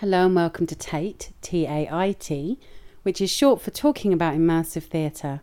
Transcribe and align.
Hello 0.00 0.26
and 0.26 0.36
welcome 0.36 0.64
to 0.68 0.76
TAIT, 0.76 1.32
T 1.42 1.66
A 1.66 1.88
I 1.90 2.12
T, 2.12 2.60
which 3.02 3.20
is 3.20 3.32
short 3.32 3.60
for 3.60 3.72
Talking 3.72 4.12
About 4.12 4.36
Immersive 4.36 4.84
Theatre. 4.84 5.40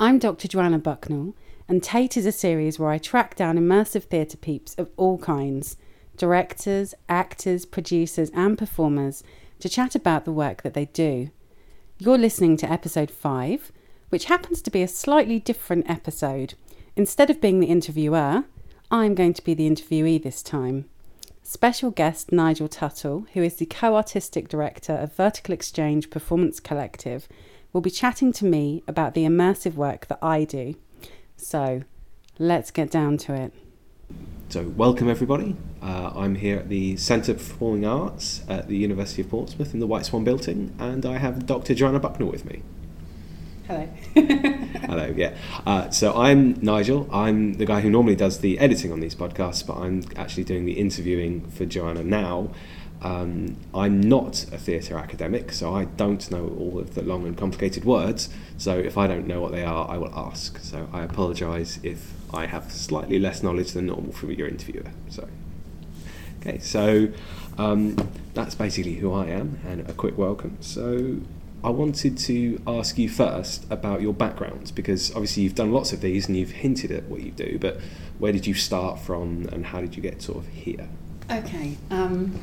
I'm 0.00 0.18
Dr. 0.18 0.48
Joanna 0.48 0.80
Bucknall, 0.80 1.34
and 1.68 1.80
TAIT 1.80 2.16
is 2.16 2.26
a 2.26 2.32
series 2.32 2.76
where 2.76 2.90
I 2.90 2.98
track 2.98 3.36
down 3.36 3.56
immersive 3.56 4.02
theatre 4.02 4.36
peeps 4.36 4.74
of 4.74 4.90
all 4.96 5.16
kinds 5.18 5.76
directors, 6.16 6.96
actors, 7.08 7.64
producers, 7.64 8.32
and 8.34 8.58
performers 8.58 9.22
to 9.60 9.68
chat 9.68 9.94
about 9.94 10.24
the 10.24 10.32
work 10.32 10.62
that 10.62 10.74
they 10.74 10.86
do. 10.86 11.30
You're 11.96 12.18
listening 12.18 12.56
to 12.56 12.72
episode 12.72 13.12
5, 13.12 13.70
which 14.08 14.24
happens 14.24 14.60
to 14.62 14.72
be 14.72 14.82
a 14.82 14.88
slightly 14.88 15.38
different 15.38 15.88
episode. 15.88 16.54
Instead 16.96 17.30
of 17.30 17.40
being 17.40 17.60
the 17.60 17.68
interviewer, 17.68 18.42
I'm 18.90 19.14
going 19.14 19.34
to 19.34 19.44
be 19.44 19.54
the 19.54 19.70
interviewee 19.70 20.20
this 20.20 20.42
time. 20.42 20.86
Special 21.46 21.90
guest 21.90 22.32
Nigel 22.32 22.68
Tuttle, 22.68 23.26
who 23.34 23.42
is 23.42 23.56
the 23.56 23.66
co 23.66 23.96
artistic 23.96 24.48
director 24.48 24.94
of 24.94 25.14
Vertical 25.14 25.52
Exchange 25.52 26.08
Performance 26.08 26.58
Collective, 26.58 27.28
will 27.70 27.82
be 27.82 27.90
chatting 27.90 28.32
to 28.32 28.46
me 28.46 28.82
about 28.88 29.12
the 29.12 29.24
immersive 29.24 29.74
work 29.74 30.06
that 30.06 30.18
I 30.22 30.44
do. 30.44 30.74
So, 31.36 31.82
let's 32.38 32.70
get 32.70 32.90
down 32.90 33.18
to 33.18 33.34
it. 33.34 33.52
So, 34.48 34.62
welcome 34.68 35.10
everybody. 35.10 35.54
Uh, 35.82 36.12
I'm 36.16 36.34
here 36.34 36.56
at 36.56 36.70
the 36.70 36.96
Centre 36.96 37.34
for 37.34 37.52
Performing 37.52 37.84
Arts 37.84 38.42
at 38.48 38.68
the 38.68 38.78
University 38.78 39.20
of 39.20 39.28
Portsmouth 39.28 39.74
in 39.74 39.80
the 39.80 39.86
White 39.86 40.06
Swan 40.06 40.24
building, 40.24 40.74
and 40.78 41.04
I 41.04 41.18
have 41.18 41.44
Dr. 41.44 41.74
Joanna 41.74 42.00
Bucknall 42.00 42.32
with 42.32 42.46
me. 42.46 42.62
Hello. 43.66 43.88
Hello, 44.14 45.14
yeah. 45.16 45.34
Uh, 45.64 45.88
so 45.88 46.12
I'm 46.14 46.52
Nigel. 46.60 47.08
I'm 47.10 47.54
the 47.54 47.64
guy 47.64 47.80
who 47.80 47.88
normally 47.88 48.14
does 48.14 48.40
the 48.40 48.58
editing 48.58 48.92
on 48.92 49.00
these 49.00 49.14
podcasts, 49.14 49.66
but 49.66 49.78
I'm 49.78 50.02
actually 50.16 50.44
doing 50.44 50.66
the 50.66 50.74
interviewing 50.74 51.48
for 51.48 51.64
Joanna 51.64 52.04
now. 52.04 52.50
Um, 53.00 53.56
I'm 53.74 54.02
not 54.02 54.44
a 54.52 54.58
theatre 54.58 54.98
academic, 54.98 55.50
so 55.50 55.74
I 55.74 55.86
don't 55.86 56.30
know 56.30 56.54
all 56.58 56.78
of 56.78 56.94
the 56.94 57.00
long 57.00 57.26
and 57.26 57.38
complicated 57.38 57.86
words. 57.86 58.28
So 58.58 58.78
if 58.78 58.98
I 58.98 59.06
don't 59.06 59.26
know 59.26 59.40
what 59.40 59.52
they 59.52 59.64
are, 59.64 59.88
I 59.88 59.96
will 59.96 60.14
ask. 60.14 60.58
So 60.58 60.86
I 60.92 61.02
apologise 61.02 61.80
if 61.82 62.12
I 62.34 62.44
have 62.44 62.70
slightly 62.70 63.18
less 63.18 63.42
knowledge 63.42 63.72
than 63.72 63.86
normal 63.86 64.12
from 64.12 64.32
your 64.32 64.46
interviewer. 64.46 64.90
So, 65.08 65.26
okay, 66.40 66.58
so 66.58 67.08
um, 67.56 67.96
that's 68.34 68.54
basically 68.54 68.96
who 68.96 69.10
I 69.14 69.28
am, 69.28 69.58
and 69.66 69.88
a 69.88 69.94
quick 69.94 70.18
welcome. 70.18 70.58
So 70.60 71.20
I 71.64 71.70
wanted 71.70 72.18
to 72.18 72.60
ask 72.66 72.98
you 72.98 73.08
first 73.08 73.64
about 73.70 74.02
your 74.02 74.12
background 74.12 74.72
because 74.74 75.10
obviously 75.12 75.44
you've 75.44 75.54
done 75.54 75.72
lots 75.72 75.94
of 75.94 76.02
these 76.02 76.28
and 76.28 76.36
you've 76.36 76.50
hinted 76.50 76.90
at 76.92 77.04
what 77.04 77.22
you 77.22 77.30
do, 77.30 77.58
but 77.58 77.80
where 78.18 78.32
did 78.32 78.46
you 78.46 78.52
start 78.52 79.00
from 79.00 79.48
and 79.50 79.64
how 79.64 79.80
did 79.80 79.96
you 79.96 80.02
get 80.02 80.20
sort 80.20 80.38
of 80.38 80.48
here? 80.48 80.86
Okay. 81.30 81.78
Um, 81.90 82.38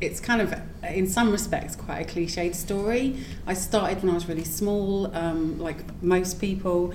it's 0.00 0.20
kind 0.20 0.40
of, 0.40 0.54
in 0.84 1.08
some 1.08 1.32
respects, 1.32 1.74
quite 1.74 2.02
a 2.02 2.04
cliched 2.04 2.54
story. 2.54 3.16
I 3.48 3.54
started 3.54 4.00
when 4.02 4.10
I 4.10 4.14
was 4.14 4.28
really 4.28 4.44
small, 4.44 5.14
um, 5.16 5.58
like 5.58 5.78
most 6.00 6.40
people. 6.40 6.94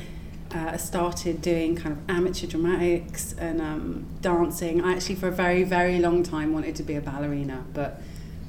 Uh, 0.55 0.71
I 0.71 0.77
started 0.77 1.41
doing 1.41 1.75
kind 1.75 1.91
of 1.97 2.09
amateur 2.09 2.47
dramatics 2.47 3.33
and 3.33 3.59
um, 3.59 4.05
dancing. 4.21 4.81
I 4.81 4.93
actually, 4.93 5.15
for 5.15 5.27
a 5.27 5.31
very, 5.31 5.63
very 5.63 5.99
long 5.99 6.23
time, 6.23 6.53
wanted 6.53 6.77
to 6.77 6.83
be 6.83 6.95
a 6.95 7.01
ballerina, 7.01 7.65
but 7.73 8.01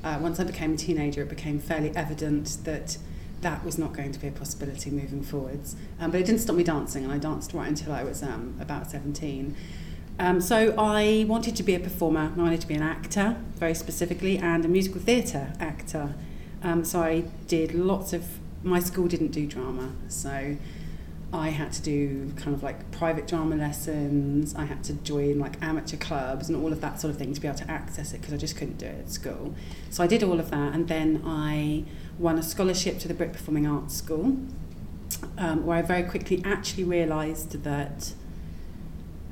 uh, 0.03 0.19
once 0.21 0.41
I 0.41 0.45
became 0.45 0.75
a 0.75 0.77
teenager, 0.77 1.23
it 1.23 1.29
became 1.29 1.59
fairly 1.59 1.95
evident 1.95 2.59
that 2.65 2.99
that 3.41 3.65
was 3.65 3.79
not 3.79 3.93
going 3.93 4.13
to 4.13 4.19
be 4.19 4.29
a 4.29 4.33
possibility 4.33 4.91
moving 4.91 5.23
forwards. 5.23 5.77
Um, 5.99 6.11
but 6.11 6.21
it 6.21 6.27
didn't 6.27 6.41
stop 6.41 6.57
me 6.57 6.65
dancing, 6.65 7.05
and 7.05 7.13
I 7.13 7.19
danced 7.19 7.53
right 7.53 7.69
until 7.69 7.93
I 7.93 8.03
was 8.03 8.23
um, 8.23 8.57
about 8.61 8.91
17. 8.91 9.57
Um, 10.19 10.41
so 10.41 10.75
I 10.77 11.25
wanted 11.27 11.57
to 11.57 11.63
be 11.63 11.75
a 11.75 11.81
performer, 11.81 12.33
I 12.37 12.39
wanted 12.39 12.61
to 12.61 12.67
be 12.67 12.75
an 12.75 12.83
actor, 12.83 13.37
very 13.57 13.75
specifically, 13.75 14.37
and 14.37 14.65
a 14.65 14.69
musical 14.69 15.01
theatre 15.01 15.55
actor. 15.59 16.15
Um, 16.63 16.85
so 16.85 17.03
I 17.03 17.25
did 17.47 17.75
lots 17.75 18.13
of, 18.13 18.27
my 18.63 18.81
school 18.81 19.09
didn't 19.09 19.33
do 19.33 19.47
drama, 19.47 19.93
so 20.09 20.57
I 21.33 21.51
had 21.51 21.73
to 21.75 21.83
do 21.83 22.33
kind 22.37 22.57
of 22.57 22.63
like 22.63 22.91
private 22.91 23.29
drama 23.29 23.55
lessons. 23.55 24.55
I 24.57 24.65
had 24.65 24.83
to 24.85 24.95
join 24.95 25.39
like 25.39 25.63
amateur 25.63 25.97
clubs 25.97 26.49
and 26.49 26.61
all 26.61 26.73
of 26.73 26.81
that 26.81 27.01
sort 27.01 27.13
of 27.13 27.19
thing 27.19 27.33
to 27.35 27.41
be 27.41 27.47
able 27.47 27.59
to 27.59 27.71
access 27.71 28.13
it 28.13 28.21
because 28.21 28.35
I 28.35 28.37
just 28.37 28.57
couldn't 28.57 28.79
do 28.79 28.87
it 28.87 28.99
at 28.99 29.11
school. 29.11 29.55
So 29.91 30.03
I 30.03 30.09
did 30.09 30.25
all 30.25 30.41
of 30.41 30.51
that, 30.51 30.75
and 30.75 30.89
then 30.89 31.23
I 31.25 31.85
won 32.19 32.37
a 32.37 32.43
scholarship 32.43 32.99
to 33.01 33.09
the 33.09 33.15
Brit 33.15 33.33
Performing 33.33 33.67
Arts 33.67 33.95
School, 33.95 34.39
um, 35.39 35.65
where 35.65 35.79
I 35.79 35.83
very 35.83 36.03
quickly 36.03 36.43
actually 36.45 36.85
realised 36.85 37.63
that 37.63 38.13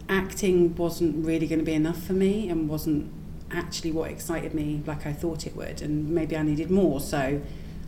acting 0.09 0.75
wasn't 0.77 1.27
really 1.27 1.47
going 1.49 1.59
to 1.59 1.65
be 1.65 1.75
enough 1.75 2.01
for 2.03 2.15
me 2.15 2.49
and 2.49 2.69
wasn't 2.69 3.13
actually 3.51 3.91
what 3.91 4.11
excited 4.11 4.55
me 4.55 4.83
like 4.87 5.05
I 5.05 5.13
thought 5.13 5.49
it 5.49 5.57
would, 5.57 5.83
and 5.83 6.11
maybe 6.11 6.37
I 6.37 6.43
needed 6.43 6.71
more. 6.71 7.01
So 7.01 7.41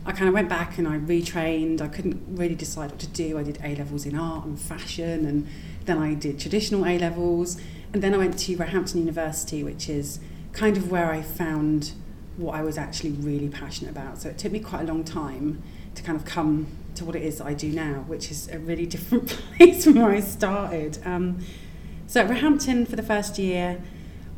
I 0.05 0.11
kind 0.11 0.27
of 0.27 0.33
went 0.33 0.49
back 0.49 0.77
and 0.77 0.87
I 0.87 0.97
retrained. 0.97 1.79
I 1.79 1.87
couldn't 1.87 2.21
really 2.29 2.55
decide 2.55 2.89
what 2.89 2.99
to 2.99 3.07
do. 3.07 3.37
I 3.37 3.43
did 3.43 3.59
A 3.63 3.75
levels 3.75 4.05
in 4.05 4.17
art 4.17 4.45
and 4.45 4.59
fashion, 4.59 5.25
and 5.25 5.47
then 5.85 5.97
I 5.97 6.15
did 6.15 6.39
traditional 6.39 6.85
A 6.85 6.97
levels, 6.97 7.61
and 7.93 8.01
then 8.01 8.13
I 8.13 8.17
went 8.17 8.39
to 8.39 8.57
Roehampton 8.57 8.99
University, 8.99 9.63
which 9.63 9.89
is 9.89 10.19
kind 10.53 10.75
of 10.75 10.89
where 10.91 11.11
I 11.11 11.21
found 11.21 11.93
what 12.37 12.55
I 12.55 12.61
was 12.63 12.77
actually 12.77 13.11
really 13.11 13.49
passionate 13.49 13.91
about. 13.91 14.19
So 14.19 14.29
it 14.29 14.37
took 14.37 14.51
me 14.51 14.59
quite 14.59 14.81
a 14.81 14.85
long 14.85 15.03
time 15.03 15.61
to 15.95 16.01
kind 16.01 16.17
of 16.17 16.25
come 16.25 16.67
to 16.95 17.05
what 17.05 17.15
it 17.15 17.21
is 17.21 17.37
that 17.37 17.45
I 17.45 17.53
do 17.53 17.71
now, 17.71 18.05
which 18.07 18.31
is 18.31 18.47
a 18.49 18.57
really 18.57 18.85
different 18.87 19.27
place 19.57 19.83
from 19.83 19.95
where 19.95 20.09
I 20.09 20.19
started. 20.19 20.97
Um, 21.05 21.45
so 22.07 22.21
at 22.21 22.29
Roehampton 22.29 22.87
for 22.87 22.95
the 22.95 23.03
first 23.03 23.37
year, 23.37 23.81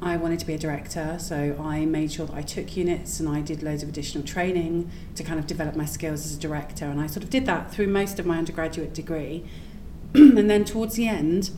I 0.04 0.18
wanted 0.18 0.40
to 0.40 0.46
be 0.46 0.54
a 0.54 0.58
director, 0.58 1.18
so 1.18 1.56
I 1.62 1.86
made 1.86 2.12
sure 2.12 2.26
that 2.26 2.36
I 2.36 2.42
took 2.42 2.76
units 2.76 3.22
and 3.22 3.30
I 3.30 3.40
did 3.40 3.64
loads 3.64 3.84
of 3.84 3.90
additional 3.90 4.24
training 4.26 4.92
to 5.16 5.24
kind 5.24 5.40
of 5.40 5.48
develop 5.48 5.78
my 5.78 5.86
skills 5.86 6.26
as 6.26 6.36
a 6.36 6.40
director. 6.40 6.84
And 6.84 7.00
I 7.00 7.08
sort 7.08 7.24
of 7.24 7.30
did 7.30 7.46
that 7.46 7.72
through 7.72 7.88
most 7.88 8.20
of 8.20 8.26
my 8.26 8.38
undergraduate 8.38 8.94
degree. 8.94 9.46
and 10.14 10.50
then 10.50 10.66
towards 10.66 10.96
the 10.96 11.08
end, 11.08 11.52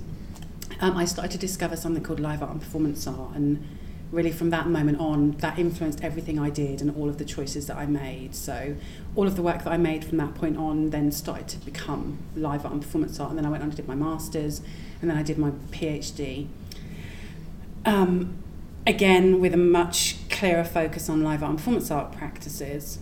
um, 0.80 0.96
I 0.96 1.06
started 1.06 1.32
to 1.32 1.38
discover 1.40 1.76
something 1.76 2.04
called 2.04 2.20
live 2.20 2.44
art 2.44 2.52
and 2.52 2.62
performance 2.62 3.08
art. 3.08 3.36
And 3.36 3.68
really 4.12 4.32
from 4.32 4.52
that 4.52 4.68
moment 4.68 5.00
on, 5.00 5.32
that 5.38 5.58
influenced 5.58 6.04
everything 6.04 6.38
I 6.38 6.52
did 6.52 6.82
and 6.82 6.96
all 6.96 7.10
of 7.10 7.18
the 7.18 7.26
choices 7.26 7.66
that 7.66 7.78
I 7.78 7.88
made. 7.88 8.36
So 8.36 8.76
all 9.16 9.26
of 9.26 9.36
the 9.36 9.42
work 9.42 9.64
that 9.64 9.74
I 9.74 9.78
made 9.78 10.06
from 10.06 10.20
that 10.20 10.36
point 10.36 10.58
on 10.58 10.92
then 10.92 11.12
started 11.12 11.48
to 11.48 11.58
become 11.66 12.20
live 12.36 12.64
art 12.64 12.74
and 12.74 12.82
performance 12.84 13.20
art. 13.20 13.32
And 13.32 13.40
then 13.40 13.46
I 13.48 13.50
went 13.50 13.64
on 13.64 13.72
to 13.72 13.78
do 13.78 13.84
my 13.88 13.96
master's 13.96 14.62
and 15.02 15.10
then 15.10 15.18
I 15.18 15.24
did 15.24 15.40
my 15.40 15.50
PhD. 15.72 16.48
Um, 17.86 18.44
again, 18.88 19.40
with 19.40 19.54
a 19.54 19.58
much 19.58 20.18
clearer 20.30 20.64
focus 20.64 21.10
on 21.10 21.24
live 21.24 21.44
art 21.44 21.52
and 21.52 21.58
performance 21.60 21.92
art 21.92 22.12
practices. 22.12 23.00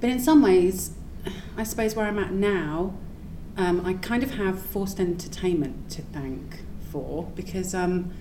But 0.00 0.10
in 0.10 0.20
some 0.20 0.42
ways, 0.42 0.92
I 1.56 1.64
suppose 1.64 1.94
where 1.94 2.06
I'm 2.06 2.18
at 2.18 2.32
now, 2.32 2.94
um, 3.56 3.84
I 3.84 3.94
kind 3.94 4.22
of 4.22 4.32
have 4.32 4.60
forced 4.60 4.98
entertainment 4.98 5.90
to 5.90 6.02
thank 6.02 6.60
for 6.90 7.30
because 7.34 7.74
um, 7.74 8.12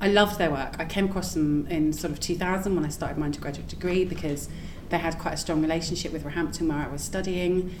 I 0.00 0.08
loved 0.08 0.38
their 0.38 0.50
work. 0.50 0.76
I 0.78 0.84
came 0.84 1.06
across 1.06 1.34
them 1.34 1.66
in 1.68 1.92
sort 1.92 2.12
of 2.12 2.20
2000 2.20 2.74
when 2.74 2.84
I 2.84 2.88
started 2.88 3.18
my 3.18 3.26
undergraduate 3.26 3.68
degree 3.68 4.04
because 4.04 4.48
they 4.90 4.98
had 4.98 5.18
quite 5.18 5.34
a 5.34 5.36
strong 5.38 5.62
relationship 5.62 6.12
with 6.12 6.24
Roehampton 6.24 6.68
where 6.68 6.78
I 6.78 6.88
was 6.88 7.02
studying. 7.02 7.74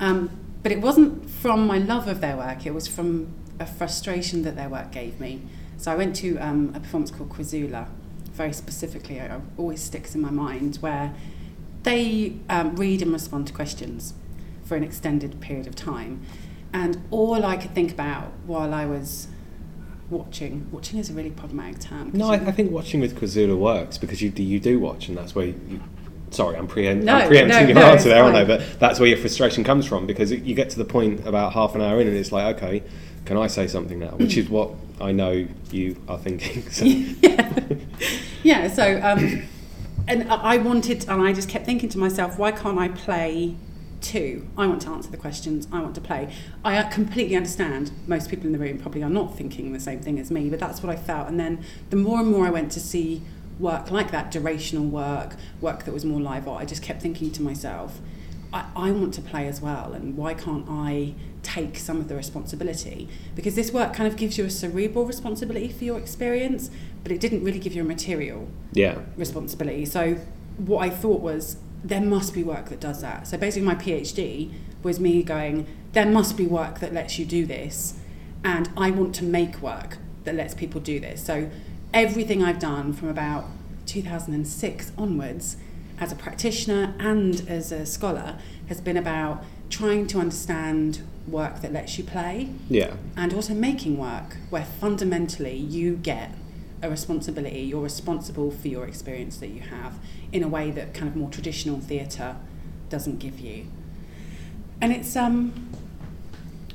Um, 0.00 0.30
but 0.62 0.72
it 0.72 0.80
wasn't 0.80 1.30
from 1.30 1.66
my 1.66 1.78
love 1.78 2.08
of 2.08 2.20
their 2.20 2.36
work, 2.36 2.66
it 2.66 2.74
was 2.74 2.88
from 2.88 3.32
a 3.60 3.66
frustration 3.66 4.42
that 4.42 4.56
their 4.56 4.68
work 4.68 4.90
gave 4.90 5.20
me. 5.20 5.42
So 5.76 5.92
I 5.92 5.96
went 5.96 6.16
to 6.16 6.36
um, 6.38 6.72
a 6.74 6.80
performance 6.80 7.10
called 7.10 7.30
Quizoola, 7.30 7.88
very 8.32 8.52
specifically, 8.52 9.16
it 9.18 9.30
always 9.56 9.82
sticks 9.82 10.14
in 10.14 10.20
my 10.20 10.30
mind, 10.30 10.76
where 10.76 11.14
they 11.82 12.36
um, 12.48 12.76
read 12.76 13.02
and 13.02 13.12
respond 13.12 13.46
to 13.46 13.52
questions 13.52 14.14
for 14.64 14.76
an 14.76 14.82
extended 14.82 15.40
period 15.40 15.66
of 15.66 15.74
time. 15.74 16.22
And 16.72 17.02
all 17.10 17.44
I 17.44 17.56
could 17.56 17.74
think 17.74 17.92
about 17.92 18.32
while 18.44 18.74
I 18.74 18.84
was 18.84 19.28
watching, 20.10 20.68
watching 20.70 20.98
is 20.98 21.10
a 21.10 21.12
really 21.12 21.30
problematic 21.30 21.80
term. 21.80 22.10
No, 22.12 22.30
I, 22.30 22.34
I, 22.34 22.52
think 22.52 22.70
watching 22.70 23.00
with 23.00 23.18
Quizoola 23.18 23.56
works 23.56 23.98
because 23.98 24.20
you 24.20 24.30
do, 24.30 24.42
you 24.42 24.60
do 24.60 24.78
watch, 24.78 25.08
and 25.08 25.16
that's 25.16 25.34
where 25.34 25.46
you. 25.46 25.80
Sorry, 26.30 26.56
I'm, 26.56 26.66
preempt, 26.66 27.04
no, 27.04 27.14
I'm 27.14 27.28
preempting 27.28 27.60
no, 27.60 27.66
your 27.68 27.74
no, 27.74 27.92
answer 27.92 28.08
there, 28.08 28.22
aren't 28.22 28.36
I? 28.36 28.44
But 28.44 28.80
that's 28.80 28.98
where 28.98 29.08
your 29.08 29.16
frustration 29.16 29.62
comes 29.62 29.86
from 29.86 30.06
because 30.06 30.32
you 30.32 30.54
get 30.56 30.70
to 30.70 30.76
the 30.76 30.84
point 30.84 31.24
about 31.24 31.52
half 31.52 31.76
an 31.76 31.80
hour 31.80 32.00
in, 32.00 32.08
and 32.08 32.16
it's 32.16 32.32
like, 32.32 32.56
okay, 32.56 32.82
can 33.26 33.36
I 33.36 33.48
say 33.48 33.66
something 33.66 33.98
now? 33.98 34.12
Which 34.12 34.36
is 34.36 34.48
what 34.48 34.70
I 35.00 35.12
know 35.12 35.46
you 35.70 36.00
are 36.08 36.16
thinking. 36.16 36.68
So. 36.70 36.84
yeah. 36.84 37.60
yeah, 38.42 38.68
so, 38.68 39.00
um, 39.02 39.42
and 40.08 40.30
I 40.30 40.56
wanted, 40.58 41.08
and 41.08 41.20
I 41.20 41.32
just 41.32 41.48
kept 41.48 41.66
thinking 41.66 41.88
to 41.90 41.98
myself, 41.98 42.38
why 42.38 42.52
can't 42.52 42.78
I 42.78 42.88
play 42.88 43.56
too? 44.00 44.46
I 44.56 44.66
want 44.68 44.82
to 44.82 44.90
answer 44.90 45.10
the 45.10 45.16
questions, 45.16 45.66
I 45.72 45.80
want 45.80 45.94
to 45.96 46.00
play. 46.00 46.32
I 46.64 46.80
completely 46.84 47.34
understand 47.34 47.90
most 48.06 48.30
people 48.30 48.46
in 48.46 48.52
the 48.52 48.58
room 48.58 48.78
probably 48.78 49.02
are 49.02 49.10
not 49.10 49.36
thinking 49.36 49.72
the 49.72 49.80
same 49.80 50.00
thing 50.00 50.18
as 50.18 50.30
me, 50.30 50.48
but 50.48 50.60
that's 50.60 50.82
what 50.82 50.90
I 50.90 50.96
felt. 50.96 51.28
And 51.28 51.38
then 51.38 51.64
the 51.90 51.96
more 51.96 52.20
and 52.20 52.30
more 52.30 52.46
I 52.46 52.50
went 52.50 52.70
to 52.72 52.80
see 52.80 53.22
work 53.58 53.90
like 53.90 54.12
that, 54.12 54.32
durational 54.32 54.88
work, 54.88 55.34
work 55.60 55.84
that 55.84 55.92
was 55.92 56.04
more 56.04 56.20
live 56.20 56.46
art, 56.46 56.62
I 56.62 56.64
just 56.64 56.82
kept 56.82 57.02
thinking 57.02 57.32
to 57.32 57.42
myself, 57.42 58.00
I, 58.56 58.88
I 58.88 58.90
want 58.90 59.12
to 59.14 59.20
play 59.20 59.46
as 59.48 59.60
well, 59.60 59.92
and 59.92 60.16
why 60.16 60.32
can't 60.34 60.66
I 60.68 61.14
take 61.42 61.76
some 61.76 61.98
of 62.00 62.08
the 62.08 62.16
responsibility? 62.16 63.08
Because 63.34 63.54
this 63.54 63.70
work 63.72 63.92
kind 63.92 64.08
of 64.10 64.16
gives 64.16 64.38
you 64.38 64.44
a 64.46 64.50
cerebral 64.50 65.04
responsibility 65.04 65.68
for 65.68 65.84
your 65.84 65.98
experience, 65.98 66.70
but 67.02 67.12
it 67.12 67.20
didn't 67.20 67.44
really 67.44 67.58
give 67.58 67.74
you 67.74 67.82
a 67.82 67.84
material 67.84 68.48
Yeah. 68.72 68.98
responsibility. 69.16 69.84
So 69.84 70.16
what 70.56 70.78
I 70.86 70.90
thought 70.90 71.20
was 71.20 71.58
there 71.84 72.00
must 72.00 72.34
be 72.34 72.42
work 72.42 72.68
that 72.70 72.80
does 72.80 73.00
that. 73.02 73.28
So 73.28 73.36
basically, 73.36 73.66
my 73.66 73.74
PhD 73.74 74.50
was 74.82 74.98
me 74.98 75.22
going, 75.22 75.66
there 75.92 76.06
must 76.06 76.36
be 76.36 76.46
work 76.46 76.80
that 76.80 76.92
lets 76.94 77.18
you 77.18 77.26
do 77.26 77.46
this, 77.46 77.94
and 78.42 78.70
I 78.76 78.90
want 78.90 79.14
to 79.16 79.24
make 79.24 79.60
work 79.60 79.98
that 80.24 80.34
lets 80.34 80.54
people 80.54 80.80
do 80.80 80.98
this. 80.98 81.22
So 81.22 81.50
everything 81.92 82.42
I've 82.42 82.58
done 82.58 82.92
from 82.92 83.08
about 83.08 83.44
2006 83.86 84.92
onwards, 84.98 85.56
as 85.98 86.12
a 86.12 86.16
practitioner 86.16 86.94
and 86.98 87.48
as 87.48 87.72
a 87.72 87.86
scholar, 87.86 88.36
has 88.68 88.80
been 88.80 88.96
about 88.96 89.44
trying 89.70 90.06
to 90.06 90.18
understand 90.18 91.00
work 91.26 91.60
that 91.62 91.72
lets 91.72 91.98
you 91.98 92.04
play 92.04 92.50
Yeah. 92.68 92.94
and 93.16 93.32
also 93.34 93.54
making 93.54 93.98
work 93.98 94.36
where 94.50 94.64
fundamentally 94.64 95.56
you 95.56 95.96
get 95.96 96.30
a 96.82 96.90
responsibility, 96.90 97.60
you're 97.60 97.82
responsible 97.82 98.50
for 98.50 98.68
your 98.68 98.86
experience 98.86 99.38
that 99.38 99.48
you 99.48 99.60
have 99.60 99.94
in 100.32 100.42
a 100.42 100.48
way 100.48 100.70
that 100.70 100.94
kind 100.94 101.08
of 101.08 101.16
more 101.16 101.30
traditional 101.30 101.80
theatre 101.80 102.36
doesn't 102.90 103.18
give 103.18 103.40
you. 103.40 103.66
And 104.80 104.92
it's 104.92 105.16
um 105.16 105.70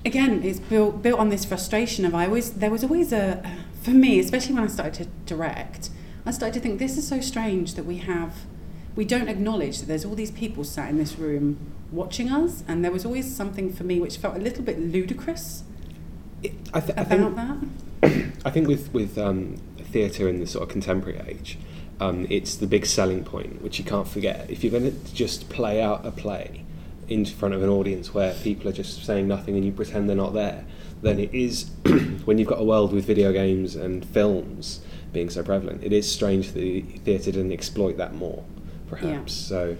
again, 0.03 0.43
it's 0.43 0.59
built 0.59 1.01
built 1.03 1.19
on 1.19 1.29
this 1.29 1.45
frustration 1.45 2.03
of 2.05 2.15
I 2.15 2.25
always 2.25 2.51
there 2.53 2.71
was 2.71 2.83
always 2.83 3.13
a 3.13 3.41
for 3.83 3.91
me, 3.91 4.19
especially 4.19 4.55
when 4.55 4.63
I 4.63 4.67
started 4.67 4.93
to 4.95 5.05
direct, 5.35 5.89
I 6.25 6.31
started 6.31 6.53
to 6.55 6.59
think 6.59 6.79
this 6.79 6.97
is 6.97 7.07
so 7.07 7.19
strange 7.21 7.75
that 7.75 7.85
we 7.85 7.97
have 7.97 8.33
we 8.95 9.05
don't 9.05 9.27
acknowledge 9.29 9.79
that 9.79 9.85
there's 9.87 10.05
all 10.05 10.15
these 10.15 10.31
people 10.31 10.63
sat 10.63 10.89
in 10.89 10.97
this 10.97 11.17
room 11.17 11.57
watching 11.91 12.29
us 12.29 12.63
and 12.67 12.83
there 12.83 12.91
was 12.91 13.05
always 13.05 13.33
something 13.33 13.71
for 13.71 13.83
me 13.83 13.99
which 13.99 14.17
felt 14.17 14.35
a 14.35 14.39
little 14.39 14.63
bit 14.63 14.79
ludicrous 14.79 15.63
It, 16.43 16.53
I, 16.73 16.79
th- 16.79 16.97
I 16.97 17.03
think 17.03 17.35
that. 17.35 17.57
I 18.45 18.49
think 18.49 18.67
with 18.67 18.91
with 18.93 19.17
um, 19.17 19.57
theatre 19.77 20.27
in 20.27 20.39
the 20.39 20.47
sort 20.47 20.63
of 20.63 20.69
contemporary 20.69 21.19
age, 21.27 21.57
um, 21.99 22.25
it's 22.29 22.55
the 22.55 22.67
big 22.67 22.85
selling 22.85 23.23
point 23.23 23.61
which 23.61 23.77
you 23.77 23.85
can't 23.85 24.07
forget. 24.07 24.49
If 24.49 24.63
you're 24.63 24.71
going 24.71 24.91
to 24.91 25.13
just 25.13 25.49
play 25.49 25.81
out 25.81 26.05
a 26.05 26.11
play 26.11 26.63
in 27.07 27.25
front 27.25 27.53
of 27.53 27.61
an 27.61 27.69
audience 27.69 28.13
where 28.13 28.33
people 28.35 28.69
are 28.69 28.73
just 28.73 29.05
saying 29.05 29.27
nothing 29.27 29.55
and 29.55 29.65
you 29.65 29.71
pretend 29.71 30.09
they're 30.09 30.15
not 30.15 30.33
there, 30.33 30.65
then 31.01 31.19
it 31.19 31.33
is 31.33 31.69
when 32.25 32.37
you've 32.37 32.47
got 32.47 32.59
a 32.59 32.63
world 32.63 32.91
with 32.93 33.05
video 33.05 33.31
games 33.31 33.75
and 33.75 34.05
films 34.05 34.81
being 35.13 35.29
so 35.29 35.43
prevalent. 35.43 35.83
It 35.83 35.91
is 35.93 36.09
strange 36.09 36.53
that 36.53 36.59
the 36.59 36.81
theatre 36.81 37.31
didn't 37.31 37.51
exploit 37.51 37.97
that 37.97 38.15
more, 38.15 38.43
perhaps. 38.99 39.33
So 39.33 39.77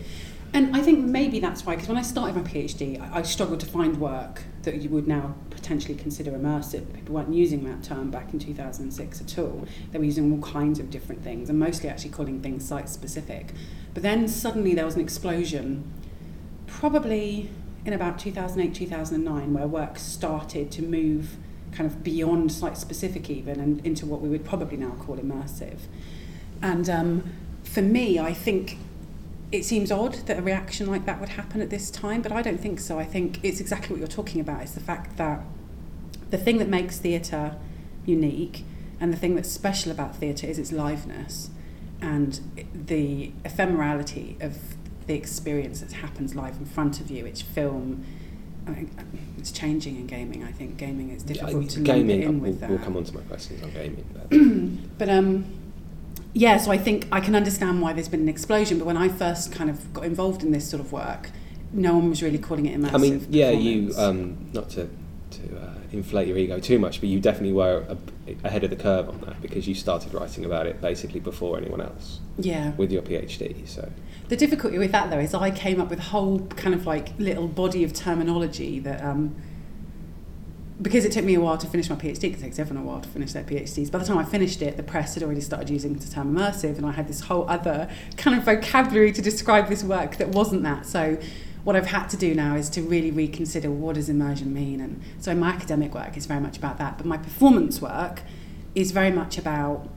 And 0.53 0.75
I 0.75 0.81
think 0.81 1.05
maybe 1.05 1.39
that's 1.39 1.65
why, 1.65 1.75
because 1.75 1.87
when 1.87 1.97
I 1.97 2.01
started 2.01 2.35
my 2.35 2.41
PhD, 2.41 2.99
I, 2.99 3.19
I 3.19 3.21
struggled 3.21 3.59
to 3.61 3.65
find 3.65 3.97
work 3.97 4.43
that 4.63 4.81
you 4.81 4.89
would 4.89 5.07
now 5.07 5.35
potentially 5.49 5.95
consider 5.95 6.31
immersive. 6.31 6.93
People 6.93 7.15
weren't 7.15 7.33
using 7.33 7.63
that 7.65 7.83
term 7.83 8.11
back 8.11 8.33
in 8.33 8.39
2006 8.39 9.21
at 9.21 9.37
all. 9.39 9.65
They 9.91 9.99
were 9.99 10.05
using 10.05 10.31
all 10.31 10.41
kinds 10.41 10.79
of 10.79 10.89
different 10.89 11.23
things 11.23 11.49
and 11.49 11.57
mostly 11.57 11.87
actually 11.87 12.09
calling 12.09 12.41
things 12.41 12.67
site 12.67 12.89
specific. 12.89 13.53
But 13.93 14.03
then 14.03 14.27
suddenly 14.27 14.73
there 14.73 14.85
was 14.85 14.95
an 14.95 15.01
explosion, 15.01 15.89
probably 16.67 17.49
in 17.85 17.93
about 17.93 18.19
2008, 18.19 18.75
2009, 18.75 19.53
where 19.53 19.67
work 19.67 19.97
started 19.97 20.71
to 20.71 20.81
move 20.81 21.37
kind 21.71 21.89
of 21.89 22.03
beyond 22.03 22.51
site 22.51 22.77
specific 22.77 23.29
even 23.29 23.59
and 23.59 23.85
into 23.85 24.05
what 24.05 24.19
we 24.19 24.27
would 24.27 24.43
probably 24.43 24.77
now 24.77 24.91
call 24.91 25.15
immersive. 25.15 25.79
And 26.61 26.89
um, 26.89 27.31
for 27.63 27.81
me, 27.81 28.19
I 28.19 28.33
think 28.33 28.77
it 29.51 29.65
seems 29.65 29.91
odd 29.91 30.13
that 30.27 30.39
a 30.39 30.41
reaction 30.41 30.87
like 30.87 31.05
that 31.05 31.19
would 31.19 31.29
happen 31.29 31.61
at 31.61 31.69
this 31.69 31.91
time, 31.91 32.21
but 32.21 32.31
I 32.31 32.41
don't 32.41 32.59
think 32.59 32.79
so. 32.79 32.99
I 32.99 33.03
think 33.03 33.39
it's 33.43 33.59
exactly 33.59 33.89
what 33.93 33.99
you're 33.99 34.07
talking 34.07 34.39
about. 34.39 34.61
It's 34.61 34.71
the 34.71 34.79
fact 34.79 35.17
that 35.17 35.43
the 36.29 36.37
thing 36.37 36.57
that 36.59 36.69
makes 36.69 36.99
theatre 36.99 37.55
unique 38.05 38.63
and 38.99 39.11
the 39.11 39.17
thing 39.17 39.35
that's 39.35 39.51
special 39.51 39.91
about 39.91 40.15
theatre 40.15 40.47
is 40.47 40.57
its 40.57 40.71
liveness 40.71 41.49
and 42.01 42.39
the 42.73 43.31
ephemerality 43.43 44.41
of 44.41 44.57
the 45.07 45.15
experience 45.15 45.81
that 45.81 45.91
happens 45.93 46.33
live 46.33 46.57
in 46.57 46.65
front 46.65 47.01
of 47.01 47.11
you. 47.11 47.25
It's 47.25 47.41
film. 47.41 48.05
I 48.65 48.71
mean, 48.71 49.33
it's 49.37 49.51
changing 49.51 49.97
in 49.97 50.07
gaming. 50.07 50.43
I 50.43 50.51
think 50.51 50.77
gaming 50.77 51.09
is 51.09 51.23
difficult 51.23 51.69
to 51.71 51.79
lump 51.79 51.89
it 51.89 51.91
gaming, 51.91 52.21
in 52.23 52.39
we'll, 52.39 52.51
with 52.51 52.59
that. 52.61 52.69
we'll 52.69 52.79
come 52.79 52.95
on 52.95 53.03
to 53.03 53.15
my 53.15 53.21
questions 53.21 53.61
on 53.63 53.71
gaming. 53.71 54.05
But 54.13 54.97
But 54.99 55.09
um, 55.09 55.45
yeah, 56.33 56.57
so 56.57 56.71
I 56.71 56.77
think 56.77 57.07
I 57.11 57.19
can 57.19 57.35
understand 57.35 57.81
why 57.81 57.93
there's 57.93 58.09
been 58.09 58.21
an 58.21 58.29
explosion. 58.29 58.77
But 58.77 58.85
when 58.85 58.97
I 58.97 59.09
first 59.09 59.51
kind 59.51 59.69
of 59.69 59.93
got 59.93 60.05
involved 60.05 60.43
in 60.43 60.51
this 60.51 60.69
sort 60.69 60.81
of 60.81 60.91
work, 60.91 61.29
no 61.73 61.95
one 61.95 62.09
was 62.09 62.21
really 62.23 62.37
calling 62.37 62.65
it 62.65 62.79
immersive. 62.79 62.93
I 62.93 62.97
mean, 62.97 63.27
yeah, 63.29 63.51
you 63.51 63.93
um, 63.97 64.49
not 64.53 64.69
to 64.71 64.89
to 65.31 65.57
uh, 65.57 65.73
inflate 65.91 66.27
your 66.27 66.37
ego 66.37 66.59
too 66.59 66.79
much, 66.79 66.99
but 66.99 67.09
you 67.09 67.19
definitely 67.19 67.53
were 67.53 67.85
a, 67.87 67.97
ahead 68.43 68.63
of 68.63 68.69
the 68.69 68.75
curve 68.75 69.09
on 69.09 69.19
that 69.21 69.41
because 69.41 69.67
you 69.67 69.75
started 69.75 70.13
writing 70.13 70.45
about 70.45 70.67
it 70.67 70.81
basically 70.81 71.19
before 71.19 71.57
anyone 71.57 71.81
else 71.81 72.19
yeah. 72.37 72.71
with 72.71 72.91
your 72.91 73.01
PhD. 73.01 73.67
So 73.67 73.89
The 74.29 74.37
difficulty 74.37 74.77
with 74.77 74.91
that 74.91 75.09
though 75.09 75.19
is 75.19 75.33
I 75.33 75.51
came 75.51 75.79
up 75.81 75.89
with 75.89 75.99
a 75.99 76.03
whole 76.03 76.41
kind 76.47 76.75
of 76.75 76.85
like 76.85 77.17
little 77.17 77.47
body 77.47 77.83
of 77.83 77.93
terminology 77.93 78.79
that 78.79 79.03
um, 79.03 79.35
because 80.81 81.05
it 81.05 81.11
took 81.11 81.23
me 81.23 81.35
a 81.35 81.39
while 81.39 81.57
to 81.57 81.67
finish 81.67 81.89
my 81.89 81.95
PhD, 81.95 82.21
because 82.21 82.41
it 82.41 82.45
takes 82.45 82.59
everyone 82.59 82.83
a 82.83 82.87
while 82.87 83.01
to 83.01 83.09
finish 83.09 83.33
their 83.33 83.43
PhDs. 83.43 83.91
By 83.91 83.99
the 83.99 84.05
time 84.05 84.17
I 84.17 84.25
finished 84.25 84.61
it, 84.61 84.77
the 84.77 84.83
press 84.83 85.13
had 85.13 85.23
already 85.23 85.41
started 85.41 85.69
using 85.69 85.93
the 85.93 86.09
term 86.09 86.35
immersive, 86.35 86.77
and 86.77 86.85
I 86.85 86.91
had 86.91 87.07
this 87.07 87.21
whole 87.21 87.47
other 87.47 87.89
kind 88.17 88.37
of 88.37 88.43
vocabulary 88.43 89.11
to 89.11 89.21
describe 89.21 89.67
this 89.67 89.83
work 89.83 90.17
that 90.17 90.29
wasn't 90.29 90.63
that. 90.63 90.85
So, 90.85 91.19
what 91.63 91.75
I've 91.75 91.87
had 91.87 92.07
to 92.07 92.17
do 92.17 92.33
now 92.33 92.55
is 92.55 92.69
to 92.71 92.81
really 92.81 93.11
reconsider 93.11 93.69
what 93.69 93.93
does 93.93 94.09
immersion 94.09 94.51
mean. 94.51 94.81
And 94.81 95.01
so, 95.19 95.35
my 95.35 95.49
academic 95.49 95.93
work 95.93 96.17
is 96.17 96.25
very 96.25 96.39
much 96.39 96.57
about 96.57 96.79
that, 96.79 96.97
but 96.97 97.05
my 97.05 97.17
performance 97.17 97.79
work 97.79 98.21
is 98.73 98.91
very 98.91 99.11
much 99.11 99.37
about 99.37 99.87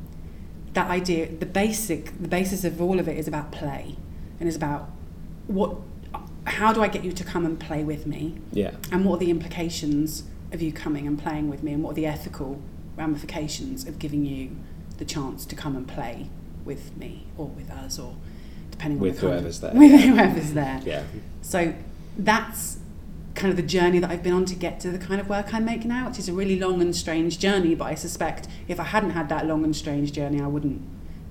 that 0.75 0.91
idea. 0.91 1.31
The 1.31 1.47
basic, 1.47 2.21
the 2.21 2.29
basis 2.29 2.65
of 2.65 2.83
all 2.83 3.01
of 3.01 3.09
it 3.09 3.17
is 3.17 3.27
about 3.27 3.53
play, 3.53 3.97
and 4.39 4.49
is 4.49 4.57
about 4.57 4.91
what. 5.47 5.77
How 6.47 6.75
do 6.75 6.83
I 6.83 6.89
get 6.89 7.05
you 7.05 7.13
to 7.13 7.25
come 7.25 7.47
and 7.47 7.59
play 7.59 7.85
with 7.85 8.07
me? 8.07 8.37
yeah, 8.53 8.73
and 8.93 9.07
what 9.07 9.17
are 9.17 9.21
the 9.21 9.31
implications 9.31 10.25
of 10.55 10.63
you 10.63 10.73
coming 10.73 11.07
and 11.07 11.21
playing 11.21 11.51
with 11.51 11.63
me 11.63 11.73
and 11.73 11.83
what 11.83 11.91
are 11.91 11.95
the 11.95 12.07
ethical 12.07 12.61
ramifications 12.97 13.87
of 13.87 13.99
giving 13.99 14.25
you 14.25 14.57
the 14.99 15.05
chance 15.05 15.45
to 15.47 15.55
come 15.57 15.77
and 15.77 15.87
play 15.89 16.29
with 16.65 16.97
me 16.97 17.27
or 17.37 17.47
with 17.49 17.71
us 17.71 17.99
or 17.99 18.15
depending 18.71 18.99
With 19.01 19.23
on 19.23 19.31
whoever's 19.33 19.61
there. 19.61 19.75
with 19.75 20.01
whoever's 20.01 20.53
there 20.55 20.81
yeah, 20.85 21.03
so 21.43 21.75
that's 22.17 22.79
kind 23.35 23.51
of 23.51 23.57
the 23.57 23.63
journey 23.65 23.99
that 23.99 24.11
I've 24.11 24.23
been 24.23 24.33
on 24.33 24.45
to 24.47 24.55
get 24.55 24.79
to 24.81 24.91
the 24.91 24.99
kind 24.99 25.21
of 25.21 25.29
work 25.29 25.53
I 25.53 25.59
make 25.59 25.85
now 25.85 26.09
which 26.09 26.19
is 26.19 26.29
a 26.29 26.33
really 26.33 26.59
long 26.59 26.81
and 26.81 26.95
strange 26.95 27.39
journey 27.39 27.75
but 27.75 27.87
I 27.87 27.95
suspect 27.97 28.47
if 28.69 28.79
I 28.79 28.85
hadn't 28.85 29.11
had 29.11 29.29
that 29.29 29.47
long 29.47 29.65
and 29.65 29.75
strange 29.75 30.13
journey 30.13 30.41
I 30.41 30.47
wouldn't 30.47 30.81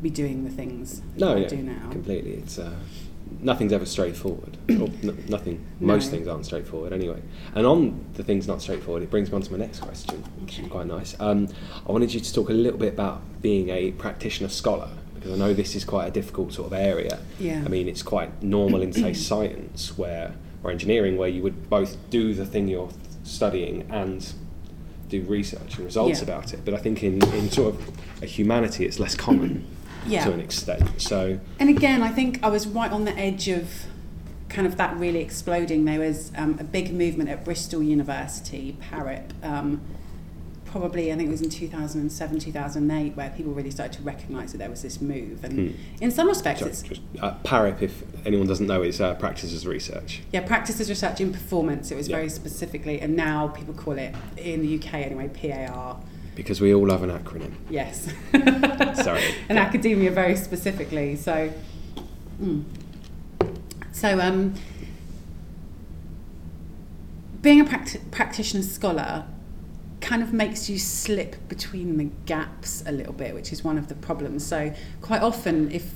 be 0.01 0.09
doing 0.09 0.43
the 0.43 0.49
things 0.49 1.01
no, 1.15 1.33
that 1.33 1.45
I 1.45 1.47
do 1.47 1.63
now 1.63 1.89
completely. 1.89 2.33
It's 2.33 2.59
uh, 2.59 2.73
nothing's 3.43 3.73
ever 3.73 3.85
straightforward. 3.85 4.57
or 4.69 4.87
n- 5.03 5.23
nothing. 5.27 5.63
Most 5.79 6.09
things 6.11 6.27
aren't 6.27 6.45
straightforward 6.45 6.93
anyway. 6.93 7.21
And 7.55 7.65
on 7.65 8.05
the 8.13 8.23
things 8.23 8.47
not 8.47 8.61
straightforward, 8.61 9.03
it 9.03 9.09
brings 9.11 9.29
me 9.29 9.35
on 9.35 9.41
to 9.41 9.51
my 9.51 9.57
next 9.57 9.79
question, 9.81 10.23
which 10.41 10.53
Okay. 10.55 10.63
is 10.63 10.71
quite 10.71 10.87
nice. 10.87 11.15
Um, 11.19 11.47
I 11.87 11.91
wanted 11.91 12.13
you 12.13 12.19
to 12.19 12.33
talk 12.33 12.49
a 12.49 12.53
little 12.53 12.79
bit 12.79 12.93
about 12.93 13.21
being 13.41 13.69
a 13.69 13.91
practitioner 13.91 14.49
scholar 14.49 14.89
because 15.15 15.31
I 15.31 15.35
know 15.37 15.53
this 15.53 15.75
is 15.75 15.83
quite 15.85 16.07
a 16.07 16.11
difficult 16.11 16.53
sort 16.53 16.67
of 16.67 16.73
area. 16.73 17.19
yeah 17.39 17.61
I 17.65 17.69
mean, 17.69 17.87
it's 17.87 18.03
quite 18.03 18.41
normal 18.43 18.81
in 18.81 18.91
say 18.93 19.13
science 19.29 19.97
where 19.97 20.33
or 20.63 20.71
engineering 20.71 21.17
where 21.17 21.29
you 21.29 21.41
would 21.43 21.69
both 21.69 21.97
do 22.09 22.33
the 22.33 22.45
thing 22.45 22.67
you're 22.69 22.89
studying 23.23 23.85
and 23.89 24.33
do 25.09 25.21
research 25.23 25.75
and 25.75 25.85
results 25.85 26.19
Yeah. 26.19 26.23
about 26.23 26.53
it. 26.53 26.61
But 26.65 26.73
I 26.73 26.77
think 26.77 27.03
in, 27.03 27.21
in 27.35 27.49
sort 27.51 27.75
of 27.75 27.89
a 28.21 28.25
humanity, 28.25 28.85
it's 28.85 28.99
less 28.99 29.15
common 29.15 29.65
yeah 30.07 30.25
to 30.25 30.31
an 30.33 30.39
extent. 30.39 31.01
So 31.01 31.39
And 31.59 31.69
again, 31.69 32.01
I 32.03 32.09
think 32.09 32.39
I 32.43 32.49
was 32.49 32.67
right 32.67 32.91
on 32.91 33.05
the 33.05 33.15
edge 33.17 33.47
of 33.47 33.85
kind 34.49 34.67
of 34.67 34.77
that 34.77 34.95
really 34.97 35.19
exploding. 35.21 35.85
There 35.85 35.99
was 35.99 36.31
um, 36.37 36.57
a 36.59 36.63
big 36.63 36.93
movement 36.93 37.29
at 37.29 37.43
Bristol 37.43 37.81
University, 37.81 38.77
PARIP, 38.91 39.31
um, 39.43 39.81
probably, 40.65 41.11
I 41.11 41.15
think 41.15 41.27
it 41.29 41.31
was 41.31 41.41
in 41.43 41.49
2007, 41.51 42.39
2008, 42.39 43.15
where 43.15 43.29
people 43.31 43.53
really 43.53 43.69
started 43.69 43.93
to 43.97 44.01
recognise 44.01 44.51
that 44.53 44.57
there 44.57 44.69
was 44.71 44.81
this 44.81 44.99
move. 45.01 45.43
And 45.43 45.53
Hmm. 45.71 45.75
in 46.01 46.09
some 46.11 46.27
respects, 46.27 46.59
Sorry, 46.61 46.71
it's, 46.71 46.81
just, 46.81 47.01
uh, 47.21 47.35
PARIP, 47.43 47.81
if 47.83 48.03
anyone 48.25 48.47
doesn't 48.47 48.65
know, 48.65 48.81
is 48.81 48.99
uh, 48.99 49.13
practice 49.15 49.53
as 49.53 49.67
research. 49.67 50.21
yeah, 50.31 50.41
practices 50.41 50.89
research 50.89 51.21
in 51.21 51.31
performance, 51.31 51.91
it 51.91 51.95
was 51.95 52.07
Yeah. 52.09 52.15
very 52.17 52.29
specifically, 52.29 52.99
and 52.99 53.15
now 53.15 53.49
people 53.49 53.73
call 53.75 53.97
it, 53.99 54.15
in 54.37 54.61
the 54.61 54.67
UK 54.67 55.03
anyway, 55.05 55.29
PAR. 55.29 55.97
Because 56.35 56.59
we 56.59 56.73
all 56.73 56.89
have 56.89 57.03
an 57.03 57.11
acronym. 57.11 57.53
Yes. 57.69 58.11
Sorry. 59.03 59.23
and 59.49 59.57
academia 59.57 60.11
very 60.11 60.35
specifically. 60.35 61.15
So, 61.15 61.51
mm. 62.41 62.63
so 63.91 64.19
um, 64.19 64.55
being 67.41 67.59
a 67.59 67.65
practi- 67.65 68.09
practitioner 68.11 68.63
scholar 68.63 69.25
kind 70.01 70.21
of 70.21 70.33
makes 70.33 70.69
you 70.69 70.77
slip 70.77 71.35
between 71.47 71.97
the 71.97 72.09
gaps 72.25 72.83
a 72.85 72.91
little 72.91 73.13
bit, 73.13 73.33
which 73.33 73.53
is 73.53 73.63
one 73.63 73.77
of 73.77 73.87
the 73.87 73.95
problems. 73.95 74.45
So 74.45 74.73
quite 75.01 75.21
often, 75.21 75.71
if 75.71 75.91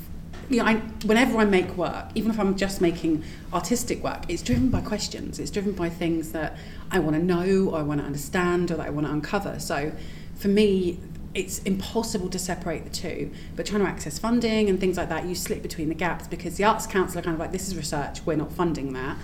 you 0.49 0.57
know, 0.57 0.65
I, 0.65 0.75
whenever 1.05 1.37
I 1.37 1.45
make 1.45 1.75
work, 1.75 2.05
even 2.15 2.31
if 2.31 2.39
I'm 2.39 2.55
just 2.55 2.79
making 2.79 3.23
artistic 3.51 4.01
work, 4.03 4.23
it's 4.29 4.41
driven 4.41 4.69
by 4.69 4.81
questions. 4.81 5.39
It's 5.39 5.51
driven 5.51 5.73
by 5.73 5.89
things 5.89 6.31
that 6.31 6.57
I 6.89 6.99
want 6.99 7.17
to 7.17 7.21
know, 7.21 7.69
or 7.69 7.79
I 7.79 7.81
want 7.81 7.99
to 7.99 8.05
understand, 8.05 8.71
or 8.71 8.77
that 8.77 8.87
I 8.87 8.89
want 8.89 9.07
to 9.07 9.11
uncover. 9.11 9.59
So, 9.59 9.91
for 10.37 10.47
me, 10.47 10.99
it's 11.33 11.59
impossible 11.59 12.29
to 12.29 12.39
separate 12.39 12.83
the 12.83 12.89
two. 12.89 13.31
But 13.55 13.65
trying 13.65 13.81
to 13.81 13.87
access 13.87 14.17
funding 14.17 14.69
and 14.69 14.79
things 14.79 14.97
like 14.97 15.09
that, 15.09 15.25
you 15.25 15.35
slip 15.35 15.61
between 15.61 15.89
the 15.89 15.95
gaps 15.95 16.27
because 16.27 16.57
the 16.57 16.63
Arts 16.63 16.87
Council 16.87 17.19
are 17.19 17.21
kind 17.21 17.35
of 17.35 17.39
like, 17.39 17.51
this 17.51 17.67
is 17.67 17.75
research, 17.75 18.25
we're 18.25 18.37
not 18.37 18.51
funding 18.51 18.93
that. 18.93 19.17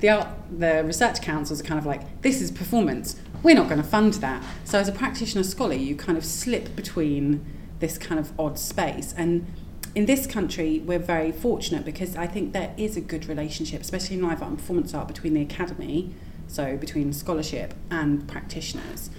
The, 0.00 0.10
art, 0.10 0.28
the 0.50 0.82
research 0.84 1.22
councils 1.22 1.60
are 1.60 1.64
kind 1.64 1.78
of 1.78 1.86
like, 1.86 2.22
this 2.22 2.42
is 2.42 2.50
performance, 2.50 3.16
we're 3.42 3.54
not 3.54 3.68
going 3.68 3.80
to 3.80 3.86
fund 3.86 4.14
that. 4.14 4.42
So 4.64 4.78
as 4.78 4.88
a 4.88 4.92
practitioner 4.92 5.44
scholar, 5.44 5.74
you 5.74 5.94
kind 5.94 6.18
of 6.18 6.24
slip 6.24 6.74
between 6.74 7.44
this 7.78 7.98
kind 7.98 8.18
of 8.18 8.38
odd 8.38 8.58
space. 8.58 9.14
And 9.16 9.46
in 9.94 10.06
this 10.06 10.26
country, 10.26 10.80
we're 10.80 10.98
very 10.98 11.30
fortunate 11.30 11.84
because 11.84 12.16
I 12.16 12.26
think 12.26 12.52
there 12.52 12.74
is 12.76 12.96
a 12.96 13.00
good 13.00 13.26
relationship, 13.26 13.80
especially 13.80 14.16
in 14.16 14.22
live 14.22 14.42
art 14.42 14.50
and 14.50 14.58
performance 14.58 14.92
art, 14.92 15.06
between 15.06 15.34
the 15.34 15.42
academy, 15.42 16.14
so 16.48 16.76
between 16.76 17.12
scholarship 17.12 17.74
and 17.90 18.26
practitioners. 18.28 19.10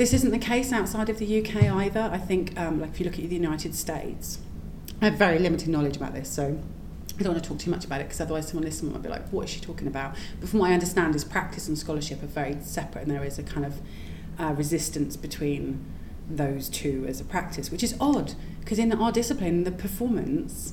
This 0.00 0.14
isn't 0.14 0.30
the 0.30 0.38
case 0.38 0.72
outside 0.72 1.10
of 1.10 1.18
the 1.18 1.40
UK 1.40 1.64
either. 1.64 2.08
I 2.10 2.16
think, 2.16 2.58
um, 2.58 2.80
like 2.80 2.88
if 2.88 3.00
you 3.00 3.04
look 3.04 3.18
at 3.18 3.28
the 3.28 3.36
United 3.36 3.74
States, 3.74 4.38
I 5.02 5.10
have 5.10 5.18
very 5.18 5.38
limited 5.38 5.68
knowledge 5.68 5.98
about 5.98 6.14
this, 6.14 6.26
so 6.26 6.58
I 7.18 7.22
don't 7.22 7.34
want 7.34 7.44
to 7.44 7.46
talk 7.50 7.58
too 7.58 7.70
much 7.70 7.84
about 7.84 8.00
it 8.00 8.04
because 8.04 8.18
otherwise 8.18 8.48
someone 8.48 8.64
listening 8.64 8.94
might 8.94 9.02
be 9.02 9.10
like, 9.10 9.28
what 9.28 9.44
is 9.44 9.50
she 9.50 9.60
talking 9.60 9.86
about? 9.86 10.16
But 10.40 10.48
from 10.48 10.60
what 10.60 10.70
I 10.70 10.72
understand 10.72 11.14
is 11.14 11.22
practice 11.22 11.68
and 11.68 11.76
scholarship 11.76 12.22
are 12.22 12.28
very 12.28 12.56
separate 12.62 13.02
and 13.02 13.10
there 13.10 13.22
is 13.22 13.38
a 13.38 13.42
kind 13.42 13.66
of 13.66 13.82
uh, 14.38 14.54
resistance 14.54 15.18
between 15.18 15.84
those 16.30 16.70
two 16.70 17.04
as 17.06 17.20
a 17.20 17.24
practice, 17.24 17.70
which 17.70 17.82
is 17.82 17.94
odd 18.00 18.32
because 18.60 18.78
in 18.78 18.90
our 18.94 19.12
discipline, 19.12 19.64
the 19.64 19.70
performance, 19.70 20.72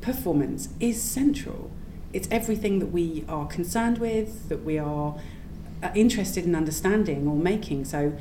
performance 0.00 0.68
is 0.78 1.02
central. 1.02 1.72
It's 2.12 2.28
everything 2.30 2.78
that 2.78 2.92
we 2.92 3.24
are 3.28 3.48
concerned 3.48 3.98
with, 3.98 4.48
that 4.48 4.62
we 4.62 4.78
are 4.78 5.18
uh, 5.82 5.90
interested 5.96 6.44
in 6.44 6.54
understanding 6.54 7.26
or 7.26 7.34
making. 7.34 7.84
So 7.84 8.16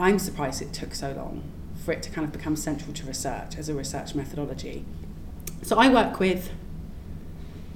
I'm 0.00 0.18
surprised 0.18 0.62
it 0.62 0.72
took 0.72 0.94
so 0.94 1.12
long 1.12 1.42
for 1.84 1.92
it 1.92 2.02
to 2.02 2.10
kind 2.10 2.26
of 2.26 2.32
become 2.32 2.56
central 2.56 2.92
to 2.92 3.06
research 3.06 3.56
as 3.56 3.68
a 3.68 3.74
research 3.74 4.14
methodology. 4.14 4.84
So 5.62 5.78
I 5.78 5.88
work 5.88 6.18
with 6.18 6.50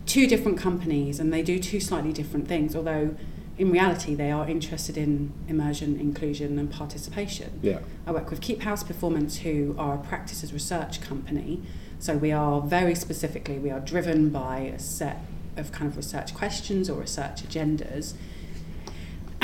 two 0.06 0.26
different 0.26 0.58
companies 0.58 1.18
and 1.18 1.32
they 1.32 1.42
do 1.42 1.58
two 1.58 1.80
slightly 1.80 2.12
different 2.12 2.48
things, 2.48 2.76
although 2.76 3.16
in 3.56 3.70
reality 3.70 4.14
they 4.14 4.30
are 4.30 4.48
interested 4.48 4.96
in 4.96 5.32
immersion, 5.48 5.98
inclusion 5.98 6.58
and 6.58 6.70
participation. 6.70 7.60
Yeah. 7.62 7.78
I 8.06 8.12
work 8.12 8.30
with 8.30 8.40
Keep 8.40 8.62
House 8.62 8.82
Performance 8.82 9.38
who 9.38 9.74
are 9.78 9.94
a 9.94 9.98
practices 9.98 10.52
research 10.52 11.00
company. 11.00 11.62
So 11.98 12.16
we 12.16 12.32
are 12.32 12.60
very 12.60 12.94
specifically 12.94 13.58
we 13.58 13.70
are 13.70 13.80
driven 13.80 14.30
by 14.30 14.58
a 14.58 14.78
set 14.78 15.20
of 15.56 15.72
kind 15.72 15.90
of 15.90 15.96
research 15.96 16.34
questions 16.34 16.90
or 16.90 17.00
research 17.00 17.42
agendas. 17.44 18.14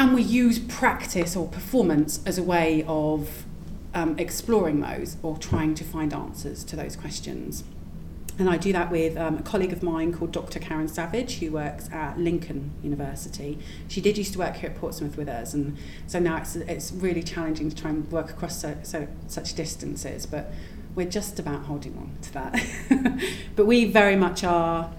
And 0.00 0.14
we 0.14 0.22
use 0.22 0.58
practice 0.58 1.36
or 1.36 1.46
performance 1.46 2.20
as 2.24 2.38
a 2.38 2.42
way 2.42 2.86
of 2.88 3.44
um, 3.92 4.18
exploring 4.18 4.80
those 4.80 5.18
or 5.22 5.36
trying 5.36 5.74
to 5.74 5.84
find 5.84 6.14
answers 6.14 6.64
to 6.64 6.74
those 6.74 6.96
questions. 6.96 7.64
And 8.38 8.48
I 8.48 8.56
do 8.56 8.72
that 8.72 8.90
with 8.90 9.18
um, 9.18 9.36
a 9.36 9.42
colleague 9.42 9.74
of 9.74 9.82
mine 9.82 10.14
called 10.14 10.32
Dr. 10.32 10.58
Karen 10.58 10.88
Savage, 10.88 11.40
who 11.40 11.52
works 11.52 11.90
at 11.92 12.18
Lincoln 12.18 12.70
University. 12.82 13.58
She 13.88 14.00
did 14.00 14.16
used 14.16 14.32
to 14.32 14.38
work 14.38 14.56
here 14.56 14.70
at 14.70 14.76
Portsmouth 14.76 15.18
with 15.18 15.28
us, 15.28 15.52
and 15.52 15.76
so 16.06 16.18
now 16.18 16.38
it's, 16.38 16.56
it's 16.56 16.92
really 16.92 17.22
challenging 17.22 17.68
to 17.68 17.76
try 17.76 17.90
and 17.90 18.10
work 18.10 18.30
across 18.30 18.58
so, 18.58 18.78
so 18.82 19.06
such 19.26 19.54
distances, 19.54 20.24
but 20.24 20.50
we're 20.94 21.10
just 21.10 21.38
about 21.38 21.66
holding 21.66 21.94
on 21.98 22.16
to 22.22 22.32
that. 22.32 23.22
but 23.54 23.66
we 23.66 23.84
very 23.84 24.16
much 24.16 24.44
are 24.44 24.90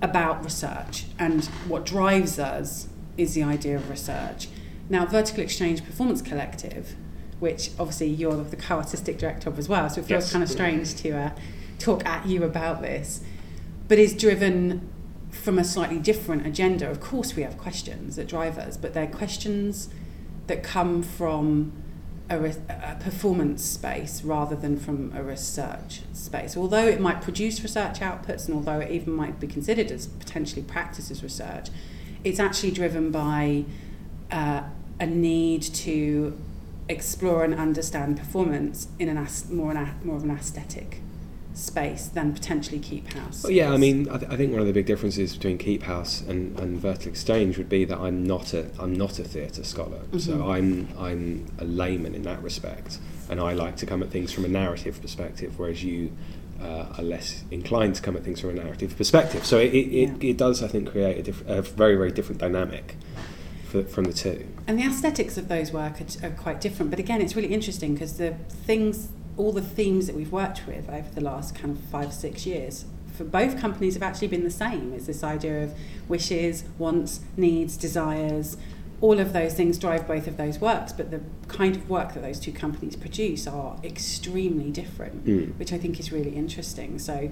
about 0.00 0.44
research, 0.44 1.06
and 1.18 1.46
what 1.66 1.84
drives 1.84 2.38
us 2.38 2.86
is 3.18 3.34
the 3.34 3.42
idea 3.42 3.76
of 3.76 3.90
research. 3.90 4.48
Now, 4.88 5.04
Vertical 5.04 5.42
Exchange 5.42 5.84
Performance 5.84 6.22
Collective, 6.22 6.94
which 7.40 7.70
obviously 7.78 8.06
you're 8.08 8.42
the 8.42 8.56
co-artistic 8.56 9.18
director 9.18 9.50
of 9.50 9.58
as 9.58 9.68
well, 9.68 9.90
so 9.90 10.00
it 10.00 10.06
feels 10.06 10.24
Yes. 10.24 10.32
kind 10.32 10.42
of 10.42 10.48
strange 10.50 10.94
to 10.96 11.10
uh, 11.10 11.30
talk 11.78 12.06
at 12.06 12.26
you 12.26 12.42
about 12.44 12.80
this, 12.80 13.20
but 13.86 13.98
is 13.98 14.14
driven 14.14 14.88
from 15.30 15.58
a 15.58 15.64
slightly 15.64 15.98
different 15.98 16.46
agenda. 16.46 16.88
Of 16.90 17.00
course, 17.00 17.36
we 17.36 17.42
have 17.42 17.58
questions 17.58 18.16
that 18.16 18.26
drive 18.28 18.56
us, 18.56 18.76
but 18.76 18.94
they're 18.94 19.06
questions 19.06 19.88
that 20.46 20.62
come 20.62 21.02
from 21.02 21.72
a, 22.30 22.38
re- 22.38 22.54
a 22.68 22.96
performance 23.00 23.62
space 23.64 24.22
rather 24.22 24.56
than 24.56 24.78
from 24.78 25.12
a 25.14 25.22
research 25.22 26.00
space. 26.12 26.56
Although 26.56 26.86
it 26.86 27.00
might 27.00 27.20
produce 27.20 27.62
research 27.62 28.00
outputs, 28.00 28.46
and 28.46 28.54
although 28.54 28.80
it 28.80 28.90
even 28.90 29.12
might 29.12 29.38
be 29.38 29.46
considered 29.46 29.90
as 29.90 30.06
potentially 30.06 30.62
practiced 30.62 31.10
as 31.10 31.22
research, 31.22 31.68
it's 32.24 32.40
actually 32.40 32.70
driven 32.72 33.10
by 33.10 33.64
uh, 34.30 34.62
a 35.00 35.06
need 35.06 35.62
to 35.62 36.36
explore 36.88 37.44
and 37.44 37.54
understand 37.54 38.16
performance 38.18 38.88
in 38.98 39.08
an 39.08 39.18
as- 39.18 39.50
more, 39.50 39.70
an 39.70 39.76
a- 39.76 39.94
more 40.04 40.16
of 40.16 40.24
an 40.24 40.30
aesthetic 40.30 41.00
space 41.54 42.06
than 42.06 42.32
potentially 42.32 42.78
keep 42.78 43.12
house. 43.12 43.42
Well, 43.42 43.52
yeah, 43.52 43.72
I 43.72 43.76
mean, 43.76 44.08
I, 44.08 44.18
th- 44.18 44.30
I 44.30 44.36
think 44.36 44.52
one 44.52 44.60
of 44.60 44.66
the 44.68 44.72
big 44.72 44.86
differences 44.86 45.34
between 45.34 45.58
Keep 45.58 45.82
House 45.82 46.20
and, 46.22 46.56
and 46.60 46.78
Vertical 46.78 47.08
Exchange 47.10 47.58
would 47.58 47.68
be 47.68 47.84
that 47.84 47.98
I'm 47.98 48.22
not 48.24 48.54
a 48.54 48.70
I'm 48.78 48.92
not 48.94 49.18
a 49.18 49.24
theatre 49.24 49.64
scholar, 49.64 49.98
so 50.18 50.34
Mhm. 50.38 50.54
I'm 50.54 50.88
I'm 50.98 51.46
a 51.58 51.64
layman 51.64 52.14
in 52.14 52.22
that 52.22 52.40
respect, 52.44 52.98
and 53.28 53.40
I 53.40 53.54
like 53.54 53.74
to 53.78 53.86
come 53.86 54.04
at 54.04 54.10
things 54.10 54.30
from 54.32 54.44
a 54.44 54.48
narrative 54.48 55.00
perspective, 55.02 55.58
whereas 55.58 55.82
you 55.82 56.12
uh, 56.60 56.94
are 56.96 57.04
less 57.04 57.44
inclined 57.50 57.94
to 57.96 58.02
come 58.02 58.16
at 58.16 58.24
things 58.24 58.40
from 58.40 58.50
a 58.50 58.54
narrative 58.54 58.96
perspective. 58.96 59.44
So 59.44 59.58
it 59.58 59.74
it, 59.74 59.88
it, 59.94 60.24
it 60.24 60.36
does, 60.36 60.62
I 60.62 60.68
think, 60.68 60.90
create 60.90 61.18
a, 61.18 61.22
diff- 61.22 61.48
a 61.48 61.62
very 61.62 61.96
very 61.96 62.10
different 62.10 62.40
dynamic 62.40 62.96
for, 63.68 63.84
from 63.84 64.04
the 64.04 64.12
two. 64.12 64.46
And 64.66 64.78
the 64.78 64.84
aesthetics 64.84 65.36
of 65.36 65.48
those 65.48 65.72
work 65.72 66.00
are, 66.00 66.26
are 66.26 66.30
quite 66.30 66.60
different. 66.60 66.90
But 66.90 66.98
again, 66.98 67.20
it's 67.20 67.36
really 67.36 67.52
interesting 67.52 67.94
because 67.94 68.18
the 68.18 68.34
things, 68.50 69.08
all 69.36 69.52
the 69.52 69.62
themes 69.62 70.06
that 70.06 70.16
we've 70.16 70.32
worked 70.32 70.66
with 70.66 70.88
over 70.88 71.08
the 71.14 71.20
last 71.20 71.54
kind 71.54 71.76
of 71.76 71.84
five, 71.84 72.12
six 72.12 72.46
years, 72.46 72.86
for 73.16 73.24
both 73.24 73.58
companies 73.58 73.94
have 73.94 74.02
actually 74.02 74.28
been 74.28 74.44
the 74.44 74.50
same. 74.50 74.92
It's 74.94 75.06
this 75.06 75.24
idea 75.24 75.64
of 75.64 75.74
wishes, 76.08 76.64
wants, 76.78 77.20
needs, 77.36 77.76
desires. 77.76 78.56
All 79.00 79.20
of 79.20 79.32
those 79.32 79.54
things 79.54 79.78
drive 79.78 80.08
both 80.08 80.26
of 80.26 80.36
those 80.36 80.58
works, 80.60 80.92
but 80.92 81.10
the 81.10 81.20
kind 81.46 81.76
of 81.76 81.88
work 81.88 82.14
that 82.14 82.22
those 82.22 82.40
two 82.40 82.52
companies 82.52 82.96
produce 82.96 83.46
are 83.46 83.76
extremely 83.84 84.70
different, 84.70 85.24
Mm. 85.24 85.56
which 85.58 85.72
I 85.72 85.78
think 85.78 86.00
is 86.00 86.10
really 86.10 86.34
interesting. 86.34 86.98
So, 86.98 87.30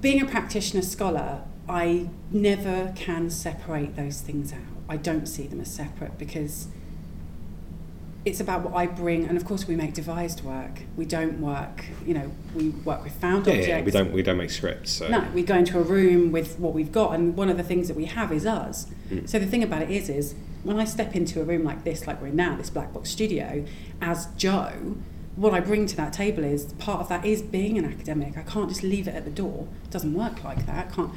being 0.00 0.20
a 0.22 0.24
practitioner 0.24 0.82
scholar, 0.82 1.42
I 1.68 2.08
never 2.30 2.92
can 2.96 3.30
separate 3.30 3.94
those 3.94 4.20
things 4.20 4.52
out. 4.52 4.58
I 4.88 4.96
don't 4.96 5.26
see 5.26 5.46
them 5.46 5.60
as 5.60 5.70
separate 5.72 6.18
because 6.18 6.66
it's 8.24 8.40
about 8.40 8.62
what 8.62 8.74
I 8.74 8.86
bring, 8.86 9.26
and 9.26 9.36
of 9.36 9.44
course 9.44 9.66
we 9.66 9.74
make 9.74 9.94
devised 9.94 10.44
work. 10.44 10.82
We 10.96 11.04
don't 11.04 11.40
work, 11.40 11.84
you 12.06 12.14
know, 12.14 12.30
we 12.54 12.68
work 12.70 13.02
with 13.02 13.14
found 13.14 13.46
Yeah, 13.46 13.52
objects. 13.52 13.68
yeah, 13.68 13.82
we 13.82 13.90
don't 13.90 14.12
we 14.12 14.22
don't 14.22 14.36
make 14.36 14.50
scripts. 14.50 14.92
So. 14.92 15.08
No, 15.08 15.26
we 15.34 15.42
go 15.42 15.56
into 15.56 15.78
a 15.78 15.82
room 15.82 16.30
with 16.30 16.58
what 16.58 16.72
we've 16.72 16.92
got, 16.92 17.14
and 17.14 17.36
one 17.36 17.48
of 17.48 17.56
the 17.56 17.64
things 17.64 17.88
that 17.88 17.96
we 17.96 18.04
have 18.04 18.32
is 18.32 18.46
us. 18.46 18.86
Mm. 19.10 19.28
So 19.28 19.38
the 19.38 19.46
thing 19.46 19.62
about 19.62 19.82
it 19.82 19.90
is, 19.90 20.08
is 20.08 20.34
when 20.62 20.78
I 20.78 20.84
step 20.84 21.16
into 21.16 21.40
a 21.40 21.44
room 21.44 21.64
like 21.64 21.82
this, 21.82 22.06
like 22.06 22.20
we're 22.20 22.28
in 22.28 22.36
now, 22.36 22.56
this 22.56 22.70
black 22.70 22.92
box 22.92 23.10
studio, 23.10 23.64
as 24.00 24.26
Joe, 24.36 24.96
what 25.34 25.52
I 25.52 25.60
bring 25.60 25.86
to 25.86 25.96
that 25.96 26.12
table 26.12 26.44
is 26.44 26.72
part 26.74 27.00
of 27.00 27.08
that 27.08 27.24
is 27.24 27.42
being 27.42 27.76
an 27.78 27.84
academic. 27.84 28.36
I 28.36 28.42
can't 28.42 28.68
just 28.68 28.82
leave 28.84 29.08
it 29.08 29.14
at 29.14 29.24
the 29.24 29.30
door. 29.30 29.66
It 29.84 29.90
doesn't 29.90 30.14
work 30.14 30.44
like 30.44 30.66
that. 30.66 30.88
I 30.88 30.94
can't 30.94 31.12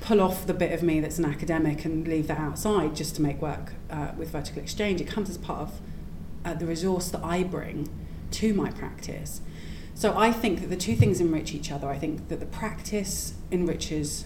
pull 0.00 0.20
off 0.20 0.46
the 0.46 0.54
bit 0.54 0.72
of 0.72 0.82
me 0.82 1.00
that's 1.00 1.18
an 1.18 1.24
academic 1.24 1.84
and 1.84 2.06
leave 2.06 2.28
that 2.28 2.38
outside 2.38 2.94
just 2.94 3.16
to 3.16 3.22
make 3.22 3.42
work 3.42 3.74
uh, 3.90 4.12
with 4.16 4.30
vertical 4.30 4.62
exchange. 4.62 5.00
It 5.00 5.08
comes 5.08 5.28
as 5.28 5.36
part 5.36 5.60
of 5.60 5.80
uh, 6.44 6.54
the 6.54 6.66
resource 6.66 7.08
that 7.10 7.22
I 7.24 7.42
bring 7.42 7.88
to 8.32 8.54
my 8.54 8.70
practice. 8.70 9.40
So 9.94 10.16
I 10.16 10.30
think 10.30 10.60
that 10.60 10.68
the 10.68 10.76
two 10.76 10.94
things 10.94 11.20
enrich 11.20 11.52
each 11.52 11.72
other. 11.72 11.88
I 11.88 11.98
think 11.98 12.28
that 12.28 12.40
the 12.40 12.46
practice 12.46 13.34
enriches 13.50 14.24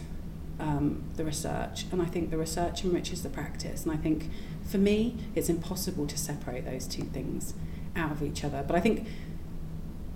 um, 0.61 1.05
the 1.17 1.25
research, 1.25 1.87
and 1.91 2.03
I 2.03 2.05
think 2.05 2.31
the 2.31 2.39
research 2.39 2.85
enriches 2.85 3.23
the 3.23 3.29
practice. 3.29 3.85
And 3.85 3.93
I 3.93 3.97
think 3.97 4.31
for 4.65 4.79
me, 4.79 5.17
it's 5.35 5.49
impossible 5.49 6.07
to 6.07 6.19
separate 6.19 6.65
those 6.65 6.87
two 6.87 7.05
things 7.05 7.55
out 7.97 8.13
of 8.13 8.23
each 8.23 8.45
other. 8.45 8.63
But 8.67 8.77
I 8.77 8.81
think 8.81 9.07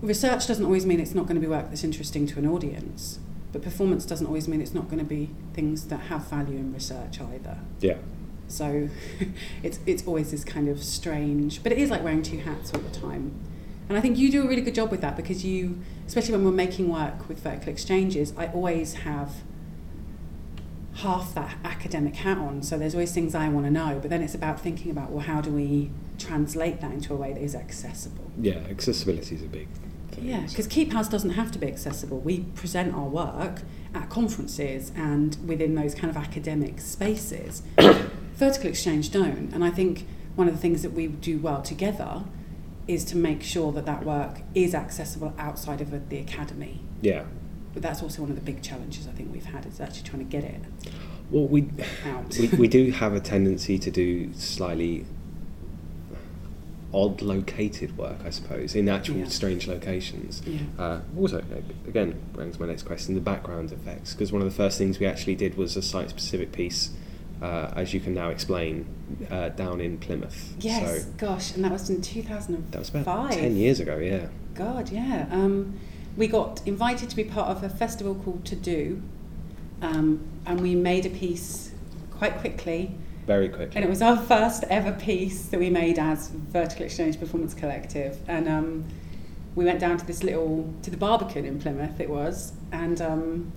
research 0.03 0.47
doesn't 0.47 0.65
always 0.65 0.87
mean 0.87 1.01
it's 1.01 1.15
not 1.15 1.27
going 1.27 1.37
to 1.37 1.41
be 1.41 1.47
work 1.47 1.69
that's 1.69 1.85
interesting 1.85 2.27
to 2.29 2.39
an 2.39 2.47
audience. 2.47 3.19
But 3.53 3.63
performance 3.63 4.05
doesn't 4.05 4.27
always 4.27 4.49
mean 4.49 4.61
it's 4.61 4.75
not 4.75 4.87
going 4.87 4.99
to 4.99 5.05
be 5.05 5.31
things 5.55 5.87
that 5.87 6.01
have 6.01 6.29
value 6.29 6.59
in 6.59 6.73
research 6.73 7.21
either. 7.21 7.59
Yeah. 7.81 7.97
So 8.49 8.89
it's 9.63 9.79
it's 9.87 10.07
always 10.07 10.31
this 10.31 10.45
kind 10.45 10.69
of 10.69 10.83
strange, 10.83 11.63
but 11.63 11.73
it 11.73 11.79
is 11.79 11.91
like 11.91 12.03
wearing 12.03 12.23
two 12.23 12.39
hats 12.39 12.73
all 12.73 12.81
the 12.81 12.99
time. 12.99 13.33
And 13.89 13.97
I 13.97 14.01
think 14.01 14.19
you 14.19 14.31
do 14.31 14.45
a 14.45 14.49
really 14.49 14.63
good 14.63 14.75
job 14.75 14.91
with 14.91 15.01
that 15.03 15.17
because 15.17 15.45
you, 15.45 15.79
especially 16.07 16.33
when 16.33 16.45
we're 16.45 16.51
making 16.51 16.89
work 16.89 17.29
with 17.29 17.39
vertical 17.39 17.69
exchanges, 17.69 18.35
I 18.37 18.49
always 18.49 18.95
have 18.95 19.43
half 20.97 21.35
that 21.35 21.57
academic 21.65 22.17
hat 22.17 22.39
on. 22.39 22.63
So 22.63 22.79
there's 22.79 22.95
always 22.95 23.13
things 23.13 23.35
I 23.35 23.49
want 23.49 23.67
to 23.67 23.71
know, 23.71 23.99
but 24.01 24.11
then 24.11 24.23
it's 24.23 24.35
about 24.35 24.61
thinking 24.61 24.91
about 24.91 25.11
well, 25.11 25.25
how 25.25 25.41
do 25.41 25.51
we 25.51 25.91
translate 26.19 26.81
that 26.81 26.93
into 26.93 27.13
a 27.13 27.17
way 27.17 27.33
that 27.33 27.43
is 27.43 27.55
accessible? 27.55 28.31
Yeah, 28.41 28.59
accessibility 28.71 29.37
is 29.37 29.43
a 29.43 29.47
big 29.47 29.69
thing. 30.13 30.25
Yeah, 30.25 30.47
because 30.49 30.67
Keep 30.67 30.93
House 30.93 31.09
doesn't 31.09 31.31
have 31.31 31.53
to 31.53 31.59
be 31.59 31.67
accessible. 31.67 32.19
We 32.21 32.41
present 32.55 32.95
our 32.95 33.07
work 33.07 33.61
at 33.95 34.09
conferences 34.09 34.91
and 34.97 35.37
within 35.47 35.75
those 35.75 35.95
kind 35.95 36.11
of 36.11 36.17
academic 36.17 36.81
spaces. 36.81 37.63
Vertical 38.37 38.69
Exchange 38.71 39.11
don't. 39.11 39.53
And 39.53 39.65
I 39.65 39.71
think 39.71 40.07
one 40.35 40.49
of 40.49 40.55
the 40.55 40.61
things 40.61 40.83
that 40.83 40.93
we 40.93 41.07
do 41.07 41.39
well 41.39 41.63
together 41.63 42.25
is 42.87 43.05
to 43.07 43.17
make 43.17 43.43
sure 43.43 43.73
that 43.73 43.87
that 43.87 44.05
work 44.05 44.41
is 44.55 44.75
accessible 44.75 45.35
outside 45.39 45.81
of 45.81 46.09
the 46.09 46.19
academy. 46.19 46.81
Yeah. 47.01 47.25
But 47.75 47.83
that's 47.83 48.03
also 48.03 48.23
one 48.23 48.31
of 48.31 48.37
the 48.37 48.43
big 48.43 48.63
challenges 48.63 49.09
I 49.09 49.11
think 49.13 49.33
we've 49.33 49.45
had 49.47 49.67
is 49.67 49.81
actually 49.81 50.05
trying 50.05 50.25
to 50.25 50.31
get 50.31 50.45
it 50.45 50.61
Well, 51.31 51.47
we 51.47 51.69
out. 52.07 52.37
we, 52.39 52.49
we 52.49 52.69
do 52.69 52.91
have 53.03 53.13
a 53.15 53.21
tendency 53.21 53.79
to 53.79 53.91
do 53.91 54.33
slightly 54.35 55.05
odd 56.95 57.21
located 57.21 57.99
work, 57.99 58.19
I 58.25 58.31
suppose, 58.31 58.75
in 58.75 58.89
actual 58.89 59.17
Yeah. 59.17 59.27
strange 59.29 59.67
locations. 59.67 60.41
Yeah. 60.47 60.61
Uh, 60.79 61.01
also, 61.19 61.43
again, 61.87 62.15
brings 62.33 62.59
my 62.61 62.67
next 62.67 62.85
question: 62.85 63.15
the 63.15 63.21
background 63.21 63.73
effects. 63.73 64.15
Because 64.15 64.33
one 64.33 64.41
of 64.41 64.49
the 64.49 64.55
first 64.55 64.79
things 64.79 64.99
we 64.99 65.07
actually 65.07 65.35
did 65.35 65.57
was 65.57 65.77
a 65.77 65.83
site-specific 65.83 66.53
piece, 66.53 66.91
uh, 67.43 67.73
as 67.77 67.93
you 67.95 68.01
can 68.01 68.15
now 68.15 68.31
explain, 68.31 68.87
uh, 69.31 69.51
down 69.51 69.81
in 69.81 69.99
Plymouth. 69.99 70.55
Yes, 70.61 71.05
So 71.05 71.11
gosh, 71.19 71.55
and 71.55 71.65
that 71.65 71.73
was 71.73 71.89
in 71.91 72.01
2005. 72.03 72.71
that 72.73 72.79
was 72.79 72.89
about 72.89 73.33
ten 73.33 73.57
years 73.57 73.81
ago. 73.81 73.99
Yeah. 73.99 74.27
God, 74.55 74.91
yeah. 74.91 75.27
Um, 75.31 75.79
we 76.17 76.27
got 76.27 76.63
invited 76.67 77.11
to 77.11 77.17
be 77.17 77.25
part 77.25 77.49
of 77.49 77.63
a 77.63 77.69
festival 77.69 78.15
called 78.15 78.45
To 78.47 78.57
Do, 78.57 79.03
um, 79.83 80.21
and 80.47 80.61
we 80.61 80.75
made 80.75 81.05
a 81.07 81.11
piece 81.11 81.73
quite 82.11 82.39
quickly. 82.39 82.93
Very 83.27 83.49
quickly. 83.49 83.77
And 83.77 83.85
it 83.85 83.89
was 83.89 84.01
our 84.03 84.17
first 84.17 84.65
ever 84.71 84.93
piece 84.93 85.47
that 85.47 85.59
we 85.61 85.69
made 85.69 85.99
as 85.99 86.29
Vertical 86.29 86.87
Exchange 86.87 87.19
Performance 87.19 87.55
Collective. 87.55 88.19
And 88.29 88.49
um, 88.49 88.85
we 89.57 89.65
went 89.65 89.81
down 89.81 89.99
to 89.99 90.07
this 90.07 90.23
little, 90.23 90.73
to 90.83 90.91
the 90.91 90.97
Barbican 90.97 91.45
in 91.45 91.59
Plymouth, 91.61 91.99
it 92.01 92.09
was, 92.09 92.53
and 92.73 93.01
um, 93.03 93.53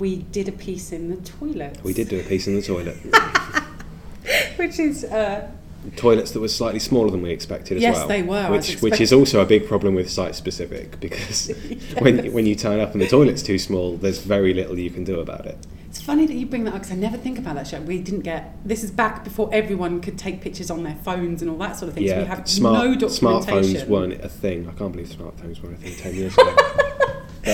we 0.00 0.16
did 0.32 0.48
a 0.48 0.52
piece 0.52 0.90
in 0.90 1.10
the 1.10 1.16
toilet. 1.16 1.78
we 1.84 1.92
did 1.92 2.08
do 2.08 2.18
a 2.18 2.22
piece 2.24 2.48
in 2.48 2.56
the 2.56 2.62
toilet. 2.62 2.96
Which 4.56 4.78
is, 4.78 5.04
uh, 5.04 5.50
Toilets 5.96 6.32
that 6.32 6.40
were 6.40 6.48
slightly 6.48 6.78
smaller 6.78 7.10
than 7.10 7.22
we 7.22 7.30
expected 7.30 7.78
as 7.78 7.82
Yes, 7.82 7.96
well. 7.96 8.08
they 8.08 8.22
were. 8.22 8.50
Which, 8.50 8.80
which 8.82 9.00
is 9.00 9.14
also 9.14 9.40
a 9.40 9.46
big 9.46 9.66
problem 9.66 9.94
with 9.94 10.10
site 10.10 10.34
specific 10.34 11.00
because 11.00 11.50
when, 12.00 12.30
when 12.34 12.44
you 12.44 12.54
turn 12.54 12.80
up 12.80 12.92
and 12.92 13.00
the 13.00 13.08
toilet's 13.08 13.42
too 13.42 13.58
small, 13.58 13.96
there's 13.96 14.18
very 14.18 14.52
little 14.52 14.78
you 14.78 14.90
can 14.90 15.04
do 15.04 15.20
about 15.20 15.46
it. 15.46 15.56
It's 15.88 16.00
funny 16.00 16.26
that 16.26 16.34
you 16.34 16.44
bring 16.46 16.64
that 16.64 16.74
up 16.74 16.82
because 16.82 16.92
I 16.92 16.96
never 16.96 17.16
think 17.16 17.38
about 17.38 17.54
that 17.56 17.66
show. 17.66 17.80
We 17.80 17.98
didn't 17.98 18.20
get 18.20 18.56
this 18.64 18.84
is 18.84 18.90
back 18.90 19.24
before 19.24 19.48
everyone 19.52 20.00
could 20.02 20.18
take 20.18 20.40
pictures 20.42 20.70
on 20.70 20.82
their 20.84 20.94
phones 20.96 21.40
and 21.42 21.50
all 21.50 21.56
that 21.58 21.76
sort 21.78 21.88
of 21.88 21.94
thing. 21.94 22.06
so 22.06 22.18
we 22.18 22.24
have 22.24 22.48
smart, 22.48 22.74
no 22.84 22.94
documentation. 22.94 23.74
smartphones 23.74 23.88
weren't 23.88 24.12
a 24.22 24.28
thing. 24.28 24.68
I 24.68 24.72
can't 24.72 24.92
believe 24.92 25.08
smartphones 25.08 25.62
weren't 25.62 25.78
a 25.78 25.80
thing 25.80 25.96
10 25.96 26.14
years 26.14 26.34
ago. 26.34 26.54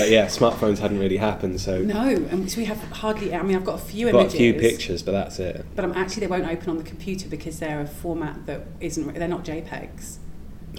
but 0.00 0.11
yeah, 0.11 0.26
smartphones 0.26 0.79
hadn't 0.79 0.99
really 0.99 1.17
happened, 1.17 1.61
so 1.61 1.81
No, 1.83 2.09
and 2.09 2.50
so 2.50 2.59
we 2.59 2.65
have 2.67 2.81
hardly. 2.91 3.35
I 3.35 3.43
mean, 3.43 3.57
I've 3.57 3.65
got 3.65 3.76
a 3.76 3.85
few 3.85 4.11
got 4.11 4.21
images. 4.21 4.35
a 4.35 4.38
few 4.38 4.55
pictures, 4.55 5.03
but 5.03 5.12
that's 5.12 5.38
it. 5.38 5.65
but 5.75 5.85
I'm 5.85 5.93
actually 5.93 6.21
they 6.21 6.26
won't 6.26 6.47
open 6.47 6.71
on 6.71 6.79
the 6.79 6.85
computer 6.85 7.29
because 7.29 7.59
they're 7.59 7.81
a 7.81 7.87
format 7.87 8.47
that 8.47 8.62
isn't. 8.81 9.15
They're 9.15 9.29
not 9.29 9.45
JPEGs. 9.45 10.17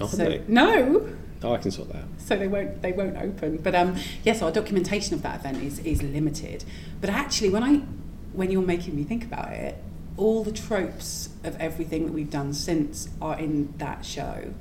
Oh, 0.00 0.06
so, 0.06 0.16
they? 0.16 0.42
No, 0.46 1.08
Oh, 1.42 1.52
I 1.54 1.58
can 1.58 1.70
sort 1.70 1.88
that 1.92 1.98
out. 1.98 2.08
so 2.18 2.36
they 2.36 2.48
won't. 2.48 2.82
They 2.82 2.92
won't 2.92 3.16
open. 3.16 3.58
But 3.58 3.74
um, 3.74 3.96
yes, 4.24 4.42
our 4.42 4.50
documentation 4.50 5.14
of 5.14 5.22
that 5.22 5.40
event 5.40 5.62
is 5.62 5.78
is 5.80 6.02
limited. 6.02 6.64
But 7.00 7.10
actually, 7.10 7.50
when 7.50 7.62
I 7.62 7.76
when 8.32 8.50
you're 8.50 8.62
making 8.62 8.96
me 8.96 9.04
think 9.04 9.24
about 9.24 9.52
it, 9.52 9.76
all 10.16 10.42
the 10.42 10.52
tropes 10.52 11.30
of 11.44 11.56
everything 11.60 12.06
that 12.06 12.12
we've 12.12 12.30
done 12.30 12.52
since 12.52 13.08
are 13.22 13.38
in 13.38 13.72
that 13.78 14.04
show. 14.04 14.52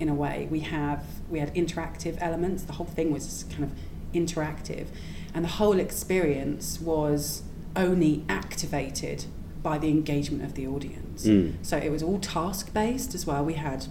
In 0.00 0.08
a 0.08 0.14
way, 0.14 0.46
we 0.50 0.60
have 0.60 1.04
we 1.28 1.40
had 1.40 1.54
interactive 1.54 2.18
elements. 2.20 2.62
The 2.62 2.74
whole 2.74 2.86
thing 2.86 3.12
was 3.12 3.44
kind 3.50 3.64
of 3.64 3.72
interactive, 4.12 4.86
and 5.34 5.44
the 5.44 5.48
whole 5.48 5.80
experience 5.80 6.80
was 6.80 7.42
only 7.74 8.24
activated 8.28 9.24
by 9.62 9.78
the 9.78 9.88
engagement 9.88 10.44
of 10.44 10.54
the 10.54 10.66
audience. 10.66 11.26
Mm. 11.26 11.54
So 11.62 11.76
it 11.76 11.90
was 11.90 12.02
all 12.02 12.18
task 12.18 12.72
based 12.72 13.14
as 13.14 13.26
well. 13.26 13.44
We 13.44 13.54
had 13.54 13.86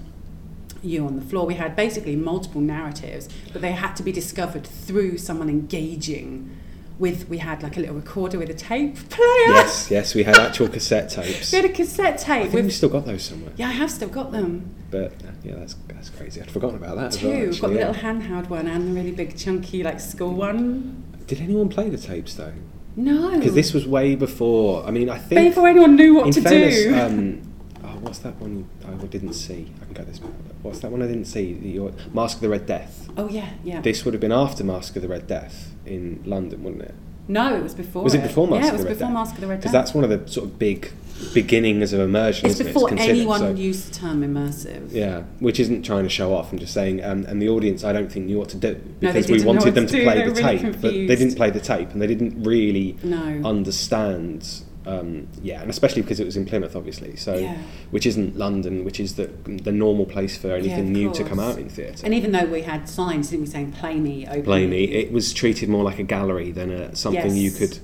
you 0.82 1.06
on 1.06 1.16
the 1.16 1.22
floor. 1.22 1.46
We 1.46 1.56
had 1.56 1.76
basically 1.76 2.16
multiple 2.16 2.62
narratives, 2.62 3.28
but 3.52 3.62
they 3.62 3.74
had 3.74 3.94
to 3.96 4.04
be 4.04 4.12
discovered 4.12 4.66
through 4.66 5.18
someone 5.18 5.50
engaging 5.50 6.57
with. 7.00 7.30
We 7.30 7.38
had 7.40 7.64
like 7.64 7.78
a 7.78 7.80
little 7.80 7.96
recorder 7.96 8.40
with 8.40 8.50
a 8.50 8.54
tape 8.54 8.96
player. 9.10 9.50
Yes, 9.50 9.90
yes, 9.92 10.16
we 10.16 10.24
had 10.24 10.38
actual 10.38 10.68
cassette 10.68 11.10
tapes. 11.10 11.52
We 11.52 11.58
had 11.58 11.66
a 11.66 11.74
cassette 11.74 12.18
tape. 12.18 12.46
I 12.46 12.48
think 12.50 12.64
we've 12.64 12.74
still 12.74 12.90
got 12.90 13.06
those 13.06 13.24
somewhere. 13.24 13.54
Yeah, 13.56 13.70
I 13.70 13.74
have 13.74 13.92
still 13.92 14.10
got 14.10 14.32
them. 14.32 14.76
But 14.90 15.14
uh, 15.24 15.32
yeah, 15.44 15.56
that's 15.56 15.76
that's 15.88 16.10
crazy. 16.10 16.42
I'd 16.42 16.52
forgotten 16.52 16.78
about 16.78 16.96
that 16.98 17.08
as 17.08 17.18
Two. 17.18 17.28
well. 17.28 17.40
We've 17.40 17.46
got 17.50 17.54
Actually, 17.56 17.74
the 17.74 17.80
yeah. 17.80 17.88
little 17.88 18.04
handheld 18.04 18.50
one 18.50 18.68
and 18.68 18.90
the 18.90 18.94
really 18.94 19.12
big 19.12 19.38
chunky 19.38 19.84
like 19.84 20.00
school 20.00 20.34
one. 20.34 21.04
Did 21.28 21.42
anyone 21.42 21.70
play 21.70 21.90
the 21.90 21.98
tapes 21.98 22.36
though? 22.36 22.54
No. 22.96 23.38
Because 23.38 23.54
this 23.54 23.74
was 23.74 23.86
way 23.86 24.16
before. 24.16 24.86
I 24.86 24.92
mean, 24.92 25.10
I 25.10 25.18
think 25.18 25.52
before 25.54 25.68
anyone 25.68 25.96
knew 25.96 26.16
what 26.16 26.34
to 26.34 26.42
fairness, 26.42 26.84
do. 26.84 26.96
Um, 26.96 27.54
oh, 27.84 28.00
what's 28.00 28.20
that 28.20 28.36
one 28.38 28.68
I 28.88 29.06
didn't 29.06 29.34
see? 29.34 29.72
I 29.82 29.86
can 29.86 29.94
go 29.94 30.04
this. 30.04 30.20
What's 30.64 30.80
that 30.80 30.92
one 30.92 31.04
I 31.04 31.08
didn't 31.08 31.26
see? 31.26 31.54
Your, 31.54 31.92
Mask 32.12 32.38
of 32.38 32.42
the 32.42 32.50
Red 32.50 32.66
Death. 32.66 33.08
oh 33.16 33.30
yeah, 33.30 33.50
yeah. 33.64 33.82
This 33.82 34.04
would 34.04 34.14
have 34.14 34.22
been 34.22 34.32
after 34.32 34.64
Mask 34.64 34.96
of 34.96 35.04
the 35.04 35.08
Red 35.08 35.28
Death 35.28 35.76
in 35.88 36.22
London, 36.26 36.64
wasn't 36.64 36.84
it? 36.84 36.96
no, 37.30 37.56
it 37.58 37.62
was 37.64 37.74
before. 37.76 38.04
Was 38.04 38.14
it 38.14 38.24
before 38.24 38.48
Mask 38.48 38.62
Yeah, 38.64 38.70
it 38.70 38.74
was 38.74 38.82
Red 38.84 38.90
before 38.94 39.08
Death? 39.08 39.14
Mask 39.14 39.36
of 39.36 39.42
the 39.42 39.48
Red 39.48 39.60
Because 39.60 39.72
that's 39.74 39.94
one 39.94 40.04
of 40.06 40.10
the 40.10 40.32
sort 40.32 40.46
of 40.48 40.58
big 40.58 40.92
beginnings 41.34 41.92
of 41.92 42.00
immersion, 42.00 42.46
It's 42.46 42.60
isn't 42.60 42.74
before 42.74 42.90
it? 42.90 42.94
It's 42.94 43.02
anyone 43.04 43.40
so- 43.40 43.54
used 43.54 43.92
the 43.92 44.00
term 44.00 44.22
immersive. 44.22 44.94
Yeah, 44.94 45.24
which 45.40 45.60
isn't 45.60 45.82
trying 45.84 46.04
to 46.04 46.10
show 46.10 46.34
off. 46.34 46.54
I'm 46.54 46.60
just 46.60 46.74
saying, 46.74 47.04
um, 47.04 47.26
and 47.26 47.42
the 47.42 47.50
audience, 47.50 47.84
I 47.84 47.92
don't 47.92 48.10
think 48.10 48.28
knew 48.28 48.38
what 48.38 48.50
to 48.50 48.58
do 48.58 48.76
because 49.00 49.30
we 49.30 49.44
wanted 49.44 49.74
them 49.76 49.88
to 49.88 49.98
to 49.98 50.04
play 50.04 50.24
the 50.24 50.32
really 50.32 50.58
tape, 50.60 50.82
but 50.82 50.92
they 50.94 51.08
didn't 51.16 51.36
play 51.36 51.50
the 51.50 51.60
tape, 51.60 51.92
and 51.92 52.02
they 52.02 52.08
didn't 52.08 52.44
really 52.44 52.96
No. 53.04 53.42
understand. 53.44 54.62
Um, 54.88 55.28
yeah, 55.44 55.62
and 55.62 55.70
especially 55.70 56.02
because 56.02 56.20
it 56.20 56.26
was 56.26 56.38
in 56.38 56.46
Plymouth, 56.46 56.76
obviously. 56.76 57.16
So, 57.18 57.36
Yeah. 57.36 57.58
which 57.92 58.06
isn't 58.06 58.38
London, 58.38 58.86
which 58.86 59.00
is 59.00 59.16
the 59.16 59.30
the 59.46 59.72
normal 59.72 60.06
place 60.06 60.38
for 60.38 60.52
anything 60.52 60.80
of 60.80 60.86
new 60.86 61.12
to 61.14 61.24
come 61.24 61.40
out 61.40 61.58
in 61.60 61.68
theatre. 61.70 62.06
And 62.06 62.14
even 62.14 62.32
though 62.32 62.46
we 62.46 62.62
had 62.62 62.88
signs, 62.88 63.30
didn't 63.30 63.46
we, 63.46 63.52
saying 63.52 63.72
"Play 63.74 63.96
me, 64.00 64.26
open 64.28 64.44
Blaney, 64.44 64.86
it 64.86 65.12
was 65.12 65.34
treated 65.34 65.68
more 65.70 65.84
like 65.84 66.00
a 66.00 66.04
gallery 66.04 66.52
than 66.52 66.72
a, 66.72 66.96
something 66.96 67.36
you 67.36 67.52
could. 67.52 67.80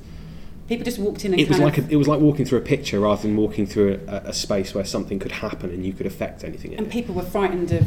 People 0.69 0.85
just 0.85 0.97
walked 0.97 1.25
in 1.25 1.33
and 1.33 1.41
It 1.41 1.49
was 1.49 1.59
like 1.59 1.77
a, 1.77 1.85
it 1.89 1.97
was 1.97 2.07
like 2.07 2.21
walking 2.21 2.45
through 2.45 2.59
a 2.59 2.61
picture 2.61 3.01
rather 3.01 3.21
than 3.21 3.35
walking 3.35 3.65
through 3.67 3.99
a, 4.07 4.15
a 4.27 4.33
space 4.33 4.73
where 4.73 4.85
something 4.85 5.19
could 5.19 5.33
happen 5.33 5.69
and 5.71 5.85
you 5.85 5.91
could 5.91 6.05
affect 6.05 6.43
anything 6.45 6.71
in 6.71 6.77
and 6.77 6.87
it. 6.87 6.93
people 6.93 7.13
were 7.13 7.21
frightened 7.21 7.71
of. 7.73 7.85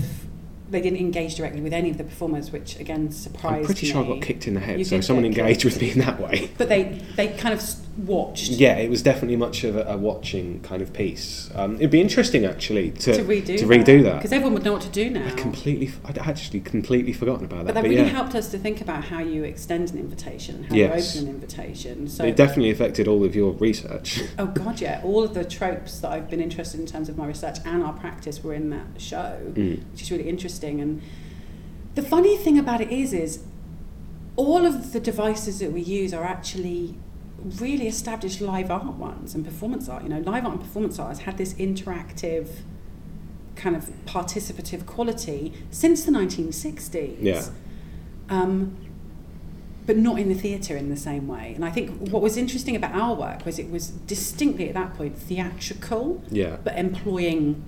They 0.68 0.80
didn't 0.80 0.98
engage 0.98 1.36
directly 1.36 1.60
with 1.60 1.72
any 1.72 1.90
of 1.90 1.96
the 1.96 2.02
performers, 2.04 2.50
which 2.50 2.78
again 2.80 3.10
surprised 3.12 3.54
me. 3.54 3.60
I'm 3.60 3.64
pretty 3.66 3.86
sure 3.86 4.04
I 4.04 4.08
got 4.08 4.20
kicked 4.20 4.48
in 4.48 4.54
the 4.54 4.60
head, 4.60 4.78
You 4.80 4.84
so 4.84 5.00
someone 5.00 5.24
engaged 5.24 5.62
kicked. 5.62 5.74
with 5.76 5.80
me 5.82 5.90
in 5.92 5.98
that 6.00 6.20
way. 6.20 6.50
But 6.58 6.68
they 6.68 7.00
they 7.16 7.28
kind 7.28 7.54
of 7.54 7.62
watched 7.98 8.50
Yeah, 8.50 8.76
it 8.76 8.90
was 8.90 9.02
definitely 9.02 9.36
much 9.36 9.64
of 9.64 9.74
a, 9.76 9.84
a 9.84 9.96
watching 9.96 10.60
kind 10.60 10.82
of 10.82 10.92
piece. 10.92 11.50
Um, 11.54 11.76
it'd 11.76 11.90
be 11.90 12.00
interesting 12.00 12.44
actually 12.44 12.90
to, 12.90 13.14
to 13.16 13.22
redo 13.24 13.56
to 13.58 13.66
redo 13.66 14.02
that. 14.02 14.16
because 14.16 14.32
everyone 14.32 14.52
would 14.54 14.64
know 14.64 14.72
what 14.74 14.82
to 14.82 14.88
do 14.90 15.08
now. 15.08 15.26
I 15.26 15.30
completely, 15.30 15.90
I'd 16.04 16.18
actually 16.18 16.60
completely 16.60 17.12
forgotten 17.14 17.44
about 17.46 17.58
that. 17.64 17.66
but 17.68 17.74
that 17.74 17.82
but 17.82 17.90
really 17.90 18.02
yeah, 18.02 18.08
helped 18.08 18.34
us 18.34 18.50
to 18.50 18.58
think 18.58 18.80
about 18.80 19.04
how 19.04 19.20
you 19.20 19.44
extend 19.44 19.90
an 19.92 19.98
invitation, 19.98 20.64
how 20.64 20.74
Yes. 20.74 21.14
you 21.14 21.20
open 21.22 21.28
an 21.30 21.34
invitation. 21.36 22.08
So 22.08 22.24
it 22.24 22.36
definitely 22.36 22.70
affected 22.70 23.08
all 23.08 23.24
of 23.24 23.34
your 23.34 23.52
research. 23.54 24.20
Oh 24.38 24.46
God, 24.46 24.80
yeah! 24.82 25.00
All 25.02 25.24
of 25.24 25.32
the 25.32 25.44
tropes 25.44 26.00
that 26.00 26.10
I've 26.10 26.28
been 26.28 26.40
interested 26.40 26.78
in 26.78 26.86
terms 26.86 27.08
of 27.08 27.16
my 27.16 27.26
research 27.26 27.56
and 27.64 27.82
our 27.82 27.94
practice 27.94 28.44
were 28.44 28.52
in 28.52 28.68
that 28.70 28.86
show, 28.98 29.40
Mm. 29.54 29.80
which 29.92 30.02
is 30.02 30.10
really 30.10 30.28
interesting. 30.28 30.80
And 30.80 31.00
the 31.94 32.02
funny 32.02 32.36
thing 32.36 32.58
about 32.58 32.82
it 32.82 32.90
is, 32.92 33.14
is 33.14 33.42
all 34.36 34.66
of 34.66 34.92
the 34.92 35.00
devices 35.00 35.60
that 35.60 35.72
we 35.72 35.80
use 35.80 36.12
are 36.12 36.24
actually 36.24 36.96
really 37.60 37.86
established 37.86 38.40
live 38.40 38.70
art 38.70 38.94
ones 38.94 39.34
and 39.34 39.44
performance 39.44 39.88
art. 39.88 40.02
You 40.02 40.08
know, 40.08 40.20
live 40.20 40.44
art 40.44 40.54
and 40.54 40.62
performance 40.62 40.98
art 40.98 41.10
has 41.10 41.18
had 41.20 41.38
this 41.38 41.54
interactive 41.54 42.48
kind 43.54 43.74
of 43.74 43.90
participative 44.04 44.86
quality 44.86 45.52
since 45.70 46.04
the 46.04 46.12
1960s. 46.12 47.18
Yeah. 47.20 47.46
Um, 48.28 48.76
but 49.86 49.96
not 49.96 50.18
in 50.18 50.28
the 50.28 50.34
theatre 50.34 50.76
in 50.76 50.90
the 50.90 50.96
same 50.96 51.28
way. 51.28 51.52
And 51.54 51.64
I 51.64 51.70
think 51.70 52.10
what 52.10 52.20
was 52.20 52.36
interesting 52.36 52.74
about 52.74 52.92
our 52.94 53.14
work 53.14 53.46
was 53.46 53.58
it 53.58 53.70
was 53.70 53.90
distinctly 53.90 54.68
at 54.68 54.74
that 54.74 54.94
point 54.94 55.16
theatrical, 55.16 56.22
Yeah, 56.28 56.56
but 56.64 56.76
employing 56.76 57.62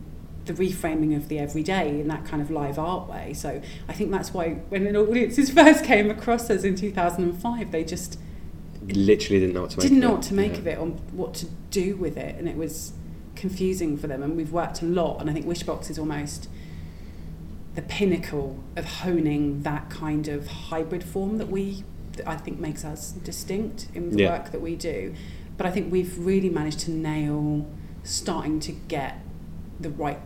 the 0.46 0.52
reframing 0.52 1.16
of 1.16 1.28
the 1.28 1.38
everyday 1.38 2.00
in 2.00 2.08
that 2.08 2.24
kind 2.24 2.42
of 2.42 2.50
live 2.50 2.78
art 2.78 3.08
way. 3.08 3.34
So 3.34 3.60
I 3.86 3.92
think 3.92 4.10
that's 4.10 4.34
why 4.34 4.54
when 4.68 4.86
an 4.86 4.96
audiences 4.96 5.50
first 5.54 5.84
came 5.84 6.10
across 6.10 6.50
us 6.50 6.64
in 6.64 6.74
2005, 6.74 7.70
they 7.70 7.84
just 7.84 8.18
literally 8.96 9.40
didn't 9.40 9.54
know 9.54 9.62
what 9.62 9.70
to 9.70 9.78
make. 9.78 9.82
didn't 9.82 9.98
of 9.98 10.02
know 10.02 10.10
it. 10.10 10.14
what 10.18 10.22
to 10.24 10.34
make 10.34 10.52
Yeah. 10.52 10.58
of 10.58 10.66
it 10.66 10.78
or 10.78 10.86
what 11.12 11.34
to 11.34 11.46
do 11.70 11.96
with 11.96 12.16
it, 12.16 12.36
and 12.38 12.48
it 12.48 12.56
was 12.56 12.92
confusing 13.36 13.96
for 13.96 14.06
them. 14.06 14.22
And 14.22 14.36
we've 14.36 14.52
worked 14.52 14.82
a 14.82 14.84
lot, 14.86 15.20
and 15.20 15.30
I 15.30 15.32
think 15.32 15.46
Wishbox 15.46 15.90
is 15.90 15.98
almost 15.98 16.48
the 17.74 17.82
pinnacle 17.82 18.58
of 18.76 18.84
honing 18.84 19.62
that 19.62 19.88
kind 19.90 20.26
of 20.28 20.46
hybrid 20.48 21.04
form 21.04 21.38
that 21.38 21.48
we, 21.48 21.84
that 22.16 22.28
I 22.28 22.36
think, 22.36 22.58
makes 22.58 22.84
us 22.84 23.12
distinct 23.12 23.88
in 23.94 24.10
the 24.10 24.18
Yeah. 24.22 24.30
work 24.38 24.50
that 24.52 24.60
we 24.60 24.74
do. 24.74 25.14
But 25.56 25.66
I 25.66 25.70
think 25.70 25.92
we've 25.92 26.18
really 26.18 26.50
managed 26.50 26.80
to 26.80 26.90
nail 26.90 27.66
starting 28.02 28.58
to 28.60 28.72
get 28.72 29.20
the 29.80 29.90
right. 29.90 30.18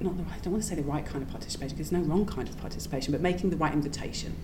Not 0.00 0.16
the 0.18 0.22
right, 0.24 0.34
I 0.34 0.38
don't 0.42 0.52
want 0.52 0.62
to 0.62 0.68
say 0.68 0.74
the 0.74 0.82
right 0.82 1.04
kind 1.04 1.22
of 1.22 1.30
participation 1.30 1.76
because 1.76 1.90
there's 1.90 2.02
no 2.06 2.08
wrong 2.08 2.26
kind 2.26 2.48
of 2.48 2.56
participation, 2.58 3.12
but 3.12 3.20
making 3.22 3.48
the 3.50 3.56
right 3.56 3.72
invitation 3.72 4.34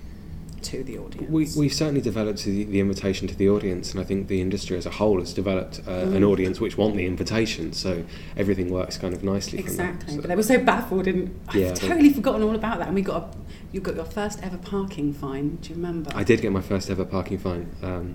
to 0.63 0.83
the 0.83 0.99
audience. 0.99 1.31
We, 1.31 1.49
we've 1.57 1.73
certainly 1.73 2.01
developed 2.01 2.45
the, 2.45 2.65
the 2.65 2.81
invitation 2.81 3.29
to 3.29 3.35
the 3.35 3.49
audience, 3.49 3.93
and 3.93 4.01
I 4.01 4.05
think 4.05 4.29
the 4.29 4.41
industry 4.41 4.77
as 4.77 4.87
a 4.87 4.91
whole 4.91 5.21
has 5.21 5.33
developed 5.35 5.81
uh, 5.87 5.91
an 5.91 6.23
Mm. 6.23 6.29
audience 6.29 6.61
which 6.61 6.77
want 6.79 6.97
the 6.97 7.07
invitation, 7.07 7.73
so 7.73 8.05
everything 8.37 8.71
works 8.71 8.97
kind 8.99 9.15
of 9.15 9.23
nicely. 9.25 9.59
from 9.63 9.77
that, 9.77 9.91
Exactly, 9.95 10.15
so- 10.15 10.21
but 10.21 10.29
they 10.29 10.37
were 10.37 10.43
so 10.43 10.59
baffled, 10.59 11.07
and 11.07 11.39
Yeah, 11.55 11.69
I've 11.71 11.75
totally 11.81 12.11
forgotten 12.11 12.43
all 12.43 12.55
about 12.55 12.79
that. 12.79 12.87
And 12.89 12.95
we 12.95 13.03
got 13.03 13.23
a, 13.23 13.37
you 13.73 13.81
got 13.81 13.95
your 13.97 14.05
first 14.05 14.39
ever 14.43 14.59
parking 14.59 15.13
fine. 15.13 15.57
Do 15.63 15.71
you 15.71 15.75
remember? 15.77 16.11
I 16.15 16.25
did 16.25 16.41
get 16.43 16.53
my 16.53 16.61
first 16.61 16.91
ever 16.91 17.05
parking 17.05 17.39
fine. 17.39 17.71
Um, 17.83 18.15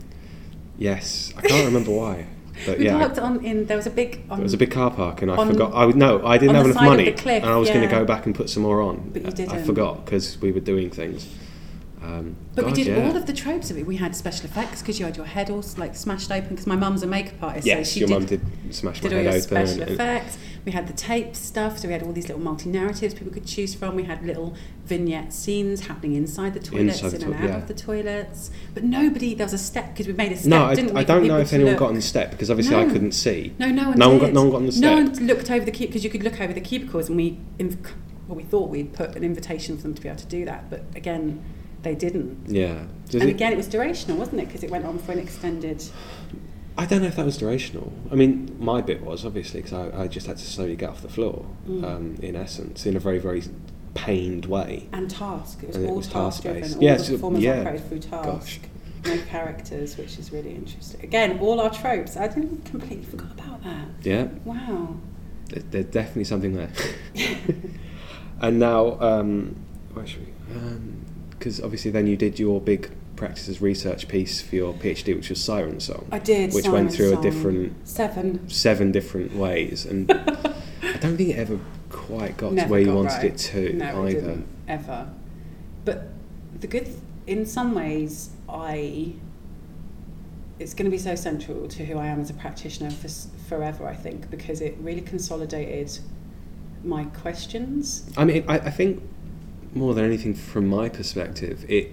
yes, 0.78 1.34
I 1.38 1.42
can't 1.42 1.66
remember 1.66 1.92
why, 1.92 2.28
but 2.66 2.78
we 2.80 2.86
yeah, 2.86 2.98
parked 2.98 3.20
on 3.20 3.44
in. 3.44 3.66
There 3.66 3.78
was 3.78 3.88
a 3.88 3.92
big. 3.92 4.22
On, 4.30 4.40
It 4.40 4.44
was 4.44 4.54
a 4.54 4.58
big 4.58 4.72
car 4.72 4.92
park, 4.92 5.22
and 5.22 5.32
I 5.32 5.36
on- 5.36 5.48
forgot. 5.52 5.74
I 5.74 5.86
would 5.86 5.96
no, 5.96 6.26
I 6.26 6.38
didn't 6.38 6.56
have 6.56 6.66
enough 6.66 6.82
money, 6.84 7.12
cliff, 7.12 7.44
and 7.44 7.52
I 7.52 7.58
was 7.58 7.70
going 7.70 7.82
to 7.82 7.88
go 7.88 8.06
back 8.06 8.26
and 8.26 8.34
put 8.36 8.50
some 8.50 8.64
more 8.64 8.82
on. 8.82 9.10
But 9.14 9.22
you 9.24 9.28
I- 9.28 9.32
I 9.32 9.34
didn't. 9.34 9.66
forgot 9.66 10.06
because 10.06 10.40
we 10.42 10.52
were 10.52 10.60
doing 10.60 10.90
things. 10.90 11.28
Um, 12.08 12.38
But 12.56 12.66
we 12.66 12.72
did 12.72 12.88
yeah. 12.88 13.06
all 13.06 13.16
of 13.18 13.26
the 13.26 13.34
tropes 13.34 13.70
of 13.70 13.78
it. 13.78 13.86
We 13.86 13.98
had 13.98 14.16
special 14.16 14.46
effects 14.46 14.82
because 14.82 14.98
you 14.98 15.06
had 15.06 15.18
your 15.18 15.26
head 15.26 15.50
all 15.50 15.64
like 15.78 15.94
smashed 15.96 16.32
open. 16.32 16.50
Because 16.52 16.66
my 16.66 16.76
mum's 16.78 17.04
a 17.04 17.08
makeup 17.08 17.42
artist, 17.44 17.68
Yes, 17.68 17.90
so 17.90 17.94
she 17.94 18.00
your 18.00 18.08
did, 18.08 18.14
mum 18.14 18.26
did 18.26 18.42
smash 18.74 19.02
did 19.02 19.12
my 19.12 19.18
all 19.18 19.24
head 19.24 19.34
your 19.34 19.34
open. 19.34 19.42
special 19.68 19.82
and- 19.82 19.92
effects. 19.92 20.38
We 20.66 20.72
had 20.74 20.88
the 20.88 20.94
tape 20.94 21.34
stuff, 21.36 21.80
so 21.80 21.88
we 21.88 21.94
had 21.94 22.04
all 22.04 22.12
these 22.12 22.28
little 22.28 22.42
multi 22.44 22.70
narratives 22.70 23.14
people 23.14 23.32
could 23.32 23.46
choose 23.46 23.74
from. 23.74 23.96
We 23.96 24.04
had 24.04 24.26
little 24.26 24.54
vignette 24.86 25.32
scenes 25.34 25.88
happening 25.88 26.16
inside 26.16 26.54
the 26.54 26.60
toilets, 26.60 27.02
Inside 27.02 27.20
the 27.20 27.26
in 27.26 27.34
and 27.34 27.44
out 27.44 27.50
yeah. 27.50 27.58
of 27.58 27.68
the 27.70 27.74
toilets. 27.74 28.52
But 28.74 28.84
nobody, 28.84 29.34
there 29.34 29.46
was 29.46 29.54
a 29.54 29.58
step 29.58 29.90
because 29.94 30.08
we 30.08 30.14
made 30.14 30.32
a 30.34 30.38
step, 30.38 30.50
no, 30.50 30.66
I, 30.66 30.76
didn't 30.76 30.94
we? 30.94 31.00
I 31.00 31.04
don't 31.06 31.26
know 31.28 31.40
if 31.40 31.54
anyone 31.54 31.74
look. 31.74 31.80
got 31.80 31.90
on 31.90 31.96
the 31.96 32.02
step 32.02 32.32
because 32.32 32.50
obviously 32.50 32.76
I 32.76 32.86
couldn't 32.86 33.14
see. 33.14 33.54
No, 33.60 33.70
no 33.70 33.90
one 33.90 33.98
No 33.98 34.10
one 34.10 34.20
got- 34.20 34.34
no 34.34 34.42
one 34.44 34.52
got 34.52 34.58
on 34.58 34.66
the 34.66 34.72
step. 34.74 34.82
No 34.82 34.96
one 35.12 35.28
looked 35.28 35.50
over 35.52 35.64
the 35.66 35.72
cube 35.72 35.90
because 35.90 36.04
you 36.04 36.10
could 36.10 36.24
look 36.24 36.40
over 36.42 36.52
the 36.54 36.62
cubicles, 36.62 37.08
and 37.10 37.16
we, 37.18 37.38
well, 38.28 38.36
we 38.36 38.44
thought 38.44 38.70
we'd 38.70 38.92
put 38.94 39.16
an 39.16 39.24
invitation 39.24 39.78
for 39.78 39.84
them 39.84 39.94
to 39.94 40.02
be 40.02 40.10
able 40.10 40.20
to 40.20 40.26
do 40.26 40.44
that, 40.46 40.70
but 40.70 40.84
again, 40.96 41.42
they 41.84 41.96
didn't. 41.96 42.46
Yeah. 42.48 42.84
Does 43.10 43.22
and 43.22 43.30
it- 43.30 43.34
again, 43.36 43.54
it 43.54 43.58
was 43.58 43.68
durational, 43.68 44.18
wasn't 44.18 44.42
it? 44.42 44.48
Because 44.48 44.64
it 44.64 44.70
went 44.72 44.86
on 44.86 44.98
for 45.00 45.12
an 45.12 45.20
extended. 45.20 45.84
I 46.78 46.86
don't 46.86 47.02
know 47.02 47.08
if 47.08 47.16
that 47.16 47.26
was 47.26 47.40
durational. 47.40 47.92
I 48.12 48.16
mean, 48.16 48.56
my 48.60 48.82
bit 48.82 49.02
was 49.02 49.26
obviously 49.26 49.62
because 49.62 49.74
I, 49.74 50.04
I 50.04 50.08
just 50.08 50.28
had 50.28 50.38
to 50.38 50.46
slowly 50.46 50.76
get 50.76 50.90
off 50.90 51.02
the 51.02 51.10
floor. 51.10 51.46
Mm. 51.68 51.84
Um, 51.84 52.16
in 52.22 52.36
essence, 52.36 52.86
in 52.86 52.96
a 52.96 53.00
very 53.00 53.18
very 53.20 53.44
pained 53.96 54.46
way. 54.46 54.88
And 54.94 55.10
task. 55.10 55.64
It 55.64 55.70
was 55.70 55.76
And 55.78 55.90
all 55.90 56.02
task 56.04 56.44
driven. 56.44 56.72
All 56.76 56.84
Yeah, 56.84 56.98
the 56.98 57.04
so- 57.04 57.14
performance 57.14 57.44
yeah. 57.44 57.60
operated 57.62 57.90
through 57.90 58.00
task. 58.00 58.26
Gosh. 58.28 58.60
No 59.06 59.18
characters, 59.24 59.98
which 59.98 60.20
is 60.20 60.32
really 60.32 60.54
interesting. 60.54 61.02
Again, 61.04 61.40
all 61.40 61.60
our 61.62 61.70
tropes. 61.72 62.18
I 62.18 62.28
didn't 62.28 62.66
completely 62.66 63.06
forgot 63.06 63.32
about 63.32 63.64
that. 63.64 63.88
Yeah. 64.04 64.28
Wow. 64.44 64.98
There- 65.50 65.64
There's 65.72 65.86
definitely 65.86 66.26
something 66.26 66.54
there. 66.54 66.70
and 68.42 68.60
now, 68.60 69.00
um, 69.00 69.56
where 69.94 70.06
should 70.06 70.28
we? 70.28 70.34
Because 71.38 71.62
obviously, 71.62 71.92
then 71.92 72.08
you 72.08 72.16
did 72.18 72.40
your 72.40 72.60
big 72.60 72.92
practices 73.16 73.62
research 73.62 74.08
piece 74.08 74.42
for 74.42 74.56
your 74.56 74.74
PhD, 74.74 75.16
which 75.16 75.30
was 75.30 75.44
Siren 75.44 75.80
Song, 75.80 76.08
I 76.12 76.20
did. 76.20 76.54
which 76.54 76.66
Simon 76.66 76.86
went 76.86 76.96
through 76.96 77.12
Song. 77.14 77.20
a 77.26 77.30
different 77.32 77.88
seven. 77.88 78.50
seven 78.50 78.92
different 78.92 79.36
ways, 79.36 79.86
and 79.86 80.12
I 80.12 80.98
don't 81.00 81.18
think 81.18 81.30
it 81.30 81.38
ever 81.38 81.60
quite 81.90 82.38
got 82.38 82.54
Never 82.54 82.68
to 82.68 82.72
where 82.72 82.80
you 82.82 82.94
wanted 82.94 83.14
right. 83.14 83.26
it 83.26 83.38
to 83.38 83.74
no, 83.74 84.06
it 84.06 84.12
either. 84.12 84.22
didn't 84.22 84.48
ever. 84.68 85.10
But 85.86 86.10
the 86.60 86.68
good, 86.68 86.90
in 87.28 87.46
some 87.46 87.74
ways, 87.76 88.30
I. 88.50 89.14
It's 90.60 90.74
going 90.74 90.86
to 90.86 90.92
be 90.92 90.98
so 90.98 91.14
central 91.14 91.68
to 91.68 91.86
who 91.86 92.00
I 92.00 92.08
am 92.08 92.20
as 92.20 92.32
a 92.32 92.34
practitioner 92.34 92.90
for 92.90 93.06
s- 93.06 93.28
forever. 93.48 93.88
I 93.88 93.94
think 93.94 94.32
because 94.32 94.60
it 94.60 94.76
really 94.80 95.02
consolidated 95.02 96.00
my 96.84 97.04
questions. 97.06 98.10
I 98.18 98.26
mean, 98.26 98.44
I, 98.48 98.56
I 98.56 98.70
think 98.72 99.04
more 99.74 99.94
than 99.94 100.06
anything, 100.06 100.34
from 100.34 100.68
my 100.68 100.90
perspective, 100.90 101.66
it 101.70 101.92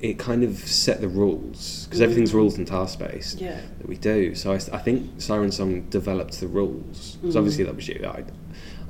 it 0.00 0.16
kind 0.16 0.44
of 0.44 0.56
set 0.58 1.00
the 1.00 1.08
rules 1.08 1.86
because 1.86 2.00
everything's 2.00 2.30
Mm. 2.30 2.34
rules 2.34 2.56
and 2.56 2.64
task 2.68 3.00
based 3.00 3.40
Yeah. 3.40 3.60
that 3.78 3.88
we 3.88 3.96
do. 3.96 4.32
So 4.36 4.52
I, 4.52 4.54
I 4.54 4.78
think 4.78 5.10
Siren 5.20 5.50
Song 5.50 5.86
developed 5.90 6.38
the 6.38 6.46
rules 6.46 7.16
because 7.20 7.34
Mm. 7.34 7.38
obviously 7.38 7.64
that 7.64 7.74
was 7.74 7.88
you. 7.88 8.00
I, 8.04 8.22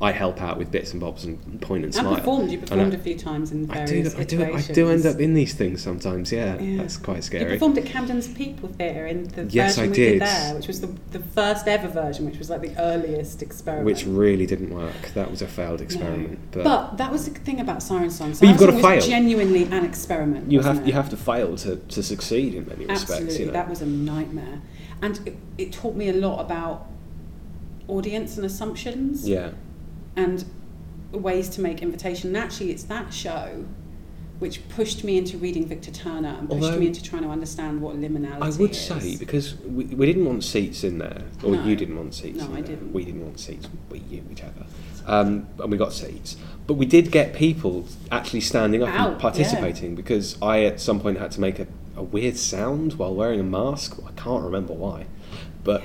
I 0.00 0.12
help 0.12 0.40
out 0.40 0.58
with 0.58 0.70
bits 0.70 0.92
and 0.92 1.00
bobs 1.00 1.24
and 1.24 1.60
point 1.60 1.84
and 1.84 1.86
And 1.86 1.94
smile. 1.94 2.14
performed. 2.14 2.52
You 2.52 2.58
And 2.58 2.68
performed 2.68 2.92
I- 2.94 2.96
a 2.96 3.00
few 3.00 3.16
times 3.18 3.50
in 3.50 3.68
I 3.68 3.84
do, 3.84 3.92
various 3.94 4.14
I 4.14 4.22
do, 4.22 4.42
I 4.44 4.72
do 4.72 4.88
end 4.90 5.04
up 5.06 5.18
in 5.18 5.34
these 5.34 5.54
things 5.54 5.82
sometimes. 5.82 6.30
Yeah, 6.30 6.56
Yeah. 6.60 6.76
that's 6.76 6.96
quite 6.96 7.24
scary. 7.24 7.42
You 7.42 7.46
scary. 7.48 7.58
performed 7.58 7.78
at 7.78 7.84
Camden's 7.86 8.28
People 8.28 8.68
Theatre 8.68 9.06
in 9.06 9.24
the 9.24 9.44
Yes, 9.50 9.74
version 9.74 9.84
I 9.84 9.90
we 9.90 9.96
did. 9.96 10.12
did 10.12 10.22
there, 10.22 10.54
which 10.54 10.68
was 10.68 10.80
the, 10.80 10.90
the 11.10 11.18
first 11.18 11.66
ever 11.66 11.88
version, 11.88 12.26
which 12.26 12.38
was 12.38 12.48
like 12.48 12.60
the 12.60 12.78
earliest 12.80 13.42
experiment. 13.42 13.86
Which 13.86 14.06
really 14.06 14.46
didn't 14.46 14.70
work. 14.72 15.10
That 15.14 15.32
was 15.32 15.42
a 15.42 15.48
failed 15.48 15.80
experiment. 15.80 16.38
No. 16.54 16.62
But, 16.62 16.96
that 16.98 17.10
was 17.10 17.28
the 17.28 17.32
thing 17.38 17.58
about 17.60 17.82
Siren 17.82 18.10
Song. 18.10 18.30
But 18.38 18.42
you've 18.48 18.56
Siren 18.58 18.74
gotta 18.80 18.94
was 18.94 19.04
fail. 19.04 19.10
genuinely 19.10 19.64
an 19.64 19.84
experiment. 19.84 20.52
you 20.52 20.58
wasn't 20.58 20.76
have 20.76 20.84
it? 20.84 20.88
you 20.88 20.92
have 20.94 21.10
to 21.10 21.16
fail 21.16 21.56
to, 21.56 21.74
to 21.76 22.02
succeed 22.04 22.54
in 22.54 22.66
many 22.68 22.86
respects. 22.86 23.10
Absolutely, 23.10 23.38
You 23.40 23.46
know? 23.46 23.52
that 23.52 23.68
was 23.68 23.82
a 23.82 23.86
nightmare, 23.86 24.62
and 25.02 25.18
it, 25.26 25.36
it 25.58 25.72
taught 25.72 25.96
me 25.96 26.08
a 26.08 26.12
lot 26.12 26.38
about 26.40 26.86
audience 27.88 28.36
and 28.36 28.46
assumptions. 28.46 29.28
yeah. 29.28 29.50
And 30.18 30.44
ways 31.12 31.48
to 31.50 31.60
make 31.60 31.80
invitation. 31.82 32.28
And 32.28 32.36
actually, 32.36 32.70
it's 32.70 32.82
that 32.84 33.12
show 33.14 33.64
which 34.40 34.68
pushed 34.68 35.02
me 35.02 35.18
into 35.18 35.36
reading 35.36 35.66
Victor 35.66 35.90
Turner 35.90 36.36
and 36.38 36.48
pushed 36.48 36.62
Although- 36.62 36.78
me 36.78 36.86
into 36.86 37.02
trying 37.02 37.22
to 37.24 37.28
understand 37.28 37.80
what 37.82 37.96
liminality 37.96 38.40
I 38.42 38.50
would 38.50 38.70
is. 38.70 38.80
say 38.80 39.16
because 39.16 39.56
we, 39.64 39.84
we 39.86 40.06
didn't 40.06 40.24
want 40.24 40.44
seats 40.44 40.84
in 40.84 40.98
there, 40.98 41.22
or 41.42 41.52
No. 41.56 41.64
you 41.64 41.74
didn't 41.74 41.96
want 41.96 42.14
seats. 42.14 42.38
No, 42.38 42.44
I 42.44 42.60
there. 42.60 42.62
didn't. 42.76 42.92
We 42.92 43.04
didn't 43.04 43.22
want 43.24 43.40
seats. 43.40 43.66
We, 43.90 43.98
you, 44.10 44.20
whichever. 44.28 44.64
Um, 45.06 45.48
and 45.58 45.72
we 45.72 45.76
got 45.78 45.92
seats, 45.92 46.36
but 46.68 46.74
we 46.74 46.86
did 46.86 47.10
get 47.10 47.32
people 47.34 47.86
actually 48.12 48.42
standing 48.42 48.82
up 48.82 48.90
Out, 48.90 49.12
and 49.12 49.20
participating 49.20 49.94
because 49.96 50.36
I 50.42 50.64
at 50.64 50.80
some 50.80 51.00
point 51.00 51.18
had 51.18 51.32
to 51.32 51.40
make 51.40 51.58
a, 51.58 51.66
a 51.96 52.02
weird 52.02 52.36
sound 52.36 52.92
while 52.94 53.14
wearing 53.14 53.40
a 53.40 53.44
mask. 53.44 53.98
I 54.06 54.12
can't 54.12 54.44
remember 54.44 54.72
why, 54.74 55.06
but. 55.64 55.82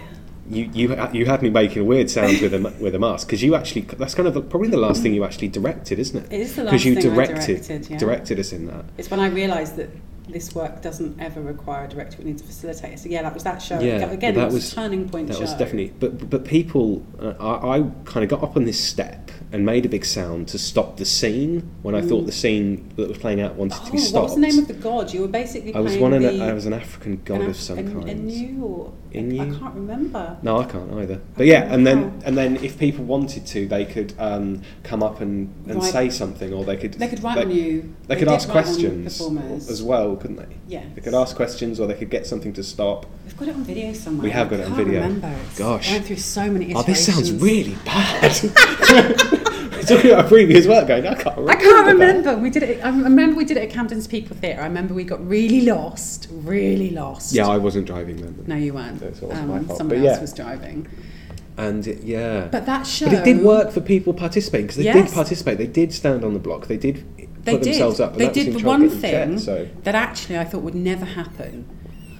You, 0.49 0.69
you, 0.73 1.10
you 1.13 1.25
had 1.25 1.41
me 1.41 1.49
making 1.49 1.86
weird 1.86 2.10
sounds 2.10 2.41
with 2.41 2.53
a 2.53 2.60
with 2.82 2.93
a 2.95 2.99
mask 2.99 3.27
because 3.27 3.41
you 3.41 3.56
actually 3.56 3.82
that's 3.82 4.13
kind 4.13 4.27
of 4.27 4.34
the, 4.34 4.41
probably 4.41 4.69
the 4.69 4.77
last 4.77 5.01
thing 5.01 5.13
you 5.13 5.23
actually 5.23 5.47
directed 5.47 5.99
isn't 5.99 6.25
it 6.25 6.34
It 6.34 6.41
is 6.41 6.56
the 6.56 6.63
because 6.63 6.73
last 6.73 6.86
you 6.86 6.95
thing 6.95 7.12
I 7.12 7.15
directed 7.15 7.45
directed, 7.45 7.89
yeah. 7.89 7.97
directed 7.97 8.39
us 8.39 8.51
in 8.51 8.67
that 8.67 8.84
It's 8.97 9.10
when 9.10 9.21
I 9.21 9.27
realised 9.27 9.77
that 9.77 9.89
this 10.27 10.53
work 10.56 10.82
doesn't 10.82 11.19
ever 11.19 11.41
require 11.41 11.86
a 11.86 11.88
director; 11.89 12.19
it 12.21 12.25
needs 12.25 12.41
a 12.41 12.45
facilitator. 12.45 12.97
So 12.97 13.10
yeah, 13.10 13.23
that 13.23 13.34
was 13.34 13.43
that 13.43 13.62
show. 13.62 13.79
Yeah, 13.82 14.10
Again, 14.10 14.36
that 14.36 14.43
it 14.43 14.45
was, 14.45 14.53
was- 14.56 14.71
a 14.71 14.75
turning 14.75 15.10
point 15.10 15.27
That 15.27 15.36
show. 15.36 15.41
was 15.41 15.53
definitely, 15.53 15.93
but 15.99 16.29
but 16.29 16.45
people, 16.45 17.06
uh, 17.19 17.34
I, 17.39 17.77
I 17.79 17.82
kind 18.06 18.23
of 18.23 18.29
got 18.29 18.41
up 18.41 18.56
on 18.56 18.63
this 18.65 18.82
step 18.82 19.32
and 19.54 19.66
made 19.66 19.86
a 19.86 19.89
big 19.89 20.04
sound 20.04 20.48
to 20.50 20.58
stop 20.58 20.98
the 20.98 21.06
scene 21.06 21.70
when 21.84 21.94
I 21.94 22.02
thought 22.02 22.26
the 22.26 22.32
scene 22.32 22.92
that 22.98 23.08
was 23.08 23.18
playing 23.20 23.39
out 23.39 23.54
wanted 23.56 23.76
Mm. 23.76 23.82
Oh, 23.82 23.86
to 23.86 23.92
be 23.92 23.98
stopped. 24.00 24.13
what 24.16 24.24
was 24.24 24.34
the 24.36 24.42
name 24.42 24.58
of 24.60 24.68
the 24.68 24.74
god? 24.74 25.13
You 25.13 25.22
were 25.22 25.28
basically 25.28 25.74
I 25.76 25.80
was 25.80 25.96
one, 25.96 26.12
the, 26.12 26.28
an, 26.28 26.42
I 26.42 26.54
was 26.54 26.66
an 26.66 26.74
African 26.74 27.22
god 27.24 27.42
an 27.42 27.50
of 27.52 27.56
some 27.56 27.78
an- 27.78 27.94
kind. 27.94 28.10
Enu 28.10 28.63
or 28.63 28.92
Inu? 29.13 29.39
I 29.56 29.60
can't 29.60 29.76
remember. 29.76 30.38
No, 30.42 30.58
I 30.58 30.66
can't 30.66 30.92
either. 30.94 31.22
But 31.38 31.46
yeah, 31.46 31.72
and 31.72 31.86
then 31.86 32.20
and 32.26 32.36
then 32.36 32.56
if 32.58 32.80
people 32.80 33.06
wanted 33.06 33.46
to, 33.46 33.68
they 33.68 33.86
could 33.86 34.16
um, 34.18 34.63
come 34.82 35.04
up 35.04 35.22
and, 35.22 35.54
and 35.68 35.84
say 35.84 36.10
something, 36.10 36.52
or 36.52 36.66
they 36.66 36.76
could 36.78 36.96
They 36.96 37.08
could 37.08 37.22
write 37.24 37.36
they, 37.36 37.44
on 37.44 37.52
you. 37.52 37.94
They 38.08 38.16
could 38.16 38.28
ask 38.28 38.50
questions 38.50 39.22
as 39.70 39.84
well, 39.84 40.16
couldn't 40.16 40.38
they? 40.38 40.56
Yeah. 40.68 40.84
They 40.96 41.02
could 41.02 41.13
ask 41.13 41.36
questions, 41.36 41.80
or 41.80 41.86
they 41.86 41.94
could 41.94 42.10
get 42.10 42.26
something 42.26 42.54
to 42.54 42.63
stop. 42.63 43.06
We've 43.26 43.38
got 43.38 43.50
it 43.50 43.56
on 43.56 43.63
video 43.63 43.94
somewhere. 43.94 44.24
We 44.24 44.32
have 44.32 44.50
got 44.50 44.62
I 44.62 44.63
it 44.63 44.66
on 44.72 44.76
video. 44.78 45.02
Remember. 45.02 45.36
It's 45.48 45.60
Gosh. 45.60 45.89
I 45.89 45.94
went 45.94 46.06
through 46.08 46.16
so 46.16 46.50
many 46.50 46.74
Oh, 46.74 46.82
this 46.82 47.06
sounds 47.06 47.32
really 47.32 47.76
bad. 47.86 49.39
We're 49.89 49.96
talking 49.98 50.12
about 50.12 50.28
previous 50.28 50.67
work, 50.67 50.88
going. 50.88 51.06
I 51.08 51.13
can't 51.15 51.38
remember. 51.38 51.52
I 51.52 51.56
can't 51.56 51.86
that." 51.86 51.91
remember. 51.93 52.38
We 52.38 52.50
did 52.50 52.63
it. 52.63 52.84
I 52.84 52.89
remember 52.89 53.36
we 53.38 53.46
did 53.46 53.58
it 53.58 53.63
at 53.63 53.69
Camden's 53.69 54.08
People 54.08 54.36
Theatre. 54.38 54.62
I 54.62 54.65
remember 54.65 54.93
we 54.93 55.04
got 55.04 55.26
really 55.28 55.62
lost, 55.62 56.28
really 56.32 56.89
lost. 56.91 57.34
Yeah, 57.34 57.48
I 57.48 57.58
wasn't 57.58 57.86
driving 57.88 58.17
then. 58.17 58.43
No, 58.48 58.56
you 58.56 58.74
weren't. 58.74 59.00
That's 59.00 59.22
also 59.22 59.36
my 59.43 59.60
fault, 59.63 59.78
Someone 59.78 60.00
but 60.00 60.08
else 60.08 60.17
yeah. 60.17 60.22
was 60.22 60.34
driving. 60.34 60.88
And 61.56 61.86
it, 61.86 62.02
yeah, 62.04 62.48
But 62.52 62.65
that 62.65 62.88
show. 62.88 63.06
But 63.06 63.13
it 63.15 63.24
did 63.26 63.41
work 63.43 63.72
for 63.72 63.80
people 63.82 64.13
participating 64.13 64.65
because 64.67 64.78
they 64.78 64.86
Yes. 64.86 65.10
did 65.10 65.13
participate. 65.13 65.58
They 65.60 65.67
did 65.67 65.93
stand 65.93 66.24
on 66.24 66.34
the 66.34 66.39
block. 66.39 66.65
They 66.67 66.78
did 66.78 67.06
They 67.43 67.54
put 67.54 67.62
did. 67.62 67.74
themselves 67.74 68.00
up. 68.00 68.17
they 68.17 68.26
that 68.26 68.34
did 68.34 68.54
the 68.56 68.63
one 68.65 68.89
thing 68.89 69.12
checked, 69.36 69.39
so 69.41 69.67
that 69.84 69.93
actually 69.93 70.38
I 70.39 70.46
thought 70.46 70.63
would 70.63 70.74
never 70.74 71.06
happen. 71.06 71.65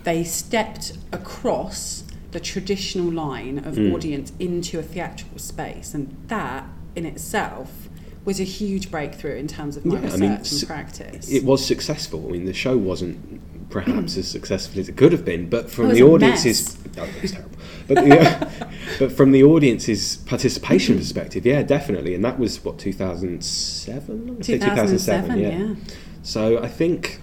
They 0.04 0.24
stepped 0.24 0.94
across 1.12 2.04
the 2.32 2.40
traditional 2.40 3.12
line 3.12 3.58
of 3.60 3.76
Mm. 3.76 3.94
audience 3.94 4.34
into 4.40 4.78
a 4.78 4.84
theatrical 4.84 5.40
space, 5.40 5.94
and 5.96 6.16
that 6.28 6.66
in 6.96 7.06
itself 7.06 7.90
was 8.26 8.40
a 8.40 8.44
huge 8.44 8.90
breakthrough 8.90 9.36
in 9.36 9.48
terms 9.48 9.76
of 9.76 9.86
my 9.86 9.96
Yeah, 9.96 10.00
I 10.00 10.04
research 10.04 10.20
mean, 10.22 10.32
and 10.32 10.40
s- 10.42 10.64
practice. 10.64 11.30
it 11.32 11.44
was 11.44 11.66
successful. 11.66 12.26
I 12.28 12.32
mean, 12.32 12.46
the 12.46 12.54
show 12.54 12.78
wasn't 12.78 13.70
perhaps 13.70 14.18
as 14.18 14.28
successful 14.28 14.80
as 14.80 14.88
it 14.88 14.96
could 14.96 15.12
have 15.12 15.26
been, 15.26 15.50
but 15.50 15.70
from 15.70 15.90
the 15.90 16.04
audience's 16.04 16.78
oh, 16.98 17.08
was 17.22 17.32
terrible. 17.32 17.50
But 17.88 17.96
the, 17.96 18.68
but 19.00 19.12
from 19.12 19.32
the 19.34 19.44
audience's 19.44 20.18
participation 20.18 20.98
perspective, 20.98 21.46
yeah, 21.46 21.64
definitely. 21.64 22.16
And 22.16 22.24
that 22.24 22.40
was 22.40 22.64
what 22.64 22.80
2007. 22.80 24.38
I 24.40 24.42
say 24.42 24.58
2007, 24.58 25.40
yeah. 25.40 25.76
So 26.22 26.62
I 26.64 26.70
think 26.70 27.20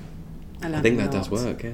I, 0.63 0.75
I 0.75 0.81
think 0.83 0.99
that 0.99 1.11
does 1.11 1.31
work. 1.31 1.63
Yeah. 1.63 1.71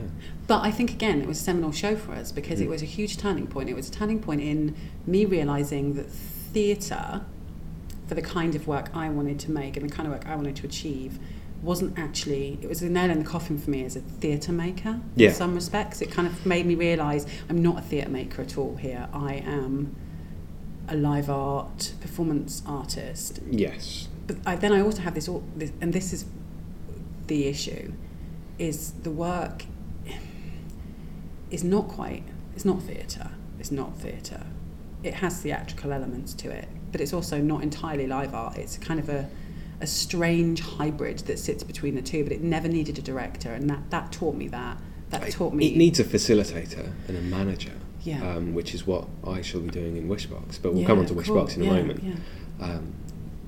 But 0.46 0.60
I 0.62 0.70
think 0.70 0.92
again, 0.92 1.20
it 1.20 1.26
was 1.26 1.40
a 1.40 1.42
seminal 1.44 1.72
show 1.72 1.96
for 1.96 2.12
us 2.12 2.30
because 2.30 2.60
Mm. 2.60 2.64
it 2.64 2.68
was 2.68 2.82
a 2.82 2.86
huge 2.86 3.16
turning 3.16 3.48
point. 3.48 3.68
It 3.68 3.74
was 3.74 3.88
a 3.88 3.92
turning 3.92 4.20
point 4.20 4.40
in 4.40 4.76
me 5.04 5.24
realizing 5.24 5.94
that 5.94 6.06
theatre, 6.08 7.22
for 8.06 8.14
the 8.14 8.22
kind 8.22 8.54
of 8.54 8.66
work 8.68 8.90
I 8.94 9.08
wanted 9.08 9.38
to 9.40 9.50
make 9.50 9.76
and 9.76 9.88
the 9.88 9.94
kind 9.94 10.06
of 10.06 10.12
work 10.12 10.26
I 10.26 10.36
wanted 10.36 10.56
to 10.56 10.66
achieve, 10.66 11.18
wasn't 11.62 11.98
actually 11.98 12.58
it 12.62 12.68
was 12.68 12.82
a 12.82 12.88
nail 12.88 13.10
in 13.10 13.18
the 13.18 13.24
coffin 13.24 13.58
for 13.58 13.70
me 13.70 13.84
as 13.84 13.96
a 13.96 14.00
theatre 14.00 14.52
maker 14.52 15.00
Yeah. 15.16 15.30
in 15.30 15.34
some 15.34 15.54
respects. 15.54 16.00
It 16.02 16.10
kind 16.10 16.28
of 16.28 16.44
made 16.46 16.66
me 16.66 16.74
realise 16.74 17.26
i'm 17.48 17.62
not 17.62 17.78
a 17.78 17.82
theatre 17.82 18.10
maker 18.10 18.42
at 18.42 18.56
all 18.58 18.76
here. 18.76 19.08
I 19.12 19.34
am 19.36 19.96
a 20.88 20.94
live 20.96 21.28
art 21.30 21.94
performance 22.00 22.62
artist. 22.66 23.40
Yes. 23.50 24.08
but 24.26 24.36
I, 24.46 24.54
then 24.56 24.72
i 24.72 24.80
also 24.80 25.00
have 25.02 25.14
this, 25.14 25.28
this 25.56 25.72
and 25.80 25.92
this 25.92 26.12
is 26.12 26.26
the 27.26 27.46
issue 27.46 27.92
is 28.58 28.92
the 29.02 29.10
work 29.10 29.64
is 31.50 31.64
not 31.64 31.88
quite 31.88 32.22
it's 32.54 32.64
not 32.64 32.82
theatre. 32.82 33.30
It's 33.58 33.70
not 33.70 33.96
theatre. 33.98 34.44
It 35.02 35.14
has 35.14 35.40
theatrical 35.42 35.92
elements 35.92 36.32
to 36.34 36.50
it 36.50 36.68
but 36.92 37.00
it's 37.00 37.12
also 37.12 37.38
not 37.40 37.62
entirely 37.62 38.06
live 38.06 38.34
art 38.34 38.56
it's 38.56 38.78
kind 38.78 38.98
of 39.00 39.08
a 39.08 39.28
a 39.80 39.86
strange 39.86 40.60
hybrid 40.60 41.18
that 41.20 41.38
sits 41.38 41.62
between 41.62 41.94
the 41.94 42.02
two 42.02 42.22
but 42.22 42.32
it 42.32 42.40
never 42.42 42.66
needed 42.68 42.98
a 42.98 43.02
director 43.02 43.52
and 43.52 43.68
that 43.68 43.90
that 43.90 44.10
taught 44.12 44.34
me 44.34 44.48
that 44.48 44.78
that 45.10 45.30
taught 45.30 45.52
me 45.54 45.66
It 45.68 45.76
needs 45.76 46.00
a 46.00 46.04
facilitator 46.04 46.90
and 47.06 47.16
a 47.16 47.20
manager, 47.20 47.70
Yeah. 48.02 48.28
um, 48.28 48.54
which 48.54 48.74
is 48.74 48.88
what 48.88 49.06
I 49.24 49.40
shall 49.40 49.60
be 49.60 49.68
doing 49.70 49.96
in 49.96 50.08
Wishbox. 50.08 50.58
But 50.60 50.74
we'll 50.74 50.84
come 50.84 50.98
on 50.98 51.06
to. 51.06 51.14
Wishbox 51.14 51.54
in 51.56 51.62
a 51.62 51.66
Yeah, 51.66 51.72
moment. 51.74 52.02
yeah. 52.02 52.14
Um, 52.66 52.92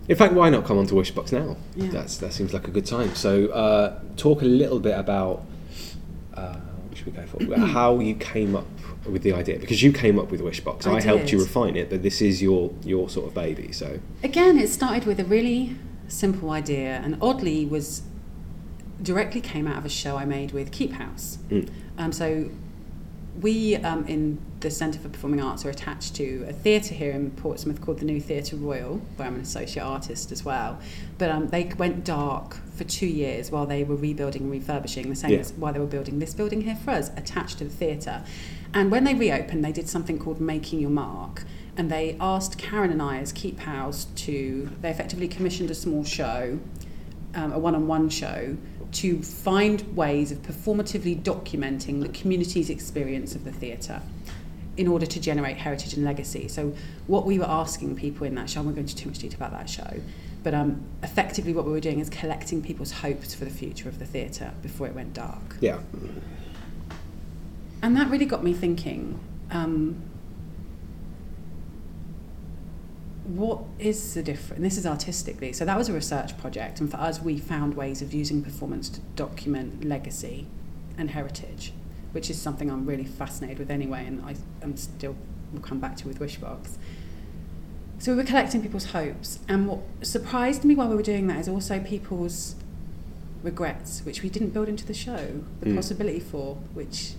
in 0.09 0.15
fact, 0.15 0.35
why 0.35 0.51
not 0.51 0.65
come 0.65 0.79
on 0.79 0.87
to 0.87 0.95
Wishbox 0.95 1.33
now? 1.33 1.57
Yeah. 1.75 1.89
That's, 1.91 2.17
that 2.19 2.33
seems 2.33 2.55
like 2.55 2.69
a 2.69 2.71
good 2.71 2.87
time. 2.87 3.13
So, 3.17 3.47
uh, 3.49 3.99
talk 4.17 4.43
a 4.43 4.45
little 4.45 4.79
bit 4.79 4.97
about 4.97 5.43
uh, 6.35 6.55
what 6.89 6.97
should 6.97 7.07
we 7.07 7.13
go 7.13 7.27
for? 7.27 7.57
How 7.67 7.99
you 7.99 8.15
came 8.15 8.55
up 8.55 8.67
with 9.07 9.23
the 9.23 9.33
idea 9.33 9.59
because 9.59 9.83
you 9.83 9.93
came 9.93 10.19
up 10.19 10.31
with 10.31 10.41
Wishbox. 10.41 10.87
I, 10.87 10.97
I 10.97 11.01
helped 11.01 11.33
you 11.33 11.39
refine 11.39 11.77
it, 11.77 11.89
but 11.91 12.03
this 12.03 12.21
is 12.21 12.43
your 12.43 12.73
your 12.85 13.09
sort 13.09 13.27
of 13.29 13.35
baby. 13.35 13.73
So, 13.73 14.01
Again, 14.23 14.59
it 14.59 14.69
started 14.69 15.05
with 15.07 15.19
a 15.21 15.25
really 15.25 15.77
simple 16.09 16.51
idea, 16.51 17.01
and 17.05 17.17
oddly 17.21 17.65
was 17.67 18.03
directly 19.03 19.41
came 19.41 19.67
out 19.67 19.79
of 19.79 19.85
a 19.85 19.89
show 19.89 20.17
I 20.17 20.25
made 20.25 20.53
with 20.53 20.73
Keep 20.73 20.93
House. 20.93 21.39
mm, 21.51 21.69
Um, 21.97 22.13
so 22.13 22.51
we 23.41 23.77
um, 23.77 24.05
in 24.07 24.39
the 24.61 24.71
Centre 24.71 24.99
for 24.99 25.09
Performing 25.09 25.41
Arts 25.41 25.65
are 25.65 25.71
attached 25.71 26.17
to 26.17 26.45
a 26.49 26.53
theatre 26.53 26.93
here 26.95 27.13
in 27.13 27.31
Portsmouth 27.31 27.81
called 27.81 28.01
the 28.01 28.05
New 28.05 28.21
Theatre 28.21 28.57
Royal, 28.57 28.97
where 29.15 29.29
I'm 29.29 29.37
an 29.37 29.41
associate 29.43 29.85
artist 29.85 30.33
as 30.33 30.45
well. 30.45 30.81
But 31.19 31.31
um, 31.31 31.47
they 31.49 31.71
went 31.79 32.05
dark 32.05 32.57
for 32.75 32.83
two 32.83 33.07
years 33.07 33.53
while 33.53 33.67
they 33.67 33.85
were 33.85 33.95
rebuilding 33.95 34.43
and 34.43 34.51
refurbishing, 34.51 35.09
the 35.09 35.15
same 35.15 35.31
Yeah. 35.31 35.39
as 35.39 35.53
while 35.53 35.73
they 35.73 35.79
were 35.79 35.87
building 35.87 36.19
this 36.19 36.35
building 36.35 36.63
here 36.63 36.75
for 36.75 36.91
us, 36.91 37.11
attached 37.17 37.59
to 37.59 37.65
the 37.65 37.71
theatre. 37.71 38.25
And 38.75 38.91
when 38.91 39.05
they 39.05 39.15
reopened, 39.15 39.65
they 39.65 39.73
did 39.73 39.89
something 39.89 40.19
called 40.19 40.41
Making 40.41 40.81
Your 40.81 40.91
Mark. 40.91 41.45
And 41.77 41.91
they 41.91 42.17
asked 42.21 42.59
Karen 42.59 42.91
and 42.91 43.01
I 43.01 43.19
as 43.19 43.33
Keep 43.33 43.61
House 43.61 44.07
to, 44.17 44.71
they 44.81 44.91
effectively 44.91 45.29
commissioned 45.29 45.71
a 45.71 45.75
small 45.75 46.05
show 46.05 46.59
um, 47.35 47.53
a 47.53 47.59
one-on-one 47.59 48.09
show 48.09 48.57
to 48.91 49.23
find 49.23 49.97
ways 49.97 50.33
of 50.33 50.39
performatively 50.39 51.23
documenting 51.23 52.01
the 52.01 52.09
community's 52.09 52.71
experience 52.71 53.35
of 53.35 53.45
the 53.45 53.53
theatre 53.53 54.01
in 54.77 54.89
order 54.89 55.05
to 55.05 55.21
generate 55.21 55.57
heritage 55.57 55.95
and 55.95 56.05
legacy. 56.05 56.49
So 56.49 56.73
what 57.07 57.27
we 57.27 57.39
were 57.39 57.49
asking 57.49 57.97
people 57.97 58.27
in 58.27 58.35
that 58.37 58.49
show, 58.49 58.61
I 58.61 58.65
won't 58.65 58.77
go 58.77 58.81
into 58.81 58.97
too 58.97 59.09
much 59.09 59.19
detail 59.19 59.37
about 59.37 59.53
that 59.53 59.69
show, 59.69 60.01
but 60.43 60.55
um, 60.55 60.83
effectively 61.03 61.53
what 61.53 61.65
we 61.65 61.73
were 61.73 61.81
doing 61.81 62.01
is 62.01 62.09
collecting 62.09 62.63
people's 62.63 62.93
hopes 62.93 63.35
for 63.35 63.45
the 63.45 63.51
future 63.51 63.89
of 63.89 63.99
the 63.99 64.07
theatre 64.07 64.53
before 64.63 64.87
it 64.87 64.95
went 64.95 65.13
dark. 65.15 65.57
yeah, 65.61 65.79
And 67.83 67.97
that 67.97 68.11
really 68.11 68.27
got 68.27 68.43
me 68.43 68.53
thinking, 68.53 69.21
um, 69.51 70.03
what 73.25 73.61
is 73.79 74.15
the 74.15 74.23
difference? 74.23 74.63
This 74.63 74.79
is 74.79 74.87
artistically. 74.87 75.53
So 75.53 75.65
that 75.65 75.77
was 75.77 75.89
a 75.89 75.93
research 75.93 76.37
project, 76.39 76.81
and 76.81 76.91
for 76.91 76.97
us, 76.97 77.21
we 77.23 77.39
found 77.39 77.75
ways 77.75 78.03
of 78.03 78.13
using 78.15 78.43
performance 78.43 78.89
to 78.91 79.01
document 79.17 79.85
legacy 79.85 80.47
and 80.97 81.11
heritage, 81.11 81.73
which 82.13 82.31
is 82.31 82.41
something 82.41 82.71
I'm 82.71 82.87
really 82.87 83.05
fascinated 83.05 83.59
with 83.59 83.71
anyway, 83.71 84.07
and 84.07 84.25
I, 84.25 84.35
I'm 84.63 84.77
still 84.77 85.15
will 85.53 85.61
come 85.61 85.79
back 85.79 85.97
to 85.99 86.09
with 86.09 86.19
Wishbox. 86.19 86.77
So 87.99 88.13
we 88.13 88.19
were 88.19 88.25
collecting 88.25 88.63
people's 88.63 88.87
hopes, 88.87 89.39
and 89.49 89.69
what 89.69 89.81
surprised 90.03 90.65
me 90.65 90.75
while 90.75 90.89
we 90.89 90.97
were 90.97 91.03
doing 91.03 91.27
that 91.29 91.39
is 91.39 91.49
also 91.49 91.81
people's 91.81 92.55
regrets, 93.43 94.01
which 94.05 94.23
we 94.23 94.29
didn't 94.31 94.51
build 94.51 94.69
into 94.69 94.85
the 94.85 94.95
show, 94.95 95.43
the 95.61 95.67
Mm. 95.71 95.77
possibility 95.77 96.21
for, 96.21 96.57
which 96.75 97.15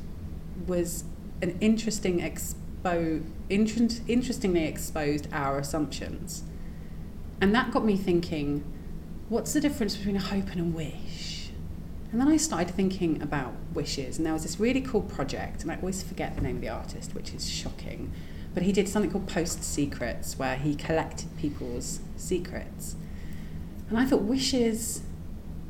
was 0.68 1.04
an 1.42 1.58
interesting 1.62 2.20
expo 2.20 3.24
inter- 3.50 4.04
interestingly 4.08 4.66
exposed 4.66 5.28
our 5.32 5.58
assumptions. 5.60 6.44
And 7.42 7.56
that 7.56 7.72
got 7.72 7.86
me 7.86 7.96
thinking, 7.96 8.64
what's 9.30 9.54
the 9.54 9.62
difference 9.62 9.96
between 9.96 10.16
a 10.16 10.22
hope 10.22 10.50
and 10.52 10.60
a 10.60 10.64
wish? 10.64 11.52
And 12.12 12.20
then 12.20 12.28
I 12.28 12.38
started 12.38 12.74
thinking 12.74 13.22
about 13.22 13.54
wishes, 13.74 14.18
and 14.18 14.26
there 14.26 14.34
was 14.34 14.44
this 14.44 14.60
really 14.60 14.82
cool 14.82 15.02
project, 15.02 15.62
and 15.62 15.72
I 15.72 15.76
always 15.76 16.02
forget 16.02 16.36
the 16.36 16.42
name 16.42 16.56
of 16.56 16.62
the 16.62 16.70
artist, 16.70 17.14
which 17.14 17.34
is 17.34 17.48
shocking. 17.48 18.12
But 18.54 18.64
he 18.64 18.72
did 18.72 18.90
something 18.90 19.12
called 19.12 19.28
Post 19.28 19.64
Secrets, 19.64 20.38
where 20.40 20.56
he 20.56 20.74
collected 20.74 21.30
people's 21.38 22.00
secrets. 22.18 22.96
And 23.90 23.98
I 23.98 24.06
thought 24.06 24.24
wishes, 24.24 25.04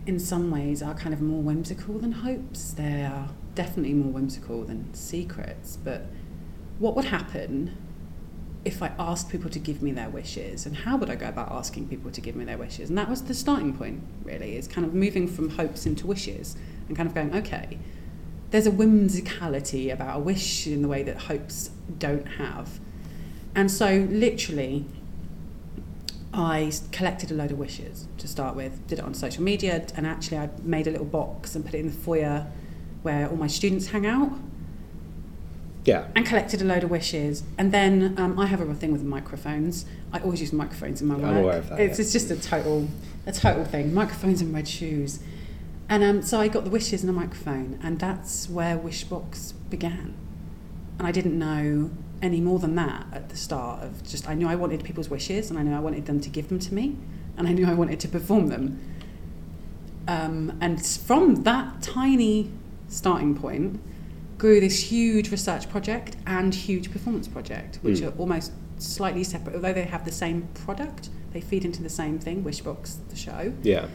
in 0.06 0.18
some 0.18 0.50
ways, 0.50 0.82
are 0.82 0.94
kind 0.94 1.14
of 1.14 1.22
more 1.22 1.42
whimsical 1.42 2.00
than 2.00 2.14
hopes. 2.14 2.72
They 2.72 3.04
are 3.04 3.30
definitely 3.56 3.94
more 3.94 4.12
whimsical 4.12 4.64
than 4.64 4.94
secrets. 4.94 5.78
But 5.78 6.06
what 6.80 6.96
would 6.96 7.06
happen 7.06 7.76
if 8.66 8.84
I 8.84 8.92
asked 9.00 9.30
people 9.30 9.50
to 9.50 9.60
give 9.60 9.82
me 9.82 9.92
their 9.92 10.10
wishes? 10.10 10.66
And 10.66 10.78
how 10.78 10.98
would 10.98 11.10
I 11.10 11.16
go 11.16 11.28
about 11.28 11.52
asking 11.52 11.88
people 11.88 12.12
to 12.12 12.22
give 12.22 12.36
me 12.36 12.46
their 12.46 12.58
wishes? 12.58 12.90
And 12.90 12.98
that 12.98 13.10
was 13.10 13.24
the 13.24 13.34
starting 13.34 13.76
point, 13.76 14.04
really, 14.24 14.56
is 14.56 14.68
kind 14.68 14.86
of 14.86 14.94
moving 14.94 15.28
from 15.28 15.52
hopes 15.52 15.86
into 15.86 16.08
wishes 16.08 16.56
and 16.88 16.98
kind 16.98 17.08
of 17.08 17.16
going, 17.16 17.36
okay, 17.36 17.78
there's 18.52 18.68
a 18.68 18.72
whimsicality 18.72 19.92
about 19.92 20.18
a 20.18 20.20
wish 20.20 20.66
in 20.66 20.82
the 20.82 20.88
way 20.88 21.04
that 21.04 21.18
hopes 21.24 21.72
don't 21.98 22.26
have. 22.26 22.80
And 23.56 23.70
so, 23.72 24.08
literally, 24.10 24.86
I 26.34 26.72
collected 26.92 27.32
a 27.32 27.34
load 27.34 27.52
of 27.52 27.58
wishes 27.58 28.08
to 28.18 28.28
start 28.28 28.56
with, 28.56 28.88
did 28.88 29.00
it 29.00 29.06
on 29.06 29.14
social 29.14 29.44
media, 29.44 29.86
and 29.96 30.06
actually, 30.06 30.38
I 30.38 30.50
made 30.64 30.88
a 30.88 30.92
little 30.92 31.06
box 31.06 31.56
and 31.56 31.66
put 31.66 31.74
it 31.74 31.80
in 31.80 31.88
the 31.88 31.94
foyer 31.94 32.48
where 33.02 33.30
all 33.30 33.38
my 33.38 33.48
students 33.48 33.88
hang 33.88 34.06
out 34.06 34.32
yeah, 35.86 36.08
and 36.16 36.26
collected 36.26 36.62
a 36.62 36.66
load 36.66 36.84
of 36.84 36.90
wishes. 36.90 37.44
And 37.58 37.72
then 37.72 38.14
um, 38.18 38.38
I 38.38 38.48
have 38.48 38.62
a 38.62 38.74
thing 38.74 38.92
with 38.92 39.04
microphones. 39.04 39.86
I 40.12 40.20
always 40.20 40.42
use 40.42 40.52
microphones 40.54 41.02
in 41.02 41.08
my 41.08 41.16
I'm 41.16 41.22
work. 41.22 41.38
aware 41.38 41.58
of 41.60 41.70
that, 41.70 41.80
It's, 41.80 41.98
yeah. 41.98 42.04
it's 42.04 42.12
just 42.12 42.30
a 42.32 42.36
total, 42.40 42.88
a 43.26 43.32
total 43.32 43.66
thing. 43.66 43.94
Microphones 43.94 44.42
and 44.42 44.54
red 44.54 44.68
shoes. 44.68 45.20
And 45.88 46.04
um, 46.04 46.22
so 46.22 46.40
I 46.40 46.48
got 46.48 46.66
the 46.66 46.70
wishes 46.70 47.02
and 47.02 47.10
a 47.10 47.14
microphone, 47.14 47.80
and 47.82 48.00
that's 48.00 48.48
where 48.50 48.78
Wishbox 48.78 49.54
began. 49.70 50.14
And 51.00 51.08
I 51.08 51.12
didn't 51.12 51.40
know 51.40 51.90
any 52.22 52.42
more 52.42 52.60
than 52.60 52.76
that 52.76 53.08
at 53.14 53.30
the 53.30 53.38
start 53.38 53.82
of 53.82 54.04
just 54.08 54.30
I 54.30 54.34
knew 54.34 54.48
I 54.48 54.56
wanted 54.56 54.84
people's 54.84 55.10
wishes, 55.10 55.50
and 55.50 55.58
I 55.58 55.64
knew 55.64 55.74
I 55.74 55.80
wanted 55.80 56.06
them 56.06 56.20
to 56.20 56.30
give 56.30 56.50
them 56.50 56.60
to 56.60 56.74
me, 56.74 56.98
and 57.38 57.48
I 57.48 57.54
knew 57.54 57.66
I 57.66 57.74
wanted 57.74 58.00
to 58.02 58.08
perform 58.08 58.48
them. 58.48 58.80
Um, 60.08 60.58
and 60.60 60.84
from 60.86 61.44
that 61.44 61.82
tiny 61.82 62.52
starting 62.90 63.36
point, 63.36 63.80
grew 64.38 64.60
this 64.60 64.92
huge 64.92 65.32
research 65.32 65.70
project 65.70 66.16
and 66.26 66.54
huge 66.54 66.92
performance 66.92 67.28
project, 67.28 67.80
which 67.82 68.00
Mm. 68.00 68.08
are 68.08 68.18
almost 68.18 68.52
slightly 68.78 69.24
separate, 69.24 69.56
although 69.56 69.74
they 69.74 69.84
have 69.84 70.06
the 70.06 70.12
same 70.12 70.48
product. 70.54 71.10
They 71.34 71.42
feed 71.42 71.66
into 71.66 71.84
the 71.84 71.90
same 71.90 72.18
thing, 72.20 72.44
Wishbox, 72.44 72.98
the 73.10 73.16
show. 73.16 73.54
yeah, 73.64 73.88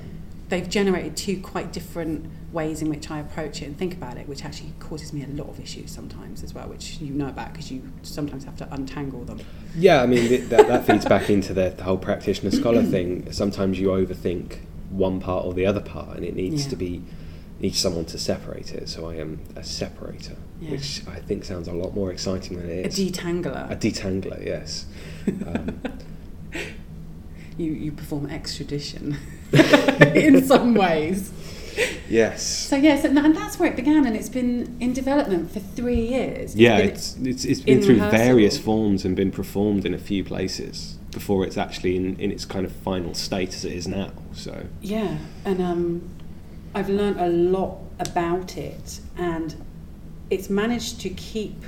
They've 0.51 0.69
generated 0.69 1.17
two 1.17 1.41
quite 1.41 1.73
different 1.73 2.27
ways 2.53 2.83
in 2.83 2.91
which 2.91 3.11
I 3.11 3.19
approach 3.19 3.63
it 3.63 3.65
and 3.65 3.79
think 3.79 3.95
about 3.95 4.19
it, 4.19 4.29
which 4.29 4.45
actually 4.45 4.73
causes 4.79 5.11
me 5.13 5.25
a 5.25 5.27
lot 5.35 5.49
of 5.49 5.59
issues 5.59 5.91
sometimes 5.91 6.45
as 6.45 6.53
well, 6.55 6.69
which 6.69 6.99
you 7.01 7.15
know 7.15 7.29
about 7.29 7.53
because 7.55 7.73
you 7.73 7.81
sometimes 8.03 8.45
have 8.45 8.55
to 8.59 8.69
untangle 8.73 9.25
them. 9.25 9.41
yeah. 9.77 10.03
I 10.03 10.07
mean, 10.07 10.29
th- 10.29 10.49
that, 10.51 10.69
that 10.69 10.87
feeds 10.87 11.07
back 11.07 11.31
into 11.31 11.55
the, 11.55 11.71
the 11.77 11.83
whole 11.83 11.97
practitioner 11.97 12.51
scholar 12.51 12.83
thing. 12.95 13.33
Sometimes 13.33 13.81
you 13.81 13.89
overthink 13.89 14.59
one 14.91 15.19
part 15.19 15.47
or 15.47 15.55
the 15.55 15.65
other 15.65 15.81
part, 15.81 16.17
and 16.17 16.25
it 16.27 16.37
needs 16.37 16.65
Yeah. 16.65 16.71
to 16.71 16.77
be 16.77 17.03
needs 17.61 17.79
someone 17.79 18.05
to 18.07 18.19
separate 18.19 18.73
it. 18.75 18.89
So 18.89 19.09
I 19.09 19.15
am 19.17 19.41
a 19.57 19.63
separator, 19.65 20.37
Yeah. 20.61 20.73
which 20.73 21.03
I 21.09 21.17
think 21.21 21.45
sounds 21.45 21.69
a 21.69 21.73
lot 21.73 21.95
more 21.95 22.11
exciting 22.13 22.59
than 22.59 22.69
it 22.69 22.87
A 22.87 22.89
detangler. 22.89 23.71
A 23.71 23.77
detangler, 23.77 24.45
yes. 24.45 24.87
Um, 25.27 25.81
you, 27.59 27.73
you 27.73 27.93
perform 27.93 28.27
extradition 28.27 29.17
in 29.53 30.45
some 30.45 30.75
ways. 30.75 31.33
yes. 32.09 32.43
So 32.69 32.77
yes, 32.77 33.05
and 33.05 33.19
and 33.19 33.37
that's 33.37 33.59
where 33.59 33.69
it 33.71 33.77
began, 33.77 34.07
and 34.07 34.17
it's 34.17 34.29
been 34.29 34.77
in 34.81 34.93
development 34.93 35.51
for 35.53 35.61
three 35.61 36.01
years. 36.09 36.55
Yeah, 36.57 36.79
been- 36.79 36.89
it's 36.91 37.17
it's, 37.23 37.45
it's 37.45 37.61
been 37.61 37.83
through 37.83 37.95
rehearsal. 37.97 38.19
various 38.19 38.59
forms 38.59 39.05
and 39.05 39.17
been 39.17 39.31
performed 39.33 39.85
in 39.85 39.95
a 39.95 39.99
few 39.99 40.23
places 40.25 40.99
before 41.11 41.45
it's 41.47 41.57
actually 41.57 41.95
in, 41.97 42.19
in 42.19 42.33
its 42.33 42.45
kind 42.45 42.67
of 42.67 42.73
final 42.73 43.15
state 43.15 43.55
as 43.55 43.65
it 43.65 43.73
is 43.73 43.87
now. 43.87 44.11
So 44.33 44.67
Yeah, 44.81 45.19
and 45.45 45.61
um, 45.61 46.09
I've 46.75 46.89
learned 46.89 47.21
a 47.21 47.29
lot 47.29 47.79
about 48.01 48.57
it, 48.57 49.01
and 49.17 49.55
it's 50.29 50.51
managed 50.51 51.01
to 51.03 51.11
keep 51.11 51.63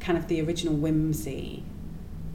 kind 0.00 0.16
of 0.16 0.28
the 0.28 0.40
original 0.40 0.74
whimsy 0.74 1.64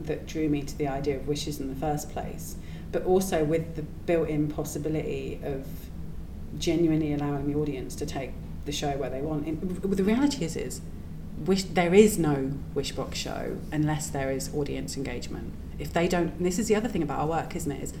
that 0.00 0.26
drew 0.26 0.48
me 0.48 0.62
to 0.62 0.76
the 0.76 0.86
idea 0.86 1.16
of 1.16 1.26
wishes 1.26 1.60
in 1.60 1.68
the 1.68 1.74
first 1.74 2.10
place, 2.10 2.56
but 2.92 3.04
also 3.04 3.42
with 3.42 3.76
the 3.76 3.82
built-in 3.82 4.48
possibility 4.48 5.40
of 5.42 5.66
genuinely 6.58 7.12
allowing 7.12 7.50
the 7.50 7.58
audience 7.58 7.94
to 7.96 8.06
take 8.06 8.32
the 8.66 8.72
show 8.72 8.92
where 8.96 9.10
they 9.10 9.20
want. 9.20 9.46
In, 9.46 9.80
the 9.82 10.04
reality 10.04 10.44
is, 10.44 10.56
is 10.56 10.80
wish, 11.44 11.64
there 11.64 11.94
is 11.94 12.18
no 12.18 12.52
wish 12.74 12.94
Wishbox 12.94 13.14
show 13.14 13.58
unless 13.72 14.08
there 14.08 14.30
is 14.30 14.54
audience 14.54 14.96
engagement. 14.96 15.52
If 15.78 15.92
they 15.92 16.06
don't, 16.06 16.40
this 16.42 16.58
is 16.58 16.68
the 16.68 16.76
other 16.76 16.88
thing 16.88 17.02
about 17.02 17.20
our 17.20 17.26
work, 17.26 17.56
isn't 17.56 17.72
it? 17.72 17.82
Is 17.82 17.94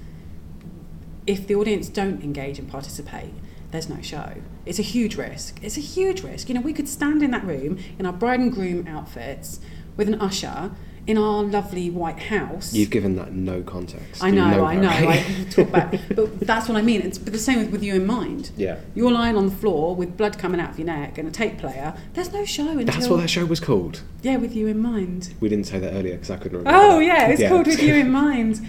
if 1.26 1.46
the 1.46 1.54
audience 1.54 1.88
don't 1.88 2.22
engage 2.22 2.58
and 2.58 2.68
participate, 2.68 3.32
there's 3.70 3.88
no 3.88 4.00
show. 4.02 4.34
It's 4.66 4.78
a 4.78 4.82
huge 4.82 5.16
risk. 5.16 5.58
It's 5.62 5.76
a 5.76 5.80
huge 5.80 6.22
risk. 6.22 6.48
You 6.48 6.54
know, 6.54 6.60
we 6.60 6.72
could 6.72 6.88
stand 6.88 7.22
in 7.22 7.30
that 7.32 7.44
room 7.44 7.78
in 7.98 8.06
our 8.06 8.12
bride 8.12 8.40
and 8.40 8.52
groom 8.52 8.86
outfits 8.86 9.60
with 9.96 10.08
an 10.08 10.20
usher 10.20 10.70
in 11.06 11.18
our 11.18 11.42
lovely 11.42 11.90
white 11.90 12.18
house. 12.18 12.72
You've 12.72 12.88
given 12.88 13.16
that 13.16 13.32
no 13.32 13.62
context. 13.62 14.22
I 14.22 14.28
You 14.28 14.36
know, 14.36 14.64
I 14.64 14.74
know. 14.76 14.88
right? 14.88 15.24
I 15.28 15.44
talk 15.50 15.68
about, 15.68 15.90
but 16.14 16.40
that's 16.40 16.66
what 16.66 16.78
I 16.78 16.82
mean. 16.82 17.02
It's 17.02 17.18
but 17.18 17.32
the 17.34 17.38
same 17.38 17.58
with, 17.58 17.70
with 17.72 17.82
you 17.82 17.94
in 17.94 18.06
mind. 18.06 18.52
yeah. 18.56 18.78
You're 18.94 19.12
lying 19.12 19.36
on 19.36 19.46
the 19.46 19.54
floor 19.54 19.94
with 19.94 20.16
blood 20.16 20.38
coming 20.38 20.60
out 20.60 20.70
of 20.70 20.78
your 20.78 20.86
neck 20.86 21.18
and 21.18 21.28
a 21.28 21.30
tape 21.30 21.58
player. 21.58 21.92
There's 22.14 22.32
no 22.32 22.46
show 22.46 22.68
until 22.70 22.86
That's 22.86 23.08
what 23.08 23.20
that 23.20 23.28
show 23.28 23.44
was 23.44 23.60
called. 23.60 24.00
yeah, 24.22 24.36
with 24.36 24.56
you 24.56 24.66
in 24.66 24.78
mind. 24.78 25.34
We 25.40 25.48
didn't 25.50 25.66
say 25.66 25.78
that 25.78 25.92
earlier 25.92 26.14
because 26.14 26.30
I 26.30 26.36
couldn't 26.36 26.58
remember. 26.58 26.78
Oh 26.80 26.98
that. 27.00 27.04
yeah, 27.04 27.26
it's 27.28 27.42
called 27.48 27.66
with 27.66 27.82
you 27.82 27.94
in 28.04 28.10
mind. 28.10 28.66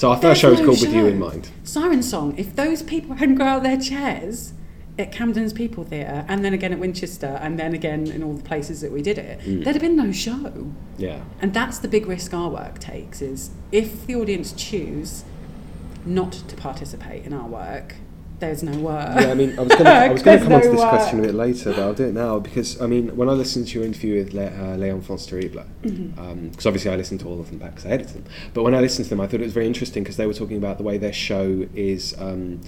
So 0.00 0.10
our 0.10 0.16
first 0.16 0.40
show 0.40 0.48
was 0.48 0.60
no 0.60 0.64
called 0.64 0.80
With 0.80 0.94
You 0.94 1.08
in 1.08 1.18
Mind. 1.18 1.50
Siren 1.62 2.02
Song. 2.02 2.32
If 2.38 2.56
those 2.56 2.82
people 2.82 3.16
hadn't 3.16 3.34
got 3.34 3.46
out 3.46 3.56
of 3.58 3.64
their 3.64 3.78
chairs 3.78 4.54
at 4.98 5.12
Camden's 5.12 5.52
People 5.52 5.84
Theatre, 5.84 6.24
and 6.26 6.42
then 6.42 6.54
again 6.54 6.72
at 6.72 6.78
Winchester, 6.78 7.38
and 7.42 7.58
then 7.58 7.74
again 7.74 8.06
in 8.06 8.22
all 8.22 8.32
the 8.32 8.42
places 8.42 8.80
that 8.80 8.92
we 8.92 9.02
did 9.02 9.18
it, 9.18 9.40
Mm. 9.40 9.62
there'd 9.62 9.76
have 9.76 9.82
been 9.82 9.96
no 9.96 10.10
show. 10.10 10.72
Yeah. 10.96 11.20
And 11.42 11.52
that's 11.52 11.78
the 11.80 11.86
big 11.86 12.06
risk 12.06 12.32
our 12.32 12.48
work 12.48 12.78
takes 12.78 13.20
is 13.20 13.50
if 13.72 14.06
the 14.06 14.14
audience 14.14 14.54
choose 14.54 15.24
not 16.06 16.32
to 16.32 16.56
participate 16.56 17.26
in 17.26 17.34
our 17.34 17.46
work, 17.46 17.96
there's 18.40 18.62
no 18.62 18.78
work. 18.80 19.20
Yeah, 19.20 19.30
I 19.30 19.34
mean, 19.34 19.58
I 19.58 19.62
was 19.62 19.68
going 19.72 19.84
to 19.84 19.90
I 19.90 20.08
was 20.08 20.22
going 20.24 20.38
There's 20.38 20.40
to 20.40 20.44
come 20.46 20.54
on 20.54 20.62
to 20.62 20.68
this 20.70 20.78
work. 20.78 20.88
question 20.90 21.18
a 21.20 21.22
bit 21.22 21.34
later, 21.34 21.70
but 21.72 21.78
I'll 21.78 21.94
do 21.94 22.06
it 22.08 22.14
now 22.14 22.38
because 22.38 22.80
I 22.80 22.86
mean, 22.86 23.16
when 23.16 23.28
I 23.28 23.32
listened 23.32 23.68
to 23.68 23.78
your 23.78 23.86
interview 23.86 24.16
with 24.16 24.32
Le, 24.32 24.46
uh, 24.46 24.76
Les 24.76 24.90
Enfants 24.90 25.26
Terribles, 25.26 25.66
because 25.82 26.66
obviously 26.66 26.90
I 26.90 26.96
listened 26.96 27.20
to 27.20 27.28
all 27.28 27.38
of 27.40 27.48
them 27.50 27.58
back 27.58 27.72
because 27.76 27.86
I 27.86 27.90
edited 27.90 28.24
them, 28.24 28.32
but 28.54 28.62
when 28.62 28.74
I 28.74 28.80
listened 28.80 29.04
to 29.06 29.10
them, 29.10 29.20
I 29.20 29.26
thought 29.26 29.40
it 29.40 29.44
was 29.44 29.52
very 29.52 29.66
interesting 29.66 30.02
because 30.02 30.16
they 30.16 30.26
were 30.26 30.34
talking 30.34 30.56
about 30.56 30.78
the 30.78 30.84
way 30.84 30.98
their 30.98 31.12
show 31.12 31.66
is. 31.74 32.14
Um, 32.18 32.60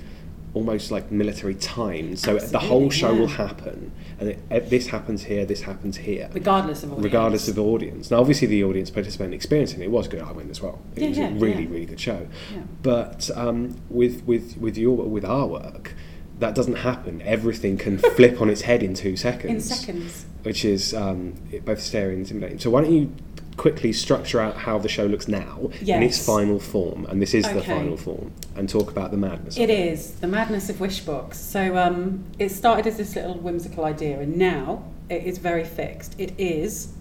Almost 0.55 0.91
like 0.91 1.11
military 1.11 1.55
time. 1.55 2.15
so 2.17 2.39
the 2.39 2.59
whole 2.59 2.91
show 2.91 3.13
yeah. 3.13 3.21
will 3.21 3.27
happen, 3.27 3.91
and 4.21 4.29
it, 4.31 4.39
eh, 4.51 4.59
this 4.61 4.89
happens 4.89 5.25
here, 5.25 5.47
this 5.47 5.63
happens 5.63 5.97
here, 5.97 6.29
regardless 6.35 6.83
of 6.83 6.91
audience. 6.93 7.05
regardless 7.05 7.49
of 7.49 7.55
the 7.55 7.63
audience. 7.63 8.11
Now, 8.11 8.21
obviously, 8.21 8.49
the 8.49 8.63
audience 8.65 8.91
participating 8.91 9.33
and 9.33 9.35
experiencing 9.35 9.81
it 9.81 9.91
was 9.91 10.09
good. 10.09 10.21
I 10.21 10.33
went 10.33 10.51
as 10.51 10.61
well. 10.61 10.79
It 10.95 11.03
Yeah, 11.03 11.09
was 11.09 11.19
yeah, 11.19 11.29
a 11.29 11.33
really, 11.35 11.67
really 11.67 11.87
good 11.87 12.01
show. 12.01 12.27
Yeah. 12.53 12.61
But 12.83 13.31
um, 13.35 13.77
with 13.89 14.25
with 14.27 14.59
with 14.59 14.77
your 14.77 14.97
with 14.97 15.25
our 15.25 15.47
work, 15.47 15.95
that 16.39 16.55
doesn't 16.55 16.77
happen. 16.77 17.23
Everything 17.23 17.79
can 17.79 17.97
flip 18.17 18.41
on 18.43 18.51
its 18.51 18.63
head 18.63 18.83
in 18.83 18.93
two 18.95 19.17
seconds. 19.17 19.53
In 19.53 19.61
seconds. 19.77 20.27
Which 20.43 20.65
is 20.65 20.93
um, 20.93 21.35
both 21.65 21.81
scary 21.81 22.13
and 22.15 22.21
intimidating. 22.23 22.59
So 22.59 22.69
why 22.69 22.83
don't 22.83 22.93
you 22.93 23.15
quickly 23.57 23.93
structure 23.93 24.41
out 24.41 24.57
how 24.57 24.79
the 24.79 24.89
show 24.89 25.07
looks 25.07 25.29
now 25.29 25.71
in 25.81 26.03
its 26.03 26.25
final 26.25 26.59
form, 26.59 27.07
and 27.07 27.21
this 27.21 27.35
is 27.35 27.45
the 27.53 27.63
final 27.63 27.97
form, 27.97 28.33
and 28.57 28.69
talk 28.69 28.91
about 28.91 29.11
the 29.11 29.17
madness. 29.17 29.57
It 29.59 29.71
is 29.71 30.13
the 30.13 30.27
madness 30.27 30.71
of 30.71 30.77
Wishbox. 30.77 31.35
So 31.35 31.77
um, 31.77 32.25
it 32.39 32.51
started 32.51 32.87
as 32.87 32.97
this 32.97 33.15
little 33.15 33.35
whimsical 33.35 33.85
idea, 33.85 34.21
and 34.21 34.37
now 34.37 34.85
it 35.09 35.25
is 35.25 35.39
very 35.39 35.65
fixed. 35.65 36.19
It 36.19 36.33
is 36.39 36.93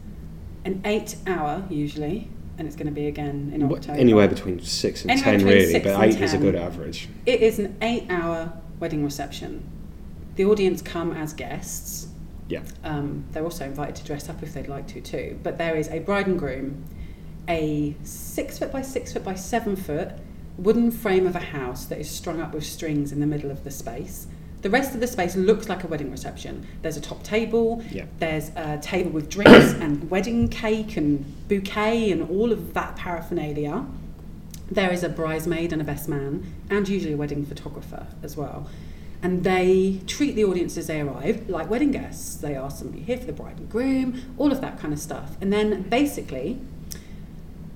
an 0.66 0.82
eight-hour 0.86 1.66
usually, 1.70 2.30
and 2.58 2.68
it's 2.68 2.76
going 2.76 2.88
to 2.88 2.94
be 2.94 3.08
again 3.08 3.52
in 3.56 3.64
October. 3.64 3.98
Anywhere 3.98 4.28
between 4.28 4.60
six 4.62 5.02
and 5.02 5.12
Anywhere 5.12 5.38
ten, 5.38 5.46
really, 5.48 5.80
but 5.80 6.04
eight 6.04 6.22
is 6.22 6.34
a 6.34 6.38
good 6.38 6.56
average. 6.56 7.10
It 7.26 7.42
is 7.42 7.60
an 7.60 7.78
eight-hour 7.82 8.54
wedding 8.80 9.04
reception. 9.04 9.64
The 10.36 10.46
audience 10.46 10.82
come 10.82 11.12
as 11.12 11.34
guests. 11.34 12.08
Yeah. 12.52 12.62
Um, 12.84 13.24
they're 13.32 13.44
also 13.46 13.66
invited 13.66 13.96
to 13.96 14.04
dress 14.04 14.28
up 14.30 14.44
if 14.44 14.54
they'd 14.54 14.68
like 14.68 14.88
to 14.90 15.02
too. 15.02 15.40
But 15.42 15.58
there 15.58 15.76
is 15.76 15.88
a 15.88 16.00
bride 16.00 16.28
and 16.28 16.38
groom, 16.38 16.84
a 17.48 17.96
six 18.04 18.60
foot 18.60 18.72
by 18.72 18.82
six 18.82 19.14
foot 19.14 19.24
by 19.24 19.36
seven 19.36 19.76
foot 19.76 20.12
wooden 20.58 20.92
frame 20.92 21.26
of 21.26 21.36
a 21.36 21.40
house 21.40 21.86
that 21.86 21.98
is 21.98 22.10
strung 22.10 22.42
up 22.42 22.54
with 22.54 22.66
strings 22.66 23.12
in 23.14 23.20
the 23.22 23.26
middle 23.26 23.50
of 23.50 23.64
the 23.64 23.72
space. 23.72 24.28
The 24.62 24.70
rest 24.70 24.94
of 24.94 25.00
the 25.00 25.08
space 25.08 25.36
looks 25.36 25.70
like 25.70 25.84
a 25.84 25.88
wedding 25.88 26.12
reception. 26.12 26.68
There's 26.82 26.98
a 26.98 27.02
top 27.02 27.24
table, 27.24 27.82
Yeah. 27.90 28.06
there's 28.20 28.50
a 28.56 28.78
table 28.80 29.10
with 29.12 29.30
drinks 29.30 29.72
and 29.80 30.08
wedding 30.12 30.50
cake 30.50 30.98
and 30.98 31.26
bouquet 31.48 32.12
and 32.12 32.30
all 32.30 32.52
of 32.52 32.74
that 32.74 32.96
paraphernalia. 32.98 33.86
There 34.70 34.92
is 34.92 35.04
a 35.04 35.10
bridesmaid 35.10 35.74
and 35.74 35.82
a 35.82 35.86
best 35.86 36.08
man, 36.08 36.46
and 36.70 36.88
usually 36.88 37.14
a 37.14 37.18
wedding 37.18 37.46
photographer 37.46 38.06
as 38.24 38.38
well. 38.38 38.70
And 39.24 39.44
they 39.44 40.02
treat 40.08 40.36
the 40.36 40.44
audience 40.44 40.78
as 40.78 40.88
they 40.88 41.00
arrive 41.00 41.48
like 41.48 41.70
wedding 41.70 41.92
guests. 41.92 42.36
They 42.36 42.56
Are 42.56 42.72
you 42.82 43.04
here 43.06 43.18
for 43.18 43.26
the 43.26 43.34
bride 43.34 43.58
and 43.58 43.70
groom? 43.70 44.22
All 44.38 44.52
of 44.52 44.62
that 44.62 44.80
kind 44.80 44.94
of 44.94 45.00
stuff. 45.00 45.38
And 45.40 45.54
then 45.54 45.84
basically, 45.84 46.60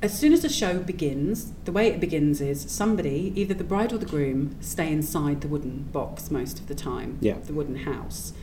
as 0.02 0.18
soon 0.18 0.34
as 0.34 0.42
the 0.42 0.50
show 0.50 0.80
begins, 0.80 1.52
the 1.66 1.72
way 1.72 1.88
it 1.88 2.00
begins 2.00 2.42
is 2.42 2.70
somebody, 2.70 3.32
either 3.36 3.54
the 3.54 3.64
bride 3.64 3.94
or 3.94 3.98
the 3.98 4.06
groom, 4.06 4.56
stay 4.60 4.92
inside 4.92 5.42
the 5.42 5.48
wooden 5.48 5.84
box 5.92 6.32
most 6.32 6.60
of 6.60 6.68
the 6.68 6.76
time, 6.76 7.18
Yeah. 7.22 7.38
the 7.46 7.54
wooden 7.54 7.78
house. 7.78 8.34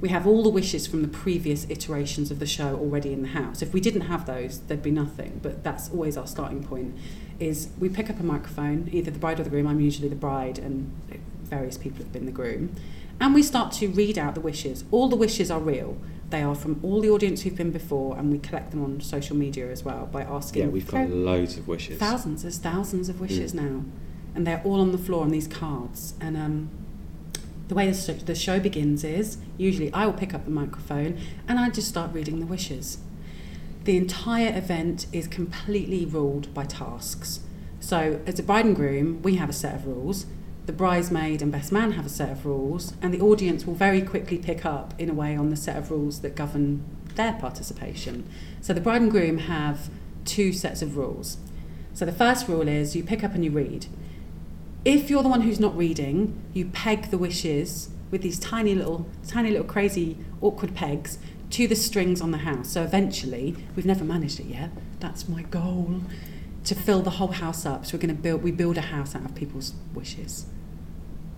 We 0.00 0.08
have 0.10 0.26
all 0.26 0.42
the 0.42 0.50
wishes 0.50 0.86
from 0.86 1.02
the 1.02 1.08
previous 1.08 1.66
iterations 1.70 2.30
of 2.30 2.38
the 2.38 2.46
show 2.46 2.76
already 2.76 3.12
in 3.12 3.22
the 3.22 3.28
house. 3.28 3.62
If 3.62 3.72
we 3.72 3.80
didn't 3.80 4.02
have 4.02 4.26
those, 4.26 4.60
there'd 4.66 4.82
be 4.82 4.90
nothing. 4.90 5.40
But 5.40 5.64
that's 5.64 5.88
always 5.88 6.16
our 6.16 6.26
starting 6.26 6.62
point. 6.62 6.94
Is 7.40 7.68
we 7.78 7.88
pick 7.88 8.10
up 8.10 8.20
a 8.20 8.22
microphone, 8.22 8.88
either 8.92 9.10
the 9.10 9.18
bride 9.18 9.40
or 9.40 9.44
the 9.44 9.50
groom. 9.50 9.66
I'm 9.66 9.80
usually 9.80 10.08
the 10.08 10.14
bride, 10.16 10.58
and 10.58 10.90
various 11.44 11.78
people 11.78 11.98
have 11.98 12.12
been 12.12 12.26
the 12.26 12.32
groom, 12.32 12.74
and 13.20 13.34
we 13.34 13.42
start 13.42 13.72
to 13.74 13.88
read 13.88 14.18
out 14.18 14.34
the 14.34 14.40
wishes. 14.40 14.84
All 14.90 15.08
the 15.08 15.16
wishes 15.16 15.50
are 15.50 15.60
real. 15.60 15.96
They 16.30 16.42
are 16.42 16.54
from 16.54 16.80
all 16.82 17.00
the 17.00 17.10
audience 17.10 17.42
who've 17.42 17.54
been 17.54 17.70
before, 17.70 18.16
and 18.18 18.32
we 18.32 18.38
collect 18.38 18.70
them 18.72 18.82
on 18.82 19.00
social 19.00 19.36
media 19.36 19.70
as 19.70 19.84
well 19.84 20.06
by 20.06 20.22
asking. 20.22 20.62
Yeah, 20.62 20.68
we've 20.68 20.86
got 20.86 21.08
loads 21.10 21.56
of 21.56 21.68
wishes. 21.68 21.98
Thousands, 21.98 22.42
there's 22.42 22.58
thousands 22.58 23.08
of 23.08 23.20
wishes 23.20 23.52
Mm. 23.52 23.62
now, 23.62 23.84
and 24.34 24.46
they're 24.46 24.62
all 24.64 24.80
on 24.80 24.90
the 24.92 24.98
floor 24.98 25.22
on 25.22 25.30
these 25.30 25.46
cards. 25.46 26.14
And 26.20 26.36
um, 26.36 26.70
the 27.68 27.74
way 27.74 27.90
the 27.90 28.34
show 28.34 28.58
begins 28.60 29.04
is 29.04 29.38
usually 29.56 29.92
I 29.92 30.06
will 30.06 30.12
pick 30.12 30.34
up 30.34 30.44
the 30.44 30.50
microphone 30.50 31.18
and 31.48 31.58
I 31.58 31.70
just 31.70 31.88
start 31.88 32.12
reading 32.12 32.40
the 32.40 32.46
wishes. 32.46 32.98
The 33.84 33.96
entire 33.96 34.56
event 34.56 35.06
is 35.12 35.26
completely 35.26 36.04
ruled 36.04 36.52
by 36.54 36.64
tasks. 36.64 37.40
So, 37.80 38.20
as 38.26 38.38
a 38.38 38.42
bride 38.42 38.64
and 38.64 38.74
groom, 38.74 39.20
we 39.22 39.36
have 39.36 39.50
a 39.50 39.52
set 39.52 39.74
of 39.74 39.86
rules. 39.86 40.26
The 40.66 40.72
bridesmaid 40.72 41.42
and 41.42 41.52
best 41.52 41.72
man 41.72 41.92
have 41.92 42.06
a 42.06 42.08
set 42.08 42.30
of 42.30 42.46
rules, 42.46 42.94
and 43.02 43.12
the 43.12 43.20
audience 43.20 43.66
will 43.66 43.74
very 43.74 44.00
quickly 44.00 44.38
pick 44.38 44.64
up, 44.64 44.94
in 44.98 45.10
a 45.10 45.14
way, 45.14 45.36
on 45.36 45.50
the 45.50 45.56
set 45.56 45.76
of 45.76 45.90
rules 45.90 46.20
that 46.20 46.34
govern 46.34 46.82
their 47.16 47.34
participation. 47.34 48.28
So, 48.62 48.72
the 48.72 48.80
bride 48.80 49.02
and 49.02 49.10
groom 49.10 49.38
have 49.38 49.90
two 50.24 50.52
sets 50.52 50.80
of 50.80 50.96
rules. 50.96 51.36
So, 51.92 52.06
the 52.06 52.12
first 52.12 52.48
rule 52.48 52.66
is 52.66 52.96
you 52.96 53.04
pick 53.04 53.22
up 53.22 53.34
and 53.34 53.44
you 53.44 53.50
read. 53.50 53.86
If 54.86 55.10
you're 55.10 55.22
the 55.22 55.28
one 55.28 55.42
who's 55.42 55.60
not 55.60 55.76
reading, 55.76 56.42
you 56.54 56.66
peg 56.66 57.10
the 57.10 57.18
wishes 57.18 57.90
with 58.10 58.22
these 58.22 58.38
tiny 58.38 58.74
little, 58.74 59.06
tiny 59.26 59.50
little 59.50 59.66
crazy, 59.66 60.16
awkward 60.40 60.74
pegs 60.74 61.18
to 61.50 61.68
the 61.68 61.76
strings 61.76 62.20
on 62.20 62.30
the 62.30 62.38
house. 62.38 62.70
So 62.70 62.82
eventually, 62.82 63.56
we've 63.76 63.86
never 63.86 64.04
managed 64.04 64.40
it 64.40 64.46
yet. 64.46 64.70
That's 65.00 65.28
my 65.28 65.42
goal 65.42 66.00
to 66.64 66.74
fill 66.74 67.02
the 67.02 67.10
whole 67.10 67.28
house 67.28 67.66
up. 67.66 67.86
So 67.86 67.96
we're 67.96 68.02
going 68.02 68.16
to 68.16 68.22
build, 68.22 68.42
we 68.42 68.50
build 68.50 68.78
a 68.78 68.82
house 68.82 69.14
out 69.14 69.24
of 69.24 69.34
people's 69.34 69.74
wishes, 69.92 70.46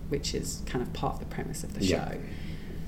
which 0.09 0.33
is 0.33 0.61
kind 0.65 0.81
of 0.81 0.93
part 0.93 1.15
of 1.15 1.19
the 1.19 1.25
premise 1.25 1.63
of 1.63 1.73
the 1.73 1.83
Yeah. 1.85 2.11
show. 2.11 2.17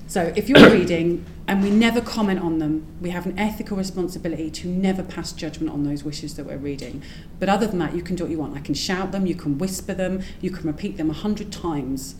So 0.06 0.32
if 0.34 0.48
you're 0.48 0.70
reading 0.78 1.24
and 1.46 1.62
we 1.62 1.70
never 1.70 2.00
comment 2.00 2.40
on 2.40 2.58
them, 2.58 2.84
we 3.00 3.10
have 3.10 3.26
an 3.26 3.38
ethical 3.38 3.76
responsibility 3.76 4.50
to 4.50 4.68
never 4.68 5.02
pass 5.04 5.32
judgment 5.32 5.72
on 5.72 5.84
those 5.84 6.02
wishes 6.02 6.34
that 6.34 6.46
we're 6.46 6.56
reading. 6.56 7.02
But 7.38 7.48
other 7.48 7.66
than 7.68 7.78
that, 7.78 7.94
you 7.94 8.02
can 8.02 8.16
do 8.16 8.24
what 8.24 8.30
you 8.30 8.38
want. 8.38 8.56
I 8.56 8.60
can 8.60 8.74
shout 8.74 9.12
them, 9.12 9.26
you 9.26 9.36
can 9.36 9.56
whisper 9.58 9.94
them, 9.94 10.22
you 10.40 10.50
can 10.50 10.66
repeat 10.66 10.96
them 10.96 11.10
a 11.10 11.12
hundred 11.14 11.52
times, 11.52 12.16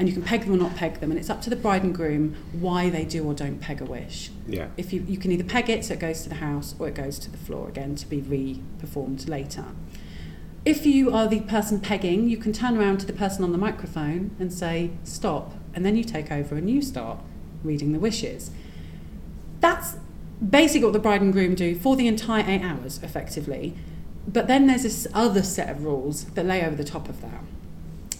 and 0.00 0.08
you 0.08 0.14
can 0.14 0.22
peg 0.22 0.42
them 0.42 0.54
or 0.54 0.56
not 0.56 0.74
peg 0.76 0.98
them. 1.00 1.10
And 1.12 1.18
it's 1.18 1.30
up 1.30 1.40
to 1.42 1.50
the 1.50 1.56
bride 1.56 1.82
and 1.84 1.94
groom 1.94 2.34
why 2.52 2.90
they 2.90 3.04
do 3.04 3.24
or 3.24 3.34
don't 3.34 3.60
peg 3.60 3.80
a 3.80 3.84
wish. 3.84 4.30
Yeah. 4.48 4.68
If 4.76 4.92
you, 4.92 5.04
you 5.08 5.16
can 5.16 5.30
either 5.32 5.44
peg 5.44 5.68
it 5.70 5.84
so 5.84 5.94
it 5.94 6.00
goes 6.00 6.22
to 6.22 6.28
the 6.28 6.36
house 6.36 6.74
or 6.78 6.88
it 6.88 6.94
goes 6.94 7.18
to 7.20 7.30
the 7.30 7.38
floor 7.38 7.68
again 7.68 7.94
to 7.96 8.06
be 8.08 8.20
re-performed 8.20 9.28
later. 9.28 9.64
If 10.64 10.84
you 10.84 11.12
are 11.12 11.28
the 11.28 11.40
person 11.40 11.80
pegging, 11.80 12.28
you 12.28 12.36
can 12.36 12.52
turn 12.52 12.76
around 12.76 12.98
to 13.00 13.06
the 13.06 13.12
person 13.12 13.44
on 13.44 13.52
the 13.52 13.58
microphone 13.58 14.34
and 14.38 14.52
say, 14.52 14.90
stop, 15.04 15.54
and 15.72 15.84
then 15.84 15.96
you 15.96 16.04
take 16.04 16.30
over 16.30 16.56
and 16.56 16.68
you 16.68 16.82
start 16.82 17.18
reading 17.64 17.92
the 17.92 17.98
wishes. 17.98 18.50
That's 19.60 19.96
basically 20.46 20.84
what 20.84 20.92
the 20.92 20.98
bride 20.98 21.20
and 21.20 21.32
groom 21.32 21.54
do 21.54 21.74
for 21.74 21.96
the 21.96 22.06
entire 22.06 22.44
eight 22.46 22.62
hours, 22.62 23.00
effectively. 23.02 23.74
But 24.26 24.46
then 24.46 24.66
there's 24.66 24.82
this 24.82 25.06
other 25.14 25.42
set 25.42 25.70
of 25.70 25.84
rules 25.84 26.24
that 26.24 26.44
lay 26.44 26.64
over 26.64 26.76
the 26.76 26.84
top 26.84 27.08
of 27.08 27.22
that, 27.22 27.42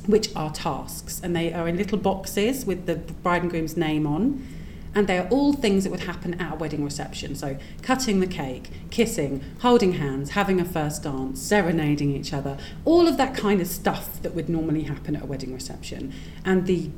which 0.07 0.35
are 0.35 0.51
tasks, 0.51 1.21
and 1.23 1.37
they 1.37 1.53
are 1.53 1.69
in 1.69 1.77
little 1.77 1.99
boxes 1.99 2.65
with 2.65 2.87
the 2.87 2.97
bride 2.97 3.43
and 3.43 3.51
groom's 3.51 3.77
name 3.77 4.07
on. 4.07 4.47
And 4.95 5.07
they 5.07 5.18
are 5.18 5.28
all 5.28 5.53
things 5.53 5.84
that 5.84 5.91
would 5.91 6.01
happen 6.01 6.41
at 6.41 6.55
a 6.55 6.57
wedding 6.57 6.84
reception. 6.84 7.34
So, 7.34 7.59
cutting 7.82 8.20
the 8.20 8.26
cake, 8.26 8.70
kissing, 8.91 9.45
holding 9.61 9.95
hands, 9.95 10.30
having 10.30 10.61
a 10.61 10.64
first 10.64 11.03
dance, 11.03 11.41
serenading 11.41 12.14
each 12.14 12.32
other, 12.32 12.59
all 12.84 13.07
of 13.07 13.16
that 13.16 13.34
kind 13.34 13.61
of 13.61 13.66
stuff 13.66 14.20
that 14.22 14.34
would 14.34 14.49
normally 14.49 14.84
happen 14.84 15.14
at 15.16 15.22
a 15.22 15.26
wedding 15.26 15.53
reception. 15.53 16.12
And 16.45 16.66
the, 16.66 16.91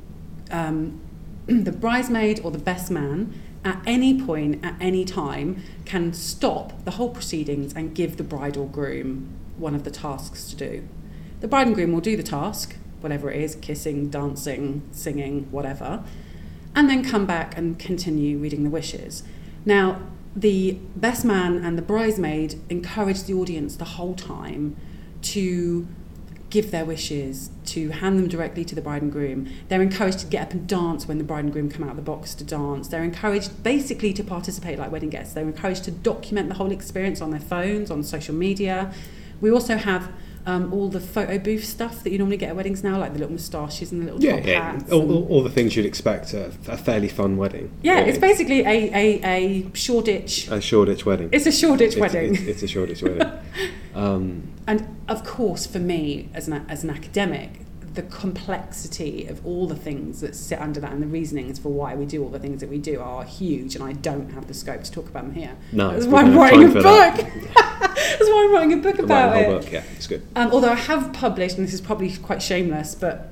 um, 0.51 1.01
the 1.47 1.72
bridesmaid 1.72 2.41
or 2.45 2.51
the 2.51 2.59
best 2.59 2.91
man 2.91 3.34
at 3.64 3.82
any 3.86 4.20
point, 4.20 4.64
at 4.64 4.74
any 4.80 5.05
time, 5.05 5.62
can 5.84 6.12
stop 6.12 6.84
the 6.84 6.93
whole 6.93 7.11
proceedings 7.11 7.74
and 7.74 7.95
give 7.95 8.16
the 8.16 8.24
bride 8.24 8.57
or 8.57 8.66
groom 8.66 9.28
one 9.59 9.74
of 9.74 9.84
the 9.84 9.91
tasks 9.91 10.49
to 10.51 10.57
do. 10.57 10.88
The 11.41 11.49
bride 11.49 11.66
and 11.66 11.76
groom 11.76 11.93
will 11.93 12.01
do 12.01 12.16
the 12.16 12.22
task, 12.22 12.76
whatever 13.01 13.30
it 13.30 13.41
is 13.43 13.55
kissing, 13.57 14.09
dancing, 14.09 14.82
singing, 14.93 15.51
whatever 15.51 16.05
and 16.75 16.89
then 16.89 17.05
come 17.05 17.27
back 17.27 17.57
and 17.57 17.79
continue 17.79 18.39
reading 18.39 18.64
the 18.64 18.71
wishes. 18.71 19.23
Now, 19.64 20.01
the 20.35 20.79
best 20.95 21.25
man 21.25 21.64
and 21.64 21.77
the 21.77 21.83
bridesmaid 21.83 22.61
encourage 22.71 23.25
the 23.25 23.35
audience 23.35 23.77
the 23.77 23.85
whole 23.85 24.14
time 24.14 24.77
to 25.23 25.89
give 26.51 26.73
their 26.73 26.85
wishes, 26.85 27.51
to 27.64 27.91
hand 27.91 28.18
them 28.18 28.29
directly 28.29 28.64
to 28.64 28.75
the 28.75 28.81
bride 28.81 29.03
and 29.03 29.12
groom. 29.12 29.49
They're 29.68 29.83
encouraged 29.83 30.18
to 30.21 30.27
get 30.27 30.49
up 30.49 30.53
and 30.53 30.68
dance 30.68 31.07
when 31.07 31.18
the 31.18 31.25
bride 31.25 31.45
and 31.45 31.53
groom 31.53 31.71
come 31.71 31.85
out 31.85 31.91
of 31.91 31.97
the 31.97 32.03
box 32.03 32.35
to 32.35 32.45
dance. 32.45 32.89
They're 32.89 33.05
encouraged 33.05 33.62
basically 33.62 34.12
to 34.14 34.25
participate 34.25 34.79
like 34.79 34.91
wedding 34.91 35.11
guests. 35.11 35.33
They're 35.33 35.45
encouraged 35.45 35.85
to 35.85 35.93
document 35.93 36.49
the 36.49 36.57
whole 36.57 36.73
experience 36.73 37.21
on 37.21 37.31
their 37.31 37.41
phones, 37.41 37.91
on 37.91 38.03
social 38.03 38.35
media. 38.35 38.93
We 39.41 39.51
also 39.51 39.77
have 39.77 40.11
um, 40.47 40.72
all 40.72 40.88
the 40.88 41.01
photo 41.01 41.38
booth 41.38 41.64
stuff 41.64 42.03
that 42.05 42.11
you 42.11 42.18
normally 42.18 42.36
get 42.36 42.49
at 42.51 42.57
weddings 42.57 42.82
now, 42.82 42.99
like 42.99 43.12
the 43.12 43.18
little 43.18 43.32
moustaches 43.32 43.93
and 43.93 44.01
the 44.03 44.07
little 44.07 44.22
Yeah, 44.22 44.36
top 44.36 44.47
yeah. 44.47 44.72
hats. 44.72 44.93
All, 44.93 45.11
all, 45.12 45.26
all 45.28 45.43
the 45.43 45.51
things 45.51 45.76
you'd 45.76 45.86
expect 45.86 46.32
at 46.34 46.53
a 46.68 46.76
fairly 46.76 47.09
fun 47.09 47.36
wedding. 47.36 47.70
yeah, 47.82 47.97
really. 47.99 48.11
it's 48.11 48.18
basically 48.18 48.61
a, 48.61 48.95
a, 48.95 49.22
a 49.24 49.70
Shoreditch. 49.74 50.49
a 50.49 50.61
Shoreditch 50.61 51.05
wedding. 51.07 51.28
It's 51.32 51.47
a 51.47 51.53
Shoreditch 51.53 51.97
It's- 51.97 52.01
wedding. 52.14 52.34
It's, 52.34 52.43
it's 52.45 52.62
a 52.62 52.68
Shoreditch 52.68 53.03
wedding. 53.03 53.30
Um, 53.95 54.45
And 54.68 54.97
of 55.09 55.24
course, 55.24 55.66
for 55.66 55.80
me 55.80 56.28
as 56.32 56.47
an, 56.47 56.64
as 56.68 56.84
an 56.84 56.91
academic, 56.91 57.62
the 57.95 58.03
complexity 58.03 59.26
of 59.26 59.45
all 59.45 59.66
the 59.66 59.74
things 59.74 60.20
that 60.20 60.36
sit 60.36 60.61
under 60.61 60.78
that 60.80 60.93
and 60.93 61.03
the 61.03 61.07
reasonings 61.07 61.59
for 61.59 61.70
why 61.70 61.95
we 61.95 62.07
do 62.07 62.22
all 62.22 62.28
the 62.28 62.38
things 62.38 62.61
that 62.61 62.70
we 62.70 62.78
do 62.78 63.01
are 63.01 63.24
huge, 63.24 63.74
and 63.74 63.82
I 63.82 63.93
don't 63.95 64.30
have 64.32 64.47
the 64.47 64.55
scope 64.55 64.82
to 64.84 64.91
talk 64.93 65.09
about 65.09 65.24
them 65.24 65.34
here. 65.34 65.57
no, 65.72 65.91
That's 65.93 66.07
why 66.07 66.22
I'm 66.22 66.36
writing 66.36 66.62
a 66.64 66.66
time 66.66 66.72
for 66.72 66.82
that. 66.82 67.16
book. 67.16 67.26
That's 67.55 68.28
why 68.30 68.45
I'm 68.49 68.53
writing 68.53 68.72
a 68.74 68.82
book 68.82 68.99
about 68.99 69.36
it. 69.36 69.47
book, 69.49 69.72
yeah, 69.72 69.82
it's 69.97 70.07
good. 70.07 70.26
Um, 70.36 70.53
although 70.53 70.70
I 70.70 70.76
have 70.76 71.12
published, 71.12 71.57
and 71.59 71.66
this 71.66 71.74
is 71.74 71.80
probably 71.80 72.14
quite 72.16 72.43
shameless, 72.43 72.95
but 72.95 73.28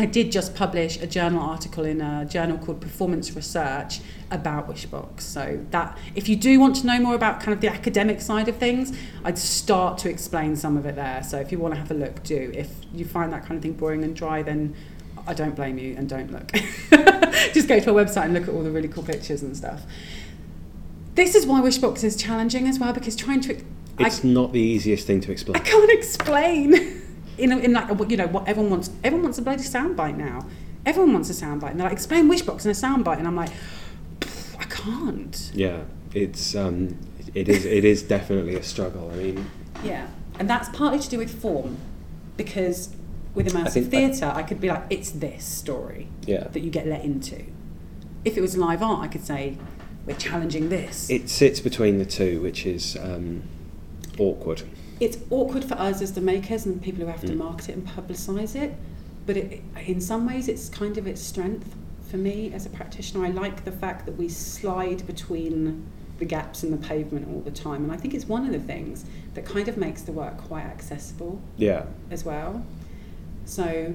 I 0.00 0.06
did 0.06 0.30
just 0.30 0.54
publish 0.54 0.96
a 1.02 1.08
journal 1.08 1.42
article 1.42 1.84
in 1.84 2.00
a 2.00 2.24
journal 2.24 2.56
called 2.56 2.80
Performance 2.80 3.34
Research 3.34 4.00
about 4.30 4.68
Wishbox. 4.68 5.22
So 5.22 5.64
that 5.72 5.98
if 6.14 6.28
you 6.28 6.36
do 6.36 6.60
want 6.60 6.76
to 6.76 6.86
know 6.86 7.00
more 7.00 7.16
about 7.16 7.40
kind 7.40 7.52
of 7.52 7.60
the 7.60 7.68
academic 7.68 8.20
side 8.20 8.48
of 8.48 8.56
things, 8.58 8.96
I'd 9.24 9.38
start 9.38 9.98
to 9.98 10.08
explain 10.08 10.54
some 10.54 10.76
of 10.76 10.86
it 10.86 10.94
there. 10.94 11.24
So 11.24 11.40
if 11.40 11.50
you 11.50 11.58
want 11.58 11.74
to 11.74 11.80
have 11.80 11.90
a 11.90 11.94
look, 11.94 12.22
do. 12.22 12.52
If 12.54 12.70
you 12.94 13.04
find 13.04 13.32
that 13.32 13.44
kind 13.44 13.56
of 13.56 13.62
thing 13.62 13.72
boring 13.72 14.04
and 14.04 14.14
dry, 14.14 14.42
then 14.42 14.76
I 15.26 15.34
don't 15.34 15.56
blame 15.56 15.78
you 15.78 15.96
and 15.96 16.08
don't 16.08 16.30
look. 16.30 16.52
just 17.52 17.66
go 17.66 17.80
to 17.80 17.90
our 17.90 18.04
website 18.04 18.26
and 18.26 18.34
look 18.34 18.44
at 18.44 18.50
all 18.50 18.62
the 18.62 18.70
really 18.70 18.88
cool 18.88 19.02
pictures 19.02 19.42
and 19.42 19.56
stuff. 19.56 19.82
This 21.16 21.34
is 21.34 21.44
why 21.44 21.60
Wishbox 21.60 22.04
is 22.04 22.14
challenging 22.14 22.68
as 22.68 22.78
well 22.78 22.92
because 22.92 23.16
trying 23.16 23.40
to 23.40 23.56
I- 23.98 24.06
It's 24.06 24.22
not 24.22 24.52
the 24.52 24.60
easiest 24.60 25.08
thing 25.08 25.20
to 25.22 25.32
explain. 25.32 25.56
I 25.56 25.64
can't 25.64 25.90
explain. 25.90 27.02
In, 27.38 27.52
a, 27.52 27.58
in 27.58 27.72
like 27.72 27.90
a, 27.90 28.06
you 28.08 28.16
know 28.16 28.26
what 28.26 28.48
everyone 28.48 28.70
wants. 28.70 28.90
Everyone 29.04 29.22
wants 29.24 29.38
a 29.38 29.42
bloody 29.42 29.62
soundbite 29.62 30.16
now. 30.16 30.46
Everyone 30.84 31.12
wants 31.12 31.30
a 31.30 31.32
soundbite, 31.32 31.70
and 31.70 31.80
they're 31.80 31.86
like, 31.86 31.92
explain 31.92 32.28
Wishbox 32.28 32.64
in 32.64 32.70
a 32.70 32.74
soundbite, 32.74 33.18
and 33.18 33.26
I'm 33.26 33.36
like, 33.36 33.50
I 34.58 34.64
can't. 34.64 35.50
Yeah, 35.54 35.82
it's 36.14 36.54
um, 36.54 36.98
it 37.34 37.48
is 37.48 37.64
it 37.64 37.84
is 37.84 38.02
definitely 38.02 38.54
a 38.56 38.62
struggle. 38.62 39.10
I 39.12 39.16
mean, 39.16 39.50
Yeah, 39.84 40.08
and 40.38 40.48
that's 40.48 40.68
partly 40.70 40.98
to 40.98 41.08
do 41.08 41.18
with 41.18 41.40
form, 41.40 41.76
because 42.36 42.94
with 43.34 43.52
immersive 43.52 43.72
think- 43.72 43.90
theatre, 43.90 44.32
I 44.34 44.42
could 44.42 44.60
be 44.60 44.68
like, 44.68 44.84
it's 44.90 45.10
this 45.10 45.44
story 45.44 46.08
yeah, 46.26 46.48
that 46.48 46.60
you 46.60 46.70
get 46.70 46.86
let 46.86 47.04
into. 47.04 47.44
If 48.24 48.36
it 48.36 48.40
was 48.40 48.56
live 48.56 48.82
art, 48.82 49.00
I 49.00 49.08
could 49.08 49.24
say, 49.24 49.56
we're 50.06 50.16
challenging 50.16 50.70
this. 50.70 51.08
it 51.10 51.28
sits 51.28 51.60
between 51.60 51.98
the 51.98 52.06
two, 52.06 52.40
which 52.40 52.64
is 52.66 52.96
um, 52.96 53.42
awkward. 54.18 54.62
It's 55.00 55.18
awkward 55.30 55.64
for 55.64 55.74
us 55.74 56.02
as 56.02 56.12
the 56.12 56.20
makers 56.20 56.66
and 56.66 56.76
the 56.76 56.80
people 56.80 57.04
who 57.04 57.10
have 57.10 57.20
to 57.22 57.32
Mm. 57.32 57.36
market 57.38 57.68
it 57.70 57.76
and 57.76 57.86
publicise 57.86 58.54
it. 58.56 58.74
But 59.26 59.36
it, 59.36 59.62
in 59.86 60.00
some 60.00 60.26
ways, 60.26 60.48
it's 60.48 60.68
kind 60.68 60.96
of 60.98 61.06
its 61.06 61.20
strength 61.20 61.74
for 62.08 62.16
me 62.16 62.50
as 62.54 62.64
a 62.66 62.70
practitioner. 62.70 63.26
I 63.26 63.30
like 63.30 63.64
the 63.64 63.72
fact 63.72 64.06
that 64.06 64.16
we 64.16 64.28
slide 64.28 65.06
between 65.06 65.84
the 66.18 66.24
gaps 66.24 66.64
in 66.64 66.70
the 66.72 66.76
pavement 66.78 67.28
all 67.32 67.40
the 67.42 67.50
time, 67.50 67.84
and 67.84 67.92
I 67.92 67.96
think 67.96 68.12
it's 68.14 68.26
one 68.26 68.44
of 68.46 68.52
the 68.52 68.58
things 68.58 69.04
that 69.34 69.44
kind 69.44 69.68
of 69.68 69.76
makes 69.76 70.02
the 70.02 70.10
work 70.12 70.36
quite 70.38 70.64
accessible 70.64 71.38
Yeah, 71.56 71.84
as 72.10 72.24
well. 72.24 72.64
So, 73.44 73.94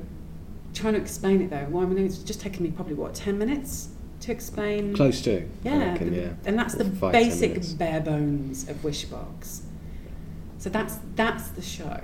trying 0.74 0.94
to 0.94 1.00
explain 1.02 1.42
it 1.42 1.50
though, 1.50 1.68
well, 1.70 1.84
I 1.84 1.88
mean, 1.88 2.06
it's 2.06 2.20
just 2.20 2.40
taken 2.40 2.64
me 2.64 2.72
probably 2.72 2.94
what 2.94 3.14
ten 3.14 3.38
minutes 3.38 3.90
to 4.22 4.32
explain. 4.32 4.96
close 4.96 5.22
to. 5.24 5.46
Yeah, 5.66 5.92
reckon, 5.92 6.12
the- 6.12 6.16
yeah. 6.18 6.30
and 6.46 6.58
that's 6.58 6.76
the 6.76 6.86
Five, 6.86 7.12
basic 7.12 7.78
bare 7.78 8.00
bones 8.00 8.70
of 8.70 8.78
Wishbox. 8.84 9.63
So 10.64 10.70
that's 10.70 10.98
that's 11.16 11.50
the 11.50 11.62
show. 11.62 12.00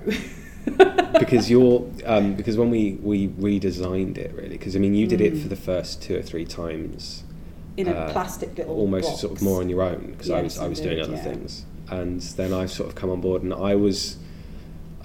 because 1.17 1.49
you're 1.49 1.89
um, 2.05 2.35
because 2.35 2.57
when 2.57 2.69
we 2.69 2.97
we 3.01 3.29
redesigned 3.29 4.17
it 4.17 4.33
really 4.35 4.49
because 4.57 4.75
I 4.75 4.79
mean 4.79 4.95
you 4.95 5.07
did 5.07 5.21
it 5.21 5.33
Mm. 5.33 5.41
for 5.43 5.47
the 5.47 5.55
first 5.55 6.01
two 6.01 6.17
or 6.17 6.21
three 6.21 6.43
times 6.43 7.23
in 7.77 7.87
a 7.87 7.91
uh, 7.91 8.11
plastic 8.11 8.57
little 8.57 8.75
almost 8.75 9.07
box. 9.07 9.21
sort 9.21 9.31
of 9.31 9.41
more 9.41 9.61
on 9.61 9.69
your 9.69 9.81
own 9.81 10.07
because 10.11 10.29
I 10.29 10.41
was 10.41 10.59
I 10.59 10.67
was 10.67 10.81
doing 10.81 10.97
did, 10.97 11.05
other 11.05 11.13
yeah. 11.15 11.23
things 11.23 11.63
and 11.89 12.19
then 12.21 12.53
I 12.53 12.65
sort 12.65 12.89
of 12.89 12.95
come 12.95 13.09
on 13.09 13.21
board 13.21 13.43
and 13.43 13.53
I 13.53 13.75
was 13.75 14.17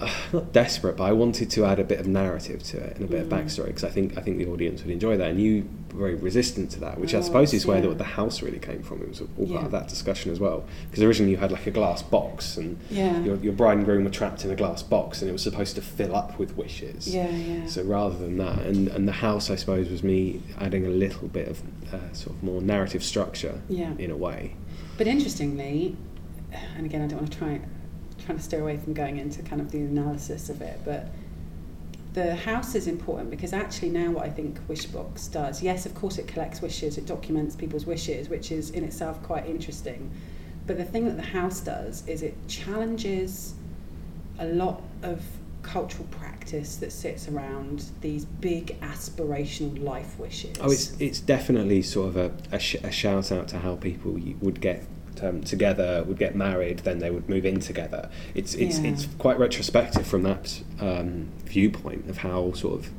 uh, 0.01 0.11
not 0.33 0.51
desperate 0.51 0.97
but 0.97 1.05
I 1.05 1.13
wanted 1.13 1.49
to 1.51 1.63
add 1.63 1.79
a 1.79 1.85
bit 1.85 2.01
of 2.01 2.07
narrative 2.07 2.61
to 2.63 2.77
it 2.77 2.97
and 2.97 3.05
a 3.05 3.07
bit 3.07 3.21
of 3.21 3.27
Mm. 3.29 3.37
backstory 3.45 3.67
because 3.67 3.85
I 3.85 3.89
think 3.89 4.17
I 4.17 4.21
think 4.21 4.37
the 4.37 4.47
audience 4.47 4.81
would 4.83 4.91
enjoy 4.91 5.15
that 5.15 5.29
and 5.31 5.39
you 5.41 5.63
very 5.95 6.15
resistant 6.15 6.69
to 6.71 6.79
that 6.79 6.99
which 6.99 7.13
I 7.13 7.17
Oh, 7.19 7.21
suppose 7.21 7.53
is 7.53 7.65
where 7.65 7.77
yeah. 7.81 7.89
the, 7.89 7.95
the 7.95 8.03
house 8.03 8.41
really 8.41 8.59
came 8.59 8.81
from 8.83 9.01
it 9.01 9.09
was 9.09 9.21
all 9.21 9.27
part 9.35 9.49
Yeah. 9.49 9.65
of 9.65 9.71
that 9.71 9.87
discussion 9.87 10.31
as 10.31 10.39
well 10.39 10.65
because 10.89 11.03
originally 11.03 11.31
you 11.31 11.37
had 11.37 11.51
like 11.51 11.65
a 11.67 11.71
glass 11.71 12.03
box 12.03 12.57
and 12.57 12.77
Yeah. 12.89 13.21
your, 13.23 13.35
your 13.37 13.53
bride 13.53 13.77
and 13.77 13.85
groom 13.85 14.03
were 14.03 14.09
trapped 14.09 14.45
in 14.45 14.51
a 14.51 14.55
glass 14.55 14.83
box 14.83 15.21
and 15.21 15.29
it 15.29 15.33
was 15.33 15.41
supposed 15.43 15.75
to 15.75 15.81
fill 15.81 16.15
up 16.15 16.37
with 16.39 16.55
wishes 16.57 17.07
yeah, 17.13 17.29
yeah. 17.29 17.65
so 17.65 17.83
rather 17.83 18.17
than 18.17 18.37
that, 18.37 18.59
and, 18.59 18.87
and 18.89 19.07
the 19.07 19.11
house, 19.13 19.49
I 19.49 19.55
suppose, 19.55 19.89
was 19.89 20.03
me 20.03 20.41
adding 20.59 20.85
a 20.85 20.89
little 20.89 21.27
bit 21.27 21.47
of 21.47 21.61
uh, 21.93 22.13
sort 22.13 22.35
of 22.35 22.43
more 22.43 22.61
narrative 22.61 23.03
structure 23.03 23.61
yeah. 23.69 23.93
in 23.97 24.11
a 24.11 24.17
way. 24.17 24.55
But 24.97 25.07
interestingly, 25.07 25.95
and 26.77 26.85
again, 26.85 27.01
I 27.01 27.07
don't 27.07 27.19
want 27.19 27.31
to 27.31 27.37
try 27.37 27.61
trying 28.25 28.37
to 28.37 28.43
steer 28.43 28.61
away 28.61 28.77
from 28.77 28.93
going 28.93 29.17
into 29.17 29.41
kind 29.43 29.61
of 29.61 29.71
the 29.71 29.79
analysis 29.79 30.49
of 30.49 30.61
it, 30.61 30.79
but 30.85 31.07
the 32.15 32.33
house 32.33 32.75
is 32.75 32.87
important 32.87 33.29
because 33.29 33.51
actually 33.51 33.89
now 33.89 34.09
what 34.09 34.25
I 34.25 34.29
think 34.29 34.57
Wishbox 34.69 35.29
does, 35.29 35.61
yes, 35.61 35.85
of 35.85 35.93
course 35.93 36.17
it 36.17 36.27
collects 36.27 36.61
wishes, 36.61 36.97
it 36.97 37.05
documents 37.05 37.57
people's 37.57 37.85
wishes, 37.85 38.29
which 38.29 38.53
is 38.53 38.69
in 38.69 38.85
itself 38.85 39.21
quite 39.21 39.45
interesting. 39.45 40.09
But 40.65 40.77
the 40.77 40.85
thing 40.85 41.05
that 41.05 41.17
the 41.17 41.29
house 41.37 41.59
does 41.59 42.07
is 42.07 42.23
it 42.23 42.35
challenges 42.47 43.53
a 44.39 44.45
lot 44.45 44.81
of 45.03 45.21
cultural 45.61 46.07
practice 46.09 46.77
that 46.77 46.93
sits 46.93 47.27
around 47.27 47.83
these 47.99 48.23
big 48.23 48.79
aspirational 48.79 49.83
life 49.83 50.17
wishes. 50.17 50.55
Oh, 50.61 50.71
it's 50.71 50.95
it's 51.01 51.19
definitely 51.19 51.81
sort 51.81 52.07
of 52.09 52.17
a, 52.17 52.31
a, 52.55 52.59
sh- 52.59 52.77
a 52.81 52.91
shout 52.91 53.29
out 53.29 53.49
to 53.49 53.59
how 53.59 53.75
people 53.75 54.17
would 54.39 54.61
get 54.61 54.85
um, 55.23 55.41
together, 55.43 56.03
would 56.07 56.17
get 56.17 56.35
married, 56.35 56.79
then 56.79 56.99
they 56.99 57.11
would 57.11 57.27
move 57.29 57.45
in 57.45 57.59
together. 57.59 58.09
It's 58.33 58.53
it's 58.55 58.79
Yeah. 58.79 58.89
it's 58.91 59.07
quite 59.17 59.37
retrospective 59.39 60.05
from 60.07 60.23
that 60.23 60.61
um, 60.79 61.29
viewpoint 61.45 62.09
of 62.09 62.17
how 62.19 62.53
sort 62.53 62.79
of 62.79 62.89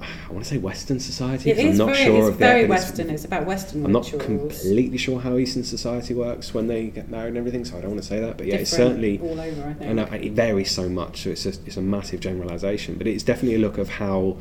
I 0.00 0.32
want 0.32 0.44
to 0.44 0.48
say 0.50 0.58
Western 0.58 1.00
society. 1.00 1.50
It 1.50 1.58
I'm 1.58 1.66
is 1.66 1.78
not 1.78 1.86
very, 1.86 2.04
sure 2.04 2.18
it's 2.20 2.28
of 2.28 2.36
very 2.36 2.62
that, 2.62 2.68
but 2.68 2.74
it's- 2.76 2.88
Western. 2.90 3.10
It's 3.10 3.24
about 3.24 3.46
Western 3.46 3.84
I'm 3.84 3.90
not 3.92 4.12
completely 4.18 4.96
sure 4.96 5.18
how 5.20 5.36
Eastern 5.38 5.64
society 5.64 6.14
works 6.14 6.54
when 6.54 6.68
they 6.68 6.86
get 6.86 7.08
married 7.10 7.30
and 7.30 7.38
everything, 7.38 7.64
so 7.64 7.76
I 7.76 7.80
don't 7.80 7.90
want 7.90 8.02
to 8.02 8.08
say 8.08 8.20
that. 8.20 8.36
But 8.36 8.46
yeah, 8.46 8.56
it's 8.56 8.70
certainly 8.70 9.18
all 9.18 9.40
over. 9.40 9.62
I 9.62 9.72
think. 9.74 9.90
and 9.90 9.98
uh, 10.00 10.06
it 10.12 10.32
varies 10.32 10.70
so 10.70 10.88
much, 10.88 11.22
so 11.22 11.30
it's 11.30 11.46
a, 11.46 11.48
it's 11.66 11.76
a 11.76 11.82
massive 11.82 12.20
generalisation. 12.20 12.94
But 12.96 13.08
it's 13.08 13.24
definitely 13.24 13.56
a 13.56 13.58
look 13.58 13.76
of 13.76 13.88
how 13.88 14.36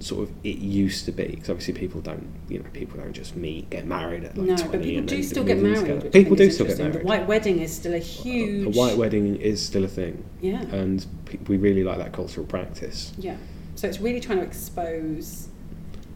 sort 0.00 0.28
of 0.28 0.34
it 0.44 0.58
used 0.58 1.04
to 1.06 1.12
be, 1.12 1.26
because 1.26 1.50
obviously 1.50 1.74
people 1.74 2.00
don't, 2.00 2.26
you 2.48 2.58
know, 2.58 2.64
people 2.72 2.98
don't 2.98 3.12
just 3.12 3.34
meet, 3.36 3.68
get 3.70 3.86
married 3.86 4.24
at 4.24 4.36
like 4.36 4.46
no, 4.48 4.56
20 4.56 4.70
but 4.70 4.82
people 4.82 5.04
do 5.04 5.22
still 5.22 5.44
get 5.44 5.58
married. 5.58 5.76
together. 5.80 5.96
which 6.00 6.06
I 6.06 6.10
People 6.22 6.36
do 6.36 6.50
still 6.50 6.66
get 6.66 6.78
married. 6.78 6.94
The 6.94 6.98
white 7.04 7.26
wedding 7.26 7.58
is 7.60 7.74
still 7.74 7.92
a 7.94 7.96
A- 7.96 8.00
huge. 8.00 8.66
A 8.76 8.78
white 8.78 8.96
wedding 8.96 9.36
is 9.36 9.64
still 9.64 9.84
a 9.84 9.88
thing, 9.88 10.22
Yeah. 10.40 10.62
and 10.74 11.04
pe- 11.24 11.38
we 11.48 11.56
really 11.56 11.84
like 11.84 11.98
that 11.98 12.12
cultural 12.12 12.46
practice. 12.46 13.12
Yeah. 13.18 13.36
So 13.74 13.86
it's 13.88 14.00
really 14.00 14.20
trying 14.20 14.38
to 14.38 14.44
expose 14.44 15.48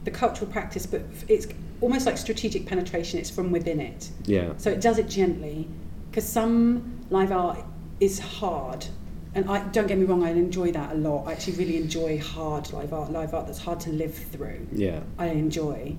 the 0.04 0.10
cultural 0.10 0.50
practice, 0.50 0.84
but 0.86 1.02
it's 1.28 1.46
almost 1.80 2.06
like 2.06 2.18
strategic 2.18 2.66
penetration. 2.66 3.18
It's 3.20 3.30
from 3.30 3.52
within 3.52 3.80
it. 3.80 4.10
Yeah, 4.26 4.52
So 4.56 4.70
it 4.70 4.80
does 4.80 4.98
it 4.98 5.08
gently, 5.08 5.68
because 6.10 6.24
some 6.28 6.98
live 7.10 7.30
art 7.32 7.64
is 8.00 8.18
hard, 8.18 8.86
and 9.34 9.48
I 9.48 9.66
don't 9.68 9.86
get 9.86 9.98
me 9.98 10.04
wrong, 10.04 10.22
I 10.22 10.30
enjoy 10.30 10.72
that 10.72 10.92
a 10.92 10.94
lot. 10.94 11.26
I 11.26 11.32
actually 11.32 11.54
really 11.54 11.76
enjoy 11.76 12.18
hard 12.18 12.72
live 12.72 12.92
art, 12.92 13.10
live 13.12 13.34
art 13.34 13.46
that's 13.46 13.58
hard 13.58 13.80
to 13.80 13.90
live 13.90 14.14
through. 14.14 14.66
yeah, 14.72 15.00
I 15.18 15.26
enjoy. 15.28 15.96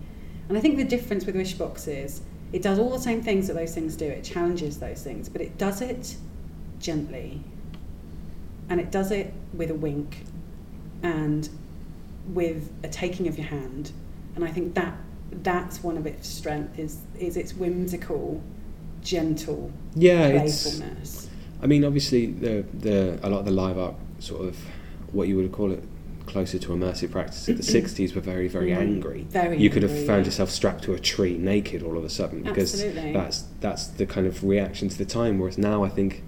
And 0.49 0.57
I 0.57 0.61
think 0.61 0.77
the 0.77 0.83
difference 0.83 1.25
with 1.25 1.35
Wishbox 1.35 1.87
is 1.87 2.21
it 2.51 2.61
does 2.61 2.77
all 2.77 2.89
the 2.89 2.99
same 2.99 3.23
things 3.23 3.47
that 3.47 3.53
those 3.53 3.73
things 3.73 3.95
do. 3.95 4.05
It 4.05 4.23
challenges 4.23 4.79
those 4.79 5.01
things, 5.01 5.27
but 5.29 5.41
it 5.41 5.57
does 5.57 5.81
it 5.81 6.15
gently. 6.79 7.41
And 8.69 8.79
it 8.79 8.91
does 8.91 9.11
it 9.11 9.33
with 9.53 9.71
a 9.71 9.75
wink 9.75 10.23
and 11.01 11.49
with 12.27 12.71
a 12.83 12.87
taking 12.87 13.27
of 13.27 13.37
your 13.37 13.47
hand. 13.47 13.91
And 14.35 14.45
I 14.45 14.51
think 14.51 14.75
that 14.75 14.95
that's 15.41 15.83
one 15.83 15.97
of 15.97 16.05
its 16.05 16.27
strength 16.27 16.77
is 16.77 16.99
is 17.17 17.37
its 17.37 17.53
whimsical, 17.53 18.41
gentle 19.01 19.71
Yeah, 19.95 20.27
it's. 20.27 21.29
I 21.63 21.67
mean, 21.67 21.83
obviously, 21.85 22.27
the 22.27 22.65
the 22.73 23.19
a 23.23 23.29
lot 23.29 23.39
of 23.39 23.45
the 23.45 23.51
live 23.51 23.77
art 23.77 23.95
sort 24.19 24.41
of 24.47 24.57
what 25.13 25.27
you 25.27 25.37
would 25.37 25.51
call 25.51 25.71
it 25.71 25.83
closer 26.25 26.57
to 26.57 26.69
immersive 26.69 27.11
practice 27.11 27.45
the 27.45 27.53
'60s 27.55 28.15
were 28.15 28.21
very 28.21 28.47
very 28.47 28.71
Mm. 28.71 28.77
angry. 28.77 29.25
Very 29.29 29.57
you 29.57 29.69
could 29.69 29.83
have 29.83 29.91
found 29.91 30.21
yeah. 30.23 30.25
yourself 30.25 30.49
strapped 30.49 30.83
to 30.85 30.93
a 30.93 30.99
tree 30.99 31.37
naked 31.37 31.83
all 31.83 31.97
of 31.97 32.03
a 32.03 32.09
sudden 32.09 32.43
because 32.43 32.73
Absolutely. 32.73 33.13
that's 33.13 33.43
that's 33.61 33.87
the 33.87 34.05
kind 34.05 34.27
of 34.27 34.43
reaction 34.43 34.89
to 34.89 34.97
the 34.97 35.05
time. 35.05 35.39
Whereas 35.39 35.57
now, 35.57 35.83
I 35.83 35.89
think 35.89 36.23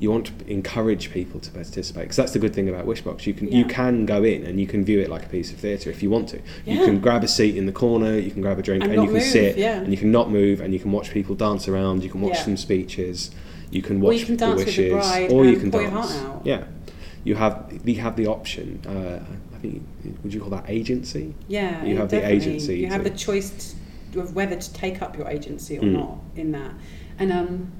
you 0.00 0.10
want 0.10 0.26
to 0.26 0.32
encourage 0.52 1.10
people 1.12 1.38
to 1.40 1.50
participate 1.52 2.02
because 2.04 2.16
that's 2.16 2.32
the 2.32 2.38
good 2.38 2.52
thing 2.54 2.68
about 2.68 2.84
Wishbox. 2.86 3.26
You 3.26 3.32
can 3.34 3.50
you 3.52 3.64
can 3.64 4.04
go 4.06 4.22
in 4.24 4.44
and 4.44 4.58
you 4.60 4.66
can 4.66 4.84
view 4.84 5.00
it 5.00 5.08
like 5.08 5.24
a 5.24 5.28
piece 5.28 5.50
of 5.52 5.58
theatre 5.58 5.88
if 5.90 6.02
you 6.02 6.10
want 6.10 6.28
to. 6.30 6.40
yeah. 6.66 6.74
You 6.74 6.84
can 6.84 7.00
grab 7.00 7.22
a 7.24 7.28
seat 7.28 7.56
in 7.56 7.66
the 7.66 7.72
corner, 7.72 8.18
you 8.18 8.30
can 8.30 8.42
grab 8.42 8.58
a 8.58 8.62
drink, 8.62 8.82
And 8.82 8.92
and, 8.92 9.02
you 9.02 9.08
can 9.08 9.14
move, 9.14 9.22
sit, 9.22 9.56
yeah. 9.56 9.78
and 9.80 9.90
you 9.92 9.96
can 9.98 10.10
not 10.10 10.30
move, 10.30 10.60
and 10.60 10.72
you 10.74 10.80
can 10.80 10.90
watch 10.90 11.10
people 11.10 11.34
dance 11.34 11.68
around. 11.68 12.02
You 12.02 12.10
can 12.10 12.20
watch 12.22 12.34
Yeah. 12.38 12.44
some 12.44 12.56
speeches. 12.56 13.30
You 13.74 13.82
can 13.82 13.96
Or 14.00 14.04
watch 14.06 14.20
you 14.20 14.26
can 14.26 14.36
the 14.36 14.46
dance 14.46 14.64
with 14.64 14.76
the 14.76 14.92
wishes, 14.92 15.32
or 15.32 15.44
you 15.44 15.56
can 15.56 15.70
pour 15.70 15.82
your 15.82 15.90
dance. 15.90 16.12
heart 16.12 16.36
out. 16.36 16.46
Yeah, 16.46 16.64
you 17.24 17.34
have 17.34 17.72
you 17.84 17.96
have 17.96 18.14
the 18.16 18.26
option. 18.28 18.80
Uh, 18.86 19.18
I 19.54 19.58
think 19.58 19.82
would 20.22 20.32
you 20.32 20.40
call 20.40 20.50
that 20.50 20.66
agency? 20.68 21.34
Yeah, 21.48 21.84
You 21.84 21.96
have 21.96 22.08
the 22.10 22.24
agency 22.24 22.78
You 22.78 22.86
have 22.86 23.02
the 23.04 23.10
choice 23.10 23.74
to, 24.12 24.20
of 24.20 24.34
whether 24.36 24.56
to 24.56 24.72
take 24.72 25.02
up 25.02 25.16
your 25.18 25.28
agency 25.28 25.78
or 25.78 25.82
Mm. 25.82 25.92
not 25.92 26.18
in 26.36 26.52
that. 26.52 26.72
And 27.18 27.32
um, 27.32 27.72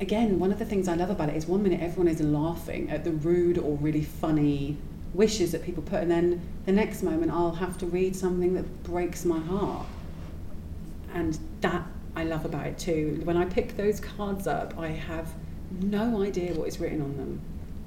again, 0.00 0.38
one 0.38 0.52
of 0.52 0.58
the 0.58 0.66
things 0.66 0.86
I 0.86 0.96
love 0.96 1.10
about 1.10 1.28
it 1.30 1.36
is 1.36 1.46
one 1.46 1.62
minute 1.62 1.80
everyone 1.80 2.08
is 2.08 2.20
laughing 2.20 2.90
at 2.90 3.04
the 3.04 3.12
rude 3.12 3.56
or 3.56 3.76
really 3.78 4.02
funny 4.04 4.76
wishes 5.14 5.52
that 5.52 5.62
people 5.62 5.82
put, 5.82 6.00
and 6.02 6.10
then 6.10 6.40
the 6.66 6.72
next 6.72 7.02
moment 7.02 7.30
I'll 7.32 7.54
have 7.64 7.78
to 7.78 7.86
read 7.86 8.14
something 8.16 8.52
that 8.54 8.82
breaks 8.82 9.24
my 9.24 9.38
heart. 9.38 9.86
And 11.14 11.38
that 11.60 11.86
I 12.14 12.24
love 12.24 12.44
about 12.44 12.66
it 12.66 12.78
too. 12.78 13.20
When 13.24 13.36
I 13.36 13.44
pick 13.44 13.76
those 13.76 14.00
cards 14.00 14.46
up, 14.46 14.78
I 14.78 14.88
have 14.88 15.32
no 15.80 16.22
idea 16.22 16.52
what 16.54 16.68
is 16.68 16.78
written 16.78 17.00
on 17.00 17.16
them 17.16 17.40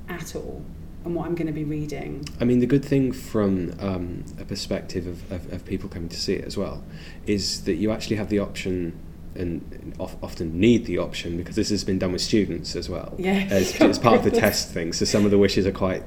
at 0.10 0.36
all 0.36 0.64
and 1.04 1.14
what 1.14 1.28
I'm 1.28 1.36
going 1.36 1.48
to 1.48 1.54
be 1.54 1.64
reading. 1.64 2.28
I 2.42 2.46
mean, 2.46 2.60
the 2.60 2.66
good 2.66 2.84
thing 2.84 3.12
from 3.12 3.76
um, 3.80 4.26
a 4.40 4.46
perspective 4.46 5.06
of, 5.06 5.32
of, 5.32 5.54
of 5.54 5.66
people 5.66 5.88
coming 5.88 6.10
to 6.10 6.20
see 6.20 6.34
it 6.34 6.46
as 6.46 6.58
well 6.58 6.84
is 7.28 7.64
that 7.66 7.76
you 7.76 7.92
actually 7.92 8.16
have 8.16 8.30
the 8.30 8.40
option 8.40 8.98
and 9.36 9.94
of, 10.00 10.16
often 10.24 10.60
need 10.60 10.86
the 10.86 10.98
option 10.98 11.38
because 11.38 11.56
this 11.56 11.70
has 11.70 11.84
been 11.84 12.00
done 12.00 12.12
with 12.14 12.22
students 12.22 12.76
as 12.76 12.90
well 12.90 13.14
Yeah. 13.20 13.48
as, 13.52 13.80
as 13.82 14.00
part 14.00 14.16
of 14.18 14.24
the 14.24 14.32
test 14.42 14.72
thing. 14.72 14.94
So 14.94 15.06
some 15.06 15.26
of 15.26 15.32
the 15.32 15.38
wishes 15.38 15.68
are 15.68 15.72
quite 15.72 16.04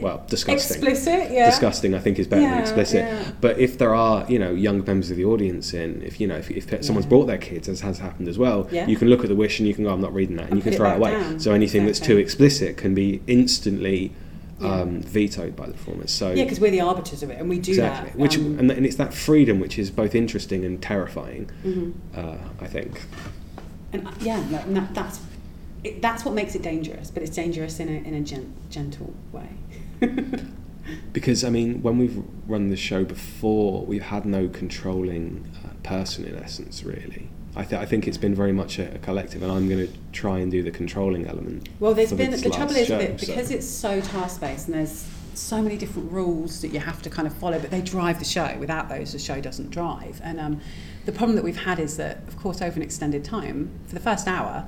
well 0.00 0.24
disgusting. 0.28 0.76
Explicit, 0.76 1.30
yeah. 1.32 1.50
Disgusting, 1.50 1.94
I 1.94 1.98
think, 1.98 2.18
is 2.18 2.26
better 2.26 2.42
than 2.42 2.58
explicit. 2.58 3.00
yeah. 3.04 3.30
But 3.40 3.58
if 3.58 3.78
there 3.78 3.94
are, 3.94 4.24
you 4.30 4.38
know, 4.38 4.52
young 4.52 4.84
members 4.84 5.10
of 5.10 5.16
the 5.16 5.24
audience 5.24 5.74
in, 5.74 6.00
if 6.02 6.20
you 6.20 6.26
know, 6.26 6.36
if, 6.36 6.50
if 6.50 6.68
someone's 6.84 7.04
Yeah. 7.06 7.08
brought 7.10 7.26
their 7.26 7.38
kids, 7.38 7.68
as 7.68 7.80
has 7.80 7.98
happened 7.98 8.28
as 8.28 8.38
well, 8.38 8.68
Yeah. 8.70 8.86
you 8.86 8.96
can 8.96 9.08
look 9.08 9.20
at 9.22 9.28
the 9.28 9.34
wish 9.36 9.58
and 9.58 9.68
you 9.68 9.74
can 9.74 9.84
go, 9.84 9.90
"I'm 9.92 10.00
not 10.00 10.14
reading 10.14 10.36
that," 10.36 10.44
and 10.50 10.52
And 10.52 10.58
you 10.60 10.62
can 10.62 10.72
it 10.72 10.76
throw 10.76 10.92
it 10.92 10.96
away. 10.96 11.10
down. 11.12 11.40
So 11.40 11.52
anything 11.52 11.84
that's 11.86 12.00
too 12.00 12.16
explicit 12.16 12.76
can 12.76 12.94
be 12.94 13.20
instantly 13.26 14.12
Yeah. 14.60 14.82
um, 14.82 15.02
vetoed 15.02 15.56
by 15.56 15.66
the 15.66 15.72
performers. 15.72 16.10
So 16.12 16.30
Yeah, 16.32 16.44
because 16.44 16.60
we're 16.60 16.70
the 16.70 16.80
arbiters 16.82 17.22
of 17.24 17.30
it, 17.30 17.38
and 17.40 17.48
we 17.48 17.58
do 17.58 17.72
exactly, 17.72 18.10
that. 18.10 18.18
which 18.18 18.36
um, 18.38 18.58
and, 18.60 18.70
and 18.70 18.86
it's 18.86 18.96
that 18.96 19.12
freedom 19.12 19.58
which 19.60 19.76
is 19.78 19.90
both 19.90 20.14
interesting 20.14 20.64
and 20.64 20.80
terrifying. 20.80 21.50
mhm. 21.66 21.92
Uh, 22.16 22.36
I 22.60 22.66
think. 22.68 23.00
And 23.92 24.06
uh, 24.06 24.10
yeah, 24.22 24.42
no, 24.50 24.64
no, 24.66 24.88
that's 24.94 25.20
it, 25.84 26.00
that's 26.00 26.24
what 26.24 26.32
makes 26.34 26.54
it 26.54 26.62
dangerous. 26.62 27.10
But 27.10 27.24
it's 27.24 27.34
dangerous 27.34 27.80
in 27.80 27.88
a 27.88 28.08
in 28.08 28.14
a 28.14 28.20
gen- 28.20 28.52
gentle 28.70 29.12
way. 29.32 29.48
Because 31.12 31.44
I 31.44 31.50
mean, 31.50 31.82
when 31.82 31.98
we've 31.98 32.22
run 32.46 32.68
the 32.68 32.76
show 32.76 33.04
before, 33.04 33.84
we've 33.84 34.02
had 34.02 34.24
no 34.24 34.48
controlling 34.48 35.48
uh, 35.64 35.68
person 35.82 36.24
in 36.24 36.36
essence, 36.36 36.84
really. 36.84 37.28
I, 37.54 37.64
th- 37.64 37.80
I 37.80 37.84
think 37.84 38.08
it's 38.08 38.16
been 38.16 38.34
very 38.34 38.52
much 38.52 38.78
a, 38.78 38.94
a 38.94 38.98
collective, 38.98 39.42
and 39.42 39.52
I'm 39.52 39.68
going 39.68 39.86
to 39.86 39.92
try 40.12 40.38
and 40.38 40.50
do 40.50 40.62
the 40.62 40.70
controlling 40.70 41.26
element. 41.26 41.68
Well, 41.80 41.92
there's 41.92 42.12
been 42.12 42.30
the 42.30 42.50
trouble 42.50 42.74
is 42.74 42.88
show, 42.88 42.96
with 42.96 43.10
it 43.10 43.20
so- 43.20 43.26
because 43.26 43.50
it's 43.50 43.68
so 43.68 44.00
task 44.00 44.40
based 44.40 44.68
and 44.68 44.74
there's 44.74 45.06
so 45.34 45.62
many 45.62 45.76
different 45.76 46.10
rules 46.12 46.60
that 46.62 46.68
you 46.68 46.80
have 46.80 47.00
to 47.02 47.10
kind 47.10 47.26
of 47.26 47.34
follow, 47.34 47.58
but 47.58 47.70
they 47.70 47.80
drive 47.80 48.18
the 48.18 48.24
show. 48.24 48.56
Without 48.58 48.88
those, 48.88 49.12
the 49.12 49.18
show 49.18 49.40
doesn't 49.40 49.70
drive. 49.70 50.20
And 50.22 50.38
um, 50.40 50.60
the 51.06 51.12
problem 51.12 51.36
that 51.36 51.44
we've 51.44 51.64
had 51.64 51.78
is 51.78 51.96
that, 51.96 52.18
of 52.28 52.36
course, 52.38 52.60
over 52.60 52.76
an 52.76 52.82
extended 52.82 53.24
time, 53.24 53.70
for 53.86 53.94
the 53.94 54.00
first 54.00 54.28
hour, 54.28 54.66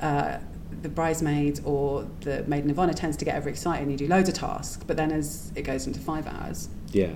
uh, 0.00 0.38
the 0.84 0.88
bridesmaids 0.90 1.60
or 1.64 2.06
the 2.20 2.44
maiden 2.46 2.70
of 2.70 2.78
honour 2.78 2.92
tends 2.92 3.16
to 3.16 3.24
get 3.24 3.36
overexcited 3.36 3.82
and 3.82 3.90
you 3.90 3.96
do 3.96 4.06
loads 4.06 4.28
of 4.28 4.34
tasks. 4.36 4.84
But 4.86 4.96
then 4.98 5.10
as 5.10 5.50
it 5.56 5.62
goes 5.62 5.86
into 5.86 5.98
five 5.98 6.26
hours, 6.28 6.68
yeah, 6.92 7.14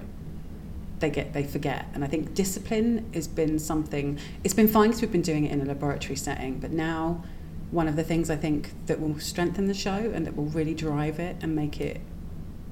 they 1.00 1.10
get 1.10 1.32
they 1.34 1.44
forget. 1.44 1.86
And 1.94 2.02
i 2.02 2.08
think 2.08 2.34
discipline 2.34 3.08
has 3.14 3.28
been 3.28 3.58
something 3.58 4.18
it's 4.42 4.54
been 4.54 4.66
fine 4.68 4.88
because 4.88 5.02
we've 5.02 5.12
been 5.12 5.22
doing 5.22 5.44
it 5.44 5.52
in 5.52 5.60
a 5.60 5.64
laboratory 5.64 6.16
setting 6.16 6.58
but 6.58 6.72
now 6.72 7.22
one 7.70 7.86
of 7.86 7.94
the 7.96 8.02
things 8.02 8.30
i 8.30 8.36
think 8.36 8.70
that 8.86 8.98
will 9.00 9.18
strengthen 9.20 9.66
the 9.66 9.74
show 9.74 9.90
and 10.14 10.26
that 10.26 10.34
will 10.34 10.46
really 10.46 10.74
drive 10.74 11.20
it 11.20 11.36
and 11.42 11.54
make 11.54 11.80
it 11.80 12.00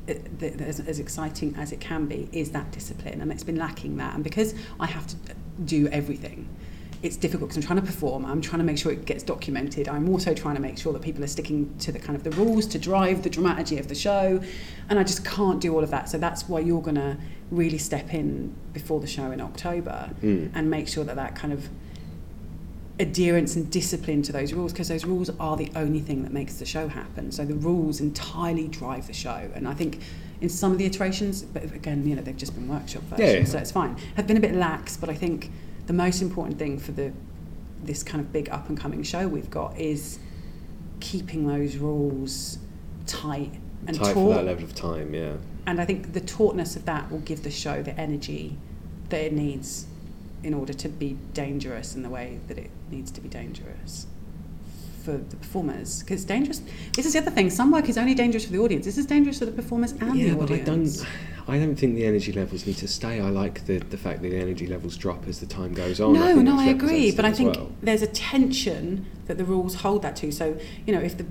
it- 0.09 0.61
as, 0.61 0.81
as 0.81 0.99
exciting 0.99 1.55
as 1.57 1.71
it 1.73 1.81
can 1.81 2.07
be 2.07 2.29
is 2.33 2.51
that 2.53 2.71
discipline. 2.73 3.21
And 3.21 3.31
it's 3.33 3.45
been 3.45 3.57
lacking 3.57 3.97
that. 3.99 4.15
And 4.15 4.25
because 4.25 4.55
i 4.81 4.87
have 4.87 5.07
to 5.09 5.17
do 5.65 5.89
everything 5.89 6.49
it's 7.03 7.17
difficult 7.17 7.51
because 7.51 7.57
I'm 7.63 7.67
trying 7.67 7.81
to 7.81 7.87
perform. 7.87 8.25
I'm 8.25 8.41
trying 8.41 8.59
to 8.59 8.65
make 8.65 8.79
sure 8.79 8.91
it 8.91 9.05
gets 9.05 9.23
documented. 9.23 9.87
I'm 9.89 10.09
also 10.09 10.33
trying 10.35 10.55
to 10.57 10.63
make 10.63 10.79
sure 10.79 10.93
that 10.93 11.03
people 11.03 11.23
are 11.23 11.27
sticking 11.29 11.77
to 11.81 11.93
the 11.93 11.99
kind 11.99 12.17
of 12.17 12.25
the 12.25 12.31
rules 12.33 12.67
to 12.69 12.79
drive 12.79 13.23
the 13.23 13.31
dramaturgy 13.31 13.79
of 13.79 13.89
the 13.89 13.95
show, 13.95 14.41
and 14.89 14.99
I 14.99 15.03
just 15.05 15.25
can't 15.25 15.61
do 15.61 15.75
all 15.75 15.85
of 15.85 15.91
that. 15.91 16.09
So 16.09 16.19
that's 16.19 16.49
why 16.49 16.61
you're 16.61 16.83
going 16.83 16.97
to 16.97 17.17
really 17.51 17.79
step 17.79 18.13
in 18.15 18.55
before 18.73 19.01
the 19.01 19.07
show 19.07 19.31
in 19.31 19.41
October 19.41 20.11
Mm. 20.23 20.51
and 20.55 20.71
make 20.71 20.89
sure 20.89 21.05
that 21.05 21.17
that 21.17 21.37
kind 21.37 21.53
of 21.53 21.69
adherence 22.99 23.57
and 23.57 23.71
discipline 23.71 24.23
to 24.23 24.33
those 24.33 24.53
rules 24.55 24.73
because 24.73 24.89
those 24.89 25.05
rules 25.05 25.31
are 25.39 25.57
the 25.57 25.71
only 25.77 26.01
thing 26.01 26.23
that 26.23 26.33
makes 26.33 26.55
the 26.55 26.65
show 26.65 26.89
happen. 26.89 27.31
So 27.31 27.45
the 27.45 27.55
rules 27.55 28.01
entirely 28.01 28.69
drive 28.69 29.07
the 29.07 29.13
show, 29.13 29.51
and 29.55 29.69
I 29.69 29.75
think 29.75 30.01
in 30.41 30.49
some 30.49 30.73
of 30.73 30.79
the 30.79 30.87
iterations, 30.87 31.43
but 31.43 31.63
again, 31.65 32.07
you 32.07 32.15
know, 32.17 32.23
they've 32.23 32.37
just 32.37 32.55
been 32.55 32.69
workshop 32.69 33.03
versions, 33.05 33.21
Yeah, 33.33 33.39
yeah. 33.39 33.45
so 33.45 33.59
it's 33.59 33.71
fine. 33.71 33.97
Have 34.17 34.27
been 34.27 34.37
a 34.39 34.41
bit 34.41 34.55
lax, 34.55 34.97
but 34.97 35.09
I 35.11 35.15
think 35.15 35.51
the 35.87 35.93
most 35.93 36.23
important 36.23 36.59
thing 36.59 36.79
for 36.79 36.93
the 36.93 37.13
this 37.83 38.03
kind 38.03 38.21
of 38.21 38.33
big 38.33 38.49
up 38.51 38.69
and 38.69 38.79
coming 38.79 39.03
show 39.03 39.29
we've 39.29 39.51
got 39.51 39.79
is 39.79 40.19
keeping 41.01 41.47
those 41.47 41.77
rules 41.77 42.59
tight 43.07 43.53
and 43.87 43.97
tight 43.97 44.15
taut. 44.15 44.15
for 44.15 44.35
that 44.35 44.45
level 44.45 44.65
of 44.65 44.75
time. 44.75 45.15
Yeah. 45.15 45.35
And 45.67 45.81
I 45.81 45.85
think 45.85 46.13
the 46.13 46.21
tautness 46.21 46.77
of 46.77 46.85
that 46.87 47.11
will 47.11 47.21
give 47.21 47.43
the 47.43 47.51
show 47.51 47.83
the 47.83 47.99
energy 47.99 48.57
that 49.11 49.21
it 49.21 49.33
needs 49.33 49.87
in 50.43 50.55
order 50.55 50.73
to 50.73 50.89
be 50.89 51.17
dangerous 51.35 51.95
in 51.95 52.03
the 52.03 52.11
way 52.11 52.41
that 52.49 52.59
it 52.59 52.71
needs 52.91 53.11
to 53.13 53.21
be 53.21 53.29
dangerous 53.29 54.07
for 55.05 55.17
the 55.17 55.37
performers. 55.37 56.03
Because 56.03 56.25
dangerous. 56.25 56.61
This 56.95 57.07
is 57.07 57.13
the 57.13 57.21
other 57.21 57.31
thing. 57.31 57.51
Some 57.51 57.71
work 57.71 57.89
is 57.89 57.99
only 57.99 58.15
dangerous 58.15 58.45
for 58.45 58.53
the 58.53 58.59
audience. 58.59 58.85
This 58.85 58.99
is 58.99 59.07
dangerous 59.07 59.39
for 59.39 59.47
the 59.47 59.53
performers 59.53 59.93
and 59.93 60.17
yeah, 60.17 60.31
the 60.31 60.37
but 60.37 60.51
I 60.51 60.61
audience. 60.61 60.99
don't. 60.99 61.09
I 61.49 61.59
don't 61.59 61.77
think 61.77 61.95
the 61.95 62.05
energy 62.05 62.33
levels 62.33 62.67
need 62.67 62.77
to 62.79 62.89
stay. 62.89 63.21
I 63.21 63.31
like 63.31 63.67
the, 63.67 63.79
the 63.79 63.97
fact 63.97 64.23
that 64.23 64.31
the 64.31 64.37
energy 64.37 64.67
levels 64.67 64.97
drop 64.97 65.29
as 65.29 65.39
the 65.39 65.47
time 65.47 65.75
goes 65.75 66.01
on. 66.01 66.15
No, 66.15 66.35
think 66.35 66.43
no, 66.43 66.59
I 66.59 66.67
agree. 66.67 67.13
But 67.13 67.25
I 67.25 67.33
think 67.33 67.55
well. 67.55 67.71
there's 67.83 68.03
a 68.03 68.09
tension 68.09 69.07
that 69.27 69.39
the 69.39 69.45
rules 69.45 69.77
hold 69.77 70.03
that 70.03 70.17
to. 70.17 70.33
So, 70.33 70.59
you 70.87 70.93
know, 70.93 71.01
if 71.01 71.17
the. 71.17 71.27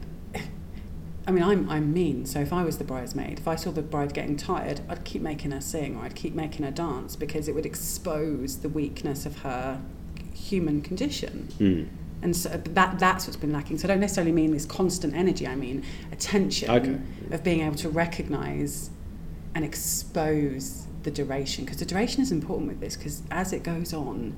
I 1.27 1.31
mean, 1.31 1.43
I'm, 1.43 1.67
I'm 1.69 1.91
mean, 1.91 2.27
so 2.27 2.39
if 2.39 2.53
I 2.53 2.63
was 2.63 2.77
the 2.77 2.83
bridesmaid, 2.83 3.39
if 3.39 3.47
I 3.47 3.55
saw 3.55 3.71
the 3.71 3.81
bride 3.81 4.13
getting 4.13 4.37
tired, 4.37 4.81
I'd 4.87 5.03
keep 5.05 5.23
making 5.23 5.51
her 5.51 5.61
sing 5.61 5.97
or 5.97 6.03
I'd 6.03 6.15
keep 6.15 6.35
making 6.35 6.63
her 6.63 6.71
dance 6.71 7.15
because 7.15 7.47
it 7.47 7.55
would 7.55 7.65
expose 7.65 8.59
the 8.59 8.69
weakness 8.69 9.25
of 9.25 9.39
her 9.39 9.81
human 10.35 10.81
condition. 10.81 11.49
Mm. 11.57 11.87
And 12.21 12.35
so 12.35 12.49
that 12.49 12.99
that's 12.99 13.25
what's 13.25 13.37
been 13.37 13.51
lacking. 13.51 13.79
So 13.79 13.87
I 13.87 13.89
don't 13.89 13.99
necessarily 13.99 14.31
mean 14.31 14.51
this 14.51 14.65
constant 14.65 15.15
energy. 15.15 15.47
I 15.47 15.55
mean 15.55 15.83
attention 16.11 16.69
Okay. 16.69 16.99
of 17.31 17.43
being 17.43 17.61
able 17.61 17.75
to 17.77 17.89
recognise 17.89 18.91
and 19.55 19.63
expose 19.65 20.85
the 21.03 21.11
duration. 21.11 21.65
Because 21.65 21.79
the 21.79 21.85
duration 21.85 22.21
is 22.21 22.31
important 22.31 22.67
with 22.67 22.79
this. 22.79 22.95
Because 22.95 23.23
as 23.31 23.53
it 23.53 23.63
goes 23.63 23.93
on, 23.93 24.37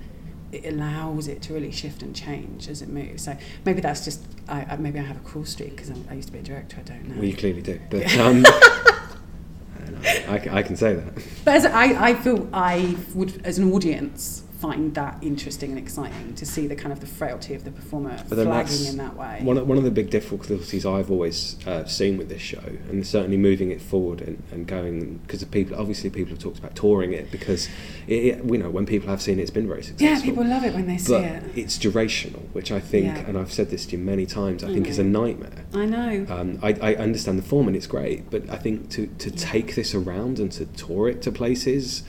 it 0.52 0.66
allows 0.66 1.28
it 1.28 1.42
to 1.42 1.54
really 1.54 1.72
shift 1.72 2.02
and 2.02 2.16
change 2.16 2.70
as 2.70 2.82
it 2.82 2.88
moves. 2.88 3.24
So 3.24 3.36
maybe 3.66 3.82
that's 3.82 4.06
just 4.06 4.24
I, 4.48 4.66
I 4.70 4.78
maybe 4.78 5.00
I 5.00 5.02
have 5.02 5.18
a 5.18 5.22
cruel 5.22 5.44
streak 5.44 5.72
because 5.72 5.92
I 6.10 6.14
used 6.14 6.28
to 6.28 6.34
be 6.34 6.40
a 6.40 6.44
director. 6.44 6.78
I 6.80 6.84
don't 6.84 7.10
know. 7.10 7.16
Well, 7.16 7.26
you 7.26 7.36
clearly 7.36 7.62
do. 7.62 7.80
But 7.90 8.18
um, 8.18 8.46
I. 8.46 10.28
I, 10.28 10.58
I 10.58 10.64
can 10.64 10.76
say 10.76 10.94
that. 10.94 11.14
But 11.44 11.56
as 11.56 11.66
I, 11.66 12.10
I 12.10 12.14
feel 12.14 12.48
I 12.54 12.96
would, 13.14 13.46
as 13.46 13.58
an 13.58 13.72
audience, 13.74 14.44
find 14.60 14.96
that 14.96 15.18
interesting 15.22 15.70
and 15.70 15.80
exciting 15.80 16.34
to 16.34 16.46
see 16.46 16.66
the 16.66 16.76
kind 16.76 16.92
of 16.92 17.00
the 17.00 17.06
frailty 17.06 17.54
of 17.54 17.64
the 17.64 17.72
performer 17.72 18.18
flagging 18.18 18.86
in 18.88 18.98
that 18.98 19.16
way. 19.16 19.40
One 19.44 19.58
of, 19.58 19.68
one 19.68 19.78
of 19.78 19.84
the 19.84 19.92
big 19.92 20.10
difficulties 20.10 20.86
I've 20.86 21.12
always 21.12 21.58
uh, 21.68 21.86
seen 21.86 22.18
with 22.18 22.30
this 22.30 22.42
show, 22.42 22.64
and 22.90 23.06
certainly 23.06 23.38
moving 23.38 23.70
it 23.72 23.82
forward 23.82 24.22
and, 24.22 24.42
and 24.52 24.66
going, 24.66 25.18
because 25.20 25.44
people, 25.46 25.78
obviously 25.80 26.10
people 26.10 26.32
have 26.32 26.40
talked 26.40 26.58
about 26.58 26.76
touring 26.76 27.14
it 27.14 27.30
because, 27.32 27.70
it, 28.08 28.14
it, 28.14 28.46
you 28.46 28.58
know, 28.58 28.70
when 28.70 28.86
people 28.86 29.10
have 29.10 29.22
seen 29.22 29.38
it, 29.40 29.44
it's 29.44 29.52
been 29.52 29.68
very 29.68 29.84
successful. 29.84 30.08
yeah, 30.08 30.22
people 30.22 30.44
love 30.46 30.64
it 30.64 30.74
when 30.74 30.88
they 30.88 30.98
see 30.98 31.14
but 31.14 31.24
it. 31.24 31.44
it's 31.56 31.78
durational, 31.78 32.42
which 32.54 32.72
I 32.72 32.80
think, 32.80 33.06
Yeah. 33.16 33.26
and 33.28 33.38
I've 33.38 33.54
said 33.54 33.70
this 33.70 33.86
to 33.88 33.98
you 33.98 34.04
many 34.04 34.26
times, 34.26 34.64
I 34.64 34.74
think 34.74 34.88
is 34.88 35.00
a 35.00 35.04
nightmare. 35.04 35.66
I 35.74 35.86
know. 35.86 36.26
Um, 36.30 36.60
I, 36.64 36.74
I 36.82 36.96
understand 36.96 37.38
the 37.38 37.44
form 37.44 37.68
and 37.68 37.76
it's 37.76 37.88
great, 37.88 38.30
but 38.32 38.50
I 38.50 38.58
think 38.58 38.90
to, 38.92 39.08
to 39.08 39.30
take 39.30 39.76
this 39.76 39.94
around 39.94 40.40
and 40.40 40.52
to 40.54 40.66
tour 40.66 41.08
it 41.10 41.22
to 41.24 41.32
places, 41.32 42.04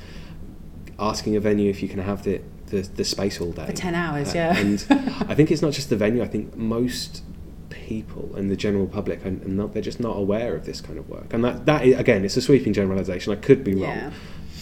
asking 0.99 1.36
a 1.36 1.40
venue 1.40 1.70
if 1.70 1.82
you 1.82 1.88
can 1.88 2.01
have 2.01 2.24
the, 2.24 2.40
the, 2.66 2.80
the 2.82 3.05
space 3.05 3.40
all 3.40 3.53
day. 3.53 3.66
For 3.66 3.72
10 3.72 3.94
hours, 3.94 4.30
Uh, 4.30 4.32
yeah. 4.34 4.59
And 4.59 4.84
I 5.28 5.34
think 5.34 5.51
it's 5.51 5.62
not 5.62 5.72
just 5.72 5.90
the 5.90 5.96
venue, 5.96 6.22
I 6.22 6.26
think 6.28 6.57
most 6.57 7.22
people 7.70 8.34
and 8.36 8.51
the 8.51 8.57
general 8.57 8.86
public 8.86 9.24
not, 9.46 9.72
they're 9.72 9.82
just 9.82 10.01
not 10.01 10.16
aware 10.16 10.55
of 10.57 10.66
this 10.66 10.80
kind 10.80 10.99
of 10.99 11.09
work. 11.09 11.32
And 11.32 11.44
that, 11.44 11.66
that 11.66 11.84
is, 11.86 11.96
again, 11.99 12.24
it's 12.24 12.36
a 12.36 12.40
sweeping 12.42 12.72
generalisation, 12.72 13.32
I 13.32 13.36
could 13.36 13.62
be 13.62 13.72
Yeah. 13.72 14.03
wrong, 14.05 14.12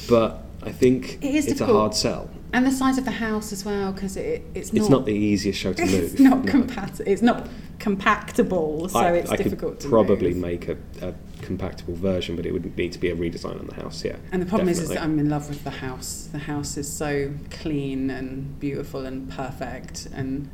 but 0.09 0.43
I 0.63 0.73
think 0.73 1.19
It 1.23 1.35
is 1.35 1.47
it's 1.47 1.61
a 1.61 1.67
hard 1.67 1.95
sell. 1.95 2.29
And 2.53 2.65
the 2.67 2.71
size 2.71 2.97
of 2.99 3.05
the 3.05 3.11
house 3.11 3.53
as 3.53 3.65
well, 3.65 3.93
because 3.93 4.17
it, 4.17 4.43
it's 4.55 4.73
not. 4.73 4.81
It's 4.81 4.89
not 4.91 5.05
the 5.07 5.13
easiest 5.15 5.59
show 5.59 5.73
to 5.73 5.85
move. 5.87 5.95
It's 6.13 6.21
not 6.21 6.45
no. 6.45 6.53
compat- 6.53 7.01
It's 7.07 7.21
not 7.23 7.49
compactable, 7.79 8.91
so 8.91 8.99
I, 8.99 9.13
it's 9.13 9.31
I 9.31 9.37
difficult 9.37 9.73
could 9.73 9.81
to 9.81 9.89
probably 9.89 10.31
move. 10.33 10.43
make 10.43 10.69
a, 10.69 10.77
a 11.03 11.15
compactable 11.43 11.95
version, 11.95 12.37
but 12.37 12.47
it 12.47 12.53
would 12.53 12.77
need 12.77 12.93
to 12.93 12.99
be 12.99 13.11
a 13.11 13.17
redesign 13.17 13.59
on 13.59 13.67
the 13.67 13.75
house. 13.75 14.05
Yeah. 14.05 14.17
And 14.33 14.43
the 14.43 14.47
problem 14.47 14.69
is, 14.69 14.81
is 14.81 14.89
that. 14.89 15.03
I'm 15.03 15.19
in 15.19 15.31
love 15.31 15.49
with 15.49 15.65
the 15.65 15.71
house. 15.71 16.29
The 16.33 16.39
house 16.39 16.77
is 16.77 16.91
so 16.91 17.33
clean 17.51 18.11
and 18.11 18.59
beautiful 18.59 19.07
and 19.07 19.31
perfect, 19.31 20.07
and 20.15 20.51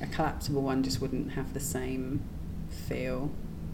a 0.00 0.06
collapsible 0.06 0.62
one 0.62 0.82
just 0.82 1.00
wouldn't 1.00 1.32
have 1.32 1.54
the 1.54 1.60
same 1.60 2.22
feel. 2.88 3.30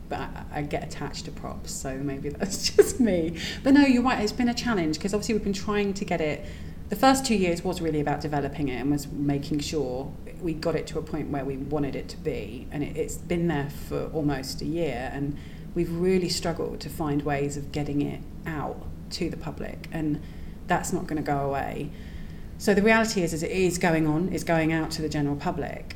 But 0.09 0.21
I, 0.21 0.45
I 0.53 0.63
get 0.63 0.85
attached 0.85 1.27
to 1.27 1.31
props, 1.31 1.73
so 1.73 1.97
maybe 1.97 2.29
that's 2.39 2.71
just 2.71 3.01
me. 3.01 3.39
But 3.63 3.75
no, 3.75 3.83
you're 3.83 4.03
right. 4.03 4.23
It's 4.23 4.33
been 4.33 4.49
a 4.49 4.55
challenge 4.55 4.99
because 4.99 5.15
obviously 5.15 5.35
we've 5.35 5.45
been 5.45 5.53
trying 5.53 5.95
to 5.95 6.05
get 6.05 6.21
it. 6.21 6.45
The 6.89 6.97
first 6.97 7.27
two 7.27 7.35
years 7.35 7.63
was 7.63 7.83
really 7.83 8.01
about 8.01 8.23
developing 8.23 8.69
it 8.69 8.81
and 8.81 8.91
was 8.91 9.07
making 9.13 9.61
sure 9.61 10.11
we 10.41 10.55
got 10.55 10.75
it 10.75 10.87
to 10.87 10.99
a 10.99 11.03
point 11.03 11.31
where 11.31 11.45
we 11.45 11.59
wanted 11.59 11.95
it 11.95 12.09
to 12.09 12.17
be, 12.17 12.67
and 12.71 12.83
it, 12.83 12.97
it's 12.97 13.17
been 13.17 13.49
there 13.49 13.71
for 13.89 14.07
almost 14.13 14.63
a 14.63 14.65
year, 14.65 15.11
and 15.13 15.37
we've 15.79 15.93
really 15.93 16.29
struggled 16.29 16.81
to 16.81 16.89
find 16.89 17.23
ways 17.23 17.57
of 17.57 17.71
getting 17.71 18.03
it 18.03 18.21
out 18.47 18.85
to 19.11 19.31
the 19.31 19.37
public, 19.37 19.87
and 19.93 20.21
that's 20.67 20.93
not 20.93 21.07
going 21.07 21.17
to 21.17 21.23
go 21.23 21.39
away. 21.39 21.89
So 22.59 22.75
the 22.75 22.83
reality 22.83 23.23
is, 23.23 23.33
is 23.33 23.45
it 23.45 23.53
is 23.53 23.79
going 23.79 24.09
on, 24.09 24.33
it's 24.33 24.43
going 24.43 24.73
out 24.73 24.91
to 24.91 25.03
the 25.03 25.09
general 25.09 25.37
public, 25.37 25.95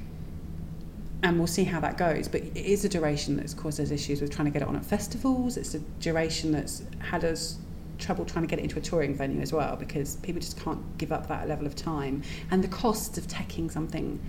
and 1.24 1.36
we'll 1.36 1.48
see 1.48 1.64
how 1.64 1.80
that 1.80 1.98
goes. 1.98 2.28
But 2.28 2.42
it 2.42 2.64
is 2.64 2.84
a 2.84 2.88
duration 2.88 3.36
that's 3.36 3.54
caused 3.54 3.80
us 3.80 3.90
issues 3.90 4.20
with 4.20 4.30
trying 4.30 4.44
to 4.44 4.52
get 4.52 4.62
it 4.62 4.68
on 4.68 4.76
at 4.76 4.84
festivals. 4.84 5.56
It's 5.56 5.74
a 5.74 5.80
duration 5.98 6.52
that's 6.52 6.84
had 7.00 7.24
us 7.24 7.58
trouble 7.98 8.24
trying 8.24 8.44
to 8.44 8.48
get 8.48 8.60
it 8.60 8.62
into 8.62 8.78
a 8.78 8.82
touring 8.82 9.16
venue 9.16 9.40
as 9.40 9.52
well 9.52 9.74
because 9.74 10.14
people 10.16 10.40
just 10.40 10.60
can't 10.60 10.80
give 10.96 11.10
up 11.10 11.26
that 11.26 11.48
level 11.48 11.66
of 11.66 11.74
time 11.74 12.22
and 12.52 12.62
the 12.62 12.68
costs 12.68 13.18
of 13.18 13.26
taking 13.26 13.68
something 13.68 14.20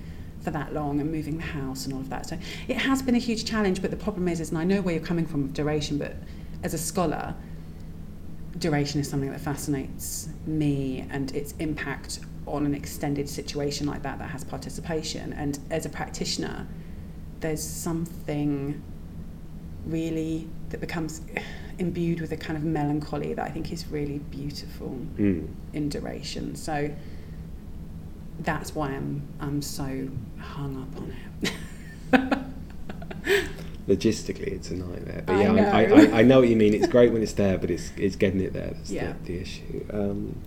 for 0.44 0.52
that 0.52 0.74
long 0.74 1.00
and 1.00 1.12
moving 1.12 1.38
the 1.38 1.44
house 1.44 1.86
and 1.86 1.94
all 1.94 2.02
of 2.02 2.10
that. 2.10 2.28
So 2.28 2.38
it 2.68 2.78
has 2.78 3.02
been 3.02 3.16
a 3.16 3.20
huge 3.20 3.46
challenge. 3.46 3.82
But 3.82 3.92
the 3.92 3.98
problem 3.98 4.28
is, 4.28 4.40
is 4.40 4.50
and 4.50 4.58
I 4.58 4.64
know 4.64 4.82
where 4.82 4.94
you're 4.94 5.04
coming 5.04 5.26
from 5.26 5.44
with 5.44 5.54
duration, 5.54 5.98
but 5.98 6.16
as 6.64 6.74
a 6.74 6.78
scholar, 6.78 7.34
duration 8.60 9.00
is 9.00 9.10
something 9.10 9.32
that 9.32 9.42
fascinates 9.42 10.30
me 10.46 11.08
and 11.10 11.34
its 11.36 11.54
impact 11.60 12.20
on 12.46 12.66
an 12.66 12.76
extended 12.76 13.30
situation 13.30 13.88
like 13.88 14.04
that 14.04 14.20
that 14.20 14.30
has 14.30 14.44
participation. 14.44 15.34
And 15.34 15.58
as 15.70 15.86
a 15.86 15.90
practitioner, 15.90 16.68
there's 17.40 17.64
something 17.64 18.82
really 19.86 20.48
that 20.70 20.80
becomes 20.82 21.22
imbued 21.80 22.22
with 22.22 22.32
a 22.32 22.38
kind 22.38 22.58
of 22.58 22.64
melancholy 22.64 23.34
that 23.34 23.46
I 23.46 23.50
think 23.50 23.72
is 23.72 23.88
really 23.88 24.20
beautiful 24.20 24.98
Mm. 25.18 25.48
in 25.74 25.90
duration. 25.90 26.56
So 26.56 26.92
that's 28.40 28.74
why 28.76 28.90
I'm 28.90 29.22
I'm 29.40 29.62
so 29.62 30.08
hung 30.40 30.82
up 30.82 30.98
on 31.02 31.16
it. 31.42 32.38
Logistically, 33.88 34.48
it's 34.48 34.72
a 34.72 34.76
nightmare. 34.76 35.24
But 35.26 35.34
yeah, 35.40 35.52
I, 35.52 35.56
know. 35.56 35.96
I, 35.96 36.02
I, 36.06 36.20
I 36.20 36.22
know 36.22 36.40
what 36.40 36.48
you 36.48 36.56
mean. 36.56 36.74
It's 36.74 36.88
great 36.88 37.12
when 37.12 37.22
it's 37.22 37.34
there, 37.34 37.58
but 37.58 37.70
it's 37.70 37.92
it's 37.98 38.16
getting 38.16 38.40
it 38.40 38.54
there 38.54 38.68
that's 38.72 38.90
Yeah. 38.90 39.14
the, 39.24 39.34
the 39.34 39.42
issue. 39.42 39.86
Um, 39.92 40.38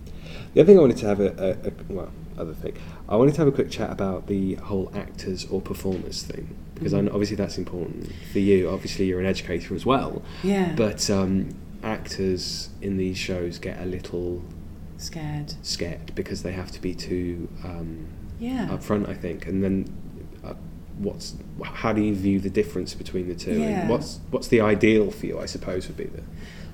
the 0.53 0.61
other 0.61 0.67
thing 0.67 0.77
I 0.77 0.81
wanted 0.81 0.97
to 0.97 1.05
have 1.07 1.19
a, 1.19 1.27
a, 1.37 1.67
a 1.69 1.71
well, 1.93 2.11
other 2.37 2.53
thing, 2.55 2.73
I 3.07 3.15
wanted 3.15 3.35
to 3.35 3.41
have 3.41 3.47
a 3.47 3.51
quick 3.51 3.69
chat 3.69 3.91
about 3.91 4.25
the 4.27 4.55
whole 4.55 4.91
actors 4.95 5.45
or 5.45 5.61
performers 5.61 6.23
thing 6.23 6.55
because 6.73 6.93
Mhm. 6.93 7.03
know 7.05 7.11
obviously 7.11 7.35
that's 7.35 7.57
important 7.59 8.11
for 8.31 8.39
you. 8.39 8.69
Obviously, 8.69 9.05
you're 9.05 9.19
an 9.19 9.25
educator 9.27 9.75
as 9.75 9.85
well, 9.85 10.23
yeah. 10.43 10.73
but 10.75 11.07
um, 11.11 11.49
actors 11.83 12.69
in 12.81 12.97
these 12.97 13.17
shows 13.19 13.59
get 13.59 13.79
a 13.79 13.85
little 13.85 14.43
scared. 14.97 15.53
scared 15.61 16.13
because 16.15 16.43
they 16.43 16.51
have 16.51 16.71
to 16.71 16.81
be 16.81 16.93
too 16.95 17.47
um, 17.63 18.07
Yeah. 18.39 18.67
upfront, 18.69 19.07
I 19.09 19.13
think. 19.13 19.45
And 19.47 19.63
then, 19.63 19.85
uh, 20.43 20.53
what's 20.97 21.35
how 21.63 21.93
do 21.93 22.01
you 22.01 22.15
view 22.15 22.39
the 22.39 22.49
difference 22.49 22.93
between 22.93 23.27
the 23.27 23.35
two? 23.35 23.59
Yeah. 23.59 23.81
And 23.81 23.89
what's 23.89 24.19
what's 24.31 24.47
the 24.47 24.61
ideal 24.61 25.11
for 25.11 25.25
you? 25.27 25.39
I 25.39 25.45
suppose 25.45 25.87
would 25.87 25.97
be 25.97 26.05
the 26.05 26.23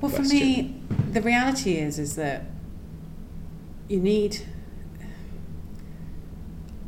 Well, 0.02 0.12
for 0.12 0.22
me, 0.24 0.76
the 1.12 1.22
reality 1.22 1.74
is 1.78 2.00
is 2.00 2.16
that 2.16 2.46
you 3.90 4.00
need. 4.00 4.42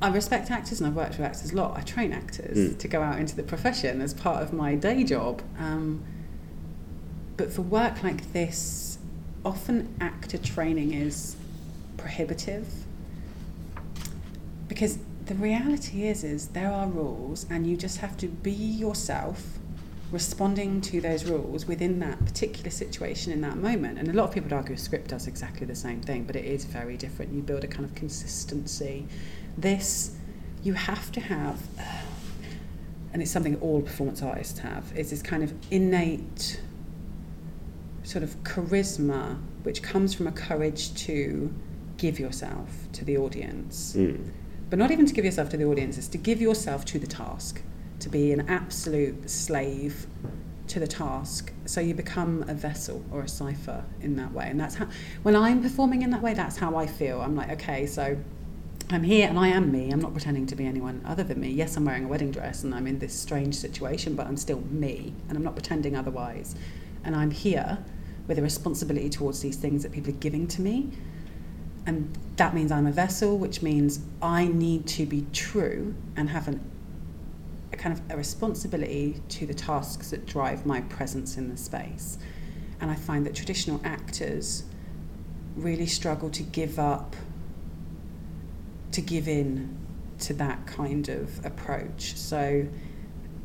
I 0.02 0.10
respect 0.10 0.52
actors 0.52 0.80
and 0.82 0.88
I've 0.88 0.96
worked 0.96 1.18
with 1.18 1.22
actors 1.22 1.52
a 1.52 1.56
lot. 1.56 1.78
I 1.78 1.82
train 1.82 2.12
actors 2.12 2.58
Mm. 2.58 2.78
to 2.80 2.88
go 2.88 3.02
out 3.02 3.18
into 3.18 3.36
the 3.36 3.44
profession 3.44 4.02
as 4.02 4.14
part 4.14 4.44
of 4.44 4.52
my 4.54 4.76
day 4.76 5.04
job. 5.04 5.42
Um, 5.58 6.04
but 7.38 7.52
for 7.52 7.62
work 7.64 8.04
like 8.04 8.32
this, 8.34 8.85
often 9.46 9.96
actor 10.02 10.38
training 10.38 10.94
is 10.94 11.36
prohibitive 11.98 12.68
because 14.68 14.98
the 15.28 15.36
reality 15.36 16.08
is 16.08 16.24
is 16.24 16.50
there 16.50 16.72
are 16.72 16.88
rules 16.88 17.46
and 17.50 17.68
you 17.68 17.78
just 17.78 18.00
have 18.00 18.18
to 18.18 18.28
be 18.28 18.52
yourself 18.52 19.60
responding 20.12 20.82
to 20.82 21.02
those 21.02 21.26
rules 21.26 21.66
within 21.66 22.00
that 22.00 22.24
particular 22.26 22.70
situation 22.70 23.32
in 23.32 23.42
that 23.42 23.58
moment. 23.58 23.98
And 23.98 24.08
a 24.08 24.14
lot 24.14 24.26
of 24.26 24.34
people 24.34 24.50
would 24.50 24.56
argue 24.56 24.76
a 24.76 24.78
script 24.78 25.10
does 25.10 25.28
exactly 25.28 25.66
the 25.66 25.76
same 25.76 26.02
thing 26.02 26.24
but 26.24 26.36
it 26.36 26.46
is 26.46 26.66
very 26.66 26.98
different. 26.98 27.34
You 27.34 27.42
build 27.42 27.64
a 27.64 27.68
kind 27.68 27.86
of 27.86 27.96
consistency. 27.96 29.08
This 29.58 30.16
you 30.64 30.74
have 30.74 31.12
to 31.12 31.20
have 31.20 31.60
and 33.14 33.22
it's 33.22 33.32
something 33.32 33.56
all 33.58 33.82
performance 33.82 34.22
artists 34.22 34.60
have 34.60 34.92
is 34.98 35.10
this 35.12 35.22
kind 35.22 35.44
of 35.44 35.54
innate 35.72 36.60
sort 38.06 38.24
of 38.24 38.36
charisma 38.44 39.38
which 39.64 39.82
comes 39.82 40.14
from 40.14 40.28
a 40.28 40.32
courage 40.32 40.94
to 40.94 41.54
give 41.98 42.20
yourself 42.20 42.70
to 42.94 43.04
the 43.06 43.18
audience 43.18 43.96
Mm. 43.98 44.30
but 44.70 44.78
not 44.80 44.92
even 44.92 45.06
to 45.06 45.14
give 45.14 45.26
yourself 45.26 45.50
to 45.50 45.58
the 45.58 45.66
audience, 45.66 45.98
it's 45.98 46.08
to 46.10 46.18
give 46.18 46.40
yourself 46.42 46.86
to 46.86 47.00
the 47.00 47.08
task, 47.08 47.62
to 48.00 48.10
be 48.10 48.32
an 48.32 48.48
absolute 48.50 49.30
slave 49.30 50.08
to 50.68 50.80
the 50.80 50.88
task. 50.88 51.54
So 51.66 51.80
you 51.82 51.94
become 51.94 52.44
a 52.48 52.54
vessel 52.54 53.04
or 53.12 53.22
a 53.22 53.28
cipher 53.28 53.84
in 54.02 54.16
that 54.18 54.34
way. 54.34 54.48
And 54.50 54.60
that's 54.60 54.76
how, 54.76 54.88
when 55.24 55.36
I'm 55.36 55.62
performing 55.62 56.02
in 56.02 56.10
that 56.10 56.22
way, 56.24 56.34
that's 56.34 56.58
how 56.58 56.76
I 56.76 56.88
feel. 56.88 57.22
I'm 57.22 57.36
like, 57.36 57.52
okay, 57.52 57.86
so 57.86 58.18
I'm 58.90 59.04
here 59.04 59.30
and 59.30 59.38
I 59.40 59.50
am 59.50 59.72
me. 59.72 59.92
I'm 59.92 60.02
not 60.02 60.14
pretending 60.14 60.46
to 60.48 60.56
be 60.56 60.66
anyone 60.66 61.02
other 61.06 61.24
than 61.24 61.40
me. 61.40 61.50
Yes, 61.52 61.78
I'm 61.78 61.86
wearing 61.86 62.06
a 62.06 62.08
wedding 62.08 62.32
dress 62.32 62.64
and 62.64 62.74
I'm 62.74 62.88
in 62.88 62.98
this 63.00 63.14
strange 63.14 63.56
situation, 63.56 64.16
but 64.16 64.26
I'm 64.28 64.38
still 64.38 64.62
me 64.70 65.14
and 65.30 65.38
I'm 65.38 65.44
not 65.44 65.56
pretending 65.56 65.96
otherwise. 65.96 66.56
And 67.04 67.16
I'm 67.16 67.32
here 67.32 67.78
with 68.28 68.40
a 68.40 68.42
responsibility 68.42 69.10
towards 69.10 69.42
these 69.42 69.56
things 69.56 69.84
that 69.84 69.92
people 69.92 70.12
are 70.12 70.18
giving 70.18 70.48
to 70.48 70.62
me. 70.62 70.90
And 71.86 72.18
that 72.38 72.56
means 72.56 72.72
I'm 72.72 72.88
a 72.88 72.92
vessel, 72.92 73.38
which 73.38 73.62
means 73.62 74.00
I 74.22 74.48
need 74.48 74.88
to 74.88 75.06
be 75.06 75.28
true 75.32 75.94
and 76.16 76.30
have 76.30 76.48
an, 76.48 76.60
a 77.72 77.78
kind 77.78 77.98
of 77.98 78.02
a 78.12 78.18
responsibility 78.18 79.22
to 79.30 79.46
the 79.46 79.54
tasks 79.54 80.10
that 80.12 80.26
drive 80.26 80.66
my 80.66 80.82
presence 80.82 81.38
in 81.38 81.50
the 81.50 81.58
space. 81.58 82.18
And 82.82 82.90
I 82.90 82.96
find 82.96 83.26
that 83.26 83.36
traditional 83.36 83.80
actors 83.84 84.64
really 85.56 85.86
struggle 85.86 86.30
to 86.32 86.44
give 86.44 86.80
up, 86.80 87.16
to 88.92 89.02
give 89.02 89.28
in 89.28 89.78
to 90.20 90.34
that 90.34 90.66
kind 90.66 91.08
of 91.10 91.46
approach. 91.46 92.16
So, 92.16 92.68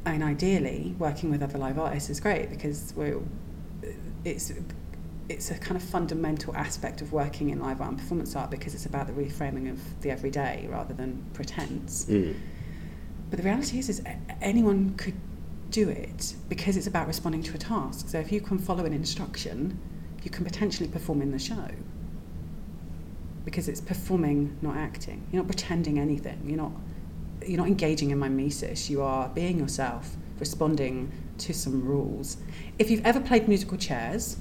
mean, 0.06 0.22
ideally, 0.22 0.94
working 0.98 1.30
with 1.30 1.42
other 1.42 1.58
live 1.58 1.78
artists 1.78 2.10
is 2.10 2.20
great 2.20 2.50
because 2.50 2.92
we're, 2.96 3.20
it's 4.24 4.52
it's 5.28 5.50
a 5.50 5.58
kind 5.58 5.76
of 5.76 5.82
fundamental 5.82 6.54
aspect 6.56 7.00
of 7.02 7.12
working 7.12 7.50
in 7.50 7.60
live 7.60 7.80
art 7.80 7.90
and 7.90 7.98
performance 7.98 8.34
art 8.34 8.50
because 8.50 8.74
it's 8.74 8.86
about 8.86 9.06
the 9.06 9.12
reframing 9.12 9.70
of 9.70 10.00
the 10.02 10.10
everyday 10.10 10.66
rather 10.68 10.92
than 10.92 11.24
pretense. 11.34 12.06
Mm. 12.06 12.34
But 13.30 13.36
the 13.38 13.44
reality 13.44 13.78
is, 13.78 13.88
is 13.88 14.02
anyone 14.40 14.94
could 14.96 15.14
do 15.70 15.88
it 15.88 16.34
because 16.48 16.76
it's 16.76 16.88
about 16.88 17.06
responding 17.06 17.44
to 17.44 17.54
a 17.54 17.58
task. 17.58 18.08
So 18.08 18.18
if 18.18 18.32
you 18.32 18.40
can 18.40 18.58
follow 18.58 18.84
an 18.84 18.92
instruction, 18.92 19.78
you 20.24 20.30
can 20.30 20.44
potentially 20.44 20.88
perform 20.88 21.22
in 21.22 21.30
the 21.30 21.38
show. 21.38 21.68
because 23.44 23.68
it's 23.68 23.80
performing, 23.80 24.56
not 24.62 24.76
acting. 24.76 25.26
You're 25.32 25.42
not 25.42 25.48
pretending 25.48 25.98
anything. 25.98 26.40
You're 26.46 26.58
not 26.58 26.72
you're 27.46 27.58
not 27.58 27.68
engaging 27.68 28.10
in 28.10 28.18
mimesis. 28.18 28.90
You 28.90 29.02
are 29.02 29.28
being 29.30 29.58
yourself, 29.58 30.16
responding 30.38 31.10
to 31.40 31.54
some 31.54 31.84
rules. 31.84 32.36
If 32.78 32.90
you've 32.90 33.04
ever 33.04 33.20
played 33.20 33.48
musical 33.48 33.76
chairs 33.78 34.36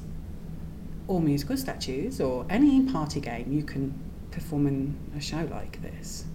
or 1.08 1.20
musical 1.22 1.58
statues 1.58 2.22
or 2.22 2.46
any 2.50 2.82
party 2.92 3.20
game, 3.20 3.52
you 3.52 3.64
can 3.64 3.94
perform 4.32 4.68
in 4.68 4.98
a 5.18 5.22
show 5.22 5.48
like 5.52 5.82
this. 5.82 6.26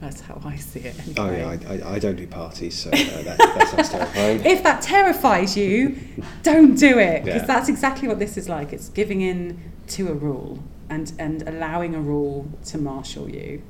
That's 0.00 0.20
how 0.20 0.40
I 0.44 0.56
see 0.56 0.80
it. 0.80 0.96
Oh 1.16 1.30
yeah, 1.30 1.48
I, 1.68 1.74
I, 1.74 1.94
I 1.94 1.98
don't 1.98 2.16
do 2.16 2.26
parties, 2.26 2.74
so 2.76 2.90
uh, 2.90 2.92
that, 3.22 3.38
that 3.38 3.68
sounds 3.68 3.88
terrifying. 3.90 4.40
if 4.44 4.62
that 4.62 4.82
terrifies 4.82 5.56
you, 5.56 5.96
don't 6.42 6.74
do 6.74 6.98
it 6.98 7.24
because 7.24 7.42
Yeah. 7.42 7.46
that's 7.46 7.68
exactly 7.68 8.08
what 8.08 8.18
this 8.18 8.36
is 8.36 8.48
like. 8.48 8.72
It's 8.72 8.88
giving 8.88 9.20
in 9.20 9.58
to 9.88 10.08
a 10.08 10.14
rule 10.14 10.58
and 10.90 11.12
and 11.18 11.46
allowing 11.48 11.94
a 11.94 12.00
rule 12.00 12.48
to 12.66 12.78
marshal 12.78 13.30
you. 13.30 13.62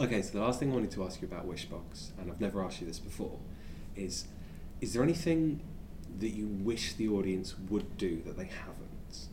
Okay, 0.00 0.22
so 0.22 0.38
the 0.38 0.40
last 0.44 0.58
thing 0.58 0.70
I 0.70 0.74
wanted 0.74 0.90
to 0.92 1.04
ask 1.04 1.20
you 1.20 1.28
about 1.28 1.46
Wishbox, 1.46 2.10
and 2.18 2.30
I've 2.30 2.40
never 2.40 2.64
asked 2.64 2.80
you 2.80 2.86
this 2.86 2.98
before, 2.98 3.38
is 3.94 4.24
is 4.82 4.92
there 4.92 5.02
anything 5.02 5.62
that 6.18 6.30
you 6.30 6.46
wish 6.46 6.94
the 6.94 7.08
audience 7.08 7.54
would 7.70 7.96
do 7.96 8.20
that 8.26 8.36
they 8.36 8.46
haven't? 8.46 9.28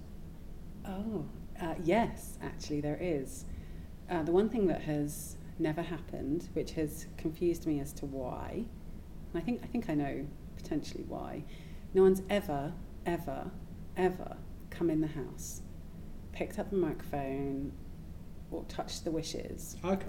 Oh, 0.88 1.26
uh, 1.60 1.74
yes, 1.84 2.38
actually, 2.42 2.82
there 2.82 3.00
is. 3.02 3.46
Uh, 4.10 4.22
the 4.22 4.32
one 4.32 4.48
thing 4.48 4.68
that 4.68 4.84
has 4.84 5.38
never 5.58 5.82
happened, 5.82 6.48
which 6.54 6.72
has 6.74 7.08
confused 7.18 7.66
me 7.66 7.80
as 7.80 7.92
to 7.94 8.06
why, 8.06 8.64
and 9.34 9.42
I 9.42 9.46
think 9.46 9.62
I 9.64 9.66
think 9.66 9.90
I 9.90 9.96
know 9.96 10.26
potentially 10.56 11.04
why. 11.08 11.44
No 11.96 12.04
one's 12.04 12.22
ever, 12.30 12.72
ever, 13.08 13.50
ever 13.98 14.38
come 14.70 14.92
in 14.92 15.02
the 15.02 15.08
house, 15.08 15.62
picked 16.32 16.60
up 16.60 16.70
the 16.70 16.78
microphone, 16.78 17.72
or 18.52 18.64
touched 18.66 19.04
the 19.04 19.12
wishes. 19.12 19.78
Okay. 19.84 20.06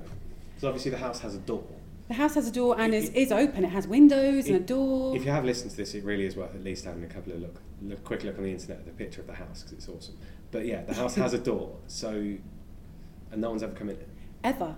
So 0.59 0.69
obviously 0.69 0.91
the 0.91 0.99
house 0.99 1.21
has 1.21 1.35
a 1.35 1.39
door. 1.39 1.65
The 2.11 2.17
house 2.17 2.35
has 2.35 2.49
a 2.49 2.51
door 2.51 2.75
and 2.77 2.93
If 2.93 3.05
is, 3.05 3.11
is 3.11 3.31
open. 3.31 3.65
It 3.65 3.69
has 3.69 3.87
windows 3.87 4.49
and 4.49 4.57
a 4.57 4.59
door. 4.59 5.15
If 5.15 5.25
you 5.25 5.31
have 5.31 5.45
listened 5.45 5.71
to 5.71 5.77
this, 5.77 5.95
it 5.95 6.03
really 6.03 6.27
is 6.27 6.35
worth 6.35 6.53
at 6.57 6.65
least 6.65 6.85
having 6.85 7.05
a 7.05 7.07
couple 7.07 7.33
of 7.33 7.39
look, 7.39 7.61
look 7.81 8.03
quick 8.03 8.25
look 8.25 8.37
on 8.37 8.43
the 8.43 8.51
internet 8.51 8.79
at 8.79 8.87
the 8.87 8.91
picture 8.91 9.21
of 9.21 9.29
the 9.29 9.35
house 9.35 9.63
because 9.63 9.75
it's 9.75 9.89
awesome. 9.89 10.19
But 10.51 10.67
yeah, 10.67 10.83
the 10.83 10.95
house 10.95 11.15
has 11.15 11.35
a 11.35 11.39
door, 11.39 11.77
so 11.87 12.11
and 12.11 13.41
no 13.41 13.51
one's 13.51 13.63
ever 13.63 13.75
come 13.75 13.91
in 13.91 13.95
it. 13.95 14.09
ever. 14.43 14.75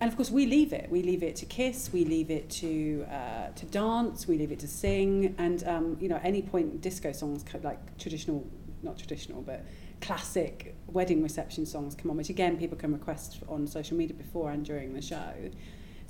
And 0.00 0.08
of 0.08 0.16
course, 0.16 0.30
we 0.30 0.46
leave 0.46 0.72
it. 0.72 0.88
We 0.90 1.02
leave 1.02 1.24
it 1.24 1.34
to 1.36 1.46
kiss. 1.46 1.92
We 1.92 2.04
leave 2.04 2.30
it 2.30 2.48
to 2.50 3.04
uh, 3.10 3.48
to 3.48 3.66
dance. 3.66 4.28
We 4.28 4.38
leave 4.38 4.52
it 4.52 4.60
to 4.60 4.68
sing. 4.68 5.34
And 5.38 5.66
um, 5.66 5.96
you 6.00 6.08
know, 6.08 6.16
at 6.16 6.24
any 6.24 6.40
point, 6.40 6.80
disco 6.80 7.10
songs 7.10 7.44
like 7.64 7.98
traditional, 7.98 8.46
not 8.84 8.96
traditional, 8.96 9.42
but 9.42 9.64
classic 10.00 10.76
wedding 10.86 11.20
reception 11.20 11.66
songs 11.66 11.96
come 11.96 12.12
on, 12.12 12.16
which 12.16 12.30
again 12.30 12.56
people 12.56 12.78
can 12.78 12.92
request 12.92 13.40
on 13.48 13.66
social 13.66 13.96
media 13.96 14.14
before 14.14 14.52
and 14.52 14.64
during 14.64 14.94
the 14.94 15.02
show. 15.02 15.34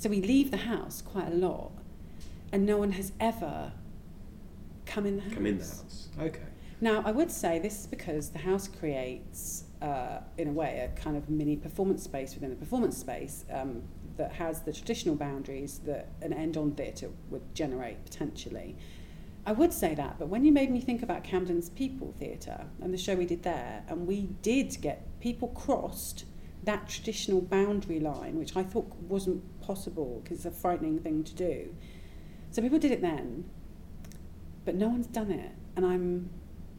So 0.00 0.08
we 0.08 0.22
leave 0.22 0.50
the 0.50 0.56
house 0.56 1.02
quite 1.02 1.28
a 1.28 1.34
lot, 1.34 1.72
and 2.52 2.64
no 2.64 2.78
one 2.78 2.92
has 2.92 3.12
ever 3.20 3.70
come 4.86 5.04
in 5.04 5.16
the 5.16 5.22
house. 5.22 5.34
Come 5.34 5.44
in 5.44 5.58
the 5.58 5.64
house. 5.64 6.08
Okay. 6.18 6.40
Now, 6.80 7.02
I 7.04 7.10
would 7.10 7.30
say 7.30 7.58
this 7.58 7.80
is 7.80 7.86
because 7.86 8.30
the 8.30 8.38
house 8.38 8.66
creates, 8.66 9.64
uh, 9.82 10.20
in 10.38 10.48
a 10.48 10.52
way, 10.52 10.88
a 10.90 10.98
kind 10.98 11.18
of 11.18 11.28
mini 11.28 11.54
performance 11.54 12.02
space 12.02 12.32
within 12.32 12.48
the 12.48 12.56
performance 12.56 12.96
space 12.96 13.44
um, 13.52 13.82
that 14.16 14.32
has 14.32 14.62
the 14.62 14.72
traditional 14.72 15.16
boundaries 15.16 15.80
that 15.84 16.08
an 16.22 16.32
end 16.32 16.56
on 16.56 16.72
theatre 16.72 17.10
would 17.28 17.54
generate 17.54 18.02
potentially. 18.02 18.76
I 19.44 19.52
would 19.52 19.74
say 19.74 19.94
that, 19.96 20.18
but 20.18 20.28
when 20.28 20.46
you 20.46 20.52
made 20.52 20.70
me 20.70 20.80
think 20.80 21.02
about 21.02 21.24
Camden's 21.24 21.68
People 21.68 22.14
Theatre 22.18 22.64
and 22.80 22.94
the 22.94 22.98
show 22.98 23.16
we 23.16 23.26
did 23.26 23.42
there, 23.42 23.84
and 23.86 24.06
we 24.06 24.30
did 24.40 24.80
get 24.80 25.20
people 25.20 25.48
crossed 25.48 26.24
that 26.64 26.88
traditional 26.88 27.40
boundary 27.40 28.00
line, 28.00 28.38
which 28.38 28.56
I 28.56 28.62
thought 28.62 28.86
wasn't 29.08 29.42
possible 29.70 30.20
because 30.22 30.38
it's 30.38 30.46
a 30.46 30.50
frightening 30.50 30.98
thing 30.98 31.22
to 31.22 31.34
do. 31.34 31.74
So 32.50 32.60
people 32.60 32.80
did 32.80 32.90
it 32.90 33.00
then, 33.00 33.44
but 34.64 34.74
no 34.74 34.88
one's 34.88 35.06
done 35.06 35.30
it, 35.30 35.52
and 35.76 35.86
I'm 35.86 36.28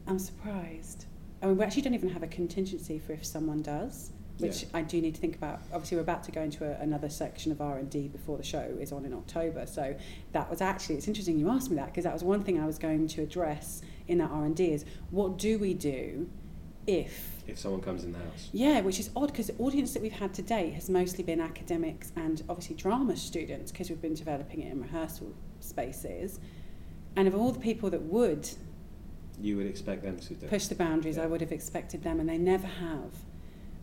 I'm 0.06 0.18
surprised. 0.18 1.06
I 1.40 1.46
mean, 1.46 1.56
we 1.56 1.64
actually 1.64 1.82
don't 1.82 1.94
even 1.94 2.10
have 2.10 2.22
a 2.22 2.26
contingency 2.28 2.98
for 2.98 3.14
if 3.14 3.24
someone 3.24 3.62
does, 3.62 4.12
which 4.38 4.62
Yeah. 4.64 4.68
I 4.74 4.82
do 4.82 5.00
need 5.00 5.14
to 5.14 5.20
think 5.20 5.36
about. 5.36 5.60
Obviously, 5.72 5.96
we're 5.96 6.02
about 6.02 6.22
to 6.24 6.32
go 6.32 6.42
into 6.42 6.64
a, 6.66 6.72
another 6.82 7.08
section 7.08 7.50
of 7.50 7.60
R 7.62 7.78
and 7.78 7.88
D 7.88 8.08
before 8.08 8.36
the 8.36 8.44
show 8.44 8.76
is 8.78 8.92
on 8.92 9.06
in 9.06 9.14
October. 9.14 9.64
So 9.66 9.96
that 10.32 10.50
was 10.50 10.60
actually 10.60 10.96
it's 10.96 11.08
interesting 11.08 11.38
you 11.38 11.48
asked 11.48 11.70
me 11.70 11.76
that 11.76 11.86
because 11.86 12.04
that 12.04 12.12
was 12.12 12.22
one 12.22 12.42
thing 12.42 12.60
I 12.60 12.66
was 12.66 12.78
going 12.78 13.08
to 13.08 13.22
address 13.22 13.80
in 14.06 14.18
that 14.18 14.30
R 14.30 14.44
and 14.44 14.54
D 14.54 14.72
is 14.72 14.84
what 15.10 15.38
do 15.38 15.58
we 15.58 15.72
do 15.72 16.28
if 16.86 17.31
If 17.46 17.58
someone 17.58 17.80
comes 17.80 18.04
in 18.04 18.12
the 18.12 18.18
house. 18.18 18.48
yeah, 18.52 18.80
which 18.82 19.00
is 19.00 19.10
odd 19.16 19.26
because 19.32 19.48
the 19.48 19.56
audience 19.58 19.92
that 19.94 20.02
we've 20.02 20.12
had 20.12 20.32
to 20.34 20.42
date 20.42 20.74
has 20.74 20.88
mostly 20.88 21.24
been 21.24 21.40
academics 21.40 22.12
and 22.14 22.42
obviously 22.48 22.76
drama 22.76 23.16
students 23.16 23.72
because 23.72 23.90
we've 23.90 24.00
been 24.00 24.14
developing 24.14 24.60
it 24.62 24.70
in 24.72 24.80
rehearsal 24.80 25.32
spaces. 25.60 26.38
And 27.16 27.26
of 27.28 27.34
all 27.34 27.50
the 27.50 27.58
people 27.60 27.90
that 27.90 28.02
would 28.02 28.48
You 29.40 29.56
would 29.56 29.66
expect 29.66 30.02
them 30.04 30.18
to 30.20 30.34
do. 30.34 30.46
push 30.46 30.66
the 30.66 30.76
boundaries, 30.76 31.16
Yeah. 31.16 31.24
I 31.24 31.26
would 31.26 31.40
have 31.40 31.52
expected 31.52 32.02
them, 32.04 32.20
and 32.20 32.28
they 32.28 32.38
never 32.38 32.66
have. 32.68 33.24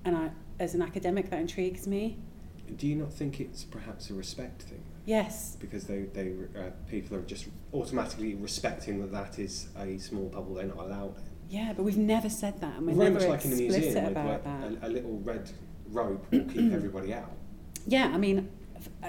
And 0.05 0.16
I, 0.16 0.32
as 0.60 0.74
an 0.74 0.82
academic, 0.82 1.30
that 1.30 1.39
intrigues 1.39 1.86
me. 1.86 2.18
Do 2.78 2.88
you 2.88 2.95
not 2.95 3.12
think 3.12 3.39
it's 3.41 3.66
perhaps 3.66 4.10
a 4.10 4.14
respect 4.14 4.62
thing? 4.64 4.84
Yes, 5.05 5.57
Because 5.60 5.86
they, 5.86 6.03
they 6.03 6.34
uh, 6.55 6.70
people 6.88 7.18
are 7.18 7.22
just 7.24 7.47
automatically 7.74 8.36
respecting 8.36 9.01
that 9.01 9.12
that 9.12 9.39
is 9.39 9.68
a 9.78 9.97
small 9.97 10.26
bubble 10.30 10.53
they're 10.53 10.68
not 10.68 10.78
allowed. 10.78 11.16
Yeah, 11.50 11.74
but 11.76 11.84
we've 11.84 11.97
never 11.97 12.30
said 12.30 12.62
that, 12.62 12.78
and 12.78 12.86
we're 12.88 12.93
Very 12.93 13.10
never 13.12 13.20
much 13.28 13.30
like 13.30 13.45
in 13.45 13.52
a 13.52 13.56
explicit 13.56 13.84
museum, 13.84 14.04
with 14.06 14.12
about 14.12 14.26
like 14.28 14.43
that. 14.43 14.84
a, 14.84 14.88
a 14.88 14.89
little 14.89 15.20
red 15.20 15.52
rope 15.89 16.26
will 16.32 16.45
keep 16.45 16.72
everybody 16.74 17.14
out. 17.14 17.32
Yeah, 17.88 18.12
I 18.14 18.18
mean, 18.18 18.50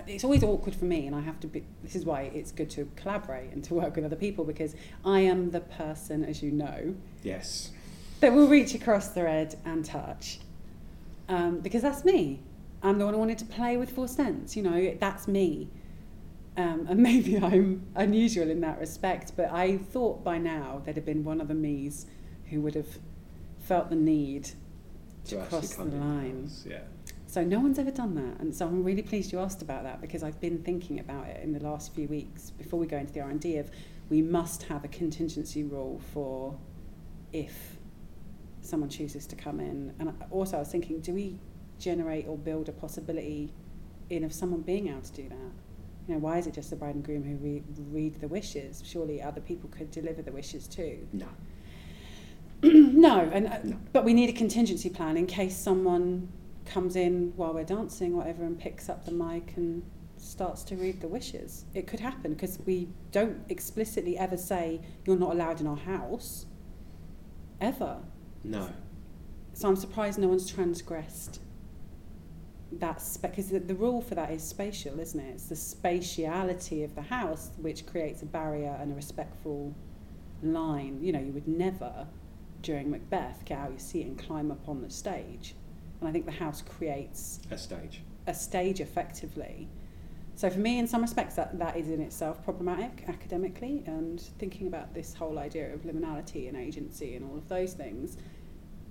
it's 0.07 0.25
always 0.25 0.43
awkward 0.43 0.75
for 0.75 0.87
me, 0.87 1.07
and 1.07 1.15
I 1.15 1.21
have 1.21 1.39
to 1.41 1.47
be. 1.47 1.65
This 1.83 1.95
is 1.95 2.05
why 2.05 2.23
it's 2.35 2.51
good 2.53 2.71
to 2.71 2.91
collaborate 2.97 3.53
and 3.53 3.63
to 3.65 3.75
work 3.75 3.95
with 3.97 4.05
other 4.05 4.17
people 4.17 4.45
because 4.45 4.75
I 5.05 5.21
am 5.21 5.51
the 5.51 5.61
person, 5.61 6.25
as 6.25 6.43
you 6.43 6.51
know, 6.51 6.95
Yes. 7.23 7.71
that 8.21 8.33
will 8.33 8.49
reach 8.49 8.75
across 8.75 9.09
the 9.09 9.25
red 9.25 9.57
and 9.65 9.85
touch. 9.85 10.41
Um, 11.29 11.61
because 11.61 11.83
that's 11.83 12.05
me. 12.05 12.41
I'm 12.83 12.99
the 12.99 13.05
one 13.05 13.15
who 13.15 13.21
wanted 13.21 13.39
to 13.39 13.45
play 13.45 13.77
with 13.77 13.91
four 13.91 14.09
cents, 14.09 14.57
you 14.57 14.63
know, 14.63 14.97
that's 14.99 15.29
me. 15.29 15.69
Um, 16.57 16.87
and 16.89 16.99
maybe 17.03 17.37
I'm 17.39 17.87
unusual 17.95 18.51
in 18.51 18.61
that 18.63 18.81
respect, 18.81 19.33
but 19.37 19.53
I 19.53 19.77
thought 19.77 20.25
by 20.25 20.39
now 20.39 20.81
there'd 20.85 20.97
have 20.97 21.05
been 21.07 21.23
one 21.23 21.41
of 21.41 21.49
the 21.49 21.55
me's 21.55 22.07
who 22.51 22.61
would 22.61 22.75
have 22.75 22.99
felt 23.61 23.91
the 23.91 23.97
need 23.97 24.51
to 25.25 25.39
actually 25.39 25.59
cross 25.61 25.75
the 25.75 25.85
line. 25.85 26.43
house, 26.43 26.67
Yeah. 26.69 26.81
So 27.27 27.45
no 27.45 27.61
one's 27.61 27.79
ever 27.79 27.93
done 27.93 28.17
that, 28.17 28.41
and 28.41 28.53
so 28.55 28.67
I'm 28.67 28.83
really 28.83 29.03
pleased 29.03 29.31
you 29.33 29.39
asked 29.39 29.63
about 29.63 29.85
that 29.85 30.01
because 30.01 30.25
I've 30.25 30.41
been 30.41 30.59
thinking 30.65 30.99
about 30.99 31.29
it 31.29 31.41
in 31.45 31.53
the 31.53 31.61
last 31.61 31.95
few 31.95 32.09
weeks 32.09 32.51
before 32.51 32.81
we 32.81 32.89
go 32.89 32.97
into 32.97 33.13
the 33.13 33.21
R 33.21 33.31
and 33.31 33.41
D 33.41 33.57
of 33.59 33.71
we 34.09 34.21
must 34.21 34.65
have 34.65 34.85
a 34.85 34.89
contingency 34.89 35.63
rule 35.63 36.01
for 36.13 36.59
if 37.33 37.77
someone 38.63 38.91
chooses 38.91 39.27
to 39.27 39.37
come 39.37 39.61
in, 39.61 39.95
and 40.01 40.13
also 40.31 40.57
I 40.57 40.61
was 40.61 40.69
thinking, 40.69 41.01
do 41.01 41.15
we 41.15 41.39
generate 41.79 42.27
or 42.27 42.37
build 42.37 42.69
a 42.69 42.73
possibility 42.73 43.53
in 44.11 44.25
of 44.25 44.33
someone 44.33 44.63
being 44.63 44.89
able 44.89 45.03
to 45.03 45.13
do 45.13 45.29
that? 45.29 45.53
You 46.09 46.15
know, 46.15 46.19
why 46.19 46.39
is 46.39 46.49
it 46.49 46.55
just 46.55 46.71
the 46.71 46.77
bride 46.77 46.97
and 46.97 47.05
groom 47.05 47.23
who 47.23 47.37
re- 47.37 47.63
read 47.91 48.21
the 48.21 48.27
wishes? 48.27 48.83
Surely 48.85 49.23
other 49.23 49.41
people 49.41 49.71
could 49.71 49.93
deliver 49.93 50.23
the 50.23 50.33
wishes 50.33 50.67
too. 50.67 51.07
No. 51.13 51.29
no, 52.63 53.31
and 53.33 53.47
uh, 53.47 53.59
No. 53.65 53.77
but 53.93 54.05
we 54.05 54.13
need 54.15 54.29
a 54.31 54.33
contingency 54.33 54.91
plan 54.91 55.17
in 55.17 55.27
case 55.27 55.57
someone 55.57 56.29
comes 56.67 56.97
in 56.97 57.33
while 57.37 57.53
we're 57.55 57.65
dancing, 57.65 58.13
or 58.15 58.19
whatever, 58.19 58.45
and 58.45 58.59
picks 58.59 58.89
up 58.89 59.05
the 59.05 59.13
mic 59.13 59.55
and 59.57 59.83
starts 60.17 60.63
to 60.65 60.77
read 60.77 61.01
the 61.01 61.09
wishes. 61.09 61.65
It 61.75 61.87
could 61.87 62.01
happen 62.01 62.35
because 62.35 62.59
we 62.67 62.89
don't 63.11 63.41
explicitly 63.49 64.19
ever 64.19 64.37
say 64.37 64.81
you're 65.05 65.17
not 65.19 65.33
allowed 65.33 65.61
in 65.61 65.67
our 65.67 65.77
house, 65.77 66.47
ever. 67.61 67.99
No. 68.45 68.69
So 69.55 69.69
I'm 69.69 69.77
surprised 69.77 70.19
no 70.19 70.29
one's 70.29 70.51
transgressed 70.51 71.41
that 72.73 73.03
because 73.21 73.49
the, 73.49 73.59
the 73.59 73.75
rule 73.75 74.01
for 74.01 74.15
that 74.15 74.31
is 74.31 74.43
spatial, 74.43 75.01
isn't 75.01 75.19
it? 75.19 75.31
It's 75.31 75.47
the 75.47 75.55
spatiality 75.55 76.85
of 76.85 76.95
the 76.95 77.03
house 77.03 77.51
which 77.61 77.85
creates 77.87 78.23
a 78.23 78.27
barrier 78.27 78.77
and 78.81 78.93
a 78.93 78.95
respectful 78.95 79.75
line. 80.43 80.99
You 81.03 81.13
know, 81.13 81.21
you 81.21 81.33
would 81.33 81.49
never 81.49 82.07
during 82.63 82.91
Macbeth 82.91 83.45
get 83.45 83.59
out 83.59 83.71
your 83.71 83.79
seat 83.79 84.07
and 84.07 84.19
climb 84.19 84.51
up 84.51 84.69
on 84.69 84.83
the 84.83 84.91
stage. 84.91 85.55
And 86.01 86.09
I 86.09 86.13
think 86.13 86.27
the 86.27 86.33
house 86.33 86.63
creates 86.63 87.41
A 87.51 87.59
stage. 87.59 88.03
a 88.27 88.35
stage 88.35 88.81
effectively. 88.81 89.69
So 90.35 90.49
for 90.49 90.59
me, 90.59 90.79
in 90.79 90.87
some 90.87 91.03
respects, 91.03 91.35
that, 91.35 91.59
that 91.59 91.77
is 91.77 91.89
in 91.89 92.01
itself 92.01 92.43
problematic 92.43 93.05
academically, 93.09 93.83
and 93.87 94.19
thinking 94.39 94.67
about 94.67 94.95
this 94.95 95.13
whole 95.13 95.39
idea 95.39 95.75
of 95.75 95.83
liminality 95.83 96.49
and 96.49 96.57
agency 96.57 97.15
and 97.15 97.25
all 97.29 97.37
of 97.37 97.49
those 97.49 97.75
things. 97.75 98.17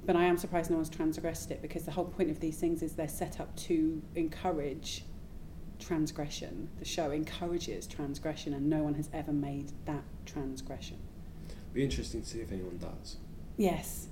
But 0.06 0.16
I 0.16 0.24
am 0.26 0.38
surprised 0.38 0.70
no 0.70 0.76
one's 0.78 0.90
transgressed 0.90 1.50
it 1.50 1.62
because 1.62 1.86
the 1.86 1.92
whole 1.92 2.06
point 2.06 2.30
of 2.30 2.40
these 2.40 2.58
things 2.58 2.84
is 2.84 2.94
they're 2.94 3.08
set 3.08 3.40
up 3.40 3.56
to 3.58 4.02
encourage 4.16 5.06
transgression. 5.80 6.70
The 6.78 6.86
show 6.86 7.10
encourages 7.12 7.88
transgression, 7.88 8.54
and 8.54 8.70
no 8.70 8.84
one 8.84 8.94
has 8.96 9.10
ever 9.12 9.32
made 9.32 9.72
that 9.86 10.04
transgression. 10.28 10.98
Be 11.74 11.84
interesting 11.84 12.22
to 12.22 12.28
see 12.28 12.42
if 12.42 12.52
anyone 12.52 12.78
does. 12.78 13.18
Yes. 13.60 14.08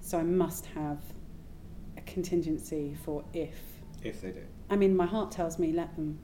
So 0.00 0.18
I 0.18 0.22
must 0.22 0.66
have 0.66 0.98
a 1.96 2.00
contingency 2.02 2.96
for 3.04 3.24
if. 3.34 3.56
If 4.02 4.22
they 4.22 4.30
do. 4.30 4.42
I 4.70 4.76
mean, 4.76 4.96
my 4.96 5.04
heart 5.06 5.32
tells 5.32 5.58
me 5.58 5.72
let 5.72 5.94
them. 5.96 6.20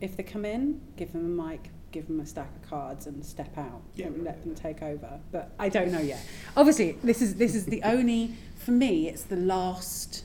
If 0.00 0.16
they 0.16 0.24
come 0.24 0.44
in, 0.44 0.80
give 0.96 1.12
them 1.12 1.24
a 1.40 1.48
mic, 1.48 1.70
give 1.92 2.08
them 2.08 2.18
a 2.20 2.26
stack 2.26 2.50
of 2.56 2.68
cards, 2.68 3.06
and 3.06 3.24
step 3.24 3.56
out 3.56 3.82
Yeah, 3.94 4.06
and 4.06 4.16
right, 4.16 4.24
let 4.26 4.42
them 4.42 4.52
yeah. 4.56 4.62
take 4.62 4.82
over. 4.82 5.20
But 5.30 5.52
I 5.58 5.68
don't 5.68 5.92
know 5.92 6.00
yet. 6.00 6.20
Obviously, 6.56 6.92
this 7.04 7.22
is 7.22 7.36
this 7.36 7.54
is 7.54 7.64
the 7.66 7.82
only 7.84 8.34
for 8.56 8.72
me. 8.72 9.08
It's 9.08 9.22
the 9.22 9.36
last 9.36 10.24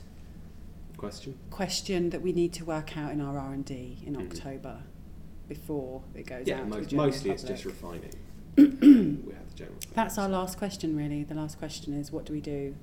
Question? 0.98 1.38
question 1.52 2.10
that 2.12 2.22
we 2.24 2.32
need 2.34 2.54
to 2.54 2.66
work 2.66 2.98
out 2.98 3.12
in 3.12 3.22
our 3.22 3.38
R 3.38 3.54
and 3.54 3.64
D 3.66 4.00
in 4.06 4.16
Mhm. 4.16 4.32
October 4.32 4.80
before 5.48 6.02
it 6.16 6.26
goes 6.26 6.48
Yeah, 6.48 6.62
out. 6.62 6.72
to 6.72 6.78
most, 6.78 6.94
mostly 6.94 7.32
it's 7.32 7.44
just 7.44 7.66
refining. 7.66 8.14
we 9.58 9.64
have 9.66 9.74
the 9.74 9.82
general. 9.82 9.96
That's 9.96 10.18
our 10.18 10.30
last 10.30 10.58
question, 10.58 10.96
really. 10.96 11.24
The 11.24 11.36
last 11.36 11.58
question 11.60 11.94
is 11.94 12.12
what 12.12 12.26
do 12.26 12.34
we 12.34 12.42
do 12.42 12.76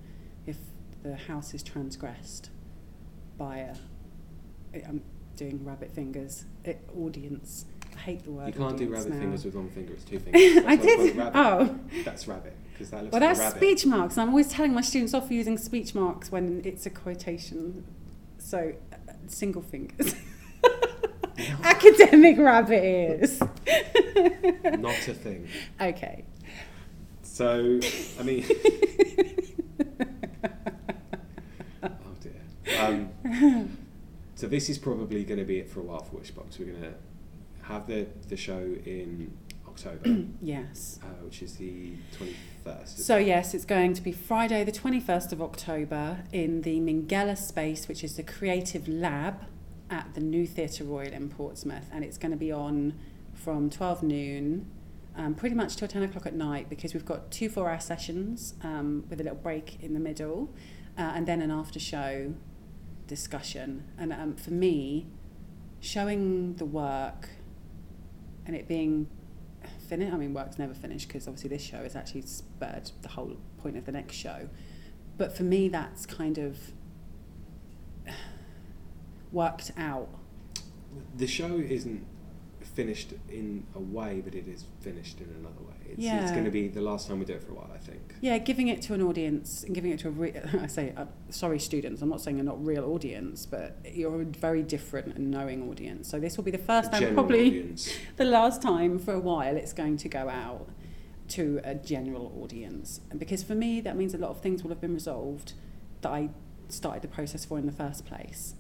if 0.47 0.57
the 1.03 1.17
house 1.17 1.55
is 1.55 1.63
transgressed 1.63 2.51
by 3.39 3.59
a. 3.59 3.75
I'm 4.87 5.03
doing 5.37 5.65
rabbit 5.65 5.91
fingers. 5.93 6.45
eh, 6.65 6.75
audience. 6.97 7.65
I 7.97 7.99
hate 7.99 8.23
the 8.25 8.31
word. 8.31 8.49
You 8.55 8.61
can't 8.61 8.77
do 8.77 8.89
rabbit 8.89 9.11
now. 9.11 9.19
fingers 9.19 9.45
with 9.45 9.55
one 9.55 9.69
finger, 9.71 9.93
it's 9.95 10.05
two 10.05 10.19
fingers. 10.21 10.65
I 10.67 10.77
did. 10.77 11.19
Oh, 11.35 11.77
That's 12.05 12.29
rabbit, 12.29 12.55
because 12.73 12.91
that 12.91 13.03
looks 13.03 13.13
well, 13.13 13.21
like 13.23 13.37
that's 13.37 13.57
speech 13.57 13.85
marks. 13.87 14.15
And 14.17 14.23
I'm 14.23 14.29
always 14.31 14.49
telling 14.49 14.73
my 14.73 14.81
students 14.81 15.13
off 15.15 15.27
for 15.27 15.35
using 15.35 15.59
speech 15.59 15.95
marks 15.95 16.31
when 16.31 16.63
it's 16.65 16.87
a 16.87 16.91
quotation. 16.91 17.85
So, 18.39 18.75
uh, 18.93 19.13
single 19.27 19.63
fingers. 19.63 20.15
Academic 21.65 22.39
rabbit 22.39 22.85
ears. 22.85 23.41
Not 24.79 25.09
a 25.09 25.15
thing. 25.15 25.49
okay. 25.81 26.25
So, 27.23 27.81
I 28.19 28.23
mean. 28.23 28.45
oh 31.83 31.89
dear. 32.21 32.43
Um, 32.79 33.77
so 34.35 34.47
this 34.47 34.69
is 34.69 34.79
probably 34.79 35.25
going 35.25 35.39
to 35.39 35.47
be 35.47 35.59
it 35.59 35.71
for 35.71 35.81
a 35.81 35.83
while 35.83 36.03
for 36.03 36.17
Wishbox. 36.17 36.59
We're 36.59 36.67
going 36.67 36.83
to 36.83 36.95
have 37.63 37.87
the, 37.87 38.07
the 38.29 38.37
show 38.37 38.59
in 38.85 39.33
October, 39.67 40.25
yes. 40.43 40.99
uh, 41.03 41.07
which 41.25 41.43
is 41.43 41.57
the 41.57 41.93
21st. 42.19 42.89
So 42.99 43.17
yes, 43.17 43.55
it's 43.55 43.65
going 43.65 43.95
to 43.95 44.03
be 44.03 44.13
Friday, 44.13 44.65
the 44.65 44.73
twenty-first 44.73 45.33
of 45.33 45.41
October, 45.41 46.25
in 46.33 46.63
the 46.63 46.81
Minghella 46.81 47.39
space, 47.39 47.89
which 47.89 48.05
is 48.05 48.17
the 48.17 48.23
Creative 48.23 48.87
Lab 48.89 49.47
at 49.91 50.15
the 50.15 50.21
New 50.21 50.47
Theatre 50.47 50.85
Royal 50.85 51.13
in 51.13 51.29
Portsmouth, 51.29 51.89
and 51.93 52.05
it's 52.05 52.17
going 52.17 52.31
to 52.31 52.39
be 52.39 52.53
on 52.53 52.95
from 53.35 53.69
twelve 53.69 54.03
noon, 54.03 54.71
um, 55.17 55.35
pretty 55.35 55.55
much 55.55 55.77
till 55.77 55.89
ten 55.89 56.03
o'clock 56.03 56.27
at 56.27 56.35
night, 56.35 56.71
because 56.71 56.95
we've 56.95 57.05
got 57.05 57.31
two 57.31 57.49
four-hour 57.49 57.81
sessions 57.81 58.55
um, 58.63 59.05
with 59.11 59.21
a 59.21 59.25
little 59.25 59.39
break 59.39 59.83
in 59.83 59.93
the 59.95 60.01
middle, 60.01 60.55
uh, 60.97 61.13
and 61.15 61.27
then 61.27 61.43
an 61.43 61.51
after-show 61.51 62.35
discussion. 63.07 63.85
And 63.99 64.13
um, 64.13 64.37
for 64.37 64.53
me, 64.53 65.09
showing 65.81 66.55
the 66.55 66.65
work 66.65 67.29
and 68.47 68.55
it 68.55 68.69
being 68.69 69.09
finished. 69.89 70.13
I 70.13 70.17
mean, 70.17 70.33
work's 70.35 70.59
never 70.59 70.75
finished 70.75 71.09
because 71.09 71.27
obviously 71.27 71.51
this 71.51 71.63
show 71.63 71.79
is 71.79 71.97
actually 71.97 72.23
spurred 72.23 72.91
the 73.03 73.09
whole 73.09 73.37
point 73.59 73.77
of 73.77 73.85
the 73.87 73.93
next 73.93 74.17
show. 74.17 74.49
But 75.19 75.37
for 75.37 75.43
me, 75.43 75.69
that's 75.69 76.07
kind 76.07 76.39
of 76.39 76.59
worked 79.33 79.73
out. 79.77 80.09
the 81.17 81.27
show 81.27 81.57
isn't 81.57 82.05
finished 82.75 83.13
in 83.29 83.67
a 83.75 83.81
way, 83.81 84.21
but 84.25 84.35
it 84.35 84.47
is 84.49 84.65
finished 84.81 85.21
in 85.21 85.29
another 85.39 85.61
way. 85.61 85.75
It's, 85.93 86.03
it's 86.05 86.31
going 86.31 86.45
to 86.45 86.51
be 86.51 86.69
the 86.69 86.81
last 86.81 87.09
time 87.09 87.19
we 87.19 87.25
do 87.25 87.35
it 87.35 87.43
for 87.43 87.53
a 87.53 87.55
while, 87.55 87.71
I 87.75 87.79
think. 87.79 88.15
Yeah, 88.21 88.39
giving 88.39 88.69
it 88.69 88.81
to 88.83 88.95
an 88.95 89.03
audience 89.03 89.65
and 89.65 89.75
giving 89.75 89.91
it 89.91 89.99
to 90.01 90.09
a 90.09 90.11
re- 90.11 90.41
I 90.61 90.67
say 90.67 90.93
uh, 90.97 91.07
sorry 91.31 91.59
students. 91.59 92.01
I'm 92.01 92.09
not 92.09 92.21
saying 92.21 92.37
you're 92.37 92.45
not 92.45 92.65
real 92.65 92.85
audience, 92.85 93.45
but 93.47 93.79
you're 93.93 94.23
a 94.23 94.25
very 94.25 94.63
different 94.63 95.17
and 95.17 95.31
knowing 95.31 95.69
audience. 95.69 96.09
So 96.09 96.21
this 96.21 96.37
will 96.37 96.45
be 96.45 96.51
the 96.51 96.59
first 96.59 96.93
time, 96.93 97.15
probably 97.15 97.49
audience. 97.49 97.93
the 98.17 98.25
last 98.25 98.63
time 98.63 98.99
for 98.99 99.15
a 99.15 99.21
while 99.21 99.57
it's 99.57 99.73
going 99.73 99.97
to 99.99 100.09
go 100.09 100.29
out 100.29 100.69
to 101.29 101.61
a 101.65 101.75
general 101.75 102.33
audience. 102.43 103.01
And 103.11 103.19
because 103.19 103.43
for 103.43 103.55
me, 103.55 103.81
that 103.81 103.97
means 103.97 104.15
a 104.15 104.19
lot 104.19 104.31
of 104.31 104.41
things 104.41 104.63
will 104.63 104.71
have 104.71 104.81
been 104.81 104.95
resolved 104.95 105.55
that 106.03 106.11
I 106.11 106.31
started 106.69 107.03
the 107.03 107.09
process 107.09 107.45
for 107.45 107.59
in 107.59 107.67
the 107.67 107.73
first 107.73 108.07
place. 108.07 108.55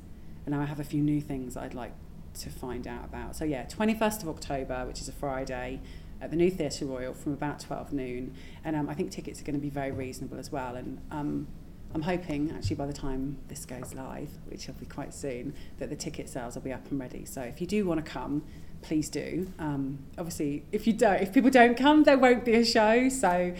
And 0.52 0.60
I 0.60 0.64
have 0.64 0.80
a 0.80 0.84
few 0.84 1.00
new 1.00 1.20
things 1.20 1.56
I'd 1.56 1.74
like 1.74 1.92
to 2.40 2.50
find 2.50 2.88
out 2.88 3.04
about. 3.04 3.36
So, 3.36 3.44
yeah, 3.44 3.66
21st 3.66 4.22
of 4.24 4.30
October, 4.30 4.84
which 4.84 5.00
is 5.00 5.08
a 5.08 5.12
Friday, 5.12 5.80
at 6.20 6.30
the 6.30 6.36
New 6.36 6.50
Theatre 6.50 6.86
Royal 6.86 7.14
from 7.14 7.34
about 7.34 7.60
12 7.60 7.92
noon. 7.92 8.34
And 8.64 8.74
um, 8.74 8.88
I 8.88 8.94
think 8.94 9.12
tickets 9.12 9.40
are 9.40 9.44
going 9.44 9.54
to 9.54 9.60
be 9.60 9.70
very 9.70 9.92
reasonable 9.92 10.40
as 10.40 10.50
well. 10.50 10.74
And 10.74 11.00
um, 11.12 11.46
I'm 11.94 12.02
hoping, 12.02 12.50
actually, 12.50 12.74
by 12.74 12.86
the 12.86 12.92
time 12.92 13.38
this 13.46 13.64
goes 13.64 13.94
live, 13.94 14.30
which 14.48 14.66
will 14.66 14.74
be 14.74 14.86
quite 14.86 15.14
soon, 15.14 15.54
that 15.78 15.88
the 15.88 15.94
ticket 15.94 16.28
sales 16.28 16.56
will 16.56 16.62
be 16.62 16.72
up 16.72 16.90
and 16.90 16.98
ready. 16.98 17.24
So, 17.26 17.42
if 17.42 17.60
you 17.60 17.68
do 17.68 17.86
want 17.86 18.04
to 18.04 18.10
come, 18.10 18.42
please 18.82 19.08
do. 19.08 19.52
Um, 19.60 20.00
obviously, 20.18 20.64
if 20.72 20.84
you 20.84 20.94
don't, 20.94 21.22
if 21.22 21.32
people 21.32 21.50
don't 21.50 21.76
come, 21.76 22.02
there 22.02 22.18
won't 22.18 22.44
be 22.44 22.54
a 22.54 22.64
show. 22.64 23.08
So, 23.08 23.54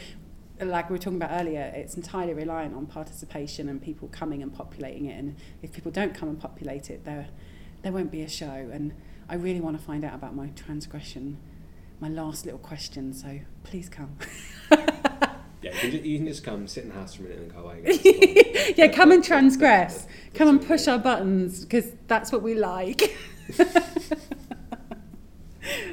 like 0.63 0.91
we 0.91 0.95
were 0.95 0.99
talking 0.99 1.17
about 1.17 1.31
earlier, 1.41 1.73
it's 1.75 1.97
entirely 1.97 2.35
reliant 2.35 2.75
on 2.75 2.87
participation 2.87 3.69
and 3.69 3.81
people 3.81 4.09
coming 4.09 4.43
and 4.43 4.53
populating 4.53 5.07
it. 5.07 5.19
And 5.19 5.37
if 5.63 5.73
people 5.73 5.91
don't 5.91 6.15
come 6.15 6.29
and 6.29 6.39
populate 6.39 6.91
it, 6.91 7.05
there, 7.05 7.29
there 7.83 7.93
won't 7.93 8.11
be 8.11 8.23
a 8.23 8.29
show. 8.29 8.69
And 8.73 8.93
I 9.29 9.35
really 9.37 9.61
want 9.61 9.79
to 9.79 9.85
find 9.85 10.05
out 10.05 10.15
about 10.15 10.35
my 10.35 10.49
transgression, 10.49 11.39
my 12.01 12.09
last 12.09 12.45
little 12.45 12.61
question. 12.61 13.13
So 13.13 13.41
please 13.63 13.89
come. 13.89 14.17
Yeah, 15.63 15.75
you 15.75 15.79
can, 15.81 15.91
just, 15.91 16.05
you 16.05 16.17
can 16.17 16.27
just 16.27 16.43
come, 16.43 16.67
sit 16.67 16.85
in 16.85 16.89
the 16.89 16.95
house 16.95 17.13
for 17.13 17.25
a 17.25 17.29
minute, 17.29 17.39
and 17.43 17.53
go 17.55 17.59
away. 17.69 18.73
yeah, 18.79 18.89
come 18.89 19.13
and 19.13 19.23
transgress. 19.23 20.07
Come 20.35 20.49
and 20.49 20.67
push 20.67 20.89
our 20.89 20.99
buttons 20.99 21.67
because 21.67 21.93
that's 22.07 22.33
what 22.33 22.41
we 22.41 22.55
like. 22.55 23.15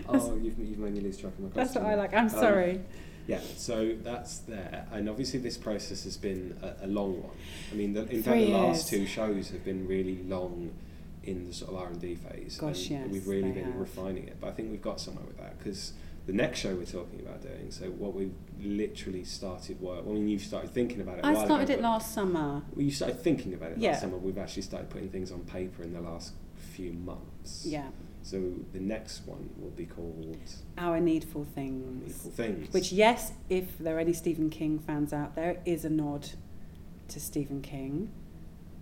Oh, 0.08 0.40
you've, 0.42 0.58
you've 0.58 0.78
made 0.80 0.94
me 0.94 1.02
lose 1.02 1.18
track 1.18 1.34
of 1.34 1.40
my 1.42 1.50
that's 1.50 1.76
what 1.76 1.86
I 1.86 1.96
like. 1.96 2.14
I'm 2.14 2.24
Um, 2.26 2.30
sorry. 2.30 2.82
Yeah, 3.28 3.42
so 3.58 3.96
that's 4.02 4.40
there, 4.40 4.88
and 4.92 5.10
obviously 5.10 5.40
this 5.40 5.58
process 5.58 6.06
has 6.06 6.16
been 6.16 6.58
a, 6.62 6.86
a 6.86 6.88
long 6.88 7.22
one. 7.22 7.36
I 7.72 7.76
mean, 7.76 7.94
the, 7.94 8.08
in 8.10 8.24
fact, 8.24 8.38
the 8.38 8.48
last 8.48 8.88
two 8.88 9.06
shows 9.06 9.50
have 9.50 9.66
been 9.66 9.86
really 9.88 10.24
long 10.24 10.72
in 11.24 11.46
the 11.46 11.54
sort 11.54 11.72
of 11.72 11.78
R 11.78 11.88
and 11.88 12.00
D 12.00 12.16
phase. 12.16 12.58
Gosh, 12.58 12.90
and 12.90 13.06
yes, 13.06 13.12
we've 13.12 13.28
really 13.28 13.52
been 13.52 13.66
have. 13.66 13.76
refining 13.76 14.28
it. 14.28 14.38
But 14.40 14.48
I 14.48 14.52
think 14.52 14.72
we've 14.72 14.82
got 14.82 15.02
somewhere 15.02 15.26
with 15.26 15.38
that 15.38 15.58
because 15.60 15.92
the 16.26 16.34
next 16.34 16.60
show 16.60 16.74
we're 16.74 16.86
talking 16.86 17.20
about 17.20 17.42
doing. 17.42 17.70
So 17.70 17.86
what 17.88 18.14
we've 18.14 18.34
literally 18.62 19.24
started 19.24 19.80
work. 19.82 20.04
I 20.08 20.10
mean, 20.10 20.28
you've 20.28 20.42
started 20.42 20.72
thinking 20.74 21.02
about 21.02 21.20
it. 21.20 21.26
I 21.26 21.34
started 21.46 21.70
ago, 21.70 21.80
it 21.80 21.82
last 21.82 22.14
summer. 22.14 22.62
Well, 22.74 22.86
you 22.86 22.92
started 22.92 23.22
thinking 23.22 23.54
about 23.54 23.72
it 23.72 23.78
Yeah. 23.78 23.92
last 23.92 24.02
summer. 24.02 24.18
We've 24.18 24.38
actually 24.38 24.64
started 24.64 24.90
putting 24.90 25.10
things 25.10 25.32
on 25.32 25.42
paper 25.42 25.84
in 25.84 25.94
the 25.94 26.02
last 26.02 26.34
few 26.56 26.94
months. 26.94 27.66
Yeah, 27.66 27.88
So 28.28 28.44
the 28.74 28.82
next 28.82 29.26
one 29.26 29.50
will 29.58 29.70
be 29.70 29.86
called 29.86 30.36
our 30.78 31.00
needful 31.00 31.46
things. 31.56 32.04
Needful 32.04 32.32
Things. 32.32 32.74
Which, 32.74 32.92
yes, 32.92 33.32
if 33.48 33.78
there 33.78 33.96
are 33.96 34.02
any 34.02 34.12
Stephen 34.12 34.50
King 34.50 34.80
fans 34.80 35.14
out 35.14 35.36
there, 35.36 35.62
is 35.64 35.86
a 35.86 35.90
nod 35.90 36.28
to 37.08 37.22
Stephen 37.22 37.62
King. 37.62 38.12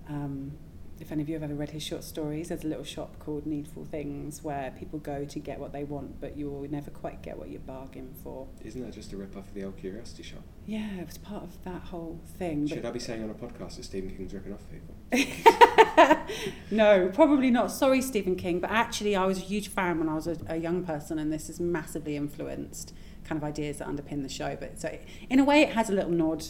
Um, 0.10 0.54
if 1.00 1.12
any 1.12 1.22
of 1.22 1.28
you 1.28 1.36
have 1.36 1.44
ever 1.44 1.54
read 1.54 1.72
his 1.72 1.84
short 1.84 2.04
stories, 2.04 2.50
there's 2.50 2.64
a 2.64 2.68
little 2.68 2.84
shop 2.84 3.20
called 3.20 3.46
Needful 3.46 3.86
Things 3.86 4.44
where 4.44 4.74
people 4.78 5.00
go 5.00 5.26
to 5.26 5.40
get 5.40 5.60
what 5.60 5.74
they 5.74 5.84
want, 5.84 6.22
but 6.22 6.38
you 6.38 6.50
will 6.50 6.70
never 6.70 6.90
quite 6.90 7.22
get 7.22 7.38
what 7.38 7.50
you 7.50 7.60
bargain 7.60 8.14
for. 8.24 8.48
Isn't 8.64 8.82
that 8.82 8.94
just 8.94 9.12
a 9.12 9.18
rip 9.18 9.36
off 9.36 9.48
of 9.48 9.54
the 9.54 9.66
old 9.66 9.78
Curiosity 9.78 10.24
Shop? 10.24 10.42
Yeah, 10.66 11.00
it 11.00 11.06
was 11.06 11.18
part 11.18 11.44
of 11.44 11.64
that 11.66 11.82
whole 11.82 12.22
thing. 12.38 12.66
Should 12.68 12.86
I 12.86 12.92
be 12.92 13.00
saying 13.00 13.24
on 13.24 13.30
a 13.30 13.34
podcast 13.34 13.76
that 13.76 13.84
Stephen 13.84 14.16
King's 14.16 14.34
ripping 14.34 14.54
off 14.54 14.64
people? 14.72 14.96
no, 16.72 17.10
probably 17.14 17.52
not. 17.52 17.72
Sorry, 17.72 18.02
Stephen 18.02 18.36
King, 18.36 18.60
but 18.60 18.72
actually, 18.72 19.16
I 19.16 19.26
was 19.26 19.38
a 19.38 19.42
huge 19.42 19.68
fan 19.68 20.00
when 20.00 20.08
I 20.08 20.16
was 20.16 20.28
a, 20.28 20.38
a 20.48 20.58
young 20.58 20.84
person, 20.84 21.20
and 21.20 21.32
this 21.32 21.48
has 21.48 21.60
massively 21.60 22.16
influenced 22.16 22.94
kind 23.26 23.38
of 23.38 23.44
ideas 23.44 23.78
that 23.78 23.88
underpin 23.88 24.24
the 24.24 24.30
show. 24.30 24.56
But 24.58 24.80
so, 24.80 24.98
in 25.30 25.40
a 25.40 25.44
way, 25.44 25.62
it 25.62 25.74
has 25.74 25.90
a 25.90 25.94
little 25.94 26.12
nod 26.12 26.46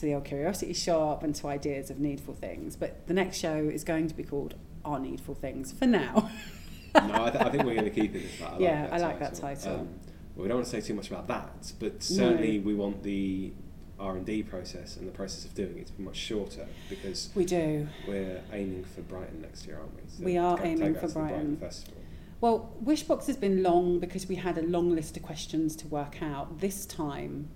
to 0.00 0.06
the 0.06 0.14
old 0.14 0.24
Curiosity 0.24 0.72
Shop 0.72 1.22
and 1.22 1.34
to 1.36 1.48
ideas 1.48 1.90
of 1.90 1.98
needful 1.98 2.34
things. 2.34 2.76
But 2.76 3.06
the 3.06 3.14
next 3.14 3.38
show 3.38 3.56
is 3.56 3.84
going 3.84 4.08
to 4.08 4.14
be 4.14 4.22
called 4.22 4.54
Our 4.84 4.98
Needful 4.98 5.34
Things 5.34 5.72
for 5.72 5.86
now. 5.86 6.30
no, 6.94 7.24
I, 7.24 7.30
th- 7.30 7.44
I 7.44 7.50
think 7.50 7.64
we're 7.64 7.74
going 7.74 7.84
to 7.84 7.90
keep 7.90 8.14
it 8.14 8.24
as 8.24 8.38
that. 8.40 8.52
I 8.54 8.58
Yeah, 8.58 8.80
like 8.82 8.90
that 8.90 8.92
I 8.92 8.98
like 8.98 9.18
that 9.20 9.34
title. 9.34 9.62
title. 9.62 9.80
Um, 9.80 9.88
well, 10.34 10.42
we 10.42 10.48
don't 10.48 10.56
want 10.58 10.66
to 10.66 10.70
say 10.70 10.80
too 10.80 10.94
much 10.94 11.08
about 11.10 11.26
that, 11.28 11.72
but 11.80 12.02
certainly 12.02 12.60
we 12.60 12.74
want 12.74 13.02
the 13.02 13.52
R 13.98 14.16
and 14.16 14.24
D 14.24 14.44
process 14.44 14.96
and 14.96 15.08
the 15.08 15.12
process 15.12 15.44
of 15.44 15.54
doing 15.54 15.76
it 15.78 15.88
to 15.88 15.92
be 15.94 16.04
much 16.04 16.16
shorter 16.16 16.66
because 16.88 17.30
we 17.34 17.44
do. 17.44 17.88
we're 18.06 18.40
aiming 18.52 18.84
for 18.84 19.00
Brighton 19.02 19.42
next 19.42 19.66
year, 19.66 19.78
aren't 19.78 19.94
we? 19.96 20.02
So 20.08 20.24
We 20.24 20.36
are 20.38 20.58
aiming 20.62 20.94
for 20.94 21.08
the 21.08 21.14
Brighton. 21.14 21.56
Festival. 21.56 21.94
Well, 22.40 22.72
Wishbox 22.84 23.26
has 23.26 23.36
been 23.36 23.64
long 23.64 23.98
because 23.98 24.28
we 24.28 24.36
had 24.36 24.56
a 24.58 24.62
long 24.62 24.94
list 24.94 25.16
of 25.16 25.24
questions 25.24 25.74
to 25.76 25.88
work 25.88 26.22
out. 26.22 26.60
This 26.60 26.86
time, 26.86 27.48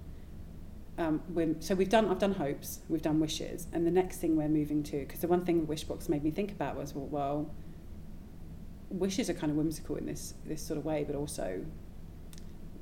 um, 0.99 1.23
we're, 1.29 1.55
so 1.61 1.75
we've 1.75 1.89
done. 1.89 2.09
I've 2.09 2.19
done 2.19 2.35
hopes. 2.35 2.81
We've 2.89 3.03
done 3.03 3.19
wishes, 3.19 3.67
and 3.73 3.87
the 3.87 3.91
next 3.91 4.19
thing 4.19 4.37
we're 4.37 4.49
moving 4.49 4.83
to 4.85 5.01
because 5.01 5.21
the 5.21 5.29
one 5.29 5.45
thing 5.45 5.65
the 5.65 5.73
Wishbox 5.73 6.09
made 6.09 6.23
me 6.23 6.31
think 6.31 6.53
about 6.53 6.77
was 6.77 6.95
well, 6.95 7.07
well, 7.07 7.51
wishes 8.91 9.31
are 9.31 9.35
kind 9.35 9.51
of 9.51 9.57
whimsical 9.57 9.97
in 9.97 10.05
this 10.05 10.35
this 10.45 10.61
sort 10.65 10.79
of 10.79 10.85
way, 10.85 11.05
but 11.05 11.17
also, 11.17 11.65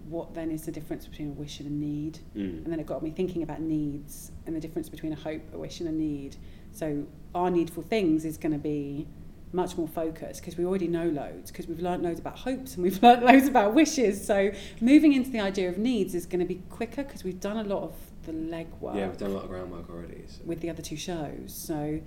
what 0.08 0.34
then 0.34 0.50
is 0.50 0.62
the 0.66 0.72
difference 0.72 1.06
between 1.06 1.28
a 1.28 1.32
wish 1.32 1.60
and 1.60 1.68
a 1.68 1.72
need? 1.72 2.18
Mm. 2.36 2.64
And 2.64 2.66
then 2.66 2.80
it 2.80 2.86
got 2.86 3.02
me 3.02 3.10
thinking 3.10 3.44
about 3.44 3.60
needs 3.60 4.32
and 4.44 4.56
the 4.56 4.60
difference 4.60 4.88
between 4.88 5.12
a 5.12 5.16
hope, 5.16 5.42
a 5.54 5.58
wish, 5.58 5.78
and 5.78 5.88
a 5.88 5.92
need. 5.92 6.36
So 6.72 7.06
our 7.32 7.50
needful 7.50 7.84
things 7.84 8.24
is 8.24 8.36
going 8.36 8.52
to 8.52 8.58
be 8.58 9.06
much 9.52 9.76
more 9.76 9.88
focused 9.88 10.40
because 10.40 10.56
we 10.56 10.64
already 10.64 10.86
know 10.86 11.06
loads 11.08 11.50
because 11.50 11.66
we've 11.66 11.80
learned 11.80 12.02
loads 12.02 12.20
about 12.20 12.38
hopes 12.38 12.74
and 12.74 12.82
we've 12.84 13.02
learned 13.02 13.22
loads 13.24 13.48
about 13.48 13.74
wishes. 13.74 14.24
So 14.24 14.52
moving 14.80 15.12
into 15.12 15.30
the 15.30 15.40
idea 15.40 15.68
of 15.68 15.76
needs 15.78 16.14
is 16.14 16.26
going 16.26 16.40
to 16.40 16.46
be 16.46 16.62
quicker 16.70 17.02
because 17.02 17.24
we've 17.24 17.40
done 17.40 17.56
a 17.56 17.64
lot 17.64 17.82
of 17.82 17.94
the 18.26 18.32
legwork. 18.32 18.96
Yeah, 18.96 19.08
we've 19.08 19.16
done 19.18 19.30
a 19.30 19.34
lot 19.34 19.44
of 19.44 19.50
groundwork 19.50 19.90
already. 19.90 20.22
So. 20.28 20.42
with 20.44 20.60
the 20.60 20.70
other 20.70 20.82
two 20.82 20.96
shows. 20.96 21.52
So 21.54 22.00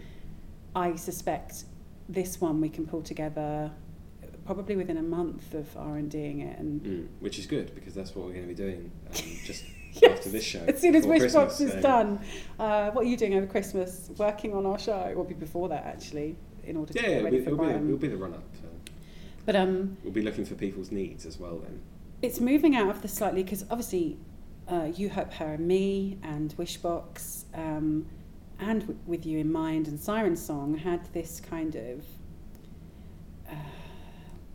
I 0.76 0.96
suspect 0.96 1.66
this 2.08 2.40
one 2.40 2.62
we 2.62 2.70
can 2.70 2.86
pull 2.88 3.02
together 3.02 3.72
probably 4.46 4.76
within 4.76 4.98
a 4.98 5.02
month 5.04 5.54
of 5.54 5.76
R 5.78 5.98
and 5.98 6.10
Ding 6.12 6.42
it 6.42 6.60
and 6.60 6.82
Mm, 6.82 7.08
which 7.22 7.40
is 7.40 7.46
good 7.46 7.74
because 7.76 7.94
that's 7.94 8.14
what 8.16 8.26
we're 8.26 8.34
going 8.34 8.48
to 8.48 8.54
be 8.54 8.62
doing 8.62 8.92
um, 9.08 9.14
just 9.46 9.64
Yes. 10.02 10.18
after 10.18 10.30
this 10.30 10.44
show. 10.44 10.60
as 10.68 10.82
soon 10.82 10.96
as 10.96 11.06
Wishbox 11.06 11.20
Christmas, 11.20 11.62
is 11.62 11.72
so- 11.74 11.82
done. 11.82 12.20
Uh, 12.58 12.90
what 12.92 13.06
are 13.06 13.08
you 13.08 13.16
doing 13.16 13.36
over 13.36 13.46
Christmas? 13.46 14.10
Working 14.18 14.54
on 14.56 14.66
our 14.66 14.80
show? 14.80 14.98
It 15.10 15.16
will 15.16 15.24
be 15.24 15.36
before 15.36 15.70
that 15.70 15.86
actually, 15.86 16.36
in 16.66 16.78
order 16.78 16.94
to 16.94 17.00
Yeah, 17.00 17.06
get 17.08 17.12
it'll 17.18 17.24
ready 17.26 17.38
be, 17.40 17.44
for 17.44 17.50
it'll, 17.52 17.58
be, 17.60 17.66
Brighton. 17.66 17.88
it'll 17.88 17.98
be 18.00 18.08
the 18.08 18.18
run 18.18 18.34
up. 18.34 18.44
But 19.46 19.56
um, 19.58 19.98
we'll 20.04 20.14
be 20.14 20.22
looking 20.22 20.46
for 20.46 20.56
people's 20.56 20.92
needs 20.92 21.26
as 21.26 21.38
well 21.38 21.58
then. 21.60 21.82
it's 22.22 22.40
moving 22.40 22.76
out 22.76 22.90
of 22.90 23.02
the 23.02 23.08
slightly 23.10 23.44
because 23.44 23.64
obviously 23.70 24.18
uh, 24.70 24.90
you 24.96 25.10
hope 25.10 25.34
her 25.34 25.54
and 25.56 25.68
me 25.68 26.18
and 26.24 26.56
Wishbox 26.58 27.44
um, 27.54 28.06
and 28.60 28.82
w- 28.82 29.00
with 29.06 29.26
you 29.26 29.40
in 29.40 29.52
mind 29.52 29.90
and 29.90 30.00
Siren 30.00 30.38
Song 30.38 30.78
had 30.78 31.02
this 31.14 31.42
kind 31.42 31.76
of 31.76 32.06
uh, 33.52 33.56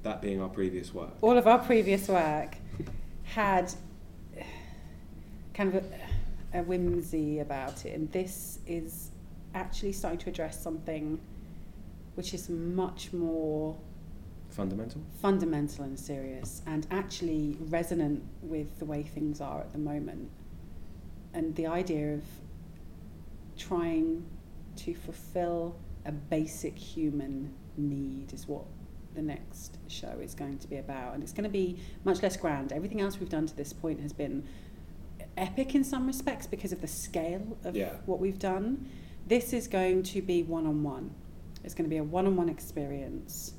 That 0.04 0.22
being 0.22 0.40
our 0.40 0.48
previous 0.48 0.94
work. 0.94 1.10
all 1.20 1.36
of 1.36 1.46
our 1.46 1.58
previous 1.58 2.08
work 2.08 2.56
had 3.24 3.70
kind 5.52 5.74
of 5.74 5.84
a, 6.54 6.58
a 6.60 6.62
whimsy 6.62 7.40
about 7.40 7.84
it, 7.84 7.94
and 7.94 8.10
this 8.12 8.60
is 8.66 9.10
actually 9.54 9.92
starting 9.92 10.18
to 10.20 10.30
address 10.30 10.62
something 10.62 11.20
which 12.18 12.34
is 12.34 12.48
much 12.50 13.12
more 13.12 13.76
Fundamental. 14.50 15.00
fundamental 15.22 15.84
and 15.84 15.96
serious, 15.96 16.62
and 16.66 16.84
actually 16.90 17.56
resonant 17.60 18.24
with 18.42 18.76
the 18.80 18.84
way 18.84 19.04
things 19.04 19.40
are 19.40 19.60
at 19.60 19.70
the 19.72 19.78
moment. 19.78 20.28
And 21.32 21.54
the 21.54 21.68
idea 21.68 22.14
of 22.14 22.24
trying 23.56 24.26
to 24.78 24.94
fulfill 24.94 25.76
a 26.06 26.10
basic 26.10 26.76
human 26.76 27.54
need 27.76 28.32
is 28.32 28.48
what 28.48 28.64
the 29.14 29.22
next 29.22 29.78
show 29.86 30.18
is 30.20 30.34
going 30.34 30.58
to 30.58 30.66
be 30.66 30.78
about. 30.78 31.14
And 31.14 31.22
it's 31.22 31.32
going 31.32 31.44
to 31.44 31.48
be 31.50 31.78
much 32.02 32.20
less 32.20 32.36
grand. 32.36 32.72
Everything 32.72 33.00
else 33.00 33.20
we've 33.20 33.28
done 33.28 33.46
to 33.46 33.56
this 33.56 33.72
point 33.72 34.00
has 34.00 34.12
been 34.12 34.42
epic 35.36 35.76
in 35.76 35.84
some 35.84 36.04
respects 36.08 36.48
because 36.48 36.72
of 36.72 36.80
the 36.80 36.88
scale 36.88 37.56
of 37.62 37.76
Yeah. 37.76 37.94
what 38.06 38.18
we've 38.18 38.40
done. 38.40 38.88
This 39.28 39.52
is 39.52 39.68
going 39.68 40.02
to 40.04 40.20
be 40.20 40.42
one 40.42 40.66
on 40.66 40.82
one. 40.82 41.14
It's 41.68 41.74
going 41.74 41.84
to 41.84 41.90
be 41.90 41.98
a 41.98 42.02
one 42.02 42.26
on 42.26 42.34
one 42.34 42.48
experience 42.48 43.52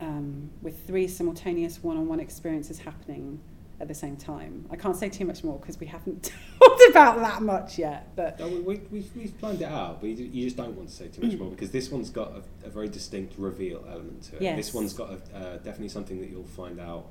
um, 0.00 0.48
with 0.62 0.86
three 0.86 1.06
simultaneous 1.06 1.82
one 1.82 1.98
on 1.98 2.08
one 2.08 2.18
experiences 2.18 2.78
happening 2.78 3.40
at 3.78 3.88
the 3.88 3.94
same 3.94 4.16
time. 4.16 4.64
I 4.70 4.76
can't 4.76 4.96
say 4.96 5.10
too 5.10 5.26
much 5.26 5.44
more 5.44 5.58
because 5.58 5.78
we 5.78 5.84
haven't 5.84 6.32
talked 6.58 6.82
about 6.88 7.18
that 7.18 7.42
much 7.42 7.76
yet. 7.78 8.08
But 8.16 8.40
No, 8.40 8.48
we, 8.48 8.60
we, 8.60 8.82
we've, 8.90 9.10
we've 9.14 9.38
planned 9.38 9.60
it 9.60 9.66
out, 9.66 10.00
but 10.00 10.08
you, 10.08 10.24
you 10.24 10.44
just 10.44 10.56
don't 10.56 10.74
want 10.74 10.88
to 10.88 10.94
say 10.94 11.08
too 11.08 11.20
much 11.20 11.38
more 11.38 11.50
because 11.50 11.70
this 11.70 11.90
one's 11.90 12.08
got 12.08 12.32
a, 12.32 12.66
a 12.66 12.70
very 12.70 12.88
distinct 12.88 13.34
reveal 13.36 13.84
element 13.86 14.22
to 14.22 14.36
it. 14.36 14.40
Yes. 14.40 14.56
This 14.56 14.72
one's 14.72 14.94
got 14.94 15.10
a, 15.10 15.36
uh, 15.36 15.56
definitely 15.58 15.90
something 15.90 16.22
that 16.22 16.30
you'll 16.30 16.44
find 16.44 16.80
out 16.80 17.08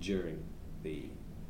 during 0.00 0.42
the. 0.82 1.04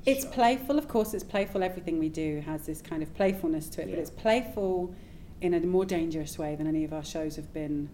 It's 0.04 0.24
show. 0.24 0.30
playful, 0.32 0.78
of 0.78 0.88
course, 0.88 1.14
it's 1.14 1.22
playful. 1.22 1.62
Everything 1.62 2.00
we 2.00 2.08
do 2.08 2.42
has 2.44 2.66
this 2.66 2.82
kind 2.82 3.04
of 3.04 3.14
playfulness 3.14 3.68
to 3.68 3.82
it, 3.82 3.90
but 3.90 4.00
it's 4.00 4.10
playful 4.10 4.96
in 5.40 5.54
a 5.54 5.60
more 5.60 5.84
dangerous 5.84 6.38
way 6.38 6.56
than 6.56 6.66
any 6.66 6.84
of 6.84 6.92
our 6.92 7.04
shows 7.04 7.36
have 7.36 7.52
been 7.52 7.90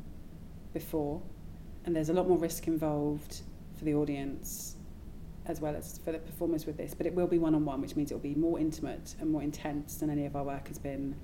before. 0.73 1.23
And 1.85 1.97
there's 1.97 2.09
a 2.09 2.13
lot 2.13 2.29
more 2.29 2.39
risk 2.39 2.67
involved 2.67 3.41
for 3.77 3.85
the 3.85 3.95
audience 3.95 4.77
as 5.47 5.61
well 5.61 5.75
as 5.75 5.99
for 5.99 6.13
the 6.13 6.19
performers 6.19 6.67
with 6.67 6.77
this. 6.77 6.95
But 6.95 7.07
it 7.07 7.15
will 7.15 7.27
be 7.27 7.39
one 7.39 7.55
on 7.55 7.65
one, 7.65 7.81
which 7.81 7.97
means 7.97 8.11
it 8.11 8.15
will 8.15 8.21
be 8.21 8.35
more 8.35 8.59
intimate 8.59 9.15
and 9.21 9.31
more 9.31 9.43
intense 9.43 9.97
than 9.97 10.11
any 10.11 10.27
of 10.27 10.37
our 10.37 10.45
work 10.45 10.69
has 10.69 10.79
been 10.79 11.17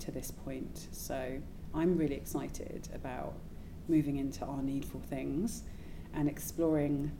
to 0.00 0.10
this 0.10 0.30
point. 0.30 0.88
So 0.90 1.40
I'm 1.74 1.96
really 1.96 2.16
excited 2.16 2.88
about 2.94 3.34
moving 3.88 4.16
into 4.16 4.44
our 4.44 4.62
needful 4.62 5.00
things 5.00 5.62
and 6.12 6.28
exploring 6.28 7.12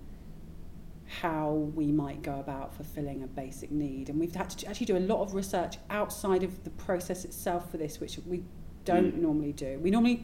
how 1.21 1.71
we 1.75 1.93
might 1.93 2.23
go 2.23 2.41
about 2.41 2.75
fulfilling 2.75 3.23
a 3.23 3.27
basic 3.27 3.71
need. 3.71 4.09
And 4.09 4.19
we've 4.19 4.35
had 4.35 4.51
to 4.51 4.67
actually 4.67 4.87
do 4.87 4.97
a 4.97 5.01
lot 5.13 5.21
of 5.23 5.35
research 5.35 5.77
outside 5.91 6.43
of 6.43 6.65
the 6.65 6.71
process 6.71 7.25
itself 7.25 7.71
for 7.71 7.77
this, 7.77 8.01
which 8.01 8.19
we 8.27 8.43
don't 8.85 9.15
Mm. 9.17 9.23
normally 9.23 9.53
do. 9.53 9.79
We 9.83 9.91
normally 9.91 10.23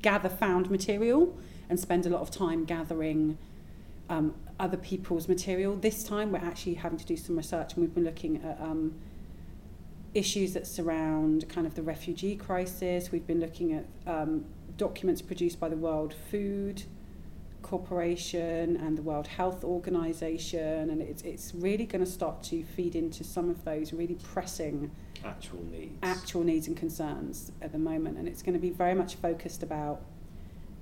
gather 0.00 0.28
found 0.28 0.70
material 0.70 1.36
and 1.68 1.78
spend 1.78 2.06
a 2.06 2.08
lot 2.08 2.20
of 2.20 2.30
time 2.30 2.64
gathering 2.64 3.36
um, 4.08 4.34
other 4.60 4.76
people's 4.76 5.28
material. 5.28 5.74
This 5.76 6.04
time 6.04 6.32
we're 6.32 6.38
actually 6.38 6.74
having 6.74 6.98
to 6.98 7.06
do 7.06 7.16
some 7.16 7.36
research 7.36 7.74
and 7.74 7.82
we've 7.82 7.94
been 7.94 8.04
looking 8.04 8.42
at 8.44 8.60
um, 8.60 8.94
issues 10.14 10.52
that 10.52 10.66
surround 10.66 11.48
kind 11.48 11.66
of 11.66 11.74
the 11.74 11.82
refugee 11.82 12.36
crisis. 12.36 13.10
We've 13.10 13.26
been 13.26 13.40
looking 13.40 13.72
at 13.72 13.86
um, 14.06 14.44
documents 14.76 15.22
produced 15.22 15.58
by 15.58 15.68
the 15.68 15.76
World 15.76 16.14
Food 16.30 16.84
Corporation 17.62 18.76
and 18.76 18.96
the 18.98 19.02
World 19.02 19.26
Health 19.26 19.64
Organization, 19.64 20.90
and 20.90 21.00
it's, 21.00 21.22
it's 21.22 21.52
really 21.54 21.86
going 21.86 22.04
to 22.04 22.10
start 22.10 22.42
to 22.44 22.62
feed 22.64 22.94
into 22.96 23.24
some 23.24 23.48
of 23.48 23.64
those 23.64 23.92
really 23.92 24.16
pressing 24.22 24.90
Actual 25.24 25.62
needs. 25.70 25.96
actual 26.02 26.42
needs 26.42 26.66
and 26.66 26.76
concerns 26.76 27.52
at 27.62 27.72
the 27.72 27.78
moment, 27.78 28.18
and 28.18 28.26
it's 28.28 28.42
going 28.42 28.54
to 28.54 28.58
be 28.60 28.70
very 28.70 28.94
much 28.94 29.14
focused 29.14 29.62
about 29.62 30.02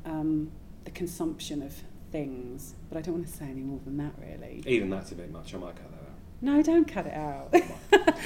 um, 0.05 0.51
the 0.85 0.91
consumption 0.91 1.63
of 1.63 1.75
things. 2.11 2.75
But 2.89 2.99
I 2.99 3.03
don't 3.03 3.15
want 3.15 3.27
to 3.29 3.33
say 3.33 3.45
any 3.45 3.61
more 3.63 3.81
than 3.85 3.99
that, 3.99 4.13
really. 4.19 4.63
Even 4.67 4.91
that's 4.91 5.13
a 5.13 5.15
bit 5.15 5.31
much. 5.31 5.55
I 5.55 5.59
might 5.59 5.77
cut 5.77 5.91
that 5.91 5.97
out. 5.97 6.07
No, 6.43 6.63
don't 6.63 6.89
cut 6.89 7.07
it 7.07 7.13
out. 7.13 7.53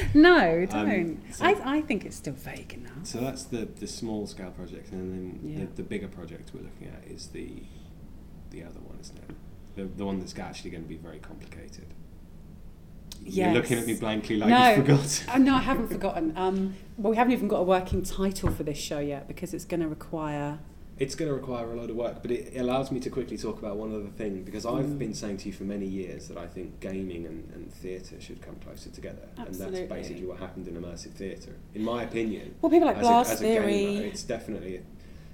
no, 0.15 0.65
don't. 0.67 0.89
Um, 0.89 1.23
so- 1.33 1.45
I, 1.45 1.79
I 1.79 1.81
think 1.81 2.05
it's 2.05 2.17
still 2.17 2.35
vague 2.35 2.73
enough. 2.75 2.93
So 3.05 3.19
that's 3.19 3.43
the, 3.45 3.65
the 3.81 3.89
small 3.89 4.27
scale 4.29 4.53
project, 4.53 4.93
and 4.93 5.13
then 5.13 5.41
Yeah. 5.53 5.65
the, 5.67 5.77
the 5.77 5.83
bigger 5.83 6.07
project 6.09 6.53
we're 6.55 6.63
looking 6.63 6.89
at 6.89 7.11
is 7.11 7.27
the 7.29 7.51
the 8.55 8.63
other 8.65 8.81
one, 8.81 8.99
isn't 9.01 9.17
it? 9.19 9.31
The, 9.77 9.85
the 9.97 10.05
one 10.05 10.21
that's 10.21 10.39
actually 10.39 10.71
going 10.71 10.85
to 10.85 10.89
be 10.89 10.97
very 10.97 11.19
complicated. 11.19 11.87
You're 13.27 13.53
looking 13.53 13.79
at 13.79 13.87
me 13.87 13.95
blankly 13.95 14.37
like 14.37 14.51
no, 14.51 14.71
you 14.71 14.77
forgot. 14.77 15.25
uh, 15.29 15.39
no, 15.39 15.55
I 15.55 15.61
haven't 15.61 15.89
forgotten. 15.89 16.35
Um, 16.37 16.75
well, 16.99 17.11
we 17.11 17.17
haven't 17.17 17.33
even 17.33 17.49
got 17.49 17.61
a 17.61 17.63
working 17.63 18.03
title 18.03 18.51
for 18.51 18.65
this 18.65 18.77
show 18.79 18.99
yet 18.99 19.27
because 19.29 19.55
it's 19.55 19.65
going 19.65 19.81
to 19.81 19.89
require. 19.89 20.59
It's 20.99 21.15
going 21.17 21.29
to 21.29 21.35
require 21.35 21.73
a 21.73 21.75
lot 21.75 21.91
of 21.91 21.97
work, 21.97 22.23
but 22.23 22.31
it 22.31 22.57
allows 22.57 22.93
me 22.93 23.01
to 23.01 23.11
quickly 23.11 23.37
talk 23.37 23.59
about 23.59 23.77
one 23.77 23.93
other 23.95 24.11
thing 24.11 24.45
because 24.45 24.65
I've 24.65 24.85
Mm. 24.85 24.99
been 24.99 25.15
saying 25.15 25.39
to 25.39 25.47
you 25.49 25.53
for 25.53 25.65
many 25.65 25.87
years 25.87 26.29
that 26.29 26.37
I 26.39 26.47
think 26.47 26.79
gaming 26.79 27.27
and, 27.27 27.51
and 27.55 27.73
theatre 27.73 28.21
should 28.21 28.41
come 28.41 28.57
closer 28.57 28.91
together, 28.91 29.27
and 29.37 29.53
that's 29.55 29.81
basically 29.81 30.27
what 30.27 30.39
happened 30.39 30.69
in 30.69 30.75
immersive 30.75 31.13
theatre, 31.13 31.57
in 31.75 31.83
my 31.83 32.05
opinion. 32.05 32.55
Well, 32.61 32.71
people 32.71 32.87
like 32.87 32.99
as 32.99 33.03
Blast 33.03 33.33
a, 33.33 33.37
Theory 33.39 33.79
gamer, 33.79 34.03
it's 34.07 34.23
definitely 34.23 34.83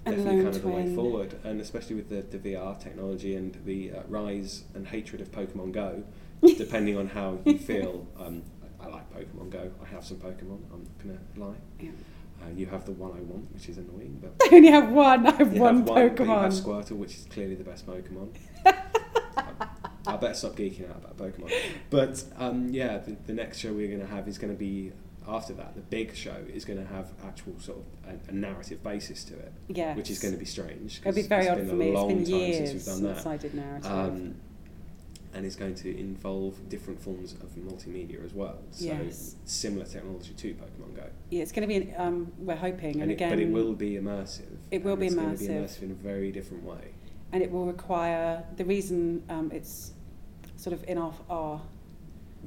definitely 0.04 0.42
kind 0.42 0.48
of 0.48 0.62
the 0.62 0.68
way 0.68 0.94
forward, 0.94 1.36
and 1.44 1.60
especially 1.60 1.96
with 1.96 2.08
the, 2.08 2.22
the 2.36 2.38
VR 2.38 2.78
technology 2.80 3.34
and 3.34 3.58
the 3.64 3.92
uh, 3.92 4.02
rise 4.08 4.64
and 4.74 4.86
hatred 4.86 5.20
of 5.20 5.30
Pokemon 5.30 5.72
Go, 5.72 6.02
depending 6.56 6.96
on 6.96 7.08
how 7.08 7.38
you 7.44 7.58
feel. 7.58 8.06
Um, 8.18 8.42
I, 8.80 8.86
I 8.86 8.88
like 8.88 9.12
Pokemon 9.12 9.50
Go. 9.50 9.70
I 9.82 9.86
have 9.88 10.04
some 10.04 10.18
Pokemon. 10.18 10.60
I'm 10.72 10.84
not 10.84 10.98
gonna 10.98 11.48
lie. 11.50 11.56
Yeah. 11.78 11.90
Uh, 12.42 12.48
you 12.56 12.64
have 12.66 12.86
the 12.86 12.92
one 12.92 13.10
I 13.12 13.20
want, 13.20 13.52
which 13.52 13.68
is 13.68 13.76
annoying, 13.76 14.18
but 14.20 14.32
I 14.52 14.56
only 14.56 14.70
have 14.70 14.90
one. 14.90 15.26
I 15.26 15.32
have 15.32 15.52
one 15.52 15.76
have 15.76 15.88
one, 15.88 16.02
you 16.02 16.08
have 16.08 16.18
Pokemon. 16.18 16.62
Squirtle, 16.62 16.96
which 16.96 17.14
is 17.14 17.26
clearly 17.30 17.54
the 17.54 17.64
best 17.64 17.86
Pokemon. 17.86 18.30
I, 18.66 18.74
I 20.06 20.16
better 20.16 20.34
stop 20.34 20.56
geeking 20.56 20.88
out 20.88 20.96
about 20.96 21.18
Pokemon. 21.18 21.52
But 21.90 22.24
um, 22.38 22.68
yeah, 22.70 22.98
the, 22.98 23.16
the 23.26 23.34
next 23.34 23.58
show 23.58 23.72
we're 23.72 23.88
going 23.88 24.00
to 24.00 24.06
have 24.06 24.26
is 24.26 24.38
going 24.38 24.52
to 24.52 24.58
be 24.58 24.92
after 25.28 25.52
that. 25.54 25.74
The 25.74 25.80
big 25.82 26.14
show 26.14 26.36
is 26.52 26.64
going 26.64 26.78
to 26.78 26.86
have 26.92 27.10
actual 27.24 27.54
sort 27.60 27.78
of 27.78 27.84
a, 28.28 28.30
a 28.30 28.32
narrative 28.34 28.82
basis 28.82 29.24
to 29.24 29.34
it, 29.34 29.52
Yes. 29.68 29.96
which 29.96 30.10
is 30.10 30.18
going 30.18 30.32
to 30.34 30.38
be 30.40 30.44
strange. 30.46 31.00
It'll 31.00 31.12
be 31.12 31.22
very 31.22 31.48
odd 31.48 31.58
been 31.58 31.68
for 31.68 31.74
a 31.74 31.76
me. 31.76 31.86
It's 31.88 31.94
long 31.96 32.08
been 32.08 32.24
time 32.24 32.34
years 32.34 32.56
since 32.56 32.72
we've 32.72 32.84
done 32.94 33.02
that. 33.04 33.14
since 33.16 33.26
I 33.26 33.36
did 33.36 33.54
narrative. 33.54 33.90
Um, 33.92 34.34
and 35.32 35.46
it's 35.46 35.54
going 35.54 35.76
to 35.76 35.96
involve 35.96 36.68
different 36.68 37.00
forms 37.00 37.34
of 37.34 37.50
multimedia 37.54 38.24
as 38.24 38.34
well. 38.34 38.58
So 38.72 38.86
Yes. 38.86 39.36
similar 39.44 39.84
technology 39.86 40.32
to 40.34 40.54
Pokemon 40.54 40.96
Go. 40.96 41.04
yeah, 41.30 41.42
it's 41.42 41.52
going 41.52 41.68
to 41.68 41.80
be. 41.80 41.94
Um, 41.94 42.32
we're 42.38 42.56
hoping, 42.56 42.94
and, 42.94 43.02
And 43.02 43.10
it, 43.12 43.14
again, 43.14 43.30
but 43.30 43.38
it 43.38 43.48
will 43.48 43.74
be 43.74 43.92
immersive. 43.92 44.56
It 44.72 44.82
will 44.82 44.96
be 44.96 45.06
it's 45.06 45.14
going 45.14 45.36
to 45.36 45.44
immersive. 45.44 45.46
be 45.48 45.54
immersive 45.54 45.82
in 45.82 45.90
a 45.92 45.94
very 45.94 46.32
different 46.32 46.64
way. 46.64 46.94
and 47.32 47.44
it 47.44 47.50
will 47.52 47.66
require 47.66 48.42
the 48.56 48.64
reason 48.64 49.22
um, 49.28 49.52
it's 49.54 49.92
sort 50.56 50.74
of 50.74 50.82
in 50.88 50.98
our, 50.98 51.14
our 51.30 51.62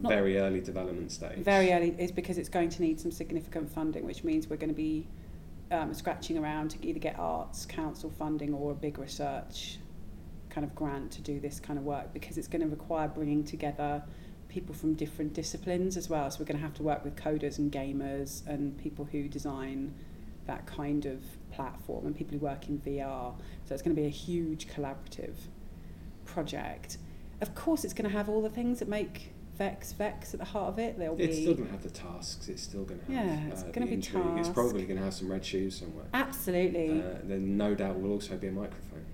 Not- 0.02 0.12
very 0.12 0.38
early 0.40 0.62
development 0.62 1.12
stage. 1.12 1.40
very 1.40 1.72
early 1.72 1.96
is 1.98 2.12
because 2.12 2.38
it's 2.38 2.50
going 2.50 2.70
to 2.70 2.82
need 2.82 3.00
some 3.00 3.12
significant 3.12 3.72
funding, 3.72 4.06
which 4.06 4.24
means 4.24 4.50
we're 4.50 4.58
going 4.58 4.70
to 4.70 4.76
be 4.76 5.08
um, 5.72 5.94
scratching 5.94 6.38
around 6.38 6.70
to 6.72 6.86
either 6.86 7.00
get 7.00 7.18
arts 7.18 7.66
council 7.66 8.10
funding 8.10 8.54
or 8.54 8.72
a 8.72 8.76
big 8.76 8.98
research 8.98 9.78
kind 10.50 10.66
of 10.66 10.76
grant 10.76 11.12
to 11.12 11.22
do 11.22 11.40
this 11.40 11.60
kind 11.60 11.80
of 11.80 11.86
work 11.86 12.14
because 12.14 12.38
it's 12.38 12.48
going 12.48 12.62
to 12.62 12.68
require 12.68 13.08
bringing 13.08 13.44
together 13.44 14.04
people 14.50 14.76
from 14.76 14.94
different 14.94 15.34
disciplines 15.34 15.98
as 15.98 16.10
well. 16.10 16.30
So 16.30 16.40
we're 16.40 16.46
going 16.46 16.58
to 16.58 16.64
have 16.64 16.76
to 16.76 16.84
work 16.84 17.04
with 17.04 17.16
coders 17.16 17.58
and 17.58 17.72
gamers 17.72 18.46
and 18.46 18.78
people 18.78 19.06
who 19.06 19.28
design 19.28 19.94
that 20.46 20.68
kind 20.68 21.06
of 21.06 21.24
platform 21.52 22.06
and 22.06 22.16
people 22.16 22.38
who 22.38 22.46
work 22.46 22.70
in 22.70 22.80
VR. 22.80 23.34
So 23.66 23.74
it's 23.74 23.82
going 23.82 23.96
to 23.96 24.02
be 24.02 24.08
a 24.08 24.12
huge 24.12 24.68
collaborative 24.68 25.34
project. 26.26 26.98
Of 27.42 27.56
course, 27.56 27.84
it's 27.84 27.94
going 27.94 28.10
to 28.10 28.16
have 28.16 28.30
all 28.30 28.42
the 28.42 28.50
things 28.50 28.80
that 28.80 28.88
make 28.88 29.34
Vex 29.58 29.92
Vex 29.94 30.34
at 30.34 30.40
the 30.40 30.46
heart 30.46 30.70
of 30.74 30.80
it. 30.80 30.98
There'll 30.98 31.16
It's 31.20 31.36
be 31.38 31.42
still 31.44 31.54
going 31.54 31.68
to 31.68 31.72
have 31.72 31.84
the 31.84 31.90
tasks. 31.90 32.50
It's 32.50 32.64
still 32.64 32.84
going 32.84 33.00
to 33.02 33.12
have. 33.14 33.26
Yeah, 33.28 33.48
it's 33.52 33.64
uh, 33.64 33.68
gonna 33.72 33.86
be 33.86 33.94
intrigue. 33.94 34.24
It's 34.38 34.50
probably 34.50 34.84
going 34.84 34.98
to 34.98 35.04
have 35.04 35.14
some 35.14 35.32
red 35.32 35.46
shoes 35.46 35.78
somewhere. 35.78 36.06
absolutely 36.14 37.02
Uh, 37.02 37.20
then 37.24 37.56
no 37.58 37.76
doubt 37.76 38.00
will 38.00 38.12
also 38.12 38.36
be 38.38 38.48
a 38.48 38.52
microphone. 38.52 39.06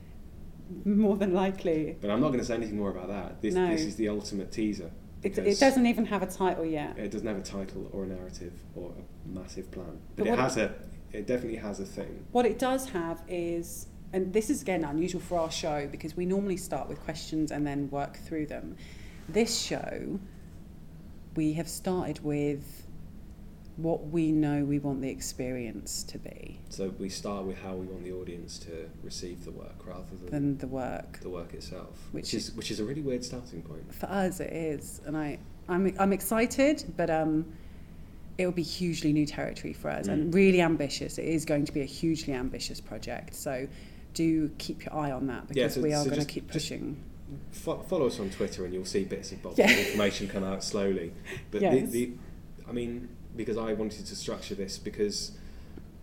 more 0.85 1.17
than 1.17 1.33
likely. 1.33 1.97
But 1.99 2.09
I'm 2.11 2.21
not 2.21 2.27
going 2.27 2.39
to 2.39 2.45
say 2.45 2.55
anything 2.55 2.77
more 2.77 2.89
about 2.91 3.07
that. 3.09 3.41
This, 3.41 3.53
No. 3.53 3.67
this 3.69 3.81
is 3.81 3.95
the 3.97 4.07
ultimate 4.09 4.51
teaser. 4.51 4.91
It, 5.21 5.37
it 5.37 5.59
doesn't 5.59 5.85
even 5.85 6.05
have 6.05 6.23
a 6.23 6.27
title 6.27 6.63
yet. 6.65 6.97
It 6.97 7.11
doesn't 7.11 7.27
have 7.27 7.37
a 7.37 7.41
title 7.41 7.89
or 7.91 8.05
a 8.05 8.07
narrative 8.07 8.53
or 8.75 8.91
a 8.91 9.27
massive 9.27 9.69
plan, 9.71 9.99
But 10.15 10.25
but, 10.25 10.33
it 10.33 10.39
has 10.39 10.55
a. 10.55 10.73
It 11.11 11.27
definitely 11.27 11.57
has 11.57 11.79
a 11.81 11.85
thing. 11.85 12.25
What 12.31 12.45
it 12.45 12.57
does 12.59 12.89
have 12.91 13.21
is, 13.27 13.87
and 14.13 14.31
this 14.31 14.49
is 14.49 14.61
again 14.61 14.85
unusual 14.85 15.19
for 15.19 15.37
our 15.39 15.51
show 15.51 15.87
because 15.91 16.15
we 16.15 16.25
normally 16.25 16.55
start 16.55 16.87
with 16.87 17.01
questions 17.01 17.51
and 17.51 17.67
then 17.67 17.89
work 17.89 18.15
through 18.17 18.45
them. 18.45 18.77
This 19.31 19.59
show, 19.59 20.19
we 21.35 21.53
have 21.53 21.67
started 21.67 22.23
with 22.23 22.85
what 23.77 24.07
we 24.07 24.31
know 24.31 24.65
we 24.65 24.77
want 24.79 25.01
the 25.01 25.09
experience 25.09 26.03
to 26.03 26.17
be 26.17 26.59
So 26.69 26.89
we 26.99 27.07
start 27.07 27.45
with 27.45 27.57
how 27.61 27.75
we 27.75 27.85
want 27.85 28.03
the 28.03 28.11
audience 28.11 28.59
to 28.59 28.89
receive 29.03 29.45
the 29.45 29.51
work 29.51 29.85
rather 29.85 30.03
than 30.23 30.31
than 30.31 30.57
the 30.57 30.67
work. 30.67 31.19
the 31.21 31.29
work 31.29 31.53
itself, 31.53 31.95
Which 32.11 32.23
which, 32.23 32.33
is 32.33 32.51
which 32.53 32.71
is 32.71 32.79
a 32.81 32.83
really 32.83 33.01
weird 33.01 33.23
starting 33.23 33.61
point. 33.61 33.93
For 33.95 34.07
us, 34.07 34.41
it 34.41 34.51
is, 34.51 34.99
and 35.05 35.15
I, 35.15 35.39
I'm, 35.69 35.95
I'm 35.97 36.11
excited, 36.11 36.83
but 36.97 37.09
um, 37.09 37.45
it 38.37 38.45
will 38.45 38.51
be 38.51 38.63
hugely 38.63 39.13
new 39.13 39.25
territory 39.25 39.71
for 39.73 39.89
us 39.91 40.07
and 40.07 40.33
Mm. 40.33 40.35
really 40.35 40.61
ambitious. 40.61 41.17
It 41.17 41.25
is 41.25 41.45
going 41.45 41.63
to 41.65 41.71
be 41.71 41.81
a 41.81 41.85
hugely 41.85 42.33
ambitious 42.33 42.81
project, 42.81 43.33
so 43.35 43.65
do 44.13 44.49
keep 44.57 44.83
your 44.83 44.93
eye 44.95 45.11
on 45.11 45.27
that 45.27 45.43
Yeah, 45.51 45.65
because 45.67 45.75
so- 45.75 45.81
we 45.81 45.93
are 45.93 46.03
so 46.03 46.09
going 46.09 46.19
to 46.21 46.25
keep 46.27 46.51
pushing. 46.51 46.97
Fo- 47.51 47.79
follow 47.83 48.07
us 48.07 48.19
on 48.19 48.29
Twitter 48.29 48.65
and 48.65 48.73
you'll 48.73 48.85
see 48.85 49.03
bits 49.03 49.31
and 49.31 49.41
bobs 49.41 49.57
Yeah. 49.57 49.69
of 49.71 49.77
information 49.87 50.27
come 50.27 50.43
out 50.43 50.63
slowly. 50.63 51.13
But 51.51 51.61
Yes. 51.61 51.89
the, 51.91 52.05
the, 52.05 52.11
I 52.67 52.71
mean, 52.71 53.09
because 53.35 53.57
I 53.57 53.73
wanted 53.73 54.05
to 54.05 54.15
structure 54.15 54.55
this 54.55 54.77
because 54.77 55.31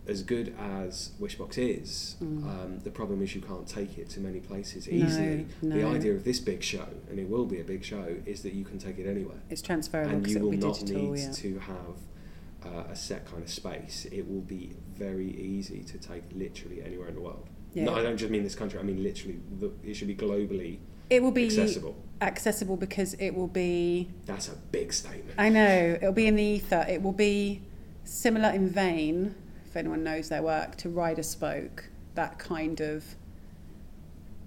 as 0.09 0.23
good 0.23 0.55
as 0.59 1.11
Wishbox 1.21 1.59
is, 1.59 2.15
Mm. 2.23 2.45
um, 2.45 2.81
the 2.85 2.91
problem 2.91 3.23
is 3.23 3.35
you 3.35 3.41
can't 3.41 3.67
take 3.67 3.99
it 3.99 4.09
to 4.11 4.21
many 4.21 4.39
places 4.39 4.87
No, 4.87 5.05
easily. 5.05 5.47
The 5.63 5.83
idea 5.85 6.15
of 6.15 6.23
this 6.25 6.39
big 6.39 6.63
show, 6.63 6.87
and 7.11 7.19
it 7.19 7.29
will 7.29 7.45
be 7.47 7.61
a 7.61 7.65
big 7.65 7.83
show, 7.83 8.17
is 8.25 8.43
that 8.43 8.53
you 8.53 8.65
can 8.65 8.79
take 8.79 8.99
it 9.01 9.07
anywhere. 9.09 9.39
It's 9.51 9.63
transferable 9.63 10.13
and 10.15 10.27
you 10.29 10.39
will 10.39 10.53
not 10.53 10.79
digital. 10.79 11.13
need 11.13 11.21
Yeah. 11.21 11.33
to 11.33 11.59
have 11.59 11.97
uh, 12.65 12.85
a 12.91 12.97
set 12.97 13.27
kind 13.27 13.43
of 13.43 13.51
space. 13.51 14.07
It 14.11 14.29
will 14.29 14.41
be 14.41 14.73
very 14.97 15.31
easy 15.31 15.83
to 15.85 15.99
take 15.99 16.23
literally 16.35 16.83
anywhere 16.83 17.09
in 17.09 17.15
the 17.15 17.21
world. 17.21 17.47
Yeah. 17.75 17.85
No, 17.85 17.95
I 17.95 18.03
don't 18.03 18.17
just 18.17 18.31
mean 18.31 18.43
this 18.45 18.55
country. 18.57 18.79
I 18.81 18.83
mean 18.83 19.03
literally. 19.03 19.39
The, 19.61 19.71
it 19.85 19.95
should 19.95 20.09
be 20.09 20.17
globally 20.17 20.79
It 21.09 21.23
will 21.23 21.31
be 21.31 21.47
accessible. 21.47 21.97
accessible 22.21 22.77
because 22.77 23.15
it 23.15 23.31
will 23.31 23.47
be. 23.49 24.09
That's 24.25 24.49
a 24.49 24.57
big 24.57 24.93
statement. 24.93 25.35
I 25.39 25.49
know 25.49 25.97
it'll 26.01 26.13
be 26.13 26.27
in 26.27 26.37
the 26.37 26.43
ether. 26.43 26.85
It 26.89 27.03
will 27.03 27.13
be 27.13 27.63
similar 28.05 28.51
in 28.51 28.69
vein, 28.69 29.35
if 29.67 29.77
anyone 29.77 30.03
knows 30.03 30.29
their 30.29 30.43
work, 30.43 30.77
to 30.79 30.89
Rider 30.89 31.23
Spoke. 31.23 31.89
That 32.15 32.39
kind 32.39 32.81
of 32.81 33.05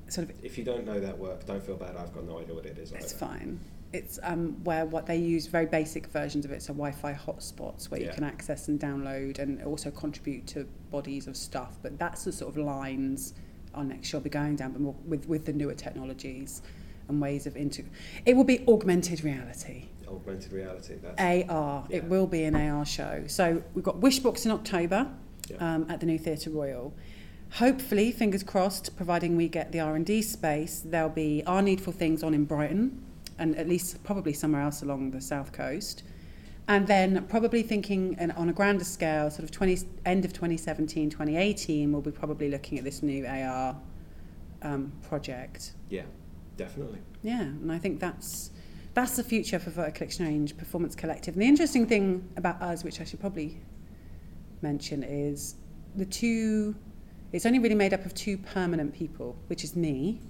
sort 0.07 0.30
of 0.30 0.36
If 0.43 0.57
you 0.57 0.64
don't 0.64 0.86
know 0.86 0.99
that 0.99 1.18
work, 1.18 1.45
don't 1.45 1.64
feel 1.64 1.76
bad. 1.76 1.95
I've 1.95 2.14
got 2.14 2.26
no 2.26 2.39
idea 2.39 2.55
what 2.55 2.66
it 2.66 2.78
is. 2.78 2.91
It's 2.91 3.14
either. 3.14 3.26
fine. 3.26 3.60
It's 3.91 4.20
um, 4.22 4.64
where 4.64 4.86
what 4.86 5.07
they 5.07 5.18
use 5.18 5.47
very 5.47 5.66
basic 5.66 6.07
versions 6.07 6.45
of 6.45 6.51
it, 6.51 6.62
so 6.62 6.74
Wi-Fi 6.74 7.14
hotspots 7.14 7.89
where 7.89 7.99
you 7.99 8.10
can 8.10 8.24
access 8.24 8.68
and 8.68 8.80
download 8.80 9.39
and 9.39 9.64
also 9.64 9.89
contribute 9.89 10.45
to 10.47 10.68
bodies 10.91 11.26
of 11.26 11.36
stuff. 11.36 11.78
But 11.82 11.97
that's 11.97 12.24
the 12.24 12.32
sort 12.32 12.51
of 12.51 12.57
lines 12.57 13.34
our 13.74 13.84
next 13.84 14.11
will 14.13 14.20
be 14.22 14.30
going 14.30 14.55
down, 14.55 14.72
but 14.72 14.82
more 14.82 14.95
with 15.05 15.28
with 15.28 15.45
the 15.45 15.53
newer 15.53 15.74
technologies 15.74 16.61
and 17.07 17.22
ways 17.22 17.47
of 17.47 17.55
inter. 17.55 17.84
It 18.26 18.36
will 18.36 18.43
be 18.43 18.63
augmented 18.67 19.24
reality. 19.24 19.86
Augmented 20.07 20.51
reality. 20.53 20.95
That's 21.01 21.49
AR. 21.49 21.86
Yeah. 21.89 21.97
It 21.97 22.03
will 22.05 22.28
be 22.28 22.43
an 22.43 22.55
AR 22.55 22.86
show. 22.86 23.24
So 23.28 23.63
we've 23.74 23.84
got 23.84 23.99
Wishbox 23.99 24.45
in 24.45 24.51
October 24.51 25.07
Yeah. 25.49 25.57
um, 25.76 25.86
at 25.89 25.99
the 25.99 26.05
new 26.05 26.17
Theatre 26.20 26.49
Royal. 26.51 26.93
Hopefully, 27.53 28.11
fingers 28.11 28.43
crossed, 28.43 28.95
providing 28.95 29.36
we 29.36 29.47
get 29.47 29.72
the 29.72 29.80
R 29.80 29.95
and 29.95 30.05
D 30.05 30.22
space, 30.22 30.82
there'll 30.86 31.09
be 31.09 31.43
our 31.47 31.61
needful 31.63 31.93
things 31.93 32.22
on 32.22 32.34
in 32.36 32.45
Brighton, 32.45 33.01
and 33.39 33.55
at 33.57 33.67
least 33.67 34.03
probably 34.03 34.34
somewhere 34.34 34.61
else 34.61 34.84
along 34.84 35.11
the 35.11 35.22
south 35.22 35.51
coast. 35.51 36.03
And 36.70 36.86
then 36.86 37.26
probably 37.26 37.63
thinking 37.63 38.15
and 38.20 38.32
on 38.34 38.47
a 38.47 38.53
grander 38.53 38.84
scale, 38.84 39.32
sort 39.32 39.43
of 39.43 39.49
20, 39.49 39.80
end 40.05 40.24
of 40.24 40.34
2017, 40.34 41.09
2018, 41.09 41.91
we'll 41.91 41.99
be 42.03 42.11
probably 42.11 42.47
looking 42.47 42.78
at 42.78 42.84
this 42.84 43.01
new 43.01 43.26
AR 43.26 43.76
um, 44.61 44.91
project. 45.01 45.74
yeah, 45.89 46.03
definitely. 46.57 46.99
Yeah, 47.24 47.41
and 47.41 47.72
I 47.72 47.80
think 47.80 47.99
that's 47.99 48.51
that's 48.93 49.15
the 49.15 49.24
future 49.24 49.57
for 49.57 49.72
Vertical 49.72 50.05
Exchange 50.05 50.57
Performance 50.57 50.93
Collective. 50.93 51.34
And 51.34 51.41
the 51.41 51.47
interesting 51.47 51.88
thing 51.88 52.28
about 52.38 52.61
us, 52.61 52.84
which 52.84 53.01
I 53.01 53.03
should 53.03 53.20
probably 53.20 53.57
mention, 54.61 55.01
is 55.01 55.55
the 55.95 56.05
two. 56.05 56.76
It's 57.32 57.47
only 57.47 57.57
really 57.57 57.76
made 57.76 57.95
up 57.95 58.05
of 58.05 58.13
two 58.13 58.38
permanent 58.38 58.93
people, 58.93 59.36
which 59.47 59.63
is 59.63 59.76
me 59.76 60.22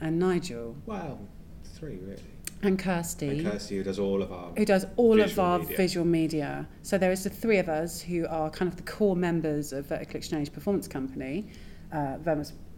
and 0.00 0.18
Nigel 0.18 0.74
Wow, 0.86 1.20
three 1.64 1.98
really. 2.02 2.33
And 2.64 2.78
Kirsty 2.78 3.28
And 3.28 3.50
Kirsty, 3.52 3.76
who 3.78 3.82
does 3.84 3.98
all 3.98 4.22
of 4.22 4.32
our 4.32 4.50
who 4.56 4.64
does 4.64 4.86
all 4.96 5.20
of 5.20 5.28
Visual 5.28 5.46
our 5.46 5.58
media. 5.60 5.76
visual 5.76 6.06
media. 6.06 6.68
So 6.82 6.98
there 6.98 7.12
is 7.12 7.24
the 7.24 7.30
three 7.30 7.58
of 7.58 7.68
us 7.68 8.00
who 8.00 8.26
are 8.28 8.50
kind 8.50 8.70
of 8.70 8.76
the 8.76 8.82
core 8.82 9.16
members 9.16 9.72
of 9.72 9.86
Vertical 9.86 10.16
Exchange 10.16 10.52
Performance 10.52 10.88
Company, 10.88 11.46
uh, 11.92 12.16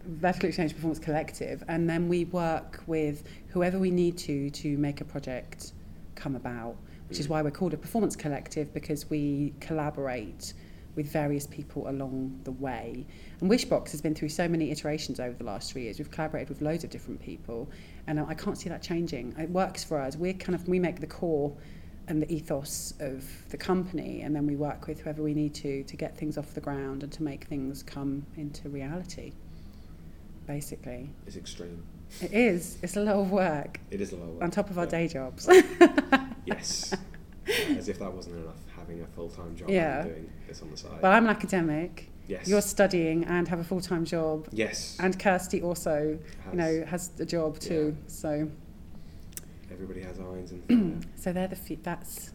Vertical 0.05 0.47
Exchange 0.47 0.73
Performance 0.73 0.99
Collective, 0.99 1.63
and 1.67 1.89
then 1.89 2.07
we 2.07 2.25
work 2.25 2.81
with 2.87 3.23
whoever 3.49 3.77
we 3.79 3.91
need 3.91 4.17
to 4.19 4.49
to 4.51 4.77
make 4.77 5.01
a 5.01 5.05
project 5.05 5.73
come 6.15 6.35
about, 6.35 6.75
which 7.09 7.19
is 7.19 7.27
Mm. 7.27 7.31
why 7.31 7.41
we're 7.41 7.51
called 7.51 7.73
a 7.73 7.77
performance 7.77 8.15
collective 8.15 8.73
because 8.73 9.09
we 9.09 9.53
collaborate 9.59 10.53
with 10.95 11.05
various 11.11 11.45
people 11.45 11.87
along 11.89 12.39
the 12.43 12.51
way. 12.53 13.05
And 13.39 13.51
Wishbox 13.51 13.91
has 13.91 14.01
been 14.01 14.15
through 14.15 14.29
so 14.29 14.47
many 14.47 14.71
iterations 14.71 15.19
over 15.19 15.35
the 15.37 15.43
last 15.43 15.71
three 15.71 15.83
years. 15.83 15.99
We've 15.99 16.09
collaborated 16.09 16.49
with 16.49 16.59
loads 16.63 16.83
of 16.83 16.89
different 16.89 17.21
people, 17.21 17.69
and 18.07 18.19
I 18.19 18.33
can't 18.33 18.57
see 18.57 18.69
that 18.69 18.81
changing. 18.81 19.35
It 19.37 19.49
works 19.49 19.83
for 19.83 19.99
us. 19.99 20.15
We're 20.15 20.33
kind 20.33 20.55
of 20.55 20.67
we 20.67 20.79
make 20.79 20.99
the 21.01 21.07
core 21.07 21.53
and 22.07 22.21
the 22.21 22.31
ethos 22.33 22.93
of 22.99 23.23
the 23.49 23.57
company, 23.57 24.21
and 24.21 24.33
then 24.35 24.47
we 24.47 24.55
work 24.55 24.87
with 24.87 25.01
whoever 25.01 25.21
we 25.21 25.33
need 25.33 25.53
to 25.55 25.83
to 25.83 25.95
get 25.97 26.17
things 26.17 26.37
off 26.37 26.53
the 26.53 26.61
ground 26.61 27.03
and 27.03 27.11
to 27.11 27.23
make 27.23 27.43
things 27.45 27.83
come 27.83 28.25
into 28.37 28.69
reality. 28.69 29.33
Basically, 30.45 31.09
it's 31.25 31.35
extreme. 31.35 31.83
it 32.21 32.31
is. 32.31 32.77
It's 32.81 32.95
a 32.95 33.01
lot 33.01 33.15
of 33.15 33.31
work 33.31 33.81
It 33.91 33.99
is 33.99 34.13
a 34.13 34.15
lot 34.15 34.23
of 34.29 34.33
work. 34.35 34.43
on 34.43 34.51
top 34.51 34.69
of 34.69 34.77
our 34.77 34.85
Yeah. 34.85 34.89
day 34.91 35.07
jobs. 35.07 35.49
Yes. 36.45 36.93
As 37.77 37.89
if 37.89 37.99
that 37.99 38.13
wasn't 38.13 38.37
enough, 38.37 38.55
having 38.73 39.01
a 39.01 39.07
full 39.07 39.27
time 39.29 39.53
job 39.57 39.69
Yeah. 39.69 39.99
and 40.03 40.09
doing 40.09 40.29
this 40.47 40.61
on 40.61 40.71
the 40.71 40.77
side. 40.77 41.01
well, 41.01 41.11
I'm 41.11 41.25
an 41.25 41.29
academic. 41.29 42.09
Yes. 42.27 42.47
You're 42.47 42.61
studying 42.61 43.23
and 43.25 43.47
have 43.47 43.59
a 43.59 43.63
full 43.63 43.81
time 43.81 44.05
job. 44.05 44.47
yes. 44.51 44.97
And 44.99 45.17
Kirsty 45.19 45.61
also, 45.61 46.17
Has- 46.45 46.53
you 46.53 46.57
know, 46.57 46.85
has 46.85 47.11
a 47.19 47.25
job 47.25 47.59
too. 47.59 47.95
So, 48.07 48.49
Everybody 49.71 50.01
has 50.01 50.19
irons 50.19 50.51
in 50.51 50.61
fire. 51.01 51.09
so 51.15 51.33
they're 51.33 51.47
the 51.47 51.55
fu- 51.55 51.77
that's 51.83 52.31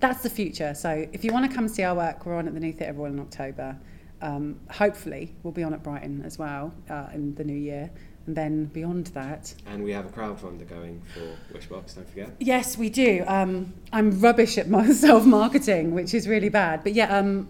that's 0.00 0.22
the 0.22 0.30
future. 0.30 0.72
So, 0.74 1.06
if 1.12 1.24
you 1.24 1.32
want 1.32 1.48
to 1.50 1.54
come 1.54 1.68
see 1.68 1.82
our 1.82 1.94
work, 1.94 2.24
we're 2.24 2.34
on 2.36 2.48
at 2.48 2.54
the 2.54 2.60
New 2.60 2.72
Theatre 2.72 2.94
Royal 2.94 3.12
in 3.12 3.20
October. 3.20 3.76
Um, 4.22 4.58
hopefully, 4.70 5.34
we'll 5.42 5.52
be 5.52 5.62
on 5.62 5.72
at 5.74 5.82
Brighton 5.82 6.22
as 6.24 6.38
well 6.38 6.72
uh, 6.88 7.08
in 7.14 7.34
the 7.34 7.44
new 7.44 7.56
year, 7.56 7.90
and 8.26 8.34
then 8.36 8.66
beyond 8.66 9.08
that, 9.08 9.54
and 9.66 9.82
we 9.84 9.92
have 9.92 10.06
a 10.06 10.08
crowdfunder 10.08 10.68
going 10.68 11.02
for 11.14 11.56
Wishbox, 11.56 11.94
don't 11.96 12.08
forget. 12.08 12.30
Yes, 12.38 12.76
we 12.78 12.88
do. 12.90 13.24
Um, 13.26 13.72
I'm 13.92 14.18
rubbish 14.20 14.56
at 14.58 14.68
my 14.78 14.90
self 14.92 15.24
marketing, 15.26 15.92
which 15.94 16.14
is 16.14 16.26
really 16.28 16.48
bad. 16.50 16.82
But 16.82 16.94
yeah, 16.94 17.16
um, 17.16 17.48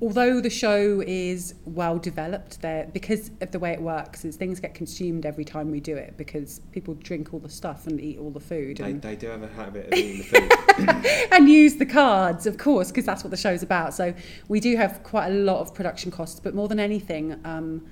although 0.00 0.40
the 0.40 0.50
show 0.50 1.02
is 1.06 1.54
well 1.64 1.98
developed, 1.98 2.60
there 2.60 2.88
because 2.92 3.30
of 3.40 3.50
the 3.50 3.58
way 3.58 3.72
it 3.72 3.80
works, 3.80 4.24
is 4.24 4.36
things 4.36 4.60
get 4.60 4.74
consumed 4.74 5.26
every 5.26 5.44
time 5.44 5.70
we 5.70 5.80
do 5.80 5.96
it 5.96 6.16
because 6.16 6.60
people 6.72 6.94
drink 6.94 7.34
all 7.34 7.40
the 7.40 7.48
stuff 7.48 7.86
and 7.86 8.00
eat 8.00 8.18
all 8.18 8.30
the 8.30 8.40
food 8.40 8.76
They, 8.76 8.84
and, 8.84 9.02
they 9.02 9.16
do 9.16 9.26
have 9.28 9.42
a 9.42 9.48
habit 9.48 9.86
of 9.86 9.92
eating 9.98 10.48
the 10.48 10.56
food. 10.76 11.32
and 11.32 11.48
use 11.48 11.76
the 11.76 11.86
cards, 11.86 12.46
of 12.46 12.58
course, 12.58 12.88
because 12.88 13.04
that's 13.04 13.24
what 13.24 13.30
the 13.30 13.36
show's 13.36 13.62
about. 13.62 13.92
So 13.94 14.14
we 14.48 14.60
do 14.60 14.76
have 14.76 15.02
quite 15.02 15.28
a 15.28 15.34
lot 15.34 15.60
of 15.60 15.74
production 15.74 16.10
costs, 16.10 16.38
but 16.38 16.54
more 16.54 16.68
than 16.68 16.78
anything. 16.80 17.38
Um, 17.44 17.84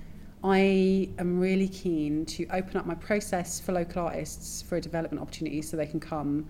I 0.45 1.09
am 1.19 1.41
really 1.41 1.67
keen 1.67 2.25
to 2.27 2.47
open 2.53 2.77
up 2.77 2.87
my 2.87 2.95
process 2.95 3.59
for 3.59 3.73
local 3.73 4.05
artists 4.05 4.63
for 4.63 4.77
a 4.77 4.81
development 4.81 5.21
opportunity 5.21 5.61
so 5.61 5.77
they 5.77 5.87
can 5.87 5.99
come 5.99 6.47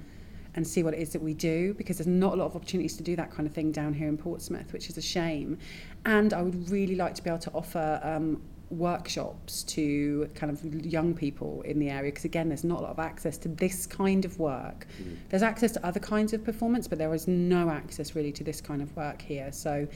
and 0.57 0.67
see 0.67 0.83
what 0.83 0.95
it 0.95 1.01
is 1.01 1.11
that 1.13 1.23
we 1.23 1.35
do 1.35 1.75
because 1.75 1.99
there's 1.99 2.07
not 2.07 2.33
a 2.33 2.37
lot 2.37 2.47
of 2.47 2.57
opportunities 2.57 2.97
to 2.97 3.03
do 3.03 3.15
that 3.17 3.31
kind 3.31 3.47
of 3.47 3.55
thing 3.55 3.71
down 3.71 3.93
here 3.95 4.09
in 4.09 4.17
Portsmouth, 4.17 4.73
which 4.73 4.89
is 4.89 4.97
a 4.97 5.03
shame. 5.03 5.59
And 6.05 6.33
I 6.33 6.43
would 6.43 6.71
really 6.71 6.97
like 6.97 7.15
to 7.17 7.23
be 7.23 7.31
able 7.31 7.41
to 7.41 7.53
offer 7.53 8.01
um, 8.03 8.43
workshops 8.71 9.63
to 9.63 10.29
kind 10.35 10.51
of 10.51 10.65
young 10.85 11.15
people 11.15 11.63
in 11.63 11.79
the 11.79 11.89
area 11.89 12.11
because 12.11 12.25
again 12.25 12.49
there's 12.49 12.65
not 12.65 12.81
a 12.81 12.83
lot 12.83 12.91
of 12.91 12.99
access 12.99 13.39
to 13.39 13.49
this 13.49 13.87
kind 13.87 14.25
of 14.25 14.41
work 14.41 14.89
Mm. 15.01 15.17
there's 15.29 15.45
access 15.45 15.71
to 15.71 15.87
other 15.87 16.01
kinds 16.01 16.33
of 16.33 16.43
performance 16.43 16.89
but 16.89 16.99
there 16.99 17.15
is 17.15 17.29
no 17.29 17.71
access 17.71 18.17
really 18.17 18.33
to 18.33 18.43
this 18.43 18.61
kind 18.61 18.83
of 18.83 18.97
work 18.97 19.23
here 19.23 19.53
so 19.53 19.87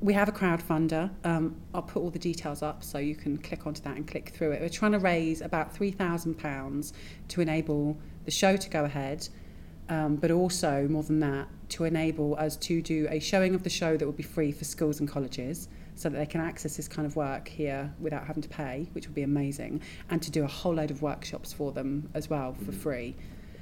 we 0.00 0.12
have 0.14 0.28
a 0.28 0.32
crowdfunder. 0.32 1.10
Um, 1.24 1.56
I'll 1.74 1.82
put 1.82 2.00
all 2.02 2.10
the 2.10 2.20
details 2.20 2.62
up 2.62 2.84
so 2.84 2.98
you 2.98 3.16
can 3.16 3.36
click 3.36 3.66
onto 3.66 3.82
that 3.82 3.96
and 3.96 4.06
click 4.06 4.28
through 4.28 4.52
it. 4.52 4.60
We're 4.60 4.68
trying 4.68 4.92
to 4.92 5.00
raise 5.00 5.40
about 5.40 5.74
£3,000 5.74 6.92
to 7.28 7.40
enable 7.40 7.98
the 8.24 8.30
show 8.30 8.56
to 8.56 8.70
go 8.70 8.84
ahead, 8.84 9.28
um, 9.88 10.16
but 10.16 10.30
also, 10.30 10.86
more 10.88 11.02
than 11.02 11.20
that, 11.20 11.48
to 11.70 11.84
enable 11.84 12.34
us 12.36 12.56
to 12.56 12.82
do 12.82 13.06
a 13.10 13.18
showing 13.18 13.54
of 13.54 13.62
the 13.62 13.70
show 13.70 13.96
that 13.96 14.04
will 14.04 14.12
be 14.12 14.22
free 14.22 14.52
for 14.52 14.64
schools 14.64 15.00
and 15.00 15.08
colleges 15.08 15.68
so 15.94 16.08
that 16.08 16.18
they 16.18 16.26
can 16.26 16.40
access 16.40 16.76
this 16.76 16.86
kind 16.86 17.06
of 17.06 17.16
work 17.16 17.48
here 17.48 17.92
without 17.98 18.26
having 18.26 18.42
to 18.42 18.48
pay, 18.48 18.88
which 18.92 19.06
would 19.06 19.14
be 19.14 19.22
amazing, 19.22 19.80
and 20.10 20.22
to 20.22 20.30
do 20.30 20.44
a 20.44 20.46
whole 20.46 20.74
load 20.74 20.90
of 20.90 21.02
workshops 21.02 21.52
for 21.52 21.72
them 21.72 22.08
as 22.14 22.30
well 22.30 22.54
for 22.64 22.72
free. 22.72 23.16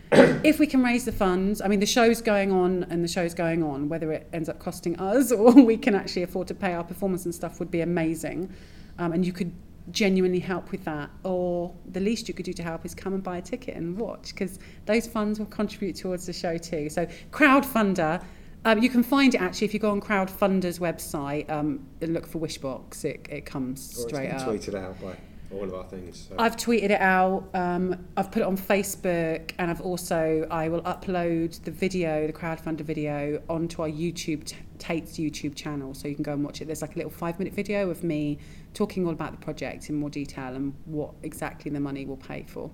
if 0.13 0.59
we 0.59 0.67
can 0.67 0.83
raise 0.83 1.05
the 1.05 1.13
funds, 1.13 1.61
I 1.61 1.69
mean, 1.69 1.81
the 1.81 1.87
show's 1.87 2.21
going 2.21 2.53
on 2.53 2.85
and 2.91 3.03
the 3.03 3.09
show's 3.09 3.35
going 3.35 3.63
on, 3.63 3.89
whether 3.89 4.13
it 4.13 4.29
ends 4.33 4.49
up 4.49 4.59
costing 4.59 4.97
us 5.01 5.33
or 5.33 5.53
we 5.53 5.77
can 5.77 5.95
actually 5.95 6.23
afford 6.23 6.49
to 6.49 6.55
pay 6.55 6.75
our 6.75 6.85
performance 6.85 7.25
and 7.25 7.35
stuff 7.35 7.59
would 7.59 7.71
be 7.71 7.81
amazing. 7.81 8.53
Um, 8.99 9.13
and 9.13 9.27
you 9.27 9.33
could 9.33 9.53
genuinely 9.91 10.41
help 10.41 10.71
with 10.71 10.85
that. 10.85 11.11
Or 11.23 11.75
the 11.93 12.01
least 12.01 12.29
you 12.29 12.35
could 12.35 12.45
do 12.47 12.53
to 12.55 12.63
help 12.63 12.85
is 12.85 12.95
come 12.95 13.13
and 13.15 13.23
buy 13.23 13.39
a 13.39 13.43
ticket 13.43 13.77
and 13.77 13.97
watch 13.97 14.31
because 14.35 14.59
those 14.87 15.07
funds 15.07 15.39
will 15.39 15.47
contribute 15.47 15.97
towards 15.97 16.27
the 16.27 16.33
show 16.33 16.57
too. 16.59 16.89
So, 16.89 17.07
crowdfunder. 17.31 18.23
Um, 18.65 18.83
you 18.83 18.89
can 18.89 19.05
find 19.05 19.33
it 19.33 19.41
actually 19.41 19.67
if 19.67 19.75
you 19.75 19.79
go 19.79 19.93
on 19.93 20.01
Crowdfunder's 20.01 20.81
website 20.81 21.49
um, 21.49 21.87
and 22.01 22.13
look 22.13 22.27
for 22.27 22.41
Wishbox, 22.41 23.05
it, 23.05 23.25
it 23.31 23.47
comes 23.47 23.97
Or 23.97 24.09
straight 24.09 24.27
it's 24.31 24.43
up. 24.43 24.51
been 24.51 24.59
tweeted 24.59 24.75
out 24.75 25.01
by 25.01 25.17
all 25.53 25.65
of 25.65 25.75
our 25.75 25.85
things. 25.85 26.29
So. 26.29 26.37
I've 26.39 26.57
tweeted 26.57 26.91
it 26.91 27.01
out. 27.01 27.49
Um, 27.55 28.07
I've 28.17 28.31
put 28.31 28.43
it 28.43 28.47
on 28.47 28.57
Facebook, 28.57 29.53
and 29.59 29.71
I've 29.71 29.81
also 29.81 30.47
I 30.51 30.69
will 30.69 30.83
upload 30.83 31.63
the 31.63 31.71
video, 31.71 32.27
the 32.27 32.33
crowdfunder 32.33 32.83
video, 32.83 33.43
onto 33.49 33.83
our 33.83 33.89
YouTube 33.89 34.53
TAIT's 34.79 35.19
YouTube 35.19 35.55
channel, 35.55 35.95
so 35.95 36.09
you 36.09 36.15
can 36.15 36.25
go 36.25 36.33
and 36.33 36.45
watch 36.45 36.61
it. 36.61 36.67
There's 36.67 36.83
like 36.83 36.95
a 36.95 36.99
little 36.99 37.11
five-minute 37.11 37.55
video 37.55 37.91
of 37.91 38.03
me 38.03 38.39
talking 38.75 39.07
all 39.07 39.13
about 39.13 39.33
the 39.33 39.45
project 39.45 39.89
in 39.89 39.97
more 39.97 40.11
detail 40.11 40.55
and 40.55 40.75
what 40.85 41.15
exactly 41.23 41.71
the 41.71 41.81
money 41.81 42.05
will 42.05 42.17
pay 42.19 42.45
for 42.49 42.71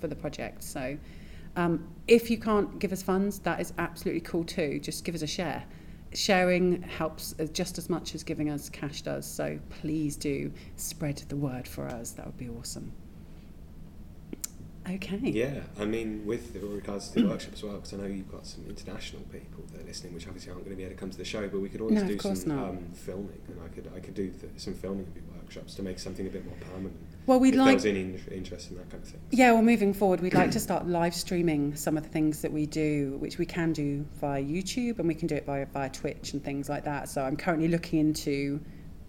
for 0.00 0.08
the 0.08 0.16
project. 0.16 0.62
So, 0.62 0.98
um, 1.56 1.88
if 2.06 2.30
you 2.30 2.38
can't 2.38 2.78
give 2.78 2.92
us 2.92 3.02
funds, 3.02 3.38
that 3.40 3.60
is 3.60 3.72
absolutely 3.78 4.20
cool 4.20 4.44
too. 4.44 4.78
Just 4.80 5.04
give 5.04 5.14
us 5.14 5.22
a 5.22 5.26
share. 5.26 5.64
Sharing 6.16 6.80
helps 6.80 7.34
just 7.52 7.76
as 7.76 7.90
much 7.90 8.14
as 8.14 8.22
giving 8.22 8.48
us 8.48 8.70
cash 8.70 9.02
does. 9.02 9.26
So 9.26 9.58
please 9.68 10.16
do 10.16 10.50
spread 10.76 11.16
the 11.28 11.36
word 11.36 11.68
for 11.68 11.86
us. 11.86 12.12
That 12.12 12.24
would 12.24 12.38
be 12.38 12.48
awesome. 12.48 12.90
Okay. 14.88 15.18
Yeah, 15.22 15.60
I 15.78 15.84
mean, 15.84 16.24
with 16.24 16.56
regards 16.56 17.08
to 17.10 17.20
the 17.20 17.28
workshop 17.28 17.52
as 17.52 17.62
well, 17.62 17.74
because 17.74 17.92
I 17.92 17.96
know 17.98 18.06
you've 18.06 18.32
got 18.32 18.46
some 18.46 18.64
international 18.66 19.22
people 19.24 19.64
that 19.72 19.82
are 19.82 19.84
listening, 19.84 20.14
which 20.14 20.26
obviously 20.26 20.52
aren't 20.52 20.64
going 20.64 20.74
to 20.74 20.78
be 20.78 20.84
able 20.84 20.94
to 20.94 21.00
come 21.00 21.10
to 21.10 21.18
the 21.18 21.24
show, 21.24 21.46
but 21.48 21.60
we 21.60 21.68
could 21.68 21.82
always 21.82 22.00
No, 22.00 22.08
do 22.08 22.18
some 22.18 22.58
um, 22.58 22.78
filming, 22.94 23.40
and 23.48 23.60
I 23.62 23.68
could 23.68 23.90
I 23.94 24.00
could 24.00 24.14
do 24.14 24.32
some 24.56 24.72
filming 24.72 25.06
of 25.06 25.14
your 25.16 25.24
workshops 25.36 25.74
to 25.74 25.82
make 25.82 25.98
something 25.98 26.26
a 26.26 26.30
bit 26.30 26.46
more 26.46 26.56
permanent. 26.72 26.96
Well, 27.26 27.40
we'd 27.40 27.54
if 27.54 27.58
like 27.60 27.66
there 27.66 27.74
was 27.74 27.86
any 27.86 28.00
interest 28.36 28.70
in 28.70 28.76
that 28.76 28.88
kind 28.90 29.02
of 29.02 29.08
thing. 29.08 29.20
Yeah, 29.32 29.52
well, 29.52 29.62
moving 29.62 29.92
forward, 29.92 30.20
we'd 30.20 30.34
like 30.34 30.52
to 30.52 30.60
start 30.60 30.86
live 30.86 31.14
streaming 31.14 31.74
some 31.74 31.96
of 31.96 32.04
the 32.04 32.08
things 32.08 32.40
that 32.42 32.52
we 32.52 32.66
do, 32.66 33.16
which 33.18 33.38
we 33.38 33.46
can 33.46 33.72
do 33.72 34.06
via 34.20 34.42
YouTube 34.42 34.98
and 35.00 35.08
we 35.08 35.14
can 35.14 35.26
do 35.26 35.34
it 35.34 35.44
via, 35.44 35.66
via 35.66 35.90
Twitch 35.90 36.32
and 36.32 36.44
things 36.44 36.68
like 36.68 36.84
that. 36.84 37.08
So 37.08 37.22
I'm 37.22 37.36
currently 37.36 37.68
looking 37.68 37.98
into 37.98 38.60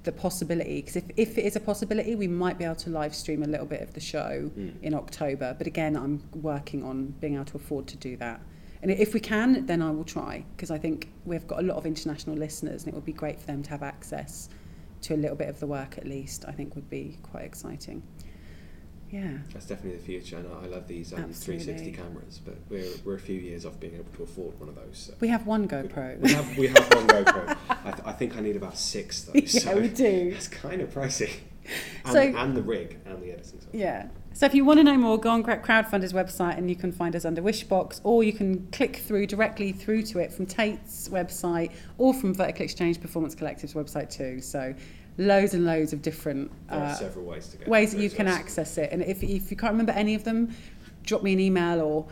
the 0.03 0.11
possibility, 0.11 0.81
because 0.81 0.95
if, 0.95 1.03
if 1.17 1.37
it 1.37 1.45
is 1.45 1.55
a 1.57 1.59
possibility, 1.59 2.15
we 2.15 2.27
might 2.27 2.57
be 2.57 2.63
able 2.63 2.75
to 2.75 2.89
live 2.89 3.13
stream 3.13 3.43
a 3.43 3.47
little 3.47 3.65
bit 3.65 3.81
of 3.81 3.93
the 3.93 3.99
show 3.99 4.49
Mm. 4.57 4.81
in 4.81 4.93
October. 4.93 5.53
But 5.57 5.67
again, 5.67 5.95
I'm 5.97 6.23
working 6.41 6.83
on 6.83 7.13
being 7.19 7.35
able 7.35 7.45
to 7.45 7.57
afford 7.57 7.87
to 7.87 7.97
do 7.97 8.15
that. 8.17 8.39
And 8.81 8.89
if 8.91 9.13
we 9.13 9.19
can, 9.19 9.65
then 9.65 9.81
I 9.81 9.91
will 9.91 10.03
try, 10.05 10.45
because 10.55 10.71
I 10.71 10.77
think 10.77 11.09
we've 11.25 11.45
got 11.45 11.59
a 11.59 11.63
lot 11.63 11.77
of 11.77 11.85
international 11.85 12.35
listeners 12.37 12.83
and 12.83 12.93
it 12.93 12.95
would 12.95 13.05
be 13.05 13.11
great 13.13 13.39
for 13.39 13.47
them 13.47 13.63
to 13.63 13.69
have 13.71 13.83
access 13.83 14.49
to 15.07 15.15
a 15.15 15.17
little 15.17 15.37
bit 15.37 15.47
of 15.49 15.59
the 15.59 15.67
work 15.67 15.97
at 15.97 16.05
least, 16.05 16.43
I 16.47 16.51
think 16.51 16.75
would 16.75 16.89
be 16.89 17.17
quite 17.23 17.43
exciting. 17.45 18.03
Yeah. 19.09 19.37
That's 19.53 19.65
definitely 19.65 19.99
the 19.99 20.03
future, 20.05 20.35
and 20.37 20.47
I 20.53 20.65
I 20.65 20.67
love 20.67 20.85
these 20.85 21.13
um, 21.13 21.31
360 21.31 21.93
cameras, 21.93 22.41
but 22.43 22.55
we're, 22.69 22.91
we're 23.05 23.15
a 23.15 23.19
few 23.19 23.39
years 23.39 23.65
off 23.65 23.79
being 23.79 23.93
able 23.95 24.11
to 24.17 24.23
afford 24.23 24.59
one 24.59 24.67
of 24.67 24.75
those. 24.75 24.97
So. 25.07 25.13
We 25.21 25.29
have 25.29 25.47
one 25.47 25.65
GoPro. 25.65 26.19
We 26.19 26.33
have 26.33 26.57
we 26.57 26.67
have 26.67 26.93
one 26.93 27.07
GoPro. 27.23 27.57
I, 27.69 27.91
th- 27.91 28.03
I 28.05 28.11
think 28.11 28.35
I 28.35 28.41
need 28.41 28.57
about 28.57 28.77
six 28.77 29.21
though. 29.21 29.31
yeah, 29.33 29.47
so 29.47 29.79
we 29.79 29.87
do. 29.87 30.33
It's 30.35 30.49
kind 30.49 30.81
of 30.81 30.93
pricey. 30.93 31.31
And, 32.05 32.13
So- 32.13 32.21
and 32.21 32.55
the 32.55 32.61
rig 32.61 32.99
and 33.05 33.21
the 33.21 33.31
editing 33.31 33.59
software. 33.59 33.81
Yeah. 33.81 34.07
So 34.33 34.45
if 34.45 34.53
you 34.53 34.63
want 34.63 34.79
to 34.79 34.83
know 34.83 34.97
more, 34.97 35.17
go 35.17 35.31
on 35.31 35.43
Crowdfunder's 35.43 36.13
website 36.13 36.57
and 36.59 36.69
you 36.69 36.75
can 36.75 36.91
find 36.91 37.15
us 37.15 37.25
under 37.25 37.41
Wishbox, 37.41 37.99
or 38.03 38.23
you 38.23 38.31
can 38.33 38.67
click 38.71 38.97
through 38.97 39.25
directly 39.25 39.71
through 39.71 40.03
to 40.03 40.19
it 40.19 40.31
from 40.31 40.45
TAIT's 40.45 41.09
website 41.09 41.71
or 41.97 42.13
from 42.13 42.35
Vertical 42.35 42.63
Exchange 42.63 43.01
Performance 43.01 43.33
Collective's 43.33 43.73
website 43.73 44.11
too. 44.11 44.39
So 44.41 44.75
loads 45.17 45.55
and 45.55 45.65
loads 45.65 45.91
of 45.91 46.03
different 46.03 46.51
There 46.69 46.79
are 46.79 46.85
uh, 46.85 46.93
several 46.93 47.25
ways 47.25 47.47
to 47.47 47.57
get 47.57 47.67
ways 47.67 47.93
that 47.93 47.99
you 47.99 48.11
can 48.11 48.27
access 48.27 48.77
it. 48.77 48.91
And 48.91 49.01
if, 49.01 49.23
if 49.23 49.49
you 49.49 49.57
can't 49.57 49.71
remember 49.71 49.93
any 49.93 50.13
of 50.13 50.23
them, 50.23 50.55
drop 51.03 51.23
me 51.23 51.33
an 51.33 51.39
email 51.39 51.81
or 51.81 52.05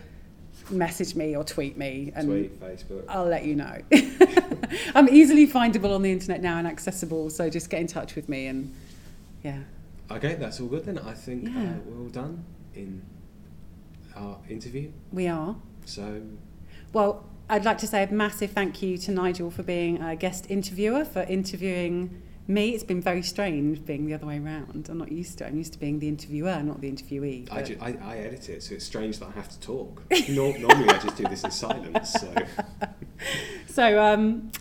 message 0.72 1.16
me 1.16 1.36
or 1.36 1.44
tweet 1.44 1.78
me 1.78 2.12
and 2.16 2.28
Tweet, 2.28 2.60
Facebook. 2.60 3.06
I'll 3.08 3.28
let 3.28 3.46
you 3.46 3.56
know. 3.56 3.78
I'm 4.96 5.10
easily 5.10 5.48
findable 5.48 5.94
on 5.94 6.02
the 6.02 6.12
internet 6.12 6.42
now 6.42 6.58
and 6.58 6.68
accessible, 6.68 7.30
so 7.30 7.50
just 7.50 7.70
get 7.70 7.82
in 7.82 7.88
touch 7.88 8.16
with 8.16 8.28
me 8.28 8.48
and 8.48 8.74
yeah. 9.46 9.60
Okay, 10.12 10.36
that's 10.36 10.60
all 10.60 10.68
good 10.68 10.86
then. 10.86 10.98
I 11.00 11.14
think 11.14 11.44
Yeah. 11.44 11.52
uh, 11.52 11.74
we're 11.86 12.02
all 12.04 12.10
done 12.10 12.44
in 12.74 13.02
our 14.16 14.38
interview. 14.50 14.92
We 15.12 15.28
are. 15.28 15.56
So 15.86 16.22
Well, 16.94 17.26
I'd 17.50 17.66
like 17.66 17.78
to 17.80 17.88
say 17.88 18.04
a 18.04 18.12
massive 18.12 18.52
thank 18.52 18.82
you 18.82 18.98
to 19.00 19.12
Nigel 19.12 19.52
for 19.52 19.64
being 19.64 20.02
a 20.02 20.16
guest 20.16 20.46
interviewer, 20.50 21.06
for 21.06 21.22
interviewing 21.24 22.22
me. 22.48 22.70
It's 22.70 22.84
been 22.84 23.02
very 23.02 23.22
strange 23.22 23.84
being 23.86 24.06
the 24.08 24.14
other 24.14 24.26
way 24.26 24.40
around. 24.40 24.88
I'm 24.90 24.98
not 24.98 25.12
used 25.12 25.38
to 25.40 25.46
it. 25.46 25.50
I'm 25.50 25.58
used 25.58 25.74
to 25.74 25.80
being 25.80 26.00
the 26.00 26.08
interviewer, 26.08 26.62
not 26.64 26.82
the 26.82 26.90
interviewee. 26.92 27.48
I, 27.52 27.62
ju- 27.64 27.78
I, 27.82 27.90
I 28.02 28.18
edit 28.18 28.50
it, 28.50 28.64
so 28.64 28.76
it's 28.76 28.86
strange 28.86 29.20
that 29.20 29.28
I 29.28 29.32
have 29.32 29.50
to 29.50 29.60
talk. 29.60 30.04
Nor- 30.30 30.58
normally 30.58 30.90
I 30.90 30.98
just 31.00 31.18
do 31.18 31.24
this 31.24 31.44
in 31.44 31.52
silence. 31.52 32.12
So 32.14 32.34
So, 33.68 34.02
um, 34.02 34.52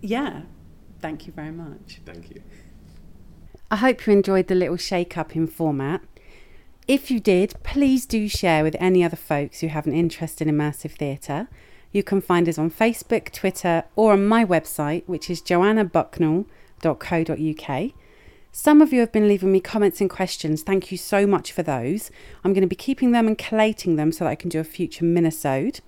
yeah, 0.00 0.42
thank 1.00 1.26
you 1.26 1.32
very 1.32 1.52
much. 1.52 2.00
thank 2.06 2.30
you. 2.30 2.40
I 3.72 3.76
hope 3.76 4.06
you 4.06 4.12
enjoyed 4.12 4.46
the 4.48 4.54
little 4.54 4.76
shake 4.76 5.16
up 5.16 5.34
in 5.34 5.46
format. 5.46 6.02
If 6.86 7.10
you 7.10 7.18
did, 7.18 7.54
please 7.62 8.04
do 8.04 8.28
share 8.28 8.62
with 8.62 8.76
any 8.78 9.02
other 9.02 9.16
folks 9.16 9.60
who 9.60 9.68
have 9.68 9.86
an 9.86 9.94
interest 9.94 10.42
in 10.42 10.48
immersive 10.48 10.98
theatre. 10.98 11.48
You 11.90 12.02
can 12.02 12.20
find 12.20 12.50
us 12.50 12.58
on 12.58 12.70
Facebook, 12.70 13.32
Twitter, 13.32 13.84
or 13.96 14.12
on 14.12 14.26
my 14.26 14.44
website, 14.44 15.04
which 15.06 15.30
is 15.30 15.40
joannabucknall.co.uk. 15.40 17.92
Some 18.54 18.82
of 18.82 18.92
you 18.92 19.00
have 19.00 19.10
been 19.10 19.26
leaving 19.26 19.52
me 19.52 19.60
comments 19.60 20.02
and 20.02 20.10
questions. 20.10 20.62
Thank 20.62 20.92
you 20.92 20.98
so 20.98 21.26
much 21.26 21.50
for 21.50 21.62
those. 21.62 22.10
I'm 22.44 22.52
going 22.52 22.60
to 22.60 22.68
be 22.68 22.76
keeping 22.76 23.12
them 23.12 23.26
and 23.26 23.38
collating 23.38 23.96
them 23.96 24.12
so 24.12 24.24
that 24.24 24.30
I 24.30 24.34
can 24.34 24.50
do 24.50 24.60
a 24.60 24.64
future 24.64 25.06
minisode. 25.06 25.80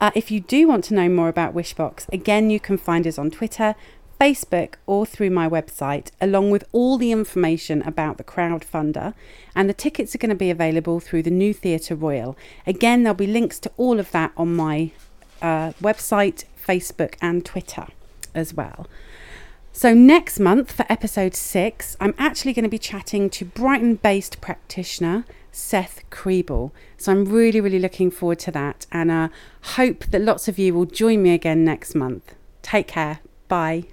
Uh, 0.00 0.10
if 0.16 0.32
you 0.32 0.40
do 0.40 0.66
want 0.66 0.82
to 0.82 0.94
know 0.94 1.08
more 1.08 1.28
about 1.28 1.54
Wishbox, 1.54 2.12
again, 2.12 2.50
you 2.50 2.58
can 2.58 2.76
find 2.76 3.06
us 3.06 3.16
on 3.16 3.30
Twitter, 3.30 3.76
Facebook, 4.22 4.74
or 4.86 5.04
through 5.04 5.30
my 5.30 5.48
website, 5.48 6.12
along 6.20 6.52
with 6.52 6.62
all 6.70 6.96
the 6.96 7.10
information 7.10 7.82
about 7.82 8.18
the 8.18 8.24
crowdfunder. 8.24 9.14
And 9.52 9.68
the 9.68 9.74
tickets 9.74 10.14
are 10.14 10.18
going 10.18 10.30
to 10.30 10.36
be 10.36 10.48
available 10.48 11.00
through 11.00 11.24
the 11.24 11.30
New 11.32 11.52
Theatre 11.52 11.96
Royal. 11.96 12.36
Again, 12.64 13.02
there'll 13.02 13.16
be 13.16 13.26
links 13.26 13.58
to 13.58 13.72
all 13.76 13.98
of 13.98 14.12
that 14.12 14.30
on 14.36 14.54
my 14.54 14.92
uh, 15.42 15.72
website, 15.82 16.44
Facebook, 16.64 17.16
and 17.20 17.44
Twitter 17.44 17.88
as 18.32 18.54
well. 18.54 18.86
So, 19.72 19.92
next 19.92 20.38
month 20.38 20.70
for 20.70 20.86
episode 20.88 21.34
six, 21.34 21.96
I'm 21.98 22.14
actually 22.16 22.52
going 22.52 22.62
to 22.62 22.68
be 22.68 22.78
chatting 22.78 23.28
to 23.30 23.44
Brighton 23.44 23.96
based 23.96 24.40
practitioner 24.40 25.24
Seth 25.50 26.08
Kriebel. 26.10 26.70
So, 26.96 27.10
I'm 27.10 27.24
really, 27.24 27.60
really 27.60 27.80
looking 27.80 28.12
forward 28.12 28.38
to 28.40 28.52
that 28.52 28.86
and 28.92 29.10
uh, 29.10 29.30
hope 29.74 30.04
that 30.12 30.20
lots 30.20 30.46
of 30.46 30.60
you 30.60 30.74
will 30.74 30.86
join 30.86 31.24
me 31.24 31.32
again 31.34 31.64
next 31.64 31.96
month. 31.96 32.36
Take 32.62 32.86
care. 32.86 33.18
Bye. 33.48 33.86